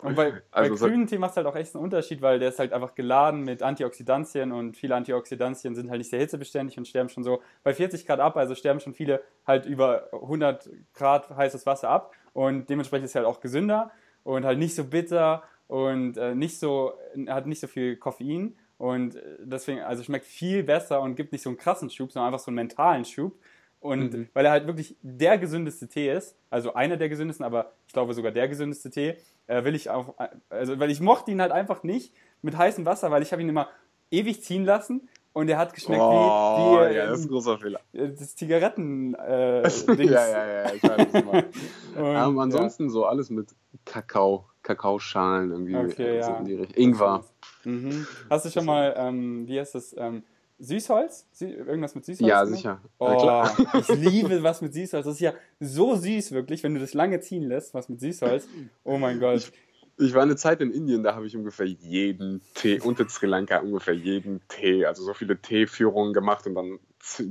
Und 0.02 0.16
bei, 0.16 0.42
Also 0.50 0.74
bei 0.74 0.88
grünen 0.88 1.06
Tee 1.06 1.18
macht 1.18 1.32
es 1.32 1.36
halt 1.36 1.46
auch 1.46 1.56
echt 1.56 1.74
einen 1.74 1.84
Unterschied, 1.84 2.22
weil 2.22 2.38
der 2.38 2.48
ist 2.48 2.58
halt 2.58 2.72
einfach 2.72 2.94
geladen 2.94 3.42
mit 3.42 3.62
Antioxidantien 3.62 4.52
und 4.52 4.76
viele 4.76 4.94
Antioxidantien 4.94 5.74
sind 5.74 5.90
halt 5.90 5.98
nicht 5.98 6.10
sehr 6.10 6.20
hitzebeständig 6.20 6.78
und 6.78 6.88
sterben 6.88 7.08
schon 7.08 7.24
so 7.24 7.42
bei 7.62 7.74
40 7.74 8.06
Grad 8.06 8.20
ab, 8.20 8.36
also 8.36 8.54
sterben 8.54 8.80
schon 8.80 8.94
viele 8.94 9.22
halt 9.46 9.66
über 9.66 10.08
100 10.12 10.70
Grad 10.94 11.30
heißes 11.30 11.66
Wasser 11.66 11.90
ab 11.90 12.12
und 12.32 12.70
dementsprechend 12.70 13.06
ist 13.06 13.14
er 13.14 13.22
halt 13.22 13.28
auch 13.28 13.40
gesünder 13.40 13.90
und 14.24 14.44
halt 14.44 14.58
nicht 14.58 14.74
so 14.74 14.84
bitter 14.84 15.42
und 15.70 16.16
äh, 16.16 16.34
nicht 16.34 16.58
so, 16.58 16.94
hat 17.28 17.46
nicht 17.46 17.60
so 17.60 17.68
viel 17.68 17.96
Koffein. 17.96 18.56
Und 18.76 19.14
äh, 19.14 19.36
deswegen, 19.40 19.82
also 19.82 20.02
schmeckt 20.02 20.26
viel 20.26 20.64
besser 20.64 21.00
und 21.00 21.14
gibt 21.14 21.30
nicht 21.30 21.42
so 21.42 21.50
einen 21.50 21.58
krassen 21.58 21.90
Schub, 21.90 22.10
sondern 22.10 22.32
einfach 22.32 22.44
so 22.44 22.50
einen 22.50 22.56
mentalen 22.56 23.04
Schub. 23.04 23.38
Und 23.80 24.12
Mhm. 24.12 24.28
weil 24.34 24.44
er 24.44 24.50
halt 24.52 24.66
wirklich 24.66 24.96
der 25.02 25.38
gesündeste 25.38 25.88
Tee 25.88 26.12
ist, 26.12 26.36
also 26.50 26.74
einer 26.74 26.98
der 26.98 27.08
gesündesten, 27.08 27.44
aber 27.46 27.72
ich 27.86 27.94
glaube 27.94 28.12
sogar 28.12 28.30
der 28.30 28.46
gesündeste 28.46 28.90
Tee, 28.90 29.16
äh, 29.46 29.64
will 29.64 29.74
ich 29.74 29.88
auch, 29.88 30.14
also 30.50 30.78
weil 30.78 30.90
ich 30.90 31.00
mochte 31.00 31.30
ihn 31.30 31.40
halt 31.40 31.50
einfach 31.52 31.82
nicht 31.82 32.12
mit 32.42 32.56
heißem 32.58 32.84
Wasser, 32.84 33.10
weil 33.10 33.22
ich 33.22 33.32
habe 33.32 33.40
ihn 33.40 33.48
immer 33.48 33.68
ewig 34.10 34.42
ziehen 34.44 34.64
lassen 34.66 35.08
und 35.32 35.48
er 35.48 35.56
hat 35.56 35.72
geschmeckt 35.72 36.02
oh, 36.02 36.10
wie, 36.10 36.90
wie 36.90 36.94
ja, 36.96 37.04
äh, 37.04 37.06
das 37.08 37.20
ist 37.20 37.24
ein 37.26 37.30
großer 37.30 37.58
Fehler. 37.58 37.80
das 37.92 38.36
Zigaretten 38.36 39.14
äh, 39.14 39.62
ja, 39.62 39.94
Dings. 39.94 40.10
ja, 40.10 40.46
ja, 40.46 40.72
ich 40.74 40.82
weiß 40.82 41.06
es 41.12 41.24
mal. 41.24 41.44
Und, 41.96 42.32
ähm, 42.32 42.38
ansonsten 42.38 42.90
so 42.90 43.06
alles 43.06 43.30
mit 43.30 43.48
Kakao, 43.86 44.44
Kakaoschalen 44.62 45.52
irgendwie. 45.52 45.76
Okay, 45.76 46.18
äh, 46.18 46.22
so 46.22 46.30
ja. 46.32 46.36
in 46.38 46.44
die 46.44 46.54
Richtung. 46.56 46.76
Ingwer. 46.82 47.24
Ja. 47.64 47.70
Mhm. 47.70 48.06
Hast 48.28 48.44
du 48.44 48.50
schon 48.50 48.66
mal, 48.66 48.94
ähm, 48.96 49.46
wie 49.46 49.58
heißt 49.58 49.74
das, 49.74 49.94
ähm, 49.96 50.22
Süßholz? 50.60 51.26
Sü 51.32 51.46
irgendwas 51.46 51.94
mit 51.94 52.04
Süßholz? 52.04 52.28
Ja, 52.28 52.44
gemacht? 52.44 52.56
sicher. 52.56 52.80
Oh, 52.98 53.16
klar. 53.16 53.56
ich 53.80 53.88
liebe 53.88 54.42
was 54.42 54.60
mit 54.60 54.74
Süßholz. 54.74 55.04
Das 55.04 55.14
ist 55.14 55.20
ja 55.20 55.32
so 55.58 55.96
süß, 55.96 56.32
wirklich, 56.32 56.62
wenn 56.62 56.74
du 56.74 56.80
das 56.80 56.94
lange 56.94 57.20
ziehen 57.20 57.44
lässt, 57.44 57.74
was 57.74 57.88
mit 57.88 58.00
Süßholz. 58.00 58.46
Oh 58.84 58.98
mein 58.98 59.18
Gott. 59.18 59.50
Ich 59.98 60.14
war 60.14 60.22
eine 60.22 60.36
Zeit 60.36 60.60
in 60.60 60.70
Indien, 60.70 61.02
da 61.02 61.14
habe 61.14 61.26
ich 61.26 61.36
ungefähr 61.36 61.66
jeden 61.66 62.40
Tee 62.54 62.80
und 62.80 62.98
in 63.00 63.08
Sri 63.08 63.26
Lanka 63.26 63.58
ungefähr 63.58 63.92
jeden 63.92 64.40
Tee, 64.48 64.86
also 64.86 65.02
so 65.02 65.12
viele 65.12 65.36
Teeführungen 65.36 66.14
gemacht 66.14 66.46
und 66.46 66.54
dann 66.54 66.78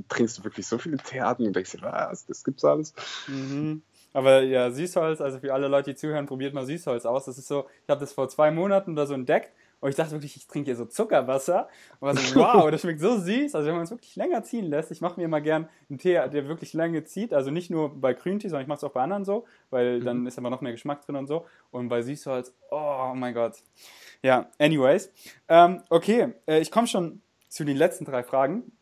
trinkst 0.08 0.38
du 0.38 0.44
wirklich 0.44 0.66
so 0.66 0.78
viele 0.78 0.98
Teearten 0.98 1.46
und 1.46 1.56
denkst 1.56 1.72
dir, 1.72 1.82
was, 1.82 2.26
das 2.26 2.44
gibt's 2.44 2.64
alles? 2.64 2.94
Mhm. 3.26 3.82
Aber 4.12 4.42
ja, 4.42 4.70
Süßholz, 4.70 5.20
also 5.20 5.38
für 5.38 5.54
alle 5.54 5.68
Leute, 5.68 5.90
die 5.90 5.96
zuhören, 5.96 6.26
probiert 6.26 6.52
mal 6.54 6.66
Süßholz 6.66 7.06
aus. 7.06 7.24
Das 7.26 7.38
ist 7.38 7.48
so, 7.48 7.66
ich 7.84 7.90
habe 7.90 8.00
das 8.00 8.12
vor 8.12 8.28
zwei 8.28 8.50
Monaten 8.50 8.92
oder 8.92 9.06
so 9.06 9.14
entdeckt 9.14 9.52
und 9.80 9.88
ich 9.90 9.96
dachte 9.96 10.12
wirklich, 10.12 10.36
ich 10.36 10.46
trinke 10.46 10.66
hier 10.66 10.76
so 10.76 10.84
Zuckerwasser. 10.84 11.68
Und 12.00 12.06
war 12.08 12.16
so, 12.16 12.34
wow, 12.40 12.70
das 12.70 12.82
schmeckt 12.82 13.00
so 13.00 13.18
süß. 13.18 13.54
Also 13.54 13.66
wenn 13.66 13.74
man 13.74 13.84
es 13.84 13.90
wirklich 13.90 14.14
länger 14.16 14.42
ziehen 14.42 14.66
lässt, 14.66 14.90
ich 14.90 15.00
mache 15.00 15.18
mir 15.18 15.24
immer 15.24 15.40
gern 15.40 15.68
einen 15.88 15.98
Tee, 15.98 16.12
der 16.14 16.48
wirklich 16.48 16.72
lange 16.74 17.04
zieht. 17.04 17.32
Also 17.32 17.50
nicht 17.50 17.70
nur 17.70 17.88
bei 18.00 18.12
Grüntee, 18.12 18.48
sondern 18.48 18.62
ich 18.62 18.68
mache 18.68 18.76
es 18.78 18.84
auch 18.84 18.92
bei 18.92 19.02
anderen 19.02 19.24
so, 19.24 19.46
weil 19.70 20.00
dann 20.00 20.26
ist 20.26 20.38
aber 20.38 20.50
noch 20.50 20.60
mehr 20.60 20.72
Geschmack 20.72 21.04
drin 21.06 21.16
und 21.16 21.26
so. 21.26 21.46
Und 21.70 21.88
bei 21.88 22.02
Süßholz, 22.02 22.54
oh 22.70 23.12
mein 23.14 23.32
Gott. 23.34 23.54
Ja, 24.22 24.50
anyways. 24.58 25.10
Ähm, 25.48 25.82
okay, 25.88 26.34
äh, 26.46 26.60
ich 26.60 26.70
komme 26.70 26.86
schon 26.86 27.22
zu 27.48 27.64
den 27.64 27.76
letzten 27.76 28.04
drei 28.04 28.22
Fragen. 28.22 28.72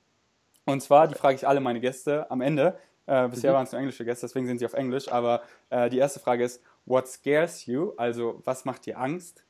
Und 0.65 0.83
zwar, 0.83 1.07
die 1.09 1.15
frage 1.15 1.37
ich 1.37 1.47
alle 1.47 1.61
meine 1.61 1.81
Gäste 1.81 2.31
am 2.31 2.41
Ende. 2.41 2.79
Äh, 3.07 3.29
bisher 3.29 3.53
Mhm. 3.53 3.55
waren 3.57 3.65
es 3.65 3.73
nur 3.73 3.79
englische 3.81 4.05
Gäste, 4.05 4.27
deswegen 4.27 4.47
sind 4.47 4.59
sie 4.59 4.67
auf 4.67 4.75
Englisch. 4.75 5.11
Aber 5.11 5.43
äh, 5.71 5.89
die 5.89 5.97
erste 5.99 6.21
Frage 6.21 6.45
ist, 6.45 6.61
what 6.85 7.07
scares 7.09 7.65
you? 7.67 7.93
Also, 7.97 8.43
was 8.45 8.65
macht 8.65 8.85
dir 8.85 8.99
Angst? 8.99 9.45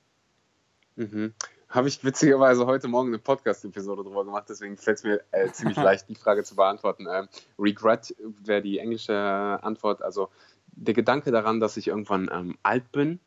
Mhm. 0.98 1.32
Habe 1.68 1.86
ich 1.86 2.02
witzigerweise 2.02 2.66
heute 2.66 2.88
Morgen 2.88 3.10
eine 3.10 3.20
Podcast-Episode 3.20 4.02
drüber 4.02 4.24
gemacht, 4.24 4.46
deswegen 4.48 4.76
fällt 4.76 4.98
es 4.98 5.04
mir 5.04 5.20
äh, 5.30 5.48
ziemlich 5.52 5.76
leicht, 5.76 6.08
die 6.08 6.16
Frage 6.16 6.42
zu 6.42 6.56
beantworten. 6.56 7.06
Ähm, 7.08 7.28
Regret 7.56 8.16
wäre 8.18 8.62
die 8.62 8.80
englische 8.80 9.14
Antwort. 9.14 10.02
Also 10.02 10.28
der 10.66 10.94
Gedanke 10.94 11.30
daran, 11.30 11.60
dass 11.60 11.76
ich 11.76 11.86
irgendwann 11.86 12.28
ähm, 12.32 12.58
alt 12.64 12.90
bin 12.90 13.20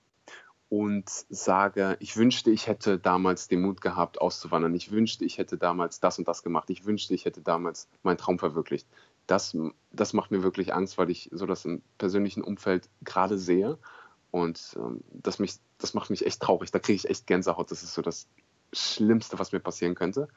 und 0.67 1.09
sage, 1.29 1.95
ich 2.01 2.17
wünschte, 2.17 2.51
ich 2.51 2.67
hätte 2.67 2.99
damals 2.99 3.47
den 3.47 3.61
Mut 3.61 3.79
gehabt, 3.79 4.19
auszuwandern. 4.19 4.75
Ich 4.75 4.91
wünschte, 4.91 5.23
ich 5.23 5.37
hätte 5.37 5.57
damals 5.57 6.01
das 6.01 6.19
und 6.19 6.27
das 6.27 6.43
gemacht. 6.43 6.69
Ich 6.69 6.85
wünschte, 6.85 7.13
ich 7.13 7.23
hätte 7.23 7.41
damals 7.41 7.87
meinen 8.03 8.17
Traum 8.17 8.37
verwirklicht. 8.37 8.85
Das, 9.27 9.55
das 9.93 10.11
macht 10.11 10.31
mir 10.31 10.43
wirklich 10.43 10.73
Angst, 10.73 10.97
weil 10.97 11.09
ich 11.09 11.29
so 11.31 11.45
das 11.45 11.63
im 11.63 11.81
persönlichen 11.97 12.43
Umfeld 12.43 12.89
gerade 13.01 13.37
sehe. 13.37 13.77
Und 14.31 14.77
ähm, 14.77 15.03
das, 15.11 15.39
mich, 15.39 15.55
das 15.77 15.93
macht 15.93 16.09
mich 16.09 16.25
echt 16.25 16.41
traurig. 16.41 16.71
Da 16.71 16.79
kriege 16.79 16.95
ich 16.95 17.09
echt 17.09 17.27
Gänsehaut. 17.27 17.69
Das 17.69 17.83
ist 17.83 17.93
so 17.93 18.01
das 18.01 18.27
Schlimmste, 18.73 19.37
was 19.39 19.51
mir 19.51 19.59
passieren 19.59 19.95
könnte. 19.95 20.29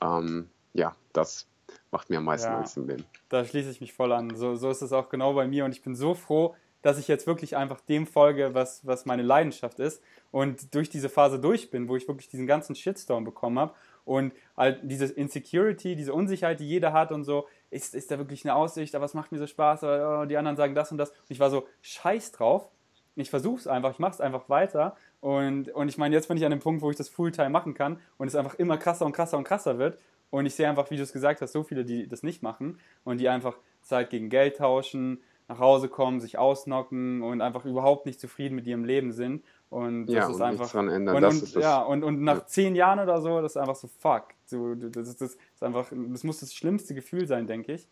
Ähm, 0.00 0.48
ja, 0.72 0.94
das 1.12 1.46
macht 1.90 2.10
mir 2.10 2.18
am 2.18 2.24
meisten 2.24 2.48
Ja. 2.48 2.58
Angst 2.58 2.76
im 2.76 2.88
Leben. 2.88 3.04
Da 3.28 3.44
schließe 3.44 3.70
ich 3.70 3.80
mich 3.80 3.92
voll 3.92 4.12
an. 4.12 4.36
So, 4.36 4.54
so 4.54 4.70
ist 4.70 4.82
es 4.82 4.92
auch 4.92 5.08
genau 5.08 5.34
bei 5.34 5.46
mir 5.46 5.64
und 5.64 5.72
ich 5.72 5.82
bin 5.82 5.94
so 5.94 6.14
froh, 6.14 6.54
dass 6.82 6.98
ich 6.98 7.08
jetzt 7.08 7.26
wirklich 7.26 7.56
einfach 7.56 7.80
dem 7.80 8.06
folge, 8.06 8.54
was, 8.54 8.86
was 8.86 9.06
meine 9.06 9.22
Leidenschaft 9.22 9.78
ist 9.78 10.02
und 10.30 10.74
durch 10.74 10.90
diese 10.90 11.08
Phase 11.08 11.38
durch 11.38 11.70
bin, 11.70 11.88
wo 11.88 11.96
ich 11.96 12.08
wirklich 12.08 12.28
diesen 12.28 12.46
ganzen 12.46 12.74
Shitstorm 12.74 13.24
bekommen 13.24 13.58
habe 13.58 13.74
und 14.04 14.32
halt 14.56 14.80
diese 14.82 15.06
Insecurity, 15.06 15.94
diese 15.94 16.12
Unsicherheit, 16.12 16.58
die 16.58 16.68
jeder 16.68 16.92
hat 16.92 17.12
und 17.12 17.22
so, 17.24 17.46
ist, 17.70 17.94
ist 17.94 18.10
da 18.10 18.18
wirklich 18.18 18.44
eine 18.44 18.54
Aussicht, 18.54 18.94
aber 18.94 19.04
es 19.04 19.14
macht 19.14 19.30
mir 19.30 19.38
so 19.38 19.46
Spaß, 19.46 19.84
aber, 19.84 20.22
oh, 20.22 20.24
die 20.26 20.36
anderen 20.36 20.56
sagen 20.56 20.74
das 20.74 20.90
und 20.90 20.98
das 20.98 21.10
und 21.10 21.30
ich 21.30 21.38
war 21.38 21.50
so 21.50 21.66
scheiß 21.82 22.32
drauf. 22.32 22.68
Ich 23.14 23.30
versuche 23.30 23.58
es 23.60 23.66
einfach, 23.66 23.90
ich 23.92 23.98
mache 23.98 24.12
es 24.12 24.20
einfach 24.20 24.48
weiter 24.48 24.96
und, 25.20 25.68
und 25.70 25.88
ich 25.88 25.98
meine, 25.98 26.14
jetzt 26.14 26.28
bin 26.28 26.36
ich 26.36 26.44
an 26.44 26.50
dem 26.50 26.60
Punkt, 26.60 26.80
wo 26.82 26.90
ich 26.90 26.96
das 26.96 27.08
Fulltime 27.08 27.50
machen 27.50 27.74
kann 27.74 27.98
und 28.18 28.26
es 28.28 28.34
einfach 28.34 28.54
immer 28.54 28.78
krasser 28.78 29.04
und 29.04 29.12
krasser 29.12 29.36
und 29.38 29.44
krasser 29.44 29.78
wird 29.78 29.98
und 30.30 30.46
ich 30.46 30.54
sehe 30.54 30.68
einfach, 30.68 30.90
wie 30.90 30.96
du 30.96 31.02
es 31.02 31.12
gesagt 31.12 31.42
hast, 31.42 31.52
so 31.52 31.62
viele, 31.62 31.84
die 31.84 32.08
das 32.08 32.22
nicht 32.22 32.42
machen 32.42 32.78
und 33.04 33.18
die 33.20 33.28
einfach 33.28 33.58
Zeit 33.82 34.08
gegen 34.10 34.30
Geld 34.30 34.56
tauschen, 34.56 35.20
nach 35.48 35.58
Hause 35.58 35.88
kommen, 35.88 36.20
sich 36.20 36.38
ausnocken 36.38 37.20
und 37.22 37.42
einfach 37.42 37.66
überhaupt 37.66 38.06
nicht 38.06 38.18
zufrieden 38.20 38.54
mit 38.54 38.66
ihrem 38.66 38.84
Leben 38.84 39.12
sind. 39.12 39.42
Und 39.68 40.06
das 40.06 40.14
Ja, 40.14 40.28
ist 40.30 40.36
und 40.36 40.42
einfach. 40.42 40.70
dran 40.70 40.88
ändern. 40.88 41.16
Und, 41.16 41.22
Das 41.22 41.34
und, 41.34 41.42
ist 41.42 41.56
das- 41.56 41.62
ja, 41.62 41.80
und, 41.82 42.04
und 42.04 42.22
nach 42.22 42.38
ja. 42.38 42.46
zehn 42.46 42.74
Jahren 42.74 43.00
oder 43.00 43.20
so, 43.20 43.42
das 43.42 43.52
ist 43.52 43.56
einfach 43.58 43.74
so 43.74 43.88
fuck. 43.88 44.28
So, 44.46 44.74
das, 44.74 45.08
ist, 45.08 45.20
das 45.20 45.32
ist 45.32 45.62
einfach, 45.62 45.90
das 45.90 46.24
muss 46.24 46.40
das 46.40 46.54
schlimmste 46.54 46.94
Gefühl 46.94 47.26
sein, 47.26 47.46
denke 47.46 47.72
ich. 47.74 47.88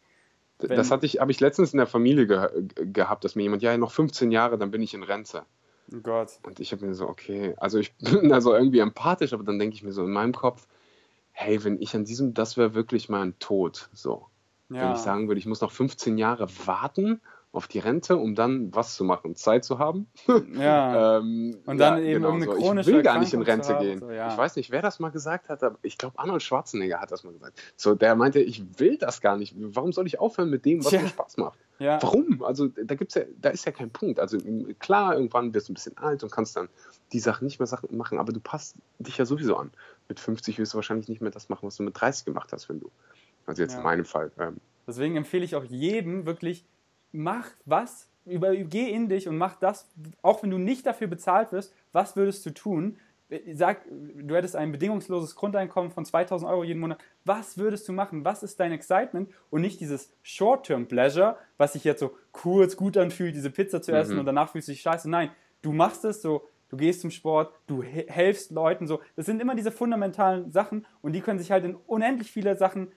Wenn- 0.68 0.76
das 0.76 0.90
hatte 0.90 1.06
ich, 1.06 1.20
habe 1.20 1.30
ich 1.30 1.40
letztens 1.40 1.72
in 1.72 1.78
der 1.78 1.86
Familie 1.86 2.26
ge 2.26 2.48
gehabt, 2.92 3.24
dass 3.24 3.34
mir 3.34 3.42
jemand, 3.44 3.62
ja, 3.62 3.76
noch 3.78 3.92
15 3.92 4.30
Jahre, 4.30 4.58
dann 4.58 4.70
bin 4.70 4.82
ich 4.82 4.94
in 4.94 5.02
Rente. 5.02 5.42
Oh 5.92 5.98
Gott. 6.02 6.38
Und 6.44 6.60
ich 6.60 6.72
habe 6.72 6.86
mir 6.86 6.94
so, 6.94 7.08
okay, 7.08 7.54
also 7.56 7.78
ich 7.78 7.94
bin 7.98 8.32
also 8.32 8.54
irgendwie 8.54 8.78
empathisch, 8.80 9.32
aber 9.32 9.44
dann 9.44 9.58
denke 9.58 9.74
ich 9.74 9.82
mir 9.82 9.92
so 9.92 10.04
in 10.04 10.12
meinem 10.12 10.34
Kopf, 10.34 10.66
hey, 11.32 11.62
wenn 11.64 11.80
ich 11.80 11.94
an 11.94 12.04
diesem, 12.04 12.34
das 12.34 12.56
wäre 12.56 12.74
wirklich 12.74 13.08
mein 13.08 13.38
Tod. 13.38 13.88
So. 13.92 14.26
Wenn 14.68 14.78
Ja. 14.78 14.92
ich 14.92 14.98
sagen 14.98 15.28
würde, 15.28 15.38
ich 15.38 15.46
muss 15.46 15.60
noch 15.60 15.72
15 15.72 16.16
Jahre 16.18 16.46
warten 16.66 17.20
auf 17.52 17.66
die 17.66 17.80
Rente, 17.80 18.16
um 18.16 18.36
dann 18.36 18.72
was 18.74 18.94
zu 18.94 19.02
machen, 19.02 19.34
Zeit 19.34 19.64
zu 19.64 19.78
haben. 19.80 20.06
ja. 20.54 21.18
Ähm, 21.18 21.56
Und 21.66 21.78
dann 21.78 21.98
eben 22.04 22.22
irgendeine 22.22 22.52
so. 22.52 22.58
chronische 22.58 22.90
Ich 22.90 22.96
will 22.96 23.02
gar 23.02 23.18
nicht 23.18 23.34
in 23.34 23.42
Rente 23.42 23.74
haben, 23.74 23.84
gehen. 23.84 23.98
so, 23.98 24.10
ja. 24.10 24.30
Ich 24.30 24.36
weiß 24.38 24.54
nicht, 24.56 24.70
wer 24.70 24.82
das 24.82 25.00
mal 25.00 25.08
gesagt 25.10 25.48
hat, 25.48 25.62
aber 25.64 25.76
ich 25.82 25.98
glaube, 25.98 26.18
Arnold 26.18 26.42
Schwarzenegger 26.42 27.00
hat 27.00 27.10
das 27.10 27.24
mal 27.24 27.32
gesagt. 27.32 27.60
So, 27.76 27.94
der 27.96 28.14
meinte, 28.14 28.38
ich 28.40 28.78
will 28.78 28.96
das 28.98 29.20
gar 29.20 29.36
nicht. 29.36 29.54
Warum 29.58 29.92
soll 29.92 30.06
ich 30.06 30.20
aufhören 30.20 30.48
mit 30.50 30.64
dem, 30.64 30.78
was 30.84 30.90
Tja. 30.90 31.02
mir 31.02 31.08
Spaß 31.08 31.36
macht? 31.38 31.58
ja. 31.80 31.98
Warum? 32.02 32.42
Also 32.44 32.68
da 32.68 32.94
gibt's 32.94 33.14
ja, 33.14 33.22
da 33.40 33.48
ist 33.50 33.64
ja 33.66 33.72
kein 33.72 33.90
Punkt. 33.90 34.20
Also 34.20 34.38
klar, 34.78 35.14
irgendwann 35.14 35.52
wirst 35.52 35.68
du 35.68 35.72
ein 35.72 35.74
bisschen 35.74 35.96
alt 35.98 36.22
und 36.22 36.30
kannst 36.30 36.54
dann 36.56 36.68
die 37.12 37.20
Sachen 37.20 37.46
nicht 37.46 37.58
mehr 37.58 37.66
Sachen 37.66 37.96
machen, 37.96 38.18
aber 38.18 38.32
du 38.32 38.38
passt 38.38 38.76
dich 39.00 39.18
ja 39.18 39.24
sowieso 39.24 39.56
an. 39.56 39.70
Mit 40.08 40.20
50 40.20 40.58
wirst 40.58 40.72
du 40.72 40.76
wahrscheinlich 40.76 41.08
nicht 41.08 41.20
mehr 41.20 41.30
das 41.32 41.48
machen, 41.48 41.66
was 41.66 41.76
du 41.76 41.82
mit 41.82 42.00
30 42.00 42.26
gemacht 42.26 42.52
hast, 42.52 42.68
wenn 42.68 42.78
du. 42.78 42.90
Also 43.46 43.62
jetzt 43.62 43.72
Ja. 43.72 43.78
in 43.78 43.84
meinem 43.84 44.04
Fall. 44.04 44.30
Ähm, 44.38 44.58
Deswegen 44.86 45.16
empfehle 45.16 45.44
ich 45.44 45.56
auch 45.56 45.64
jedem 45.64 46.26
wirklich, 46.26 46.64
mach 47.12 47.46
was, 47.64 48.08
über, 48.26 48.54
geh 48.56 48.88
in 48.90 49.08
dich 49.08 49.26
und 49.28 49.36
mach 49.38 49.56
das, 49.56 49.88
auch 50.22 50.42
wenn 50.42 50.50
du 50.50 50.58
nicht 50.58 50.86
dafür 50.86 51.06
bezahlt 51.08 51.52
wirst, 51.52 51.74
was 51.92 52.16
würdest 52.16 52.44
du 52.46 52.50
tun? 52.50 52.96
Sag, 53.52 53.82
du 53.88 54.34
hättest 54.34 54.56
ein 54.56 54.72
bedingungsloses 54.72 55.36
Grundeinkommen 55.36 55.92
von 55.92 56.04
2000 56.04 56.50
Euro 56.50 56.64
jeden 56.64 56.80
Monat. 56.80 56.98
Was 57.24 57.56
würdest 57.58 57.86
du 57.88 57.92
machen? 57.92 58.24
Was 58.24 58.42
ist 58.42 58.58
dein 58.58 58.72
Excitement? 58.72 59.30
Und 59.50 59.60
nicht 59.60 59.78
dieses 59.80 60.10
Short-Term-Pleasure, 60.22 61.36
was 61.56 61.74
sich 61.74 61.84
jetzt 61.84 62.00
so 62.00 62.16
kurz 62.32 62.76
gut 62.76 62.96
anfühlt, 62.96 63.34
diese 63.36 63.50
Pizza 63.50 63.80
zu 63.82 63.92
essen 63.92 64.14
Mhm. 64.14 64.20
und 64.20 64.26
danach 64.26 64.50
fühlst 64.50 64.66
du 64.68 64.72
dich 64.72 64.80
scheiße. 64.82 65.08
Nein, 65.08 65.30
du 65.62 65.70
machst 65.72 66.04
es 66.04 66.22
so, 66.22 66.48
du 66.70 66.76
gehst 66.76 67.02
zum 67.02 67.12
Sport, 67.12 67.52
du 67.68 67.82
he- 67.84 68.06
helfst 68.08 68.50
Leuten 68.50 68.88
so. 68.88 69.00
Das 69.14 69.26
sind 69.26 69.40
immer 69.40 69.54
diese 69.54 69.70
fundamentalen 69.70 70.50
Sachen 70.50 70.84
und 71.00 71.12
die 71.12 71.20
können 71.20 71.38
sich 71.38 71.52
halt 71.52 71.64
in 71.64 71.76
unendlich 71.86 72.30
viele 72.32 72.56
Sachen 72.56 72.90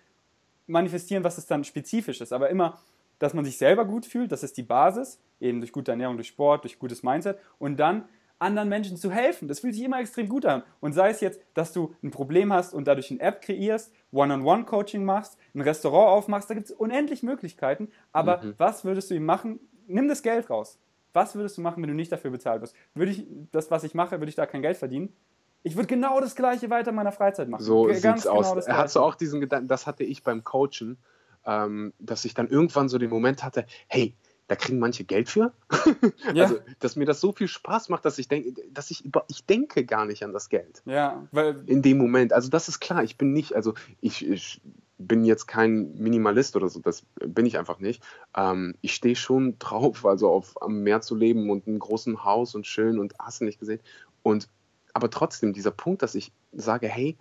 manifestieren, 0.67 1.23
was 1.23 1.37
es 1.37 1.45
dann 1.45 1.63
spezifisch 1.63 2.21
ist. 2.21 2.33
Aber 2.33 2.49
immer, 2.49 2.79
dass 3.23 3.33
man 3.33 3.45
sich 3.45 3.57
selber 3.57 3.85
gut 3.85 4.05
fühlt, 4.05 4.31
das 4.31 4.43
ist 4.43 4.57
die 4.57 4.63
Basis, 4.63 5.19
eben 5.39 5.59
durch 5.61 5.71
gute 5.71 5.91
Ernährung, 5.91 6.17
durch 6.17 6.27
Sport, 6.27 6.63
durch 6.63 6.77
gutes 6.77 7.03
Mindset 7.03 7.37
und 7.57 7.77
dann 7.77 8.05
anderen 8.39 8.67
Menschen 8.67 8.97
zu 8.97 9.09
helfen. 9.11 9.47
Das 9.47 9.61
fühlt 9.61 9.73
sich 9.75 9.83
immer 9.83 9.99
extrem 10.01 10.27
gut 10.27 10.45
an. 10.45 10.63
Und 10.81 10.91
sei 10.91 11.09
es 11.09 11.21
jetzt, 11.21 11.39
dass 11.53 11.71
du 11.71 11.95
ein 12.03 12.11
Problem 12.11 12.51
hast 12.51 12.73
und 12.73 12.85
dadurch 12.85 13.09
eine 13.11 13.21
App 13.21 13.41
kreierst, 13.41 13.93
One-on-One-Coaching 14.11 15.05
machst, 15.05 15.37
ein 15.55 15.61
Restaurant 15.61 16.09
aufmachst, 16.09 16.49
da 16.49 16.53
gibt 16.53 16.65
es 16.67 16.71
unendlich 16.73 17.23
Möglichkeiten. 17.23 17.89
Aber 18.11 18.41
Mhm. 18.43 18.55
was 18.57 18.83
würdest 18.83 19.09
du 19.09 19.15
ihm 19.15 19.25
machen, 19.25 19.59
nimm 19.87 20.09
das 20.09 20.21
Geld 20.21 20.49
raus. 20.49 20.77
Was 21.13 21.35
würdest 21.35 21.57
du 21.57 21.61
machen, 21.61 21.81
wenn 21.81 21.89
du 21.89 21.95
nicht 21.95 22.11
dafür 22.11 22.31
bezahlt 22.31 22.61
wirst? 22.61 22.75
Würde 22.95 23.11
ich 23.11 23.25
das, 23.51 23.71
was 23.71 23.83
ich 23.85 23.93
mache, 23.93 24.19
würde 24.19 24.29
ich 24.29 24.35
da 24.35 24.45
kein 24.45 24.61
Geld 24.61 24.75
verdienen? 24.77 25.13
Ich 25.61 25.75
würde 25.77 25.87
genau 25.87 26.19
das 26.19 26.35
Gleiche 26.35 26.69
weiter 26.69 26.89
in 26.89 26.95
meiner 26.97 27.13
Freizeit 27.13 27.47
machen. 27.47 27.63
So 27.63 27.85
G- 27.85 27.93
sieht's 27.93 28.27
aus. 28.27 28.47
genau 28.47 28.55
das 28.55 28.67
Hast 28.67 28.95
du 28.97 28.99
auch 28.99 29.15
diesen 29.15 29.39
Gedanken, 29.39 29.69
das 29.69 29.87
hatte 29.87 30.03
ich 30.03 30.21
beim 30.23 30.43
Coachen, 30.43 30.97
ähm, 31.45 31.93
dass 31.99 32.25
ich 32.25 32.33
dann 32.33 32.47
irgendwann 32.47 32.89
so 32.89 32.97
den 32.97 33.09
Moment 33.09 33.43
hatte, 33.43 33.65
hey, 33.87 34.15
da 34.47 34.55
kriegen 34.55 34.79
manche 34.79 35.03
Geld 35.03 35.29
für. 35.29 35.53
Ja. 36.33 36.43
Also, 36.43 36.59
dass 36.79 36.95
mir 36.95 37.05
das 37.05 37.19
so 37.19 37.31
viel 37.31 37.47
Spaß 37.47 37.89
macht, 37.89 38.05
dass 38.05 38.17
ich 38.17 38.27
denke, 38.27 38.53
dass 38.71 38.91
ich 38.91 39.05
über, 39.05 39.25
ich 39.29 39.45
denke 39.45 39.85
gar 39.85 40.05
nicht 40.05 40.23
an 40.23 40.33
das 40.33 40.49
Geld. 40.49 40.81
Ja, 40.85 41.27
weil 41.31 41.63
In 41.67 41.81
dem 41.81 41.97
Moment. 41.97 42.33
Also 42.33 42.49
das 42.49 42.67
ist 42.69 42.79
klar, 42.79 43.03
ich 43.03 43.17
bin 43.17 43.33
nicht, 43.33 43.53
also 43.53 43.73
ich, 44.01 44.27
ich 44.27 44.61
bin 44.97 45.25
jetzt 45.25 45.47
kein 45.47 45.93
Minimalist 45.95 46.55
oder 46.55 46.69
so, 46.69 46.79
das 46.79 47.05
bin 47.19 47.45
ich 47.45 47.57
einfach 47.57 47.79
nicht. 47.79 48.01
Ähm, 48.35 48.75
ich 48.81 48.95
stehe 48.95 49.15
schon 49.15 49.59
drauf, 49.59 50.05
also 50.05 50.29
auf 50.29 50.61
am 50.61 50.81
Meer 50.81 51.01
zu 51.01 51.15
leben 51.15 51.49
und 51.49 51.67
einem 51.67 51.79
großen 51.79 52.23
Haus 52.23 52.55
und 52.55 52.65
schön 52.65 52.99
und 52.99 53.13
hast 53.19 53.41
du 53.41 53.45
nicht 53.45 53.59
gesehen. 53.59 53.81
Und 54.23 54.49
aber 54.93 55.09
trotzdem, 55.09 55.53
dieser 55.53 55.71
Punkt, 55.71 56.01
dass 56.01 56.15
ich 56.15 56.31
sage, 56.51 56.87
hey, 56.87 57.17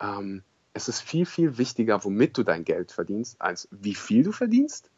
ähm, 0.00 0.42
es 0.76 0.88
ist 0.88 1.00
viel, 1.00 1.24
viel 1.24 1.56
wichtiger, 1.56 2.04
womit 2.04 2.36
du 2.36 2.42
dein 2.42 2.62
Geld 2.62 2.92
verdienst, 2.92 3.40
als 3.40 3.66
wie 3.70 3.94
viel 3.94 4.24
du 4.24 4.30
verdienst. 4.32 4.90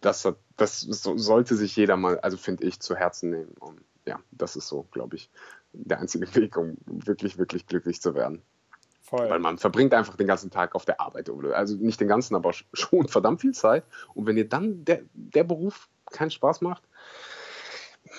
Das, 0.00 0.26
das 0.56 0.80
so, 0.80 1.18
sollte 1.18 1.56
sich 1.56 1.74
jeder 1.74 1.96
mal, 1.96 2.20
also 2.20 2.36
finde 2.36 2.64
ich, 2.64 2.78
zu 2.78 2.94
Herzen 2.94 3.30
nehmen. 3.30 3.52
Und 3.58 3.80
ja, 4.06 4.20
das 4.30 4.54
ist 4.54 4.68
so, 4.68 4.86
glaube 4.92 5.16
ich, 5.16 5.28
der 5.72 5.98
einzige 5.98 6.32
Weg, 6.36 6.56
um 6.56 6.76
wirklich, 6.86 7.36
wirklich 7.36 7.66
glücklich 7.66 8.00
zu 8.00 8.14
werden. 8.14 8.42
Weil 9.10 9.28
voll. 9.28 9.38
man 9.40 9.58
verbringt 9.58 9.92
einfach 9.92 10.16
den 10.16 10.28
ganzen 10.28 10.52
Tag 10.52 10.76
auf 10.76 10.84
der 10.84 11.00
Arbeit. 11.00 11.28
Also 11.52 11.74
nicht 11.74 12.00
den 12.00 12.06
ganzen, 12.06 12.36
aber 12.36 12.50
sch- 12.50 12.64
schon 12.72 13.08
verdammt 13.08 13.40
viel 13.40 13.52
Zeit. 13.52 13.82
Und 14.14 14.26
wenn 14.26 14.36
dir 14.36 14.48
dann 14.48 14.84
der, 14.84 15.02
der 15.14 15.42
Beruf 15.42 15.88
keinen 16.12 16.30
Spaß 16.30 16.60
macht, 16.60 16.84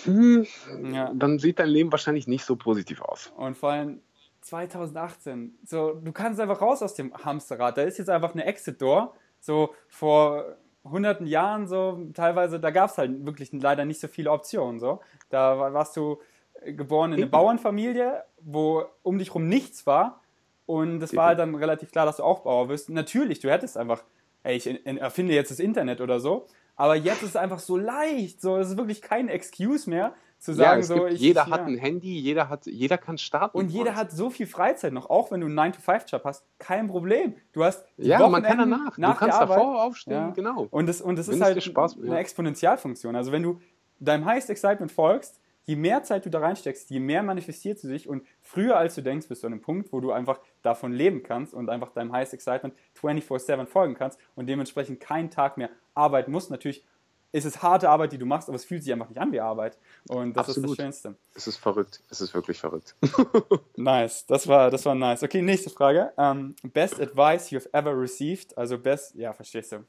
hm, 0.03 0.45
Ja. 0.91 1.13
dann 1.13 1.39
sieht 1.39 1.59
dein 1.59 1.69
Leben 1.69 1.93
wahrscheinlich 1.93 2.27
nicht 2.27 2.43
so 2.43 2.57
positiv 2.57 3.01
aus. 3.01 3.31
Und 3.37 3.57
vor 3.57 3.71
allem 3.71 4.01
2018. 4.41 5.57
So, 5.63 5.93
du 5.93 6.11
kannst 6.11 6.39
einfach 6.39 6.61
raus 6.61 6.81
aus 6.81 6.93
dem 6.95 7.13
Hamsterrad. 7.13 7.77
Da 7.77 7.83
ist 7.83 7.97
jetzt 7.97 8.09
einfach 8.09 8.33
eine 8.33 8.45
Exit-Door. 8.45 9.13
So 9.39 9.73
vor 9.87 10.57
hunderten 10.83 11.27
Jahren, 11.27 11.67
so 11.67 11.99
teilweise, 12.13 12.59
da 12.59 12.71
gab 12.71 12.89
es 12.89 12.97
halt 12.97 13.25
wirklich 13.25 13.51
leider 13.53 13.85
nicht 13.85 13.99
so 13.99 14.07
viele 14.07 14.31
Optionen. 14.31 14.79
So. 14.79 14.99
Da 15.29 15.57
war- 15.59 15.73
warst 15.73 15.95
du 15.95 16.19
äh, 16.61 16.73
geboren 16.73 17.13
in 17.13 17.17
eine. 17.19 17.27
Bauernfamilie, 17.27 18.23
wo 18.41 18.83
um 19.03 19.17
dich 19.17 19.33
rum 19.33 19.47
nichts 19.47 19.85
war. 19.87 20.21
Und 20.65 21.01
es 21.03 21.15
war 21.15 21.27
halt 21.27 21.39
dann 21.39 21.53
relativ 21.55 21.91
klar, 21.91 22.05
dass 22.05 22.17
du 22.17 22.23
auch 22.23 22.41
Bauer 22.41 22.69
wirst. 22.69 22.89
Natürlich, 22.89 23.39
du 23.39 23.51
hättest 23.51 23.77
einfach, 23.77 24.03
ey, 24.43 24.55
ich 24.55 24.67
in- 24.67 24.97
erfinde 24.97 25.33
jetzt 25.33 25.51
das 25.51 25.59
Internet 25.59 26.01
oder 26.01 26.19
so. 26.19 26.47
Aber 26.77 26.95
jetzt 26.95 27.21
ist 27.23 27.29
es 27.29 27.35
einfach 27.35 27.59
so 27.59 27.77
leicht. 27.77 28.41
So, 28.41 28.57
es 28.57 28.69
ist 28.69 28.77
wirklich 28.77 29.01
kein 29.01 29.27
Excuse 29.27 29.89
mehr, 29.89 30.13
zu 30.41 30.51
Ja, 30.51 30.57
sagen, 30.57 30.79
es 30.81 30.87
so, 30.87 30.95
gibt, 30.95 31.11
ich. 31.13 31.19
jeder 31.21 31.43
ich, 31.45 31.51
hat 31.51 31.61
ja. 31.61 31.67
ein 31.67 31.77
Handy, 31.77 32.19
jeder, 32.19 32.49
hat, 32.49 32.65
jeder 32.65 32.97
kann 32.97 33.17
starten. 33.17 33.55
Und 33.57 33.69
jeder 33.69 33.95
hat 33.95 34.11
so 34.11 34.29
viel 34.29 34.47
Freizeit 34.47 34.91
noch, 34.91 35.09
auch 35.09 35.31
wenn 35.31 35.39
du 35.41 35.47
einen 35.47 35.57
9-to-5-Job 35.73 36.23
hast, 36.25 36.43
kein 36.57 36.87
Problem. 36.87 37.35
Du 37.53 37.63
hast 37.63 37.85
Ja, 37.97 38.17
man 38.27 38.41
kann 38.43 38.57
Wochenenden 38.57 38.71
danach. 38.71 38.97
nach 38.97 39.13
du 39.13 39.19
kannst 39.19 39.39
Arbeit. 39.39 39.57
davor 39.59 39.83
aufstehen, 39.83 40.13
Ja. 40.13 40.29
genau. 40.31 40.67
Und 40.71 40.87
das, 40.87 40.99
und 41.01 41.17
das 41.17 41.27
Wenn 41.27 41.35
ist 41.35 41.41
halt 41.41 41.57
Spaß- 41.59 42.01
eine 42.01 42.07
ja. 42.13 42.17
Exponentialfunktion. 42.17 43.15
Also 43.15 43.31
wenn 43.31 43.43
du 43.43 43.61
deinem 43.99 44.25
Highest 44.25 44.49
Excitement 44.49 44.91
folgst, 44.91 45.39
je 45.65 45.75
mehr 45.75 46.01
Zeit 46.01 46.25
du 46.25 46.31
da 46.31 46.39
reinsteckst, 46.39 46.89
je 46.89 46.99
mehr 46.99 47.21
manifestiert 47.21 47.77
sie 47.77 47.87
sich 47.87 48.09
und 48.09 48.23
früher 48.41 48.75
als 48.77 48.95
du 48.95 49.03
denkst, 49.03 49.27
bist 49.27 49.43
du 49.43 49.47
an 49.47 49.53
einem 49.53 49.61
Punkt, 49.61 49.93
wo 49.93 49.99
du 49.99 50.11
einfach 50.11 50.39
davon 50.63 50.91
leben 50.91 51.21
kannst 51.21 51.53
und 51.53 51.69
einfach 51.69 51.91
deinem 51.91 52.11
Highest 52.11 52.33
Excitement 52.33 52.73
24-7 52.99 53.67
folgen 53.67 53.93
kannst 53.93 54.19
und 54.33 54.47
dementsprechend 54.47 54.99
keinen 54.99 55.29
Tag 55.29 55.57
mehr 55.57 55.69
arbeiten 55.93 56.31
musst. 56.31 56.49
Natürlich 56.49 56.83
ist 57.31 57.45
es 57.45 57.61
harte 57.61 57.89
Arbeit, 57.89 58.11
die 58.11 58.17
du 58.17 58.25
machst, 58.25 58.49
aber 58.49 58.55
es 58.55 58.65
fühlt 58.65 58.83
sich 58.83 58.91
einfach 58.91 59.07
nicht 59.07 59.19
an 59.19 59.31
wie 59.31 59.39
Arbeit. 59.39 59.77
Und 60.09 60.35
das 60.35 60.49
ist 60.49 60.57
Absolut. 60.57 60.77
das 60.77 60.83
Schönste. 60.83 61.15
Es 61.33 61.47
ist 61.47 61.57
verrückt. 61.57 62.03
Es 62.09 62.21
ist 62.21 62.33
wirklich 62.33 62.59
verrückt. 62.59 62.95
Nice, 63.77 64.25
das 64.25 64.47
war, 64.47 64.69
das 64.69 64.85
war 64.85 64.95
nice. 64.95 65.23
Okay, 65.23 65.41
nächste 65.41 65.69
Frage. 65.69 66.11
Ähm, 66.17 66.55
best 66.63 66.99
advice 66.99 67.49
you've 67.49 67.69
ever 67.73 67.97
received. 67.97 68.57
Also 68.57 68.77
best, 68.77 69.15
ja, 69.15 69.33
verstehst 69.33 69.71
du. 69.71 69.85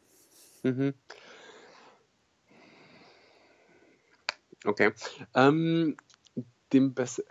Mhm. 0.63 0.95
Okay. 4.65 4.93
Ähm, 5.35 5.97
dem 6.73 6.95
Best 6.95 7.25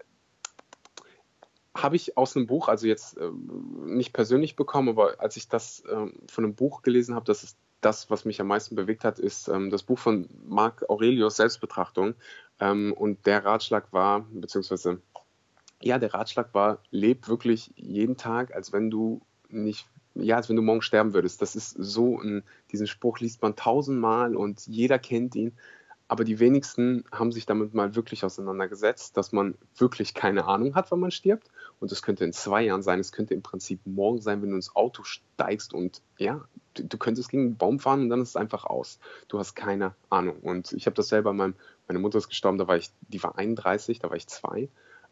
habe 1.74 1.96
ich 1.96 2.18
aus 2.18 2.36
einem 2.36 2.48
Buch, 2.48 2.68
also 2.68 2.86
jetzt 2.86 3.18
ähm, 3.18 3.96
nicht 3.96 4.12
persönlich 4.12 4.58
bekommen, 4.58 4.90
aber 4.90 5.20
als 5.20 5.38
ich 5.38 5.48
das 5.48 5.84
ähm, 5.90 6.14
von 6.28 6.44
einem 6.44 6.56
Buch 6.56 6.82
gelesen 6.82 7.16
habe, 7.16 7.26
das 7.26 7.44
ist 7.44 7.58
das, 7.82 8.10
was 8.10 8.26
mich 8.26 8.40
am 8.40 8.48
meisten 8.48 8.76
bewegt 8.76 9.04
hat, 9.04 9.20
ist 9.20 9.48
ähm, 9.48 9.70
das 9.70 9.84
Buch 9.84 10.00
von 10.00 10.30
Marc 10.48 10.88
Aurelius 10.90 11.38
Selbstbetrachtung. 11.38 12.16
Ähm, 12.60 12.94
und 12.94 13.26
der 13.26 13.44
Ratschlag 13.44 13.92
war, 13.92 14.26
beziehungsweise, 14.32 15.02
ja, 15.82 15.98
der 15.98 16.14
Ratschlag 16.14 16.54
war, 16.54 16.80
leb 16.92 17.28
wirklich 17.28 17.72
jeden 17.76 18.18
Tag, 18.18 18.56
als 18.56 18.72
wenn 18.72 18.90
du 18.90 19.22
nicht, 19.50 19.88
ja, 20.14 20.38
als 20.38 20.48
wenn 20.48 20.56
du 20.56 20.62
morgen 20.62 20.82
sterben 20.82 21.14
würdest. 21.14 21.42
Das 21.42 21.56
ist 21.56 21.72
so 21.72 22.20
ein, 22.20 22.44
diesen 22.72 22.88
Spruch 22.88 23.20
liest 23.20 23.42
man 23.42 23.56
tausendmal 23.56 24.36
und 24.36 24.68
jeder 24.68 25.00
kennt 25.00 25.36
ihn. 25.36 25.54
Aber 26.08 26.24
die 26.26 26.40
wenigsten 26.40 27.06
haben 27.12 27.32
sich 27.32 27.46
damit 27.46 27.74
mal 27.74 27.96
wirklich 27.96 28.26
auseinandergesetzt, 28.26 29.16
dass 29.16 29.32
man 29.32 29.56
wirklich 29.78 30.14
keine 30.14 30.46
Ahnung 30.46 30.76
hat, 30.76 30.92
wann 30.92 31.00
man 31.00 31.12
stirbt. 31.12 31.48
Und 31.82 31.92
es 31.92 32.04
könnte 32.04 32.24
in 32.24 32.32
zwei 32.32 32.62
Jahren 32.62 32.84
sein, 32.84 33.00
es 33.00 33.12
könnte 33.12 33.34
im 33.34 33.42
Prinzip 33.42 33.80
morgen 33.86 34.22
sein, 34.22 34.42
wenn 34.42 34.52
du 34.52 34.56
ins 34.56 34.76
Auto 34.76 35.04
steigst 35.04 35.74
und 35.74 36.04
ja, 36.20 36.46
du, 36.76 36.84
du 36.84 36.98
könntest 37.00 37.30
gegen 37.30 37.44
einen 37.44 37.58
Baum 37.58 37.80
fahren 37.80 38.02
und 38.02 38.10
dann 38.10 38.22
ist 38.22 38.30
es 38.30 38.36
einfach 38.36 38.66
aus. 38.66 39.00
Du 39.28 39.40
hast 39.40 39.56
keine 39.56 39.96
Ahnung. 40.12 40.38
Und 40.42 40.74
ich 40.74 40.86
habe 40.86 40.94
das 40.94 41.08
selber, 41.08 41.34
meinem, 41.34 41.56
meine 41.88 41.98
Mutter 41.98 42.20
ist 42.20 42.30
gestorben, 42.30 42.60
da 42.60 42.68
war 42.68 42.78
ich, 42.78 42.92
die 43.08 43.22
war 43.24 43.36
31, 43.36 43.98
da 43.98 44.12
war 44.12 44.16
ich 44.16 44.28
zwei. 44.28 44.70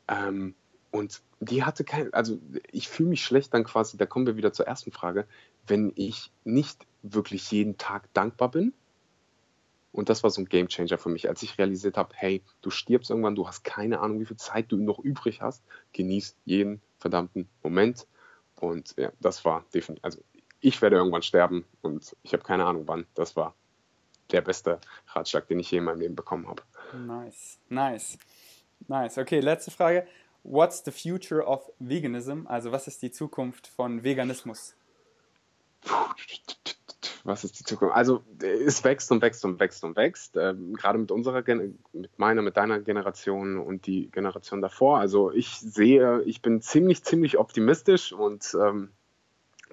Ähm, 0.07 0.53
und 0.91 1.23
die 1.39 1.63
hatte 1.63 1.83
kein, 1.83 2.13
also 2.13 2.39
ich 2.71 2.87
fühle 2.87 3.09
mich 3.09 3.25
schlecht 3.25 3.51
dann 3.53 3.63
quasi, 3.63 3.97
da 3.97 4.05
kommen 4.05 4.27
wir 4.27 4.37
wieder 4.37 4.53
zur 4.53 4.67
ersten 4.67 4.91
Frage, 4.91 5.25
wenn 5.65 5.91
ich 5.95 6.31
nicht 6.43 6.85
wirklich 7.01 7.49
jeden 7.51 7.79
Tag 7.79 8.13
dankbar 8.13 8.51
bin. 8.51 8.73
Und 9.99 10.07
das 10.07 10.23
war 10.23 10.29
so 10.29 10.39
ein 10.39 10.45
Gamechanger 10.45 10.97
für 10.97 11.09
mich, 11.09 11.27
als 11.27 11.43
ich 11.43 11.57
realisiert 11.57 11.97
habe, 11.97 12.13
hey, 12.15 12.41
du 12.61 12.69
stirbst 12.69 13.09
irgendwann, 13.09 13.35
du 13.35 13.45
hast 13.45 13.65
keine 13.65 13.99
Ahnung, 13.99 14.21
wie 14.21 14.25
viel 14.25 14.37
Zeit 14.37 14.71
du 14.71 14.77
noch 14.77 14.97
übrig 14.97 15.41
hast. 15.41 15.61
Genieß 15.91 16.37
jeden 16.45 16.81
verdammten 16.99 17.49
Moment. 17.63 18.07
Und 18.55 18.95
ja, 18.97 19.11
das 19.19 19.43
war 19.43 19.65
definitiv, 19.73 20.01
also 20.05 20.23
ich 20.61 20.81
werde 20.81 20.95
irgendwann 20.95 21.21
sterben 21.21 21.65
und 21.81 22.15
ich 22.23 22.31
habe 22.31 22.43
keine 22.43 22.63
Ahnung 22.63 22.87
wann. 22.87 23.07
Das 23.13 23.35
war 23.35 23.55
der 24.31 24.39
beste 24.39 24.79
Ratschlag, 25.07 25.49
den 25.49 25.59
ich 25.59 25.69
je 25.69 25.79
in 25.79 25.83
meinem 25.83 25.99
Leben 25.99 26.15
bekommen 26.15 26.47
habe. 26.47 26.63
Nice, 26.97 27.59
nice, 27.67 28.17
nice. 28.87 29.17
Okay, 29.17 29.41
letzte 29.41 29.69
Frage. 29.69 30.07
What's 30.43 30.81
the 30.85 30.91
future 30.91 31.45
of 31.45 31.69
veganism? 31.79 32.47
Also 32.47 32.71
was 32.71 32.87
ist 32.87 33.01
die 33.01 33.11
Zukunft 33.11 33.67
von 33.67 34.01
Veganismus? 34.01 34.75
Was 37.29 37.43
ist 37.43 37.59
die 37.59 37.63
Zukunft? 37.63 37.95
Also 37.95 38.23
es 38.41 38.83
wächst 38.83 39.11
und 39.11 39.21
wächst 39.21 39.45
und 39.45 39.59
wächst 39.59 39.83
und 39.83 39.95
wächst. 39.95 40.35
Ähm, 40.35 40.73
gerade 40.73 40.97
mit 40.97 41.11
unserer, 41.11 41.43
Gen 41.43 41.79
mit 41.93 42.17
meiner, 42.17 42.41
mit 42.41 42.57
deiner 42.57 42.79
Generation 42.79 43.59
und 43.59 43.85
die 43.85 44.09
Generation 44.11 44.61
davor. 44.61 44.99
Also 44.99 45.31
ich 45.31 45.59
sehe, 45.59 46.21
ich 46.23 46.41
bin 46.41 46.61
ziemlich, 46.61 47.03
ziemlich 47.03 47.37
optimistisch 47.37 48.11
und 48.11 48.55
ähm, 48.59 48.91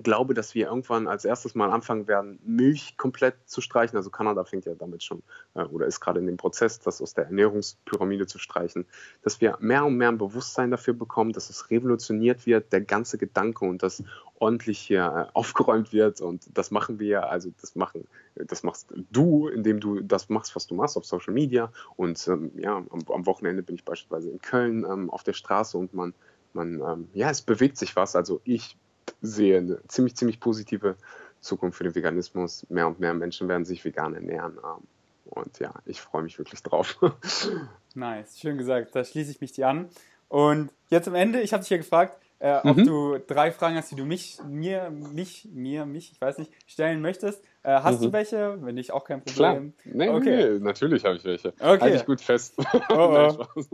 glaube, 0.03 0.35
dass 0.35 0.55
wir 0.55 0.67
irgendwann 0.67 1.09
als 1.09 1.25
erstes 1.25 1.55
mal 1.55 1.71
anfangen 1.71 2.07
werden, 2.07 2.39
Milch 2.45 2.97
komplett 2.97 3.37
zu 3.47 3.61
streichen. 3.61 3.97
Also 3.97 4.11
Kanada 4.11 4.45
fängt 4.45 4.67
ja 4.67 4.75
damit 4.75 5.03
schon 5.03 5.23
äh, 5.55 5.63
oder 5.63 5.87
ist 5.87 6.01
gerade 6.01 6.21
in 6.21 6.27
dem 6.27 6.37
Prozess, 6.37 6.79
das 6.81 7.01
aus 7.01 7.15
der 7.15 7.27
Ernährungspyramide 7.27 8.27
zu 8.27 8.39
streichen, 8.39 8.87
dass 9.23 9.41
wir 9.41 9.57
mehr 9.61 9.85
und 9.85 9.97
mehr 9.97 10.09
ein 10.09 10.19
Bewusstsein 10.19 10.71
dafür 10.71 10.95
bekommen, 10.95 11.33
dass 11.33 11.51
es 11.51 11.71
revolutioniert 11.71 12.47
wird, 12.47 12.73
der 12.73 12.83
ganze 12.83 13.19
Gedanke 13.19 13.65
und 13.65 13.83
das 13.83 14.03
ordentlich 14.39 14.79
hier 14.79 15.29
äh, 15.31 15.33
aufgeräumt 15.33 15.93
wird. 15.93 16.21
Und 16.21 16.47
das 16.53 16.71
machen 16.71 16.99
wir, 16.99 17.31
also 17.31 17.51
das 17.61 17.75
machen, 17.75 18.07
das 18.35 18.63
machst 18.63 18.93
du, 19.11 19.49
indem 19.49 19.81
du 19.81 20.01
das 20.01 20.29
machst, 20.29 20.55
was 20.55 20.67
du 20.67 20.75
machst 20.75 20.97
auf 20.97 21.07
Social 21.07 21.33
Media. 21.33 21.73
Und 21.97 22.27
ähm, 22.29 22.53
ja, 22.57 22.77
am, 22.77 23.01
am, 23.09 23.27
Wochenende 23.27 23.63
bin 23.63 23.77
ich 23.77 23.85
beispielsweise 23.85 24.31
in 24.31 24.41
Köln 24.41 24.85
ähm, 24.85 25.11
auf 25.11 25.23
der 25.23 25.33
Straße 25.33 25.79
und 25.79 25.95
man, 25.95 26.13
man 26.53 26.81
ähm, 26.81 27.09
ja, 27.15 27.31
es 27.31 27.41
bewegt 27.43 27.79
sich 27.79 27.97
was, 27.97 28.15
also 28.15 28.41
ich 28.45 28.77
sehe 29.23 29.59
eine 29.59 29.81
ziemlich, 29.89 30.17
ziemlich 30.17 30.41
positive 30.41 30.97
Zukunft 31.41 31.79
für 31.79 31.85
den 31.85 31.95
Veganismus. 31.95 32.67
Mehr 32.71 32.87
und 32.87 33.01
mehr 33.01 33.15
Menschen 33.15 33.49
werden 33.49 33.65
sich 33.65 33.85
vegan 33.85 34.15
ernähren. 34.15 34.59
ähm, 34.63 34.87
Und 35.27 35.59
ja, 35.59 35.73
ich 35.85 36.01
freue 36.01 36.23
mich 36.23 36.39
wirklich 36.39 36.63
drauf. 36.63 36.99
Nice, 37.95 38.39
schön 38.39 38.59
gesagt. 38.59 38.95
Da 38.95 39.05
schließe 39.05 39.31
ich 39.31 39.41
mich 39.41 39.53
dir 39.53 39.69
an. 39.69 39.89
Und 40.29 40.71
jetzt 40.91 41.09
am 41.09 41.15
Ende, 41.15 41.41
ich 41.41 41.53
habe 41.55 41.63
dich 41.63 41.71
ja 41.71 41.79
gefragt, 41.79 42.19
äh, 42.41 42.59
ob 42.63 42.77
Mhm. 42.77 42.85
du 42.85 43.19
drei 43.27 43.51
Fragen 43.53 43.77
hast, 43.77 43.91
die 43.91 43.95
du 43.95 44.05
mich, 44.05 44.39
mir, 44.47 44.91
mich, 44.91 45.49
mir, 45.51 45.87
mich, 45.87 46.13
ich 46.13 46.21
weiß 46.21 46.37
nicht, 46.37 46.53
stellen 46.67 47.01
möchtest. 47.01 47.43
Äh, 47.63 47.81
hast 47.81 48.03
du 48.03 48.09
Mhm. 48.09 48.13
welche? 48.13 48.59
Wenn 48.61 48.75
nicht, 48.75 48.91
auch 48.93 49.05
kein 49.05 49.25
Klar. 49.25 49.55
Problem. 49.55 49.73
Nee, 49.85 50.11
Okay. 50.11 50.53
nee, 50.55 50.59
natürlich 50.59 51.07
habe 51.07 51.17
ich 51.17 51.25
welche. 51.25 51.49
Okay. 51.59 51.81
Halte 51.81 51.97
ich 51.97 52.05
gut 52.05 52.21
fest. 52.21 52.55
oh. 52.91 53.31
Spaß. 53.33 53.69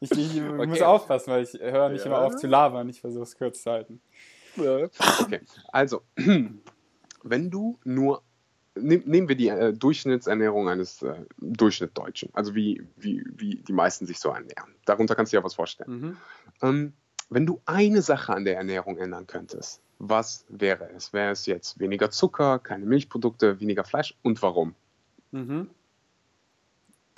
Ich, 0.00 0.12
ich, 0.12 0.36
ich 0.36 0.40
muss 0.42 0.68
Okay. 0.68 0.82
aufpassen, 0.84 1.30
weil 1.32 1.42
ich 1.42 1.52
höre 1.60 1.90
nicht 1.90 2.00
Ja. 2.00 2.06
immer 2.06 2.20
auf 2.20 2.36
zu 2.36 2.46
labern. 2.46 2.88
Ich 2.88 3.02
versuche 3.02 3.24
es 3.24 3.36
kurz 3.36 3.62
zu 3.62 3.70
halten. 3.70 4.00
Okay, 5.20 5.40
also, 5.72 6.02
wenn 7.22 7.50
du 7.50 7.78
nur 7.84 8.22
nehm, 8.80 9.02
nehmen 9.06 9.28
wir 9.28 9.36
die 9.36 9.48
äh, 9.48 9.72
Durchschnittsernährung 9.72 10.68
eines 10.68 11.02
äh, 11.02 11.14
Durchschnittdeutschen, 11.38 12.30
also 12.32 12.54
wie, 12.54 12.82
wie, 12.96 13.24
wie 13.36 13.56
die 13.56 13.72
meisten 13.72 14.06
sich 14.06 14.18
so 14.18 14.30
ernähren. 14.30 14.74
Darunter 14.84 15.14
kannst 15.14 15.32
du 15.32 15.38
dir 15.38 15.44
was 15.44 15.54
vorstellen. 15.54 16.00
Mhm. 16.00 16.16
Ähm, 16.62 16.92
wenn 17.30 17.46
du 17.46 17.60
eine 17.66 18.02
Sache 18.02 18.32
an 18.34 18.44
der 18.44 18.56
Ernährung 18.56 18.96
ändern 18.96 19.26
könntest, 19.26 19.82
was 19.98 20.46
wäre 20.48 20.88
es? 20.96 21.12
Wäre 21.12 21.32
es 21.32 21.46
jetzt 21.46 21.78
weniger 21.78 22.10
Zucker, 22.10 22.58
keine 22.58 22.86
Milchprodukte, 22.86 23.60
weniger 23.60 23.84
Fleisch 23.84 24.14
und 24.22 24.40
warum? 24.42 24.74
Mhm. 25.32 25.68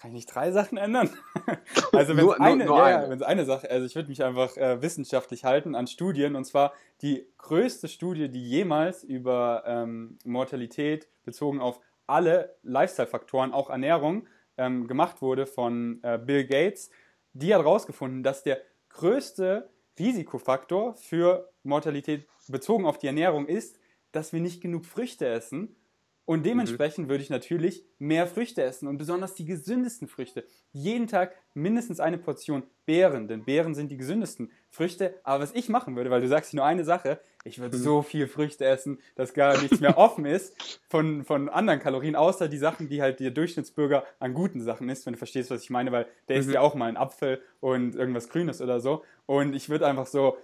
Kann 0.00 0.12
ich 0.12 0.14
nicht 0.14 0.34
drei 0.34 0.50
Sachen 0.50 0.78
ändern? 0.78 1.10
also 1.92 2.16
wenn 2.16 2.24
Nur- 2.24 2.34
es 2.36 2.40
eine, 2.40 2.64
nur- 2.64 2.78
ja, 2.88 3.04
eine. 3.04 3.26
eine 3.26 3.44
Sache, 3.44 3.70
also 3.70 3.84
ich 3.84 3.94
würde 3.94 4.08
mich 4.08 4.24
einfach 4.24 4.56
äh, 4.56 4.80
wissenschaftlich 4.80 5.44
halten 5.44 5.74
an 5.74 5.86
Studien 5.86 6.36
und 6.36 6.44
zwar 6.44 6.72
die 7.02 7.26
größte 7.36 7.86
Studie, 7.86 8.30
die 8.30 8.42
jemals 8.42 9.04
über 9.04 9.62
ähm, 9.66 10.18
Mortalität 10.24 11.06
bezogen 11.24 11.60
auf 11.60 11.80
alle 12.06 12.56
Lifestyle-Faktoren, 12.62 13.52
auch 13.52 13.68
Ernährung, 13.68 14.26
ähm, 14.56 14.86
gemacht 14.88 15.20
wurde 15.20 15.44
von 15.44 16.00
äh, 16.02 16.16
Bill 16.18 16.46
Gates. 16.46 16.88
Die 17.34 17.54
hat 17.54 17.60
herausgefunden, 17.62 18.22
dass 18.22 18.42
der 18.42 18.58
größte 18.88 19.68
Risikofaktor 19.98 20.94
für 20.94 21.52
Mortalität 21.62 22.26
bezogen 22.48 22.86
auf 22.86 22.96
die 22.96 23.06
Ernährung 23.06 23.46
ist, 23.46 23.78
dass 24.12 24.32
wir 24.32 24.40
nicht 24.40 24.62
genug 24.62 24.86
Früchte 24.86 25.28
essen. 25.28 25.76
Und 26.24 26.46
dementsprechend 26.46 27.08
würde 27.08 27.24
ich 27.24 27.30
natürlich 27.30 27.84
mehr 27.98 28.26
Früchte 28.26 28.62
essen 28.62 28.86
und 28.86 28.98
besonders 28.98 29.34
die 29.34 29.44
gesündesten 29.44 30.06
Früchte. 30.06 30.44
Jeden 30.72 31.08
Tag 31.08 31.34
mindestens 31.54 31.98
eine 31.98 32.18
Portion 32.18 32.62
Beeren, 32.86 33.26
denn 33.26 33.44
Beeren 33.44 33.74
sind 33.74 33.90
die 33.90 33.96
gesündesten 33.96 34.52
Früchte. 34.68 35.18
Aber 35.24 35.42
was 35.42 35.54
ich 35.54 35.68
machen 35.68 35.96
würde, 35.96 36.10
weil 36.10 36.20
du 36.20 36.28
sagst 36.28 36.54
nur 36.54 36.64
eine 36.64 36.84
Sache, 36.84 37.20
ich 37.44 37.58
würde 37.58 37.76
so 37.76 38.02
viel 38.02 38.28
Früchte 38.28 38.64
essen, 38.64 38.98
dass 39.16 39.34
gar 39.34 39.60
nichts 39.60 39.80
mehr 39.80 39.98
offen 39.98 40.24
ist 40.24 40.80
von, 40.88 41.24
von 41.24 41.48
anderen 41.48 41.80
Kalorien, 41.80 42.14
außer 42.14 42.48
die 42.48 42.58
Sachen, 42.58 42.88
die 42.88 43.02
halt 43.02 43.18
der 43.18 43.30
Durchschnittsbürger 43.30 44.04
an 44.18 44.34
guten 44.34 44.60
Sachen 44.60 44.88
isst, 44.88 45.06
wenn 45.06 45.14
du 45.14 45.18
verstehst, 45.18 45.50
was 45.50 45.62
ich 45.62 45.70
meine, 45.70 45.90
weil 45.90 46.06
der 46.28 46.36
isst 46.36 46.50
ja 46.50 46.60
auch 46.60 46.74
mal 46.74 46.86
einen 46.86 46.96
Apfel 46.96 47.42
und 47.60 47.96
irgendwas 47.96 48.28
Grünes 48.28 48.60
oder 48.60 48.80
so. 48.80 49.04
Und 49.26 49.54
ich 49.54 49.68
würde 49.68 49.86
einfach 49.86 50.06
so 50.06 50.36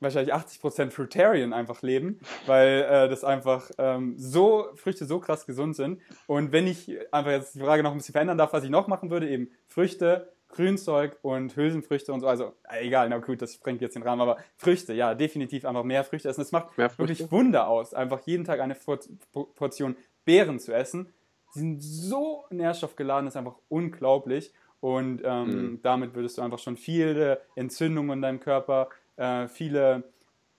wahrscheinlich 0.00 0.34
80% 0.34 0.90
Fruitarian 0.90 1.52
einfach 1.52 1.82
leben, 1.82 2.20
weil 2.46 2.82
äh, 2.82 3.08
das 3.08 3.24
einfach 3.24 3.70
ähm, 3.78 4.14
so 4.18 4.66
Früchte 4.74 5.06
so 5.06 5.18
krass 5.20 5.46
gesund 5.46 5.76
sind. 5.76 6.00
Und 6.26 6.52
wenn 6.52 6.66
ich 6.66 6.90
einfach 7.12 7.30
jetzt 7.30 7.54
die 7.54 7.60
Frage 7.60 7.82
noch 7.82 7.92
ein 7.92 7.96
bisschen 7.98 8.12
verändern 8.12 8.38
darf, 8.38 8.52
was 8.52 8.64
ich 8.64 8.70
noch 8.70 8.86
machen 8.88 9.10
würde, 9.10 9.28
eben 9.28 9.50
Früchte, 9.66 10.32
Grünzeug 10.48 11.18
und 11.22 11.56
Hülsenfrüchte 11.56 12.12
und 12.12 12.20
so. 12.20 12.28
Also 12.28 12.52
äh, 12.70 12.86
egal, 12.86 13.08
na 13.08 13.18
gut, 13.18 13.42
das 13.42 13.54
sprengt 13.54 13.80
jetzt 13.80 13.94
den 13.96 14.02
Rahmen, 14.04 14.20
aber 14.22 14.36
Früchte, 14.56 14.92
ja, 14.94 15.14
definitiv 15.14 15.64
einfach 15.64 15.82
mehr 15.84 16.04
Früchte 16.04 16.28
essen. 16.28 16.42
Das 16.42 16.52
macht 16.52 16.76
wirklich 16.98 17.30
Wunder 17.32 17.66
aus, 17.68 17.92
einfach 17.92 18.20
jeden 18.26 18.44
Tag 18.44 18.60
eine 18.60 18.74
Por- 18.76 19.00
Por- 19.32 19.52
Portion 19.54 19.96
Beeren 20.24 20.60
zu 20.60 20.72
essen. 20.72 21.12
Die 21.54 21.58
sind 21.60 21.82
so 21.82 22.44
nährstoffgeladen, 22.50 23.24
das 23.26 23.34
ist 23.34 23.38
einfach 23.38 23.56
unglaublich. 23.68 24.52
Und 24.80 25.22
ähm, 25.24 25.48
Mhm. 25.48 25.80
damit 25.82 26.14
würdest 26.14 26.36
du 26.38 26.42
einfach 26.42 26.58
schon 26.58 26.76
viele 26.76 27.40
Entzündungen 27.56 28.10
in 28.18 28.22
deinem 28.22 28.38
Körper, 28.40 28.90
äh, 29.16 29.48
viele 29.48 30.04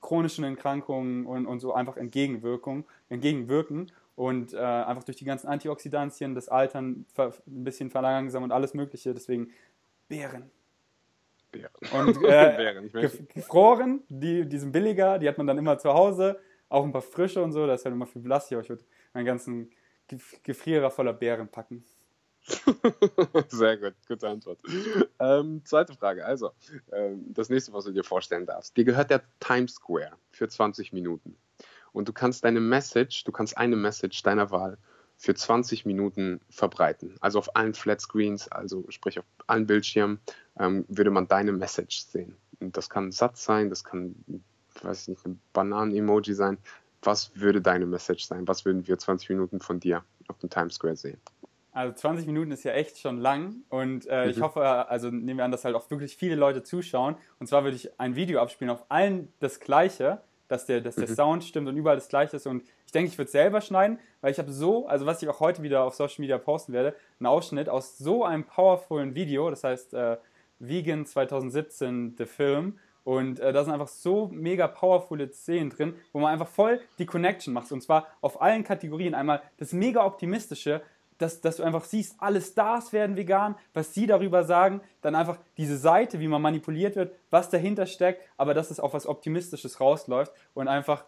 chronischen 0.01 0.43
Erkrankungen 0.43 1.25
und, 1.25 1.47
und 1.47 1.59
so 1.59 1.73
einfach 1.73 1.97
entgegenwirken, 1.97 2.85
entgegenwirken 3.09 3.91
und 4.15 4.53
äh, 4.53 4.57
einfach 4.57 5.03
durch 5.03 5.17
die 5.17 5.25
ganzen 5.25 5.47
Antioxidantien 5.47 6.35
das 6.35 6.47
Altern 6.47 7.05
ein 7.17 7.33
bisschen 7.45 7.89
verlangsamen 7.89 8.49
und 8.49 8.51
alles 8.51 8.73
Mögliche. 8.73 9.13
Deswegen 9.13 9.51
Beeren. 10.07 10.51
Beeren. 11.51 11.71
Und 11.91 12.17
äh, 12.23 12.55
Beeren, 12.55 12.91
gefroren, 13.33 14.03
die, 14.09 14.47
die 14.47 14.57
sind 14.57 14.71
billiger, 14.71 15.17
die 15.17 15.27
hat 15.27 15.37
man 15.37 15.47
dann 15.47 15.57
immer 15.57 15.77
zu 15.77 15.91
Hause, 15.93 16.39
auch 16.69 16.83
ein 16.83 16.91
paar 16.91 17.01
frische 17.01 17.43
und 17.43 17.51
so, 17.51 17.65
das 17.65 17.81
ist 17.81 17.85
halt 17.85 17.95
immer 17.95 18.07
viel 18.07 18.21
belastet, 18.21 18.53
aber 18.53 18.63
ich 18.63 18.69
würde 18.69 18.83
meinen 19.13 19.25
ganzen 19.25 19.71
Gef 20.07 20.43
Gefrierer 20.43 20.91
voller 20.91 21.13
Beeren 21.13 21.47
packen. 21.47 21.83
Sehr 23.47 23.77
gut, 23.77 23.93
gute 24.07 24.29
Antwort. 24.29 24.59
Ähm, 25.19 25.61
zweite 25.65 25.93
Frage. 25.93 26.25
Also, 26.25 26.51
ähm, 26.91 27.25
das 27.33 27.49
nächste, 27.49 27.73
was 27.73 27.85
du 27.85 27.91
dir 27.91 28.03
vorstellen 28.03 28.45
darfst. 28.45 28.77
Dir 28.77 28.83
gehört 28.83 29.09
der 29.09 29.23
Times 29.39 29.75
Square 29.75 30.11
für 30.31 30.47
20 30.47 30.93
Minuten. 30.93 31.35
Und 31.91 32.07
du 32.07 32.13
kannst 32.13 32.43
deine 32.43 32.59
Message, 32.59 33.23
du 33.23 33.31
kannst 33.31 33.57
eine 33.57 33.75
Message 33.75 34.21
deiner 34.21 34.51
Wahl 34.51 34.77
für 35.17 35.33
20 35.33 35.85
Minuten 35.85 36.41
verbreiten. 36.49 37.15
Also 37.21 37.39
auf 37.39 37.55
allen 37.55 37.73
Flatscreens, 37.73 38.49
also 38.49 38.85
sprich 38.89 39.17
auf 39.17 39.25
allen 39.47 39.65
Bildschirmen, 39.65 40.19
ähm, 40.59 40.85
würde 40.87 41.09
man 41.09 41.27
deine 41.27 41.53
Message 41.53 42.01
sehen. 42.01 42.35
Und 42.59 42.77
das 42.77 42.89
kann 42.89 43.07
ein 43.07 43.11
Satz 43.11 43.45
sein, 43.45 43.69
das 43.69 43.83
kann, 43.83 44.15
weiß 44.81 45.03
ich 45.03 45.07
nicht, 45.07 45.25
ein 45.25 45.39
Bananen-Emoji 45.53 46.33
sein. 46.33 46.57
Was 47.01 47.31
würde 47.35 47.61
deine 47.61 47.85
Message 47.85 48.25
sein? 48.25 48.47
Was 48.47 48.65
würden 48.65 48.87
wir 48.87 48.97
20 48.97 49.29
Minuten 49.29 49.59
von 49.59 49.79
dir 49.79 50.03
auf 50.27 50.37
dem 50.39 50.49
Times 50.49 50.75
Square 50.75 50.97
sehen? 50.97 51.21
Also 51.75 51.93
20 51.93 52.25
Minuten 52.25 52.51
ist 52.51 52.63
ja 52.63 52.71
echt 52.71 52.97
schon 52.99 53.17
lang 53.19 53.57
und 53.69 54.07
äh, 54.07 54.29
ich 54.29 54.37
Mhm. 54.37 54.41
hoffe, 54.43 54.61
also 54.65 55.09
nehmen 55.09 55.37
wir 55.37 55.43
an, 55.45 55.51
dass 55.51 55.65
halt 55.65 55.75
auch 55.75 55.89
wirklich 55.91 56.15
viele 56.15 56.35
Leute 56.35 56.63
zuschauen. 56.63 57.15
Und 57.39 57.47
zwar 57.47 57.63
würde 57.63 57.75
ich 57.75 57.99
ein 57.99 58.15
Video 58.15 58.39
abspielen 58.41 58.71
auf 58.71 58.85
allen 58.89 59.31
das 59.39 59.59
Gleiche, 59.59 60.21
dass 60.47 60.65
der, 60.65 60.79
dass 60.79 60.95
der 60.95 61.09
Mhm. 61.09 61.15
Sound 61.15 61.43
stimmt 61.43 61.67
und 61.67 61.75
überall 61.75 61.97
das 61.97 62.07
Gleiche 62.07 62.37
ist. 62.37 62.47
Und 62.47 62.63
ich 62.85 62.91
denke, 62.91 63.09
ich 63.09 63.17
würde 63.17 63.25
es 63.25 63.31
selber 63.33 63.59
schneiden, 63.61 63.99
weil 64.21 64.31
ich 64.31 64.39
habe 64.39 64.51
so, 64.51 64.87
also 64.87 65.05
was 65.05 65.21
ich 65.21 65.27
auch 65.27 65.39
heute 65.41 65.63
wieder 65.63 65.83
auf 65.83 65.95
Social 65.95 66.21
Media 66.21 66.37
posten 66.37 66.71
werde, 66.71 66.95
einen 67.19 67.27
Ausschnitt 67.27 67.67
aus 67.67 67.97
so 67.97 68.23
einem 68.23 68.45
powervollen 68.45 69.13
Video, 69.15 69.49
das 69.49 69.63
heißt 69.63 69.93
äh, 69.95 70.17
Vegan 70.59 71.05
2017, 71.05 72.15
The 72.17 72.25
Film. 72.25 72.79
Und 73.03 73.39
äh, 73.39 73.53
da 73.53 73.63
sind 73.63 73.73
einfach 73.73 73.87
so 73.87 74.29
mega 74.33 74.67
powervolle 74.67 75.31
Szenen 75.31 75.69
drin, 75.69 75.93
wo 76.11 76.19
man 76.19 76.31
einfach 76.33 76.47
voll 76.47 76.79
die 76.97 77.05
Connection 77.05 77.53
macht. 77.53 77.71
Und 77.71 77.81
zwar 77.81 78.07
auf 78.21 78.41
allen 78.41 78.63
Kategorien. 78.63 79.13
Einmal 79.13 79.43
das 79.57 79.73
mega 79.73 80.03
optimistische, 80.05 80.81
dass, 81.17 81.41
dass 81.41 81.57
du 81.57 81.63
einfach 81.63 81.85
siehst, 81.85 82.15
alle 82.19 82.41
Stars 82.41 82.93
werden 82.93 83.15
vegan, 83.15 83.55
was 83.73 83.93
sie 83.93 84.07
darüber 84.07 84.43
sagen, 84.43 84.81
dann 85.01 85.15
einfach 85.15 85.37
diese 85.57 85.77
Seite, 85.77 86.19
wie 86.19 86.27
man 86.27 86.41
manipuliert 86.41 86.95
wird, 86.95 87.15
was 87.29 87.49
dahinter 87.49 87.85
steckt, 87.85 88.27
aber 88.37 88.53
dass 88.53 88.71
es 88.71 88.79
auf 88.79 88.93
was 88.93 89.07
Optimistisches 89.07 89.79
rausläuft 89.79 90.31
und 90.53 90.67
einfach 90.67 91.05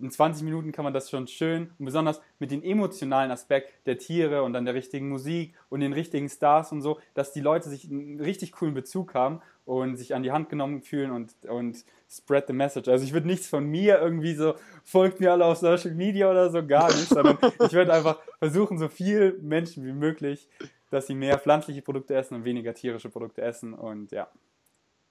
in 0.00 0.10
20 0.10 0.44
Minuten 0.44 0.72
kann 0.72 0.84
man 0.84 0.92
das 0.92 1.10
schon 1.10 1.26
schön 1.26 1.70
und 1.78 1.84
besonders 1.84 2.20
mit 2.38 2.50
dem 2.50 2.62
emotionalen 2.62 3.30
Aspekt 3.30 3.86
der 3.86 3.98
Tiere 3.98 4.42
und 4.42 4.52
dann 4.52 4.64
der 4.64 4.74
richtigen 4.74 5.08
Musik 5.08 5.54
und 5.68 5.80
den 5.80 5.92
richtigen 5.92 6.28
Stars 6.28 6.72
und 6.72 6.82
so, 6.82 6.98
dass 7.14 7.32
die 7.32 7.40
Leute 7.40 7.68
sich 7.68 7.90
einen 7.90 8.20
richtig 8.20 8.52
coolen 8.52 8.74
Bezug 8.74 9.14
haben 9.14 9.40
und 9.64 9.96
sich 9.96 10.14
an 10.14 10.22
die 10.22 10.32
Hand 10.32 10.48
genommen 10.48 10.82
fühlen 10.82 11.10
und, 11.10 11.32
und 11.48 11.84
spread 12.08 12.46
the 12.46 12.52
message. 12.52 12.88
Also 12.88 13.04
ich 13.04 13.12
würde 13.12 13.26
nichts 13.26 13.48
von 13.48 13.64
mir 13.66 13.98
irgendwie 13.98 14.34
so, 14.34 14.54
folgt 14.84 15.20
mir 15.20 15.32
alle 15.32 15.44
auf 15.44 15.58
Social 15.58 15.92
Media 15.92 16.30
oder 16.30 16.50
so, 16.50 16.66
gar 16.66 16.88
nicht, 16.88 17.08
sondern 17.08 17.36
ich 17.42 17.72
würde 17.72 17.92
einfach 17.92 18.18
versuchen, 18.38 18.78
so 18.78 18.88
viel 18.88 19.38
Menschen 19.42 19.84
wie 19.84 19.92
möglich, 19.92 20.48
dass 20.90 21.06
sie 21.06 21.14
mehr 21.14 21.38
pflanzliche 21.38 21.82
Produkte 21.82 22.14
essen 22.14 22.36
und 22.36 22.44
weniger 22.44 22.72
tierische 22.72 23.10
Produkte 23.10 23.42
essen 23.42 23.74
und 23.74 24.10
ja, 24.10 24.28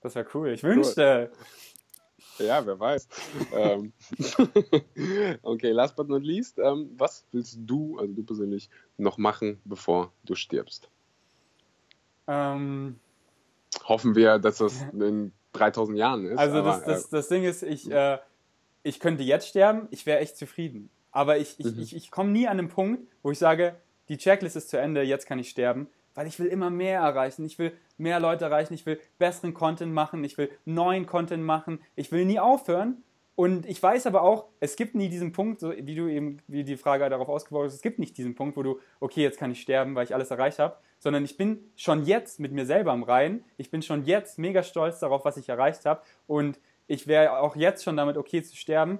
das 0.01 0.15
wäre 0.15 0.27
cool. 0.33 0.49
Ich 0.49 0.63
wünschte, 0.63 1.31
Ja, 2.39 2.65
wer 2.65 2.79
weiß. 2.79 3.07
ähm, 3.53 3.93
okay, 5.41 5.71
last 5.71 5.95
but 5.95 6.07
not 6.07 6.23
least, 6.23 6.59
ähm, 6.59 6.89
was 6.97 7.25
willst 7.31 7.59
du, 7.61 7.97
also 7.99 8.13
du 8.13 8.23
persönlich, 8.23 8.69
noch 8.97 9.17
machen, 9.17 9.59
bevor 9.65 10.11
du 10.23 10.35
stirbst? 10.35 10.89
ähm, 12.27 12.99
Hoffen 13.85 14.15
wir, 14.15 14.39
dass 14.39 14.57
das 14.57 14.81
in 14.93 15.31
3000 15.53 15.97
Jahren 15.97 16.25
ist. 16.25 16.37
Also 16.37 16.57
aber, 16.57 16.69
das, 16.69 16.83
das, 16.83 17.09
das 17.09 17.27
Ding 17.29 17.43
ist, 17.43 17.63
ich, 17.63 17.89
äh, 17.89 18.17
ich 18.83 18.99
könnte 18.99 19.23
jetzt 19.23 19.47
sterben, 19.47 19.87
ich 19.91 20.05
wäre 20.05 20.19
echt 20.19 20.37
zufrieden. 20.37 20.89
Aber 21.11 21.37
ich, 21.37 21.59
ich, 21.59 21.65
Mhm. 21.65 21.81
ich, 21.81 21.95
ich 21.95 22.11
komme 22.11 22.31
nie 22.31 22.47
an 22.47 22.57
den 22.57 22.69
Punkt, 22.69 23.07
wo 23.23 23.31
ich 23.31 23.39
sage, 23.39 23.75
die 24.09 24.17
Checklist 24.17 24.55
ist 24.55 24.69
zu 24.69 24.77
Ende, 24.77 25.01
jetzt 25.01 25.25
kann 25.25 25.39
ich 25.39 25.49
sterben, 25.49 25.87
weil 26.17 26.25
ich 26.25 26.39
will 26.39 26.47
immer 26.47 26.71
mehr 26.71 26.99
erreichen. 26.99 27.45
Ich 27.45 27.59
will 27.59 27.73
mehr 27.99 28.19
Leute 28.19 28.45
erreichen, 28.45 28.73
ich 28.73 28.87
will 28.87 28.99
besseren 29.19 29.53
Content 29.53 29.93
machen, 29.93 30.23
ich 30.23 30.35
will 30.39 30.49
neuen 30.65 31.05
Content 31.05 31.43
machen, 31.43 31.79
ich 31.95 32.11
will 32.11 32.25
nie 32.25 32.39
aufhören. 32.39 33.03
Und 33.35 33.67
ich 33.67 33.81
weiß 33.83 34.07
aber 34.07 34.23
auch, 34.23 34.45
es 34.59 34.75
gibt 34.75 34.95
nie 34.95 35.09
diesen 35.09 35.31
Punkt, 35.31 35.59
so 35.59 35.71
wie 35.71 35.93
du 35.93 36.07
eben, 36.07 36.41
wie 36.47 36.63
die 36.63 36.75
Frage 36.75 37.07
darauf 37.07 37.29
ausgebaut 37.29 37.67
ist, 37.67 37.75
es 37.75 37.83
gibt 37.83 37.99
nicht 37.99 38.17
diesen 38.17 38.33
Punkt, 38.33 38.57
wo 38.57 38.63
du, 38.63 38.79
okay, 38.99 39.21
jetzt 39.21 39.37
kann 39.37 39.51
ich 39.51 39.61
sterben, 39.61 39.93
weil 39.93 40.05
ich 40.05 40.15
alles 40.15 40.31
erreicht 40.31 40.57
habe, 40.57 40.77
sondern 40.97 41.23
ich 41.23 41.37
bin 41.37 41.59
schon 41.75 42.03
jetzt 42.03 42.39
mit 42.39 42.51
mir 42.51 42.65
selber 42.65 42.93
am 42.93 43.03
Reinen. 43.03 43.43
Ich 43.57 43.69
bin 43.69 43.83
schon 43.83 44.03
jetzt 44.05 44.39
mega 44.39 44.63
stolz 44.63 44.97
darauf, 44.97 45.23
was 45.23 45.37
ich 45.37 45.49
erreicht 45.49 45.85
habe. 45.85 46.01
Und 46.25 46.59
ich 46.87 47.05
wäre 47.05 47.41
auch 47.41 47.55
jetzt 47.55 47.83
schon 47.83 47.95
damit 47.95 48.17
okay 48.17 48.41
zu 48.41 48.55
sterben. 48.55 48.97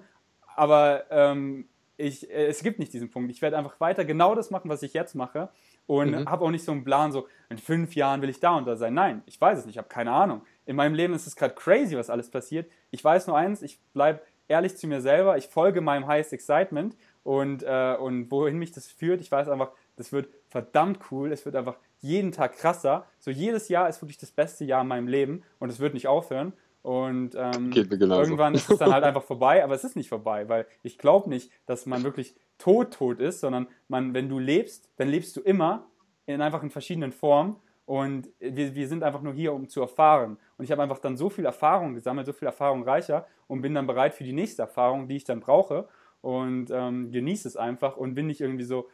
Aber 0.56 1.06
ähm, 1.10 1.68
ich, 1.98 2.30
äh, 2.30 2.45
es 2.45 2.61
gibt 2.61 2.77
nicht 2.77 2.94
diesen 2.94 3.10
Punkt. 3.10 3.31
Ich 3.31 3.41
werde 3.41 3.57
einfach 3.57 3.80
weiter 3.80 4.06
genau 4.06 4.35
das 4.35 4.52
machen, 4.52 4.69
was 4.69 4.84
ich 4.84 4.94
jetzt 4.94 5.15
mache. 5.15 5.49
Und 5.88 6.11
Mhm. 6.11 6.30
habe 6.30 6.43
auch 6.45 6.51
nicht 6.51 6.64
so 6.65 6.72
einen 6.73 6.84
Plan, 6.84 7.11
so 7.11 7.27
in 7.49 7.57
fünf 7.57 7.95
Jahren 7.95 8.22
will 8.22 8.30
ich 8.30 8.39
da 8.41 8.55
und 8.57 8.68
da 8.68 8.76
sein. 8.76 8.93
Nein, 8.93 9.23
ich 9.26 9.39
weiß 9.39 9.59
es 9.59 9.65
nicht, 9.65 9.76
ich 9.76 9.77
habe 9.77 9.88
keine 9.88 10.11
Ahnung. 10.11 10.41
In 10.65 10.76
meinem 10.76 10.93
Leben 10.93 11.14
ist 11.14 11.26
es 11.27 11.35
gerade 11.35 11.55
crazy, 11.55 11.95
was 11.97 12.09
alles 12.09 12.30
passiert. 12.30 12.69
Ich 12.91 13.01
weiß 13.03 13.27
nur 13.27 13.38
eins, 13.38 13.61
ich 13.61 13.80
bleibe 13.93 14.22
ehrlich 14.49 14.76
zu 14.77 14.85
mir 14.88 14.99
selber, 15.01 15.38
ich 15.38 15.47
folge 15.47 15.80
meinem 15.81 16.05
Highest 16.07 16.34
Excitement 16.34 16.95
und, 17.23 17.64
äh, 17.64 17.95
und 17.99 18.30
wohin 18.31 18.57
mich 18.59 18.72
das 18.73 18.88
führt, 18.88 19.22
ich 19.22 19.31
weiß 19.31 19.47
einfach, 19.49 19.72
das 19.95 20.11
wird 20.11 20.27
verdammt 20.49 20.99
cool, 21.11 21.31
es 21.31 21.45
wird 21.45 21.55
einfach 21.55 21.77
jeden 21.99 22.31
Tag 22.31 22.57
krasser. 22.57 23.05
So 23.19 23.31
jedes 23.31 23.69
Jahr 23.69 23.88
ist 23.89 24.01
wirklich 24.01 24.18
das 24.18 24.31
beste 24.31 24.65
Jahr 24.65 24.81
in 24.81 24.88
meinem 24.88 25.07
Leben 25.07 25.43
und 25.59 25.69
es 25.69 25.80
wird 25.80 25.93
nicht 25.93 26.07
aufhören. 26.07 26.51
Und 26.84 27.31
ähm, 27.38 27.72
Geht 27.72 27.89
mir 27.89 27.97
genauso. 27.97 28.22
irgendwann 28.22 28.53
ist 28.53 28.69
es 28.69 28.77
dann 28.77 28.93
halt 28.93 29.03
einfach 29.05 29.23
vorbei, 29.23 29.64
aber 29.64 29.73
es 29.73 29.84
ist 29.84 29.95
nicht 29.95 30.09
vorbei, 30.09 30.47
weil 30.47 30.65
ich 30.84 30.97
glaube 30.97 31.30
nicht, 31.30 31.51
dass 31.65 31.85
man 31.85 32.03
wirklich 32.03 32.35
Tod 32.57 32.93
tot 32.93 33.19
ist, 33.19 33.39
sondern 33.39 33.67
man, 33.88 34.13
wenn 34.13 34.29
du 34.29 34.39
lebst, 34.39 34.89
dann 34.97 35.09
lebst 35.09 35.35
du 35.35 35.41
immer 35.41 35.88
in 36.25 36.41
einfach 36.41 36.63
in 36.63 36.69
verschiedenen 36.69 37.11
Formen 37.11 37.57
und 37.85 38.27
wir, 38.39 38.75
wir 38.75 38.88
sind 38.88 39.03
einfach 39.03 39.21
nur 39.21 39.34
hier, 39.34 39.53
um 39.53 39.69
zu 39.69 39.79
erfahren. 39.79 40.38
Und 40.57 40.65
ich 40.65 40.71
habe 40.71 40.84
einfach 40.84 40.99
dann 40.99 41.15
so 41.15 41.29
viel 41.29 41.45
Erfahrung 41.45 41.93
gesammelt, 41.93 42.27
so 42.27 42.34
viel 42.34 42.47
Erfahrung 42.47 42.84
reicher 42.84 43.25
und 43.47 43.61
bin 43.61 43.73
dann 43.73 43.88
bereit 43.88 44.13
für 44.13 44.25
die 44.25 44.34
nächste 44.34 44.63
Erfahrung, 44.63 45.07
die 45.07 45.15
ich 45.15 45.23
dann 45.23 45.39
brauche 45.39 45.88
und 46.21 46.69
ähm, 46.69 47.11
genieße 47.11 47.47
es 47.47 47.55
einfach 47.55 47.95
und 47.95 48.13
bin 48.13 48.27
nicht 48.27 48.41
irgendwie 48.41 48.65
so, 48.65 48.89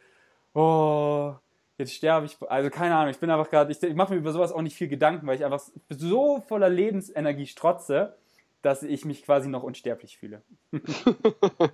oh, 0.54 1.34
jetzt 1.76 1.92
sterbe 1.92 2.26
ich. 2.26 2.36
Also 2.48 2.70
keine 2.70 2.94
Ahnung, 2.94 3.10
ich 3.10 3.18
bin 3.18 3.30
einfach 3.30 3.50
gerade, 3.50 3.72
ich, 3.72 3.82
ich 3.82 3.96
mache 3.96 4.12
mir 4.12 4.20
über 4.20 4.32
sowas 4.32 4.52
auch 4.52 4.62
nicht 4.62 4.76
viel 4.76 4.88
Gedanken, 4.88 5.26
weil 5.26 5.36
ich 5.36 5.44
einfach 5.44 5.62
so 5.88 6.40
voller 6.46 6.68
Lebensenergie 6.68 7.46
strotze, 7.46 8.16
dass 8.64 8.82
ich 8.82 9.04
mich 9.04 9.24
quasi 9.24 9.48
noch 9.48 9.62
unsterblich 9.62 10.16
fühle. 10.16 10.42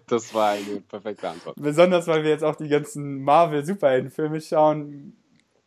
das 0.08 0.34
war 0.34 0.50
eine 0.50 0.80
perfekte 0.80 1.28
Antwort. 1.28 1.56
Besonders, 1.56 2.08
weil 2.08 2.24
wir 2.24 2.30
jetzt 2.30 2.42
auch 2.42 2.56
die 2.56 2.68
ganzen 2.68 3.22
Marvel-Superhelden-Filme 3.22 4.40
schauen, 4.40 5.16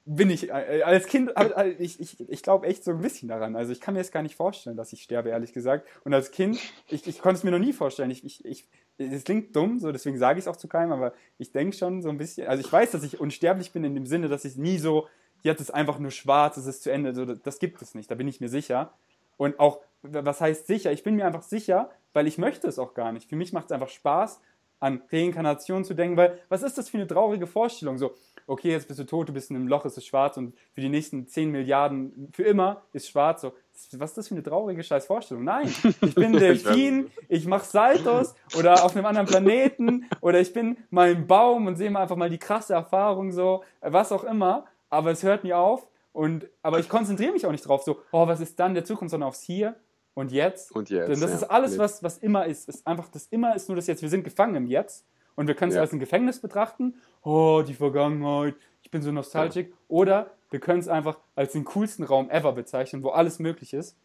bin 0.06 0.30
ich 0.30 0.50
äh, 0.50 0.82
als 0.84 1.08
Kind, 1.08 1.32
ich, 1.80 2.02
ich, 2.02 2.30
ich 2.30 2.44
glaube 2.44 2.68
echt 2.68 2.84
so 2.84 2.92
ein 2.92 3.00
bisschen 3.00 3.30
daran. 3.30 3.56
Also 3.56 3.72
ich 3.72 3.80
kann 3.80 3.94
mir 3.94 4.02
jetzt 4.02 4.12
gar 4.12 4.22
nicht 4.22 4.36
vorstellen, 4.36 4.76
dass 4.76 4.92
ich 4.92 5.02
sterbe, 5.02 5.30
ehrlich 5.30 5.54
gesagt. 5.54 5.88
Und 6.04 6.14
als 6.14 6.32
Kind, 6.32 6.60
ich, 6.90 7.08
ich 7.08 7.20
konnte 7.20 7.38
es 7.38 7.44
mir 7.46 7.52
noch 7.52 7.60
nie 7.60 7.72
vorstellen. 7.72 8.12
Ich, 8.12 8.26
ich, 8.26 8.44
ich, 8.44 8.68
es 8.98 9.24
klingt 9.24 9.56
dumm, 9.56 9.80
so 9.80 9.94
deswegen 9.94 10.18
sage 10.18 10.40
ich 10.40 10.44
es 10.44 10.50
auch 10.50 10.58
zu 10.58 10.68
keinem, 10.68 10.92
aber 10.92 11.14
ich 11.38 11.54
denke 11.54 11.76
schon 11.76 12.02
so 12.02 12.10
ein 12.10 12.18
bisschen, 12.18 12.48
also 12.48 12.60
ich 12.60 12.72
weiß, 12.72 12.92
dass 12.92 13.04
ich 13.04 13.22
unsterblich 13.22 13.72
bin 13.72 13.86
in 13.86 13.96
dem 13.96 14.06
Sinne, 14.06 14.28
dass 14.28 14.44
ich 14.44 14.58
nie 14.58 14.78
so, 14.78 15.08
jetzt 15.42 15.62
ist 15.62 15.74
einfach 15.74 16.00
nur 16.00 16.12
schwarz, 16.12 16.58
es 16.58 16.66
ist 16.66 16.84
zu 16.84 16.92
Ende, 16.92 17.16
so, 17.16 17.26
das 17.26 17.60
gibt 17.60 17.82
es 17.82 17.96
nicht, 17.96 18.12
da 18.12 18.16
bin 18.16 18.28
ich 18.28 18.42
mir 18.42 18.50
sicher. 18.50 18.94
Und 19.38 19.60
auch, 19.60 19.80
was 20.04 20.42
heißt 20.42 20.68
sicher? 20.68 20.92
Ich 20.92 21.04
bin 21.04 21.16
mir 21.16 21.26
einfach 21.26 21.44
sicher, 21.44 21.90
weil 22.14 22.28
ich 22.28 22.38
möchte 22.38 22.68
es 22.68 22.78
auch 22.78 22.94
gar 22.94 23.12
nicht. 23.12 23.30
Für 23.30 23.36
mich 23.36 23.54
macht 23.54 23.66
es 23.66 23.72
einfach 23.72 23.90
Spaß, 23.90 24.40
an 24.84 25.02
Reinkarnation 25.10 25.86
zu 25.86 25.94
denken, 25.94 26.18
weil 26.18 26.40
was 26.50 26.62
ist 26.62 26.78
das 26.78 26.90
für 26.90 26.98
eine 26.98 27.08
traurige 27.08 27.48
Vorstellung? 27.48 27.98
So, 27.98 28.16
okay, 28.48 28.72
jetzt 28.72 28.90
bist 28.90 29.00
du 29.00 29.06
tot, 29.06 29.30
du 29.30 29.34
bist 29.34 29.50
in 29.50 29.56
einem 29.56 29.70
Loch, 29.70 29.86
es 29.86 29.96
ist 29.96 30.06
schwarz 30.06 30.36
und 30.36 30.54
für 30.74 30.82
die 30.82 30.90
nächsten 30.90 31.26
10 31.26 31.52
Milliarden, 31.52 32.28
für 32.34 32.44
immer 32.44 32.82
ist 32.92 33.08
schwarz. 33.08 33.42
So, 33.42 33.54
was 33.94 34.10
ist 34.10 34.18
das 34.18 34.28
für 34.28 34.36
eine 34.36 34.44
traurige 34.44 34.84
scheiß 34.84 35.06
Vorstellung? 35.06 35.46
Nein, 35.46 35.74
ich 36.02 36.16
bin 36.16 36.34
Delfin, 36.38 37.10
ich 37.30 37.46
mache 37.46 37.66
Saltos 37.66 38.36
oder 38.58 38.84
auf 38.84 38.94
einem 38.94 39.06
anderen 39.06 39.26
Planeten 39.26 40.06
oder 40.20 40.42
ich 40.42 40.52
bin 40.52 40.76
mal 40.90 41.12
im 41.12 41.28
Baum 41.28 41.68
und 41.68 41.78
sehe 41.78 41.90
mal 41.90 42.02
einfach 42.02 42.18
mal 42.18 42.30
die 42.30 42.38
krasse 42.38 42.74
Erfahrung, 42.74 43.32
so, 43.32 43.64
was 43.80 44.12
auch 44.12 44.26
immer, 44.26 44.66
aber 44.90 45.12
es 45.12 45.24
hört 45.24 45.46
nie 45.46 45.54
auf. 45.54 45.88
Und, 46.12 46.48
aber 46.62 46.80
ich 46.80 46.90
konzentriere 46.90 47.32
mich 47.32 47.46
auch 47.46 47.52
nicht 47.52 47.66
drauf, 47.66 47.84
so, 47.84 48.02
oh, 48.12 48.28
was 48.28 48.42
ist 48.42 48.60
dann 48.60 48.74
der 48.74 48.84
Zukunft, 48.84 49.12
sondern 49.12 49.30
aufs 49.30 49.42
Hier 49.42 49.76
und 50.14 50.32
Jetzt. 50.32 50.72
Und 50.72 50.90
jetzt. 50.90 51.10
Denn 51.10 51.20
das 51.20 51.32
ja. 51.32 51.38
ist 51.38 51.44
alles, 51.44 51.78
was, 51.78 52.04
was 52.04 52.18
immer 52.20 52.46
ist. 52.46 52.70
ist. 52.70 52.86
Einfach 52.86 53.10
das 53.10 53.28
immer 53.28 53.56
ist 53.56 53.68
nur 53.70 53.76
das 53.76 53.88
Jetzt. 53.88 54.02
Wir 54.02 54.10
sind 54.10 54.24
gefangen 54.24 54.56
im 54.56 54.68
Jetzt 54.68 55.06
und 55.36 55.48
wir 55.48 55.56
können 55.56 55.70
es 55.70 55.76
Ja. 55.76 55.82
als 55.82 55.92
ein 55.92 56.00
Gefängnis 56.00 56.40
betrachten. 56.40 56.96
Oh, 57.24 57.64
die 57.66 57.74
Vergangenheit, 57.74 58.56
ich 58.84 58.92
bin 58.92 59.02
so 59.02 59.12
nostalgisch. 59.12 59.68
Oder 59.88 60.32
wir 60.52 60.60
können 60.60 60.80
es 60.80 60.88
einfach 60.88 61.18
als 61.36 61.54
den 61.54 61.66
coolsten 61.66 62.04
Raum 62.04 62.30
ever 62.30 62.54
bezeichnen, 62.54 63.04
wo 63.04 63.10
alles 63.10 63.40
möglich 63.40 63.74
ist. 63.74 63.98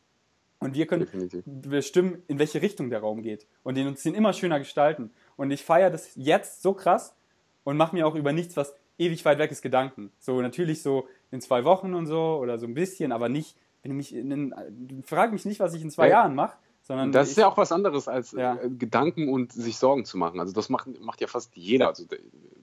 Und 0.61 0.75
wir 0.75 0.87
können 0.87 1.05
Definitiv. 1.05 1.45
bestimmen, 1.47 2.23
in 2.27 2.39
welche 2.39 2.61
Richtung 2.63 2.91
der 2.91 3.01
Raum 3.01 3.23
geht. 3.23 3.47
Und 3.63 3.77
den 3.77 3.87
uns 3.87 4.03
den 4.03 4.15
immer 4.15 4.33
schöner 4.33 4.59
gestalten. 4.59 5.11
Und 5.37 5.51
ich 5.51 5.63
feiere 5.63 5.91
das 5.91 6.11
jetzt 6.17 6.63
so 6.63 6.73
krass 6.73 7.15
und 7.65 7.77
mache 7.77 7.95
mir 7.95 8.07
auch 8.07 8.17
über 8.17 8.33
nichts, 8.33 8.57
was 8.57 8.75
ewig 8.99 9.25
weit 9.25 9.39
weg 9.39 9.53
ist, 9.53 9.63
Gedanken. 9.63 10.11
So 10.19 10.41
natürlich 10.41 10.83
so 10.83 11.07
in 11.31 11.41
zwei 11.41 11.65
Wochen 11.65 11.95
und 11.95 12.07
so 12.07 12.39
oder 12.41 12.59
so 12.59 12.67
ein 12.67 12.75
bisschen, 12.75 13.13
aber 13.13 13.29
nicht, 13.29 13.57
wenn 13.83 13.91
du 13.91 13.97
mich 13.97 14.15
in, 14.15 14.55
frag 15.07 15.33
mich 15.33 15.45
nicht, 15.45 15.61
was 15.61 15.75
ich 15.75 15.83
in 15.83 15.91
zwei 15.91 16.07
Ja. 16.09 16.21
Jahren 16.21 16.35
mache, 16.35 16.57
sondern 16.83 17.13
Das 17.13 17.27
ich, 17.29 17.33
ist 17.33 17.37
ja 17.39 17.49
auch 17.49 17.57
was 17.57 17.73
anderes 17.73 18.09
als 18.09 18.33
Ja. 18.33 18.57
äh, 18.57 18.71
Gedanken 18.71 19.29
und 19.29 19.53
sich 19.53 19.77
Sorgen 19.79 20.05
zu 20.05 20.17
machen. 20.19 20.41
Also 20.41 20.53
das 20.53 20.69
macht, 20.69 20.89
macht 21.01 21.21
ja 21.21 21.27
fast 21.27 21.57
jeder. 21.57 21.89
Also 21.89 22.05
d- 22.07 22.19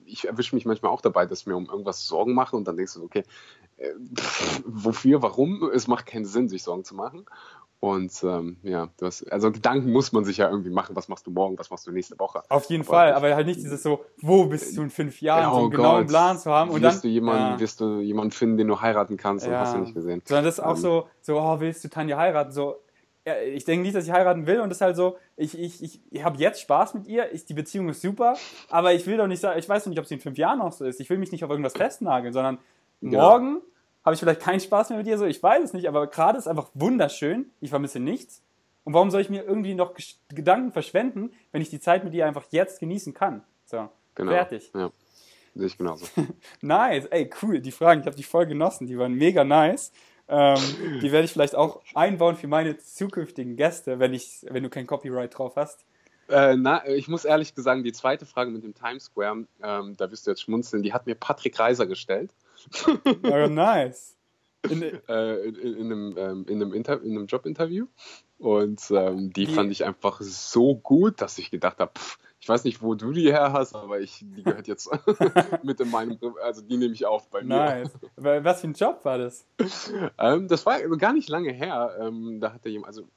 ich 0.05 0.27
erwische 0.27 0.55
mich 0.55 0.65
manchmal 0.65 0.91
auch 0.91 1.01
dabei, 1.01 1.25
dass 1.25 1.41
ich 1.41 1.47
mir 1.47 1.55
um 1.55 1.65
irgendwas 1.67 2.05
Sorgen 2.07 2.33
mache 2.33 2.55
und 2.55 2.67
dann 2.67 2.77
denkst 2.77 2.93
du, 2.93 3.03
okay, 3.03 3.23
äh, 3.77 3.91
pff, 4.15 4.63
wofür, 4.65 5.21
warum? 5.21 5.69
Es 5.73 5.87
macht 5.87 6.05
keinen 6.05 6.25
Sinn, 6.25 6.47
sich 6.47 6.63
Sorgen 6.63 6.83
zu 6.83 6.95
machen. 6.95 7.25
Und 7.85 8.11
ähm, 8.23 8.57
ja, 8.63 8.89
du 8.97 9.05
hast, 9.05 9.31
also 9.31 9.51
Gedanken 9.51 9.91
muss 9.91 10.11
man 10.11 10.25
sich 10.25 10.37
ja 10.37 10.49
irgendwie 10.49 10.71
machen. 10.71 10.95
Was 10.95 11.07
machst 11.07 11.27
du 11.27 11.31
morgen? 11.31 11.57
Was 11.59 11.69
machst 11.69 11.85
du 11.85 11.91
nächste 11.91 12.17
Woche? 12.17 12.41
auf 12.49 12.65
jeden 12.65 12.81
Aber 12.83 12.89
Fall, 12.91 13.09
ich- 13.11 13.15
aber 13.15 13.35
halt 13.35 13.45
nicht 13.47 13.59
dieses 13.59 13.83
so, 13.83 14.03
wo 14.21 14.45
bist 14.45 14.75
du 14.75 14.81
in 14.81 14.89
fünf 14.89 15.21
Jahren, 15.21 15.43
Ja, 15.43 15.49
so 15.51 15.57
einen 15.57 15.65
oh 15.67 15.69
genauen 15.69 16.01
Gott. 16.01 16.07
Plan 16.07 16.37
zu 16.39 16.49
haben 16.51 16.71
und 16.71 16.81
wirst 16.81 17.03
dann 17.03 17.09
du 17.09 17.13
jemanden, 17.13 17.53
ja. 17.53 17.59
wirst 17.59 17.79
du 17.81 17.99
jemanden 17.99 18.31
finden, 18.31 18.57
den 18.57 18.67
du 18.67 18.81
heiraten 18.81 19.17
kannst? 19.17 19.45
Und 19.45 19.51
Ja. 19.53 19.59
hast 19.59 19.75
du 19.75 19.79
nicht 19.79 19.93
gesehen. 19.93 20.21
Sondern 20.25 20.45
das 20.45 20.55
ist 20.55 20.63
auch 20.63 20.71
Ähm. 20.71 20.75
so, 20.77 21.07
so, 21.21 21.39
oh, 21.39 21.59
willst 21.59 21.83
du 21.83 21.89
Tanja 21.89 22.17
heiraten? 22.17 22.51
So, 22.51 22.77
ja, 23.27 23.33
ich 23.39 23.65
denke 23.65 23.83
nicht, 23.83 23.95
dass 23.95 24.05
ich 24.05 24.11
heiraten 24.11 24.47
will 24.47 24.61
und 24.61 24.69
das 24.69 24.77
ist 24.77 24.81
halt 24.81 24.95
so, 24.95 25.17
ich, 25.37 25.57
ich, 25.59 25.83
ich, 25.83 26.01
ich 26.09 26.23
habe 26.23 26.37
jetzt 26.39 26.61
Spaß 26.61 26.93
mit 26.95 27.07
ihr, 27.07 27.31
ich, 27.33 27.45
die 27.45 27.53
Beziehung 27.53 27.89
ist 27.89 28.01
super, 28.01 28.35
aber 28.69 28.93
ich 28.93 29.05
will 29.05 29.17
doch 29.17 29.27
nicht 29.27 29.41
sagen, 29.41 29.59
ich 29.59 29.67
weiß 29.69 29.85
noch 29.85 29.89
nicht, 29.91 29.99
ob 29.99 30.05
sie 30.05 30.15
in 30.15 30.21
fünf 30.21 30.37
Jahren 30.37 30.59
noch 30.59 30.71
so 30.71 30.85
ist. 30.85 30.99
Ich 30.99 31.09
will 31.09 31.17
mich 31.17 31.31
nicht 31.31 31.43
auf 31.43 31.49
irgendwas 31.51 31.73
festnageln, 31.73 32.33
sondern 32.33 32.57
Genau. 33.01 33.19
morgen 33.19 33.61
habe 34.05 34.13
ich 34.13 34.19
vielleicht 34.19 34.41
keinen 34.41 34.59
Spaß 34.59 34.89
mehr 34.89 34.99
mit 34.99 35.07
ihr, 35.07 35.17
so, 35.17 35.25
ich 35.25 35.41
weiß 35.41 35.63
es 35.63 35.73
nicht, 35.73 35.87
aber 35.87 36.07
gerade 36.07 36.37
ist 36.37 36.47
einfach 36.47 36.69
wunderschön, 36.75 37.51
ich 37.59 37.71
vermisse 37.71 37.99
nichts. 37.99 38.43
Und 38.83 38.93
warum 38.93 39.09
soll 39.09 39.21
ich 39.21 39.29
mir 39.31 39.43
irgendwie 39.43 39.73
noch 39.73 39.95
Gedanken 40.29 40.71
verschwenden, 40.71 41.33
wenn 41.51 41.61
ich 41.63 41.71
die 41.71 41.79
Zeit 41.79 42.03
mit 42.03 42.13
ihr 42.13 42.27
einfach 42.27 42.45
jetzt 42.51 42.79
genießen 42.79 43.15
kann? 43.15 43.43
So, 43.65 43.89
Genau. 44.13 44.31
fertig. 44.31 44.71
Ja. 44.75 44.91
Sehe 45.55 45.67
ich 45.67 45.77
genauso. 45.77 46.05
Nice, 46.61 47.05
ey, 47.07 47.29
cool, 47.41 47.59
die 47.59 47.71
Fragen, 47.71 48.01
ich 48.01 48.05
habe 48.05 48.15
die 48.15 48.23
voll 48.23 48.45
genossen, 48.45 48.85
die 48.87 48.97
waren 48.97 49.13
mega 49.13 49.43
nice. 49.43 49.91
Ähm, 50.27 50.59
die 51.01 51.11
werde 51.11 51.25
ich 51.25 51.31
vielleicht 51.31 51.55
auch 51.55 51.81
einbauen 51.93 52.35
für 52.35 52.47
meine 52.47 52.77
zukünftigen 52.77 53.55
Gäste, 53.55 53.99
wenn, 53.99 54.13
ich, 54.13 54.45
wenn 54.49 54.63
du 54.63 54.69
kein 54.69 54.87
Copyright 54.87 55.37
drauf 55.37 55.55
hast. 55.55 55.85
Äh, 56.27 56.55
na, 56.55 56.85
ich 56.87 57.07
muss 57.07 57.25
ehrlich 57.25 57.53
sagen, 57.55 57.83
die 57.83 57.93
zweite 57.93 58.25
Frage 58.25 58.49
mit 58.49 58.63
dem 58.63 58.73
Times 58.73 59.05
Square, 59.05 59.45
ähm, 59.61 59.95
da 59.97 60.11
wirst 60.11 60.25
du 60.25 60.31
jetzt 60.31 60.41
schmunzeln, 60.41 60.81
die 60.81 60.93
hat 60.93 61.05
mir 61.05 61.15
Patrick 61.15 61.59
Reiser 61.59 61.85
gestellt. 61.85 62.31
Oh, 63.23 63.47
nice. 63.47 64.15
In, 64.69 64.81
äh, 64.81 65.35
in, 65.45 65.55
in, 65.55 65.85
einem, 65.85 66.15
ähm, 66.17 66.45
in, 66.47 66.61
einem 66.61 66.73
Inter 66.73 67.01
in 67.03 67.11
einem 67.11 67.27
Jobinterview. 67.27 67.85
Und 68.39 68.81
ähm, 68.91 69.31
die 69.31 69.45
Die- 69.45 69.53
fand 69.53 69.71
ich 69.71 69.85
einfach 69.85 70.19
so 70.21 70.75
gut, 70.75 71.21
dass 71.21 71.37
ich 71.37 71.51
gedacht 71.51 71.79
habe, 71.79 71.91
ich 72.39 72.49
weiß 72.49 72.63
nicht, 72.63 72.81
wo 72.81 72.93
du 72.95 73.11
die 73.11 73.31
her 73.31 73.53
hast, 73.53 73.73
aber 73.75 74.01
ich, 74.01 74.19
die 74.21 74.43
gehört 74.43 74.67
jetzt 74.67 74.89
mit 75.63 75.79
in 75.79 75.89
meinem, 75.89 76.17
also 76.43 76.61
die 76.61 76.77
nehme 76.77 76.93
ich 76.93 77.05
auf 77.05 77.27
bei 77.29 77.41
mir. 77.41 77.47
nice. 77.55 77.91
Wa- 78.17 78.43
Was 78.43 78.61
für 78.61 78.67
ein 78.67 78.73
Job 78.73 78.99
war 79.03 79.17
das? 79.17 79.45
Ähm, 80.19 80.47
das 80.47 80.65
war 80.65 80.79
gar 80.97 81.13
nicht 81.13 81.29
lange 81.29 81.51
her. 81.51 81.95
Ähm, 81.99 82.39
da 82.39 82.53
hatte 82.53 82.69
jemand, 82.69 82.87
also 82.87 83.07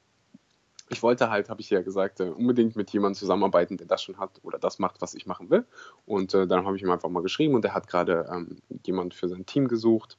ich 0.89 1.03
wollte 1.03 1.29
halt, 1.29 1.49
habe 1.49 1.61
ich 1.61 1.69
ja 1.69 1.81
gesagt, 1.81 2.19
äh, 2.19 2.29
unbedingt 2.29 2.75
mit 2.75 2.91
jemandem 2.91 3.17
zusammenarbeiten, 3.17 3.77
der 3.77 3.87
das 3.87 4.03
schon 4.03 4.17
hat 4.17 4.39
oder 4.43 4.57
das 4.57 4.79
macht, 4.79 5.01
was 5.01 5.13
ich 5.13 5.25
machen 5.25 5.49
will. 5.49 5.65
Und 6.05 6.33
äh, 6.33 6.47
dann 6.47 6.65
habe 6.65 6.75
ich 6.75 6.83
ihm 6.83 6.89
einfach 6.89 7.09
mal 7.09 7.23
geschrieben 7.23 7.55
und 7.55 7.63
er 7.63 7.73
hat 7.73 7.87
gerade 7.87 8.27
ähm, 8.31 8.57
jemand 8.85 9.13
für 9.13 9.29
sein 9.29 9.45
Team 9.45 9.67
gesucht, 9.67 10.17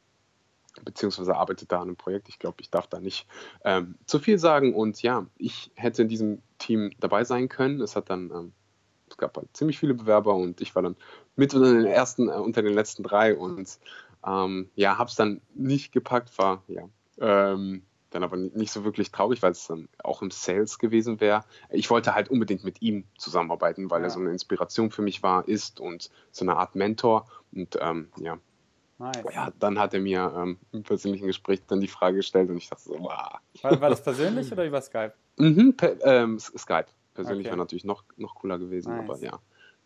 beziehungsweise 0.84 1.36
arbeitet 1.36 1.72
da 1.72 1.78
an 1.78 1.88
einem 1.88 1.97
Projekt. 1.97 2.28
Ich 2.28 2.38
glaube, 2.38 2.59
ich 2.60 2.70
darf 2.70 2.86
da 2.86 3.01
nicht 3.01 3.26
ähm, 3.64 3.97
zu 4.06 4.20
viel 4.20 4.38
sagen. 4.38 4.74
Und 4.74 5.02
ja, 5.02 5.26
ich 5.36 5.72
hätte 5.74 6.02
in 6.02 6.09
diesem 6.09 6.40
Team 6.59 6.92
dabei 7.01 7.24
sein 7.24 7.48
können. 7.48 7.80
Es 7.80 7.97
hat 7.97 8.09
dann, 8.09 8.30
ähm, 8.30 8.52
es 9.09 9.16
gab 9.16 9.36
halt 9.36 9.48
ziemlich 9.52 9.78
viele 9.78 9.94
Bewerber 9.94 10.34
und 10.36 10.60
ich 10.60 10.74
war 10.76 10.82
dann 10.82 10.97
mit 11.34 11.52
unter 11.52 11.72
den 11.72 11.86
ersten, 11.86 12.28
äh, 12.28 12.32
unter 12.32 12.62
den 12.62 12.74
letzten 12.74 13.02
drei 13.02 13.36
und 13.36 13.78
ähm, 14.24 14.70
ja, 14.76 14.98
habe 14.98 15.09
es 15.09 15.16
dann 15.16 15.40
nicht 15.55 15.92
gepackt, 15.92 16.38
war 16.38 16.62
ja 16.68 16.88
ähm, 17.20 17.82
dann 18.11 18.23
aber 18.23 18.37
ni- 18.37 18.51
nicht 18.55 18.73
so 18.73 18.85
wirklich 18.85 19.11
traurig, 19.11 19.43
weil 19.43 19.53
es 19.53 19.66
dann 19.66 19.89
auch 20.03 20.23
im 20.23 20.31
Sales 20.31 20.78
gewesen 20.78 21.20
wäre. 21.20 21.45
Ich 21.70 21.91
wollte 21.91 22.15
halt 22.15 22.28
unbedingt 22.28 22.65
mit 22.65 22.82
ihm 22.82 23.05
zusammenarbeiten, 23.16 23.91
weil 23.91 24.01
Ja. 24.01 24.07
er 24.09 24.11
so 24.11 24.20
eine 24.20 24.31
Inspiration 24.31 24.91
für 24.91 25.03
mich 25.03 25.23
war, 25.23 25.47
ist 25.49 25.81
und 25.81 26.11
so 26.31 26.45
eine 26.45 26.57
Art 26.57 26.74
Mentor. 26.74 27.27
Und 27.53 27.78
ähm, 27.81 28.11
ja, 28.19 28.39
Nice. 28.99 29.24
ja, 29.32 29.51
dann 29.59 29.78
hat 29.78 29.95
er 29.95 30.01
mir 30.01 30.32
ähm, 30.37 30.59
im 30.73 30.82
persönlichen 30.82 31.27
Gespräch 31.27 31.62
dann 31.66 31.81
die 31.81 31.89
Frage 31.89 32.16
gestellt 32.16 32.51
und 32.51 32.59
ich 32.59 32.69
dachte 32.69 32.82
so, 32.85 32.99
wow. 32.99 33.39
War, 33.62 33.81
war 33.81 33.91
das 33.91 34.03
persönlich 34.05 34.53
oder 34.53 34.66
über 34.66 34.81
Skype? 34.82 35.15
Mhm, 35.39 35.74
per, 35.77 36.05
ähm, 36.05 36.39
Skype. 36.39 36.87
Persönlich 37.15 37.47
Okay. 37.47 37.51
wäre 37.53 37.57
natürlich 37.59 37.85
noch, 37.85 38.05
noch 38.16 38.35
cooler 38.35 38.59
gewesen, 38.59 38.93
Nice. 38.93 39.01
aber 39.01 39.19
ja, 39.19 39.39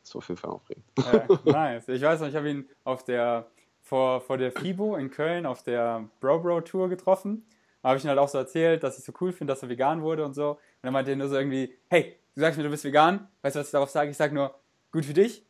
das 0.02 0.14
war 0.14 0.18
auf 0.18 0.28
jeden 0.28 0.40
Fall 0.40 0.50
aufregend. 0.50 0.84
Ja, 0.98 1.28
nice. 1.44 1.88
Ich 1.88 2.02
weiß 2.02 2.20
noch, 2.20 2.28
ich 2.28 2.34
habe 2.36 2.50
ihn 2.50 2.68
auf 2.84 3.04
der, 3.04 3.46
vor, 3.82 4.20
vor 4.20 4.36
der 4.36 4.50
FIBO 4.52 4.96
in 4.96 5.10
Köln 5.10 5.46
auf 5.46 5.62
der 5.62 6.08
Bro 6.20 6.40
Bro 6.40 6.62
Tour 6.62 6.88
getroffen. 6.88 7.46
Habe 7.84 7.98
ich 7.98 8.04
ihm 8.04 8.08
halt 8.08 8.18
auch 8.18 8.28
so 8.28 8.38
erzählt, 8.38 8.82
dass 8.82 8.98
ich 8.98 9.04
so 9.04 9.12
cool 9.20 9.32
finde, 9.32 9.52
dass 9.52 9.62
er 9.62 9.68
vegan 9.68 10.02
wurde 10.02 10.24
und 10.24 10.34
so. 10.34 10.52
Und 10.52 10.58
dann 10.82 10.92
meinte 10.92 11.10
er 11.12 11.16
nur 11.16 11.28
so 11.28 11.36
irgendwie, 11.36 11.74
hey, 11.88 12.16
du 12.34 12.40
sagst 12.40 12.56
mir, 12.56 12.64
du 12.64 12.70
bist 12.70 12.84
vegan. 12.84 13.28
Weißt 13.42 13.54
du, 13.56 13.60
was 13.60 13.66
ich 13.68 13.72
darauf 13.72 13.90
sage? 13.90 14.10
Ich 14.10 14.16
sage 14.16 14.34
nur, 14.34 14.54
gut 14.90 15.04
für 15.04 15.12
dich, 15.12 15.44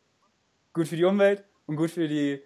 gut 0.73 0.87
für 0.87 0.97
die 0.97 1.05
Umwelt 1.05 1.43
und 1.65 1.77
gut 1.77 1.91
für 1.91 2.07
die, 2.07 2.41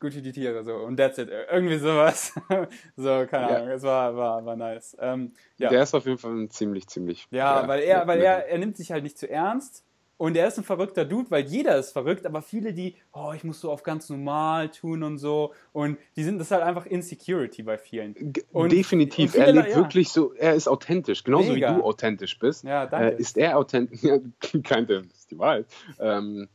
gut 0.00 0.12
für 0.12 0.20
die 0.20 0.32
Tiere. 0.32 0.64
So. 0.64 0.74
Und 0.74 0.96
that's 0.96 1.18
it. 1.18 1.30
Irgendwie 1.50 1.78
sowas. 1.78 2.32
so, 2.96 3.26
keine 3.30 3.50
Ja. 3.50 3.56
Ahnung. 3.56 3.68
Es 3.68 3.82
war, 3.82 4.16
war, 4.16 4.44
war 4.44 4.56
nice. 4.56 4.96
Ähm, 5.00 5.32
ja. 5.58 5.68
Der 5.68 5.82
ist 5.82 5.94
auf 5.94 6.06
jeden 6.06 6.18
Fall 6.18 6.48
ziemlich, 6.48 6.88
ziemlich. 6.88 7.28
Ja, 7.30 7.66
weil 7.68 7.80
er, 7.80 8.06
weil 8.06 8.20
er, 8.20 8.48
er 8.48 8.58
nimmt 8.58 8.76
sich 8.76 8.90
halt 8.90 9.04
nicht 9.04 9.16
zu 9.16 9.30
ernst. 9.30 9.84
Und 10.20 10.36
er 10.36 10.48
ist 10.48 10.58
ein 10.58 10.64
verrückter 10.64 11.06
Dude, 11.06 11.30
weil 11.30 11.46
jeder 11.46 11.78
ist 11.78 11.92
verrückt, 11.92 12.26
aber 12.26 12.42
viele, 12.42 12.74
die, 12.74 12.94
oh, 13.14 13.32
ich 13.34 13.42
muss 13.42 13.58
so 13.58 13.72
auf 13.72 13.82
ganz 13.82 14.10
normal 14.10 14.68
tun 14.68 15.02
und 15.02 15.16
so. 15.16 15.54
Und 15.72 15.96
die 16.14 16.24
sind, 16.24 16.36
das 16.36 16.48
ist 16.48 16.50
halt 16.50 16.62
einfach 16.62 16.84
Insecurity 16.84 17.62
bei 17.62 17.78
vielen. 17.78 18.34
Und- 18.52 18.70
Definitiv. 18.70 19.34
und 19.34 19.40
viele 19.42 19.46
er 19.46 19.52
lebt 19.54 19.68
ja. 19.70 19.76
wirklich 19.76 20.10
so, 20.10 20.34
er 20.34 20.52
ist 20.52 20.68
authentisch. 20.68 21.24
Genauso 21.24 21.54
Mega. 21.54 21.70
wie 21.70 21.78
du 21.78 21.84
authentisch 21.86 22.38
bist. 22.38 22.64
Ja, 22.64 22.84
danke. 22.84 23.16
Äh, 23.16 23.18
ist 23.18 23.38
er 23.38 23.56
authentisch? 23.56 24.02
Ja, 24.02 24.18
kein, 24.62 24.86
das 24.86 25.06
ist 25.06 25.30
die 25.30 25.38
Wahrheit. 25.38 25.64
Ähm, 25.98 26.48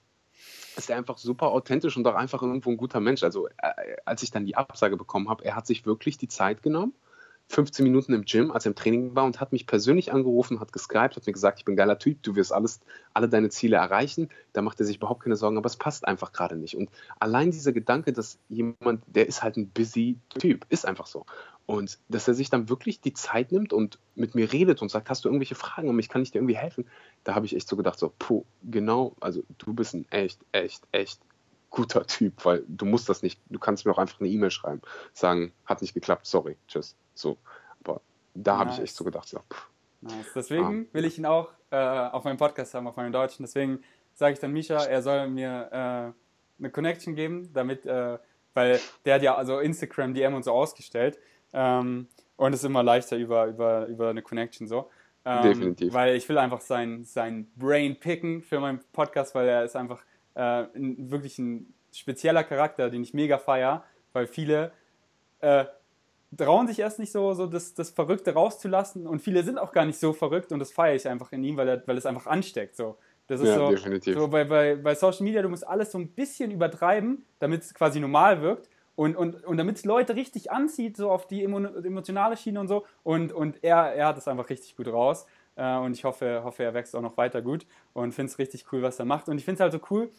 ist 0.77 0.91
er 0.91 0.97
einfach 0.97 1.17
super 1.17 1.47
authentisch 1.47 1.97
und 1.97 2.05
auch 2.05 2.13
einfach 2.13 2.43
irgendwo 2.43 2.69
ein 2.69 2.77
guter 2.77 2.99
Mensch. 2.99 3.23
Also 3.23 3.47
äh, 3.47 3.95
als 4.05 4.21
ich 4.21 4.29
dann 4.29 4.45
die 4.45 4.55
Absage 4.55 4.95
bekommen 4.95 5.27
habe, 5.27 5.43
er 5.43 5.55
hat 5.55 5.65
sich 5.65 5.87
wirklich 5.87 6.19
die 6.19 6.27
Zeit 6.27 6.61
genommen 6.61 6.93
15 7.47 7.83
Minuten 7.83 8.13
im 8.13 8.25
Gym, 8.25 8.51
als 8.51 8.65
er 8.65 8.71
im 8.71 8.75
Training 8.75 9.15
war 9.15 9.23
und 9.23 9.39
hat 9.39 9.51
mich 9.51 9.67
persönlich 9.67 10.11
angerufen, 10.11 10.59
hat 10.59 10.73
geskypt, 10.73 11.15
hat 11.15 11.27
mir 11.27 11.33
gesagt, 11.33 11.59
ich 11.59 11.65
bin 11.65 11.73
ein 11.73 11.77
geiler 11.77 11.99
Typ, 11.99 12.21
du 12.23 12.35
wirst 12.35 12.51
alles, 12.51 12.79
alle 13.13 13.29
deine 13.29 13.49
Ziele 13.49 13.77
erreichen. 13.77 14.29
Da 14.53 14.61
macht 14.61 14.79
er 14.79 14.85
sich 14.85 14.97
überhaupt 14.97 15.23
keine 15.23 15.35
Sorgen, 15.35 15.57
aber 15.57 15.67
es 15.67 15.75
passt 15.75 16.07
einfach 16.07 16.31
gerade 16.31 16.55
nicht. 16.55 16.75
Und 16.75 16.89
allein 17.19 17.51
dieser 17.51 17.71
Gedanke, 17.71 18.13
dass 18.13 18.39
jemand, 18.49 19.03
der 19.07 19.27
ist 19.27 19.43
halt 19.43 19.57
ein 19.57 19.69
busy 19.69 20.17
Typ, 20.39 20.65
ist 20.69 20.85
einfach 20.85 21.05
so. 21.05 21.25
Und 21.67 21.99
dass 22.09 22.27
er 22.27 22.33
sich 22.33 22.49
dann 22.49 22.69
wirklich 22.69 23.01
die 23.01 23.13
Zeit 23.13 23.51
nimmt 23.51 23.73
und 23.73 23.99
mit 24.15 24.35
mir 24.35 24.51
redet 24.51 24.81
und 24.81 24.89
sagt, 24.89 25.09
hast 25.09 25.23
du 25.23 25.29
irgendwelche 25.29 25.55
Fragen 25.55 25.89
an 25.89 25.95
mich, 25.95 26.09
kann 26.09 26.21
ich 26.21 26.31
dir 26.31 26.39
irgendwie 26.39 26.57
helfen? 26.57 26.87
Da 27.23 27.35
habe 27.35 27.45
ich 27.45 27.55
echt 27.55 27.67
so 27.67 27.75
gedacht, 27.75 27.99
so, 27.99 28.11
puh, 28.17 28.43
genau, 28.63 29.15
also 29.19 29.43
du 29.57 29.73
bist 29.73 29.93
ein 29.93 30.05
echt, 30.11 30.39
echt, 30.51 30.83
echt 30.91 31.19
guter 31.69 32.05
Typ, 32.07 32.45
weil 32.45 32.63
du 32.67 32.85
musst 32.85 33.09
das 33.09 33.21
nicht, 33.21 33.39
du 33.49 33.59
kannst 33.59 33.85
mir 33.85 33.91
auch 33.91 33.97
einfach 33.97 34.19
eine 34.19 34.29
E-Mail 34.29 34.51
schreiben, 34.51 34.81
sagen, 35.13 35.51
hat 35.65 35.81
nicht 35.81 35.93
geklappt, 35.93 36.25
sorry, 36.25 36.55
tschüss. 36.67 36.95
So. 37.15 37.37
Aber 37.83 38.01
da 38.33 38.51
nice. 38.51 38.59
habe 38.59 38.71
ich 38.71 38.79
echt 38.81 38.95
so 38.95 39.03
gedacht, 39.03 39.27
so, 39.27 39.39
pff, 39.39 39.69
nice. 40.01 40.33
Deswegen 40.35 40.87
ah, 40.89 40.93
will 40.93 41.05
ich 41.05 41.17
ihn 41.17 41.25
auch 41.25 41.49
äh, 41.71 41.77
auf 41.77 42.23
meinem 42.23 42.37
Podcast 42.37 42.73
haben, 42.73 42.87
auf 42.87 42.95
meinem 42.95 43.11
Deutschen. 43.11 43.43
Deswegen 43.43 43.83
sage 44.13 44.33
ich 44.33 44.39
dann 44.39 44.51
Misha, 44.51 44.83
er 44.85 45.01
soll 45.01 45.27
mir 45.27 45.69
äh, 45.71 46.59
eine 46.59 46.69
Connection 46.71 47.15
geben, 47.15 47.51
damit, 47.53 47.85
äh, 47.85 48.17
weil 48.53 48.79
der 49.05 49.15
hat 49.15 49.21
ja 49.23 49.35
also 49.35 49.59
Instagram 49.59 50.13
DM 50.13 50.33
und 50.35 50.43
so 50.43 50.51
ausgestellt. 50.51 51.17
Ähm, 51.53 52.07
und 52.37 52.53
es 52.53 52.59
ist 52.59 52.65
immer 52.65 52.83
leichter 52.83 53.17
über, 53.17 53.47
über, 53.47 53.87
über 53.87 54.09
eine 54.09 54.21
Connection 54.21 54.67
so. 54.67 54.89
Ähm, 55.25 55.41
Definitiv. 55.41 55.93
Weil 55.93 56.15
ich 56.15 56.27
will 56.29 56.37
einfach 56.37 56.61
sein, 56.61 57.03
sein 57.03 57.51
Brain 57.55 57.99
picken 57.99 58.41
für 58.41 58.59
meinen 58.59 58.79
Podcast, 58.93 59.33
weil 59.33 59.47
er 59.47 59.63
ist 59.63 59.75
einfach 59.75 60.03
äh, 60.35 60.65
ein, 60.75 61.09
wirklich 61.09 61.39
ein 61.39 61.73
spezieller 61.91 62.43
Charakter, 62.43 62.89
den 62.89 63.01
ich 63.01 63.13
mega 63.13 63.37
feier, 63.37 63.83
weil 64.13 64.27
viele 64.27 64.71
äh, 65.39 65.65
trauen 66.37 66.67
sich 66.67 66.79
erst 66.79 66.99
nicht 66.99 67.11
so, 67.11 67.33
so 67.33 67.47
das, 67.47 67.73
das 67.73 67.89
Verrückte 67.89 68.33
rauszulassen 68.33 69.07
und 69.07 69.21
viele 69.21 69.43
sind 69.43 69.57
auch 69.57 69.71
gar 69.71 69.85
nicht 69.85 69.99
so 69.99 70.13
verrückt 70.13 70.51
und 70.51 70.59
das 70.59 70.71
feiere 70.71 70.95
ich 70.95 71.07
einfach 71.07 71.31
in 71.31 71.43
ihm, 71.43 71.57
weil, 71.57 71.67
er, 71.67 71.83
weil 71.87 71.97
es 71.97 72.05
einfach 72.05 72.27
ansteckt. 72.27 72.75
So. 72.75 72.97
Das 73.27 73.41
ist 73.41 73.49
ja, 73.49 73.55
so, 73.55 73.69
definitiv. 73.69 74.15
so 74.15 74.27
bei, 74.27 74.43
bei, 74.43 74.75
bei 74.75 74.95
Social 74.95 75.23
Media, 75.23 75.41
du 75.41 75.49
musst 75.49 75.67
alles 75.67 75.91
so 75.91 75.97
ein 75.97 76.09
bisschen 76.09 76.51
übertreiben, 76.51 77.25
damit 77.39 77.61
es 77.61 77.73
quasi 77.73 77.99
normal 77.99 78.41
wirkt 78.41 78.69
und, 78.95 79.15
und, 79.15 79.43
und 79.43 79.57
damit 79.57 79.77
es 79.77 79.85
Leute 79.85 80.15
richtig 80.15 80.51
anzieht, 80.51 80.95
so 80.95 81.09
auf 81.09 81.27
die 81.27 81.43
emotionale 81.43 82.37
Schiene 82.37 82.59
und 82.59 82.67
so. 82.67 82.85
Und, 83.03 83.33
und 83.33 83.63
er, 83.63 83.93
er 83.93 84.07
hat 84.07 84.17
es 84.17 84.27
einfach 84.27 84.49
richtig 84.49 84.75
gut 84.75 84.87
raus. 84.87 85.25
Äh, 85.55 85.77
und 85.77 85.93
ich 85.93 86.03
hoffe, 86.03 86.41
hoffe, 86.43 86.63
er 86.63 86.73
wächst 86.73 86.95
auch 86.95 87.01
noch 87.01 87.17
weiter 87.17 87.41
gut 87.41 87.65
und 87.93 88.13
finde 88.13 88.31
es 88.31 88.39
richtig 88.39 88.65
cool, 88.71 88.81
was 88.81 88.99
er 88.99 89.05
macht. 89.05 89.27
Und 89.27 89.37
ich 89.37 89.45
finde 89.45 89.55
es 89.55 89.61
halt 89.61 89.73
so 89.73 89.79
cool, 89.89 90.09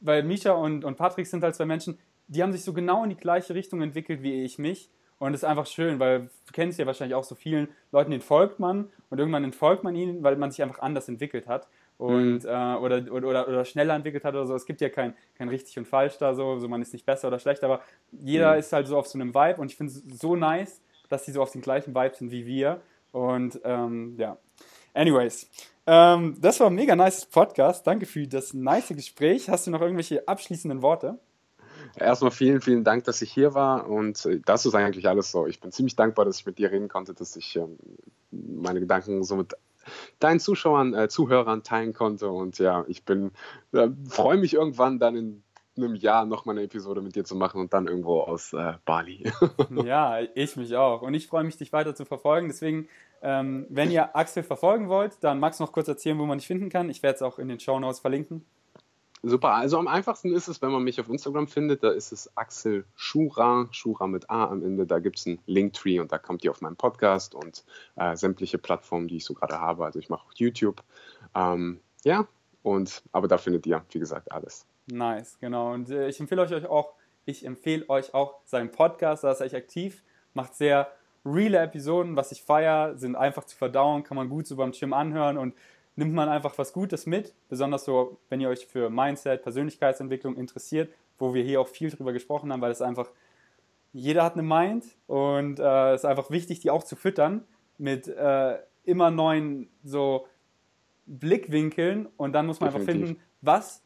weil 0.00 0.22
Misha 0.22 0.52
und, 0.52 0.84
und 0.84 0.96
Patrick 0.96 1.26
sind 1.26 1.42
halt 1.42 1.54
zwei 1.54 1.66
Menschen, 1.66 1.98
die 2.26 2.42
haben 2.42 2.52
sich 2.52 2.64
so 2.64 2.72
genau 2.72 3.04
in 3.04 3.10
die 3.10 3.16
gleiche 3.16 3.54
Richtung 3.54 3.80
entwickelt 3.80 4.22
wie 4.22 4.44
ich 4.44 4.58
mich. 4.58 4.90
Und 5.18 5.34
es 5.34 5.42
ist 5.42 5.48
einfach 5.48 5.66
schön, 5.66 5.98
weil 5.98 6.30
du 6.46 6.52
kennst 6.52 6.78
ja 6.78 6.86
wahrscheinlich 6.86 7.14
auch 7.14 7.24
so 7.24 7.34
vielen 7.34 7.68
Leuten, 7.90 8.10
denen 8.10 8.22
folgt 8.22 8.60
man 8.60 8.88
und 9.10 9.18
irgendwann 9.18 9.44
entfolgt 9.44 9.82
man 9.82 9.94
ihnen, 9.96 10.22
weil 10.22 10.36
man 10.36 10.50
sich 10.50 10.62
einfach 10.62 10.78
anders 10.78 11.08
entwickelt 11.08 11.48
hat 11.48 11.68
und 11.98 12.44
mhm. 12.44 12.48
äh, 12.48 12.76
oder, 12.76 13.12
oder, 13.12 13.48
oder 13.48 13.64
schneller 13.64 13.94
entwickelt 13.94 14.24
hat 14.24 14.34
oder 14.34 14.46
so. 14.46 14.54
Es 14.54 14.64
gibt 14.64 14.80
ja 14.80 14.88
kein, 14.88 15.14
kein 15.36 15.48
richtig 15.48 15.76
und 15.78 15.86
falsch 15.86 16.16
da 16.18 16.34
so, 16.34 16.58
so 16.58 16.68
man 16.68 16.80
ist 16.80 16.92
nicht 16.92 17.04
besser 17.04 17.28
oder 17.28 17.40
schlecht, 17.40 17.64
aber 17.64 17.82
jeder 18.12 18.52
mhm. 18.52 18.60
ist 18.60 18.72
halt 18.72 18.86
so 18.86 18.96
auf 18.96 19.08
so 19.08 19.18
einem 19.18 19.34
Vibe 19.34 19.60
und 19.60 19.70
ich 19.70 19.76
finde 19.76 19.92
es 19.92 20.20
so 20.20 20.36
nice, 20.36 20.80
dass 21.08 21.24
die 21.24 21.32
so 21.32 21.42
auf 21.42 21.50
den 21.50 21.62
gleichen 21.62 21.94
Vibe 21.94 22.14
sind 22.14 22.30
wie 22.30 22.46
wir. 22.46 22.80
Und 23.10 23.60
ähm, 23.64 24.14
ja, 24.18 24.36
anyways, 24.94 25.50
ähm, 25.86 26.36
das 26.40 26.60
war 26.60 26.68
ein 26.68 26.74
mega 26.74 26.94
nice 26.94 27.26
Podcast. 27.26 27.86
Danke 27.86 28.06
für 28.06 28.26
das 28.28 28.54
nice 28.54 28.88
Gespräch. 28.88 29.48
Hast 29.48 29.66
du 29.66 29.70
noch 29.70 29.80
irgendwelche 29.80 30.28
abschließenden 30.28 30.82
Worte? 30.82 31.18
Erstmal 31.96 32.30
vielen, 32.30 32.60
vielen 32.60 32.84
Dank, 32.84 33.04
dass 33.04 33.22
ich 33.22 33.32
hier 33.32 33.54
war 33.54 33.88
und 33.88 34.24
äh, 34.26 34.40
das 34.44 34.66
ist 34.66 34.74
eigentlich 34.74 35.08
alles 35.08 35.30
so. 35.30 35.46
Ich 35.46 35.60
bin 35.60 35.72
ziemlich 35.72 35.96
dankbar, 35.96 36.24
dass 36.24 36.40
ich 36.40 36.46
mit 36.46 36.58
dir 36.58 36.70
reden 36.70 36.88
konnte, 36.88 37.14
dass 37.14 37.36
ich 37.36 37.56
ähm, 37.56 37.78
meine 38.30 38.80
Gedanken 38.80 39.22
so 39.24 39.36
mit 39.36 39.54
deinen 40.18 40.40
Zuschauern, 40.40 40.94
äh, 40.94 41.08
Zuhörern 41.08 41.62
teilen 41.62 41.92
konnte 41.92 42.28
und 42.28 42.58
ja, 42.58 42.84
ich 42.88 43.04
bin, 43.04 43.32
äh, 43.72 43.88
freue 44.08 44.36
mich 44.36 44.54
irgendwann 44.54 44.98
dann 44.98 45.16
in 45.16 45.42
einem 45.76 45.94
Jahr 45.94 46.26
nochmal 46.26 46.56
eine 46.56 46.64
Episode 46.64 47.00
mit 47.00 47.14
dir 47.16 47.24
zu 47.24 47.36
machen 47.36 47.60
und 47.60 47.72
dann 47.72 47.86
irgendwo 47.86 48.20
aus 48.20 48.52
äh, 48.52 48.74
Bali. 48.84 49.30
ja, 49.84 50.20
ich 50.34 50.56
mich 50.56 50.74
auch. 50.76 51.02
Und 51.02 51.14
ich 51.14 51.26
freue 51.28 51.44
mich, 51.44 51.56
dich 51.56 51.72
weiter 51.72 51.94
zu 51.94 52.04
verfolgen. 52.04 52.48
Deswegen, 52.48 52.88
ähm, 53.22 53.66
wenn 53.68 53.90
ihr 53.90 54.16
Axel 54.16 54.42
verfolgen 54.42 54.88
wollt, 54.88 55.22
dann 55.22 55.38
magst 55.38 55.60
du 55.60 55.64
noch 55.64 55.72
kurz 55.72 55.88
erzählen, 55.88 56.18
wo 56.18 56.26
man 56.26 56.38
dich 56.38 56.46
finden 56.46 56.68
kann. 56.68 56.90
Ich 56.90 57.02
werde 57.02 57.16
es 57.16 57.22
auch 57.22 57.38
in 57.38 57.48
den 57.48 57.60
Show 57.60 57.78
Notes 57.78 58.00
verlinken. 58.00 58.44
Super, 59.22 59.54
also 59.54 59.78
am 59.78 59.88
einfachsten 59.88 60.32
ist 60.32 60.48
es, 60.48 60.62
wenn 60.62 60.70
man 60.70 60.84
mich 60.84 61.00
auf 61.00 61.08
Instagram 61.08 61.48
findet, 61.48 61.82
da 61.82 61.90
ist 61.90 62.12
es 62.12 62.36
Axel 62.36 62.84
Schura, 62.94 63.68
Schura 63.72 64.06
mit 64.06 64.30
A 64.30 64.46
am 64.46 64.62
Ende, 64.62 64.86
da 64.86 65.00
gibt 65.00 65.18
es 65.18 65.26
einen 65.26 65.40
Linktree 65.46 65.98
und 65.98 66.12
da 66.12 66.18
kommt 66.18 66.44
ihr 66.44 66.50
auf 66.52 66.60
meinen 66.60 66.76
Podcast 66.76 67.34
und 67.34 67.64
äh, 67.96 68.16
sämtliche 68.16 68.58
Plattformen, 68.58 69.08
die 69.08 69.16
ich 69.16 69.24
so 69.24 69.34
gerade 69.34 69.60
habe. 69.60 69.84
Also 69.84 69.98
ich 69.98 70.08
mache 70.08 70.24
auch 70.26 70.34
YouTube. 70.34 70.82
Ähm, 71.34 71.80
ja, 72.04 72.28
und 72.62 73.02
aber 73.12 73.26
da 73.26 73.38
findet 73.38 73.66
ihr, 73.66 73.84
wie 73.90 73.98
gesagt, 73.98 74.30
alles. 74.30 74.66
Nice, 74.86 75.38
genau. 75.40 75.72
Und 75.72 75.90
äh, 75.90 76.08
ich 76.08 76.20
empfehle 76.20 76.42
euch 76.42 76.66
auch, 76.66 76.94
ich 77.24 77.44
empfehle 77.44 77.88
euch 77.88 78.14
auch 78.14 78.40
seinen 78.44 78.70
Podcast, 78.70 79.24
da 79.24 79.32
ist 79.32 79.40
er 79.40 79.46
echt 79.46 79.54
aktiv, 79.54 80.02
macht 80.32 80.54
sehr 80.54 80.92
reale 81.24 81.58
Episoden, 81.58 82.16
was 82.16 82.32
ich 82.32 82.42
feiere, 82.42 82.96
sind 82.96 83.16
einfach 83.16 83.44
zu 83.44 83.56
verdauen, 83.56 84.02
kann 84.02 84.16
man 84.16 84.28
gut 84.28 84.46
so 84.46 84.56
beim 84.56 84.72
Gym 84.72 84.92
anhören 84.92 85.36
und 85.36 85.54
nimmt 85.98 86.14
man 86.14 86.28
einfach 86.28 86.56
was 86.58 86.72
Gutes 86.72 87.06
mit, 87.06 87.34
besonders 87.48 87.84
so, 87.84 88.18
wenn 88.28 88.40
ihr 88.40 88.48
euch 88.48 88.66
für 88.66 88.88
Mindset, 88.88 89.42
Persönlichkeitsentwicklung 89.42 90.36
interessiert, 90.36 90.92
wo 91.18 91.34
wir 91.34 91.42
hier 91.42 91.60
auch 91.60 91.66
viel 91.66 91.90
drüber 91.90 92.12
gesprochen 92.12 92.52
haben, 92.52 92.60
weil 92.60 92.70
es 92.70 92.80
einfach, 92.80 93.10
jeder 93.92 94.22
hat 94.22 94.34
eine 94.34 94.44
Mind 94.44 94.84
und 95.08 95.58
äh, 95.58 95.94
es 95.94 96.02
ist 96.02 96.04
einfach 96.04 96.30
wichtig, 96.30 96.60
die 96.60 96.70
auch 96.70 96.84
zu 96.84 96.94
füttern 96.94 97.42
mit 97.78 98.06
äh, 98.06 98.58
immer 98.84 99.10
neuen 99.10 99.68
so 99.82 100.28
Blickwinkeln 101.06 102.06
und 102.16 102.32
dann 102.32 102.46
muss 102.46 102.60
man 102.60 102.72
Definitiv. 102.72 102.94
einfach 102.94 103.06
finden, 103.08 103.22
was 103.42 103.82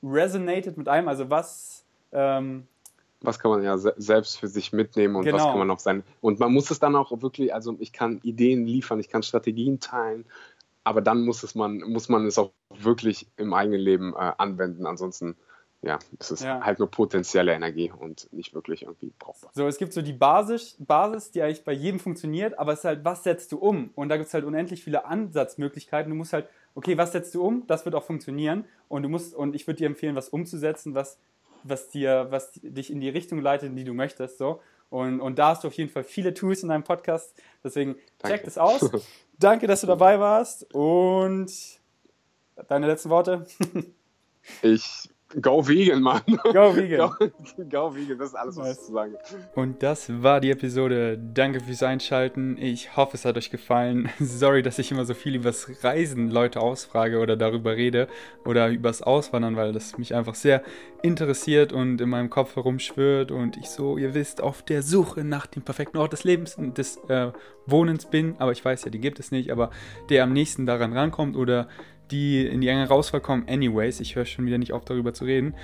resonated 0.00 0.76
mit 0.76 0.88
einem, 0.88 1.08
also 1.08 1.28
was 1.28 1.84
ähm, 2.12 2.68
was 3.20 3.40
kann 3.40 3.50
man 3.50 3.64
ja 3.64 3.76
selbst 3.76 4.38
für 4.38 4.46
sich 4.46 4.72
mitnehmen 4.72 5.16
und 5.16 5.24
genau. 5.24 5.38
was 5.38 5.44
kann 5.46 5.58
man 5.58 5.70
auch 5.72 5.80
sein. 5.80 6.04
Und 6.20 6.38
man 6.38 6.52
muss 6.52 6.70
es 6.70 6.78
dann 6.78 6.94
auch 6.94 7.10
wirklich, 7.20 7.52
also 7.52 7.76
ich 7.80 7.92
kann 7.92 8.20
Ideen 8.22 8.64
liefern, 8.64 9.00
ich 9.00 9.08
kann 9.08 9.24
Strategien 9.24 9.80
teilen, 9.80 10.24
aber 10.88 11.02
dann 11.02 11.22
muss, 11.22 11.42
es 11.42 11.54
man, 11.54 11.80
muss 11.80 12.08
man 12.08 12.24
es 12.24 12.38
auch 12.38 12.50
wirklich 12.70 13.26
im 13.36 13.52
eigenen 13.52 13.78
Leben 13.78 14.14
äh, 14.14 14.32
anwenden. 14.38 14.86
Ansonsten, 14.86 15.36
ja, 15.82 15.98
es 16.18 16.30
ist 16.30 16.42
ja. 16.42 16.62
halt 16.64 16.78
nur 16.78 16.90
potenzielle 16.90 17.52
Energie 17.52 17.92
und 17.94 18.32
nicht 18.32 18.54
wirklich 18.54 18.84
irgendwie 18.84 19.12
brauchbar. 19.18 19.50
So, 19.54 19.66
es 19.66 19.76
gibt 19.76 19.92
so 19.92 20.00
die 20.00 20.14
Basis, 20.14 20.76
Basis, 20.78 21.30
die 21.30 21.42
eigentlich 21.42 21.62
bei 21.62 21.74
jedem 21.74 22.00
funktioniert, 22.00 22.58
aber 22.58 22.72
es 22.72 22.78
ist 22.78 22.84
halt, 22.86 23.04
was 23.04 23.22
setzt 23.22 23.52
du 23.52 23.58
um? 23.58 23.90
Und 23.96 24.08
da 24.08 24.16
gibt 24.16 24.28
es 24.28 24.34
halt 24.34 24.44
unendlich 24.46 24.82
viele 24.82 25.04
Ansatzmöglichkeiten. 25.04 26.08
Du 26.08 26.16
musst 26.16 26.32
halt, 26.32 26.48
okay, 26.74 26.96
was 26.96 27.12
setzt 27.12 27.34
du 27.34 27.44
um? 27.44 27.66
Das 27.66 27.84
wird 27.84 27.94
auch 27.94 28.04
funktionieren. 28.04 28.64
Und 28.88 29.02
du 29.02 29.10
musst, 29.10 29.34
und 29.34 29.54
ich 29.54 29.66
würde 29.66 29.76
dir 29.76 29.88
empfehlen, 29.88 30.16
was 30.16 30.30
umzusetzen, 30.30 30.94
was, 30.94 31.18
was 31.64 31.90
dir, 31.90 32.28
was 32.30 32.52
dich 32.52 32.90
in 32.90 33.02
die 33.02 33.10
Richtung 33.10 33.42
leitet, 33.42 33.68
in 33.68 33.76
die 33.76 33.84
du 33.84 33.92
möchtest. 33.92 34.38
So. 34.38 34.62
Und, 34.88 35.20
und 35.20 35.38
da 35.38 35.48
hast 35.48 35.64
du 35.64 35.68
auf 35.68 35.74
jeden 35.74 35.90
Fall 35.90 36.02
viele 36.04 36.32
Tools 36.32 36.62
in 36.62 36.70
deinem 36.70 36.84
Podcast. 36.84 37.38
Deswegen 37.62 37.96
Danke. 38.20 38.38
check 38.38 38.44
das 38.46 38.56
aus. 38.56 38.90
Danke, 39.38 39.66
dass 39.66 39.82
du 39.82 39.86
dabei 39.86 40.18
warst. 40.18 40.74
Und 40.74 41.52
deine 42.68 42.86
letzten 42.86 43.10
Worte? 43.10 43.46
ich 44.62 45.08
Go 45.42 45.60
vegan, 45.60 46.00
Mann. 46.00 46.22
Go 46.26 46.74
vegan. 46.74 47.10
Go, 47.18 47.64
go 47.68 47.94
vegan, 47.94 48.16
das 48.18 48.30
ist 48.30 48.34
alles, 48.34 48.56
was 48.56 48.78
ich 48.78 48.84
zu 48.86 48.92
sagen 48.92 49.14
Und 49.54 49.82
das 49.82 50.22
war 50.22 50.40
die 50.40 50.50
Episode. 50.50 51.18
Danke 51.18 51.60
fürs 51.60 51.82
Einschalten. 51.82 52.56
Ich 52.58 52.96
hoffe, 52.96 53.18
es 53.18 53.26
hat 53.26 53.36
euch 53.36 53.50
gefallen. 53.50 54.08
Sorry, 54.18 54.62
dass 54.62 54.78
ich 54.78 54.90
immer 54.90 55.04
so 55.04 55.12
viel 55.12 55.34
übers 55.34 55.84
Reisen 55.84 56.30
Leute 56.30 56.60
ausfrage 56.60 57.18
oder 57.18 57.36
darüber 57.36 57.76
rede 57.76 58.08
oder 58.46 58.70
übers 58.70 59.02
Auswandern, 59.02 59.54
weil 59.56 59.74
das 59.74 59.98
mich 59.98 60.14
einfach 60.14 60.34
sehr 60.34 60.62
interessiert 61.02 61.74
und 61.74 62.00
in 62.00 62.08
meinem 62.08 62.30
Kopf 62.30 62.56
herumschwirrt 62.56 63.30
und 63.30 63.58
ich 63.58 63.68
so, 63.68 63.98
ihr 63.98 64.14
wisst, 64.14 64.40
auf 64.40 64.62
der 64.62 64.82
Suche 64.82 65.24
nach 65.24 65.46
dem 65.46 65.62
perfekten 65.62 65.98
Ort 65.98 66.14
des 66.14 66.24
Lebens 66.24 66.54
und 66.54 66.78
des 66.78 66.96
äh, 67.08 67.32
Wohnens 67.66 68.06
bin. 68.06 68.36
Aber 68.38 68.52
ich 68.52 68.64
weiß 68.64 68.86
ja, 68.86 68.90
die 68.90 68.98
gibt 68.98 69.20
es 69.20 69.30
nicht, 69.30 69.52
aber 69.52 69.70
der 70.08 70.24
am 70.24 70.32
nächsten 70.32 70.64
daran 70.64 70.94
rankommt 70.94 71.36
oder 71.36 71.68
die 72.10 72.46
in 72.46 72.60
die 72.60 72.68
enge 72.68 72.88
Rauswahl 72.88 73.20
kommen. 73.20 73.46
Anyways, 73.48 74.00
ich 74.00 74.16
höre 74.16 74.24
schon 74.24 74.46
wieder 74.46 74.58
nicht 74.58 74.72
auf, 74.72 74.84
darüber 74.84 75.14
zu 75.14 75.24
reden. 75.24 75.54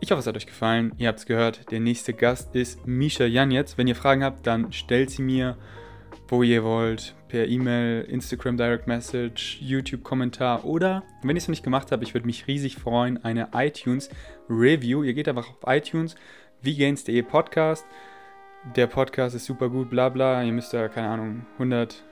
Ich 0.00 0.10
hoffe, 0.10 0.20
es 0.20 0.26
hat 0.26 0.36
euch 0.36 0.46
gefallen. 0.46 0.92
Ihr 0.98 1.08
habt 1.08 1.18
es 1.18 1.26
gehört. 1.26 1.70
Der 1.70 1.80
nächste 1.80 2.12
Gast 2.12 2.54
ist 2.54 2.86
Misha 2.86 3.24
Janetz. 3.24 3.78
Wenn 3.78 3.86
ihr 3.86 3.96
Fragen 3.96 4.24
habt, 4.24 4.46
dann 4.46 4.72
stellt 4.72 5.10
sie 5.10 5.22
mir, 5.22 5.56
wo 6.28 6.42
ihr 6.42 6.64
wollt. 6.64 7.14
Per 7.28 7.48
E-Mail, 7.48 8.02
Instagram 8.02 8.56
Direct 8.56 8.86
Message, 8.86 9.58
YouTube-Kommentar 9.60 10.64
oder, 10.64 11.02
wenn 11.22 11.36
ich 11.36 11.42
es 11.42 11.48
noch 11.48 11.52
nicht 11.52 11.64
gemacht 11.64 11.90
habe, 11.90 12.04
ich 12.04 12.14
würde 12.14 12.26
mich 12.26 12.46
riesig 12.46 12.76
freuen, 12.76 13.24
eine 13.24 13.48
iTunes-Review. 13.52 15.02
Ihr 15.02 15.14
geht 15.14 15.28
einfach 15.28 15.48
auf 15.50 15.58
iTunes, 15.66 16.14
vgains.de 16.62 17.22
Podcast. 17.22 17.84
Der 18.76 18.86
Podcast 18.86 19.34
ist 19.34 19.46
super 19.46 19.68
gut, 19.68 19.90
bla 19.90 20.08
bla. 20.08 20.42
Ihr 20.42 20.52
müsst 20.52 20.72
da, 20.72 20.88
keine 20.88 21.08
Ahnung, 21.08 21.44
100 21.54 22.04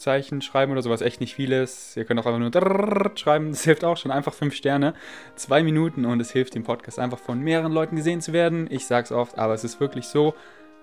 Zeichen 0.00 0.42
schreiben 0.42 0.72
oder 0.72 0.82
sowas, 0.82 1.00
echt 1.00 1.20
nicht 1.20 1.34
vieles. 1.34 1.96
Ihr 1.96 2.04
könnt 2.04 2.18
auch 2.18 2.26
einfach 2.26 2.38
nur 2.38 3.16
schreiben, 3.16 3.50
das 3.50 3.64
hilft 3.64 3.84
auch 3.84 3.96
schon. 3.96 4.10
Einfach 4.10 4.34
fünf 4.34 4.54
Sterne, 4.54 4.94
zwei 5.36 5.62
Minuten 5.62 6.04
und 6.04 6.20
es 6.20 6.32
hilft 6.32 6.54
dem 6.54 6.64
Podcast 6.64 6.98
einfach 6.98 7.18
von 7.18 7.40
mehreren 7.40 7.72
Leuten 7.72 7.96
gesehen 7.96 8.20
zu 8.20 8.32
werden. 8.32 8.66
Ich 8.70 8.86
sag's 8.86 9.12
oft, 9.12 9.38
aber 9.38 9.54
es 9.54 9.64
ist 9.64 9.80
wirklich 9.80 10.06
so. 10.06 10.34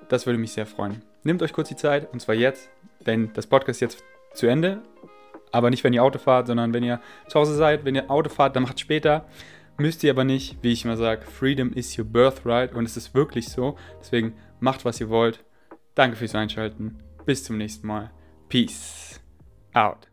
Das 0.07 0.26
würde 0.26 0.39
mich 0.39 0.53
sehr 0.53 0.65
freuen. 0.65 1.02
Nehmt 1.23 1.41
euch 1.41 1.52
kurz 1.52 1.68
die 1.68 1.76
Zeit 1.76 2.11
und 2.14 2.22
zwar 2.22 2.35
jetzt, 2.35 2.69
denn 3.06 3.31
das 3.34 3.48
Podcast 3.48 3.81
ist 3.81 3.81
jetzt 3.81 4.03
zu 4.34 4.48
Ende. 4.48 4.81
Aber 5.52 5.69
nicht, 5.69 5.84
wenn 5.84 5.94
ihr 5.94 6.03
Auto 6.03 6.19
fahrt, 6.19 6.48
sondern 6.48 6.73
wenn 6.73 6.84
ihr 6.84 7.02
zu 7.27 7.39
Hause 7.39 7.56
seid. 7.56 7.85
Wenn 7.85 7.95
ihr 7.95 8.11
Auto 8.11 8.30
fahrt, 8.30 8.56
dann 8.56 8.64
macht 8.64 8.80
später. 8.80 9.26
Müsst 9.77 10.03
ihr 10.03 10.11
aber 10.11 10.23
nicht, 10.23 10.57
wie 10.61 10.72
ich 10.72 10.85
immer 10.85 10.98
sage, 10.98 11.26
Freedom 11.26 11.72
is 11.72 11.98
your 11.98 12.06
birthright 12.06 12.73
und 12.73 12.85
es 12.85 12.98
ist 12.98 13.14
wirklich 13.14 13.49
so. 13.49 13.77
Deswegen 13.99 14.34
macht, 14.60 14.85
was 14.85 14.99
ihr 14.99 15.10
wollt. 15.10 15.44
Danke 15.95 16.18
fürs 16.18 16.35
Einschalten. 16.35 16.98
Bis 17.26 17.44
zum 17.44 17.57
nächsten 17.57 17.88
Mal. 17.88 18.11
Peace 18.49 19.19
out. 19.75 20.05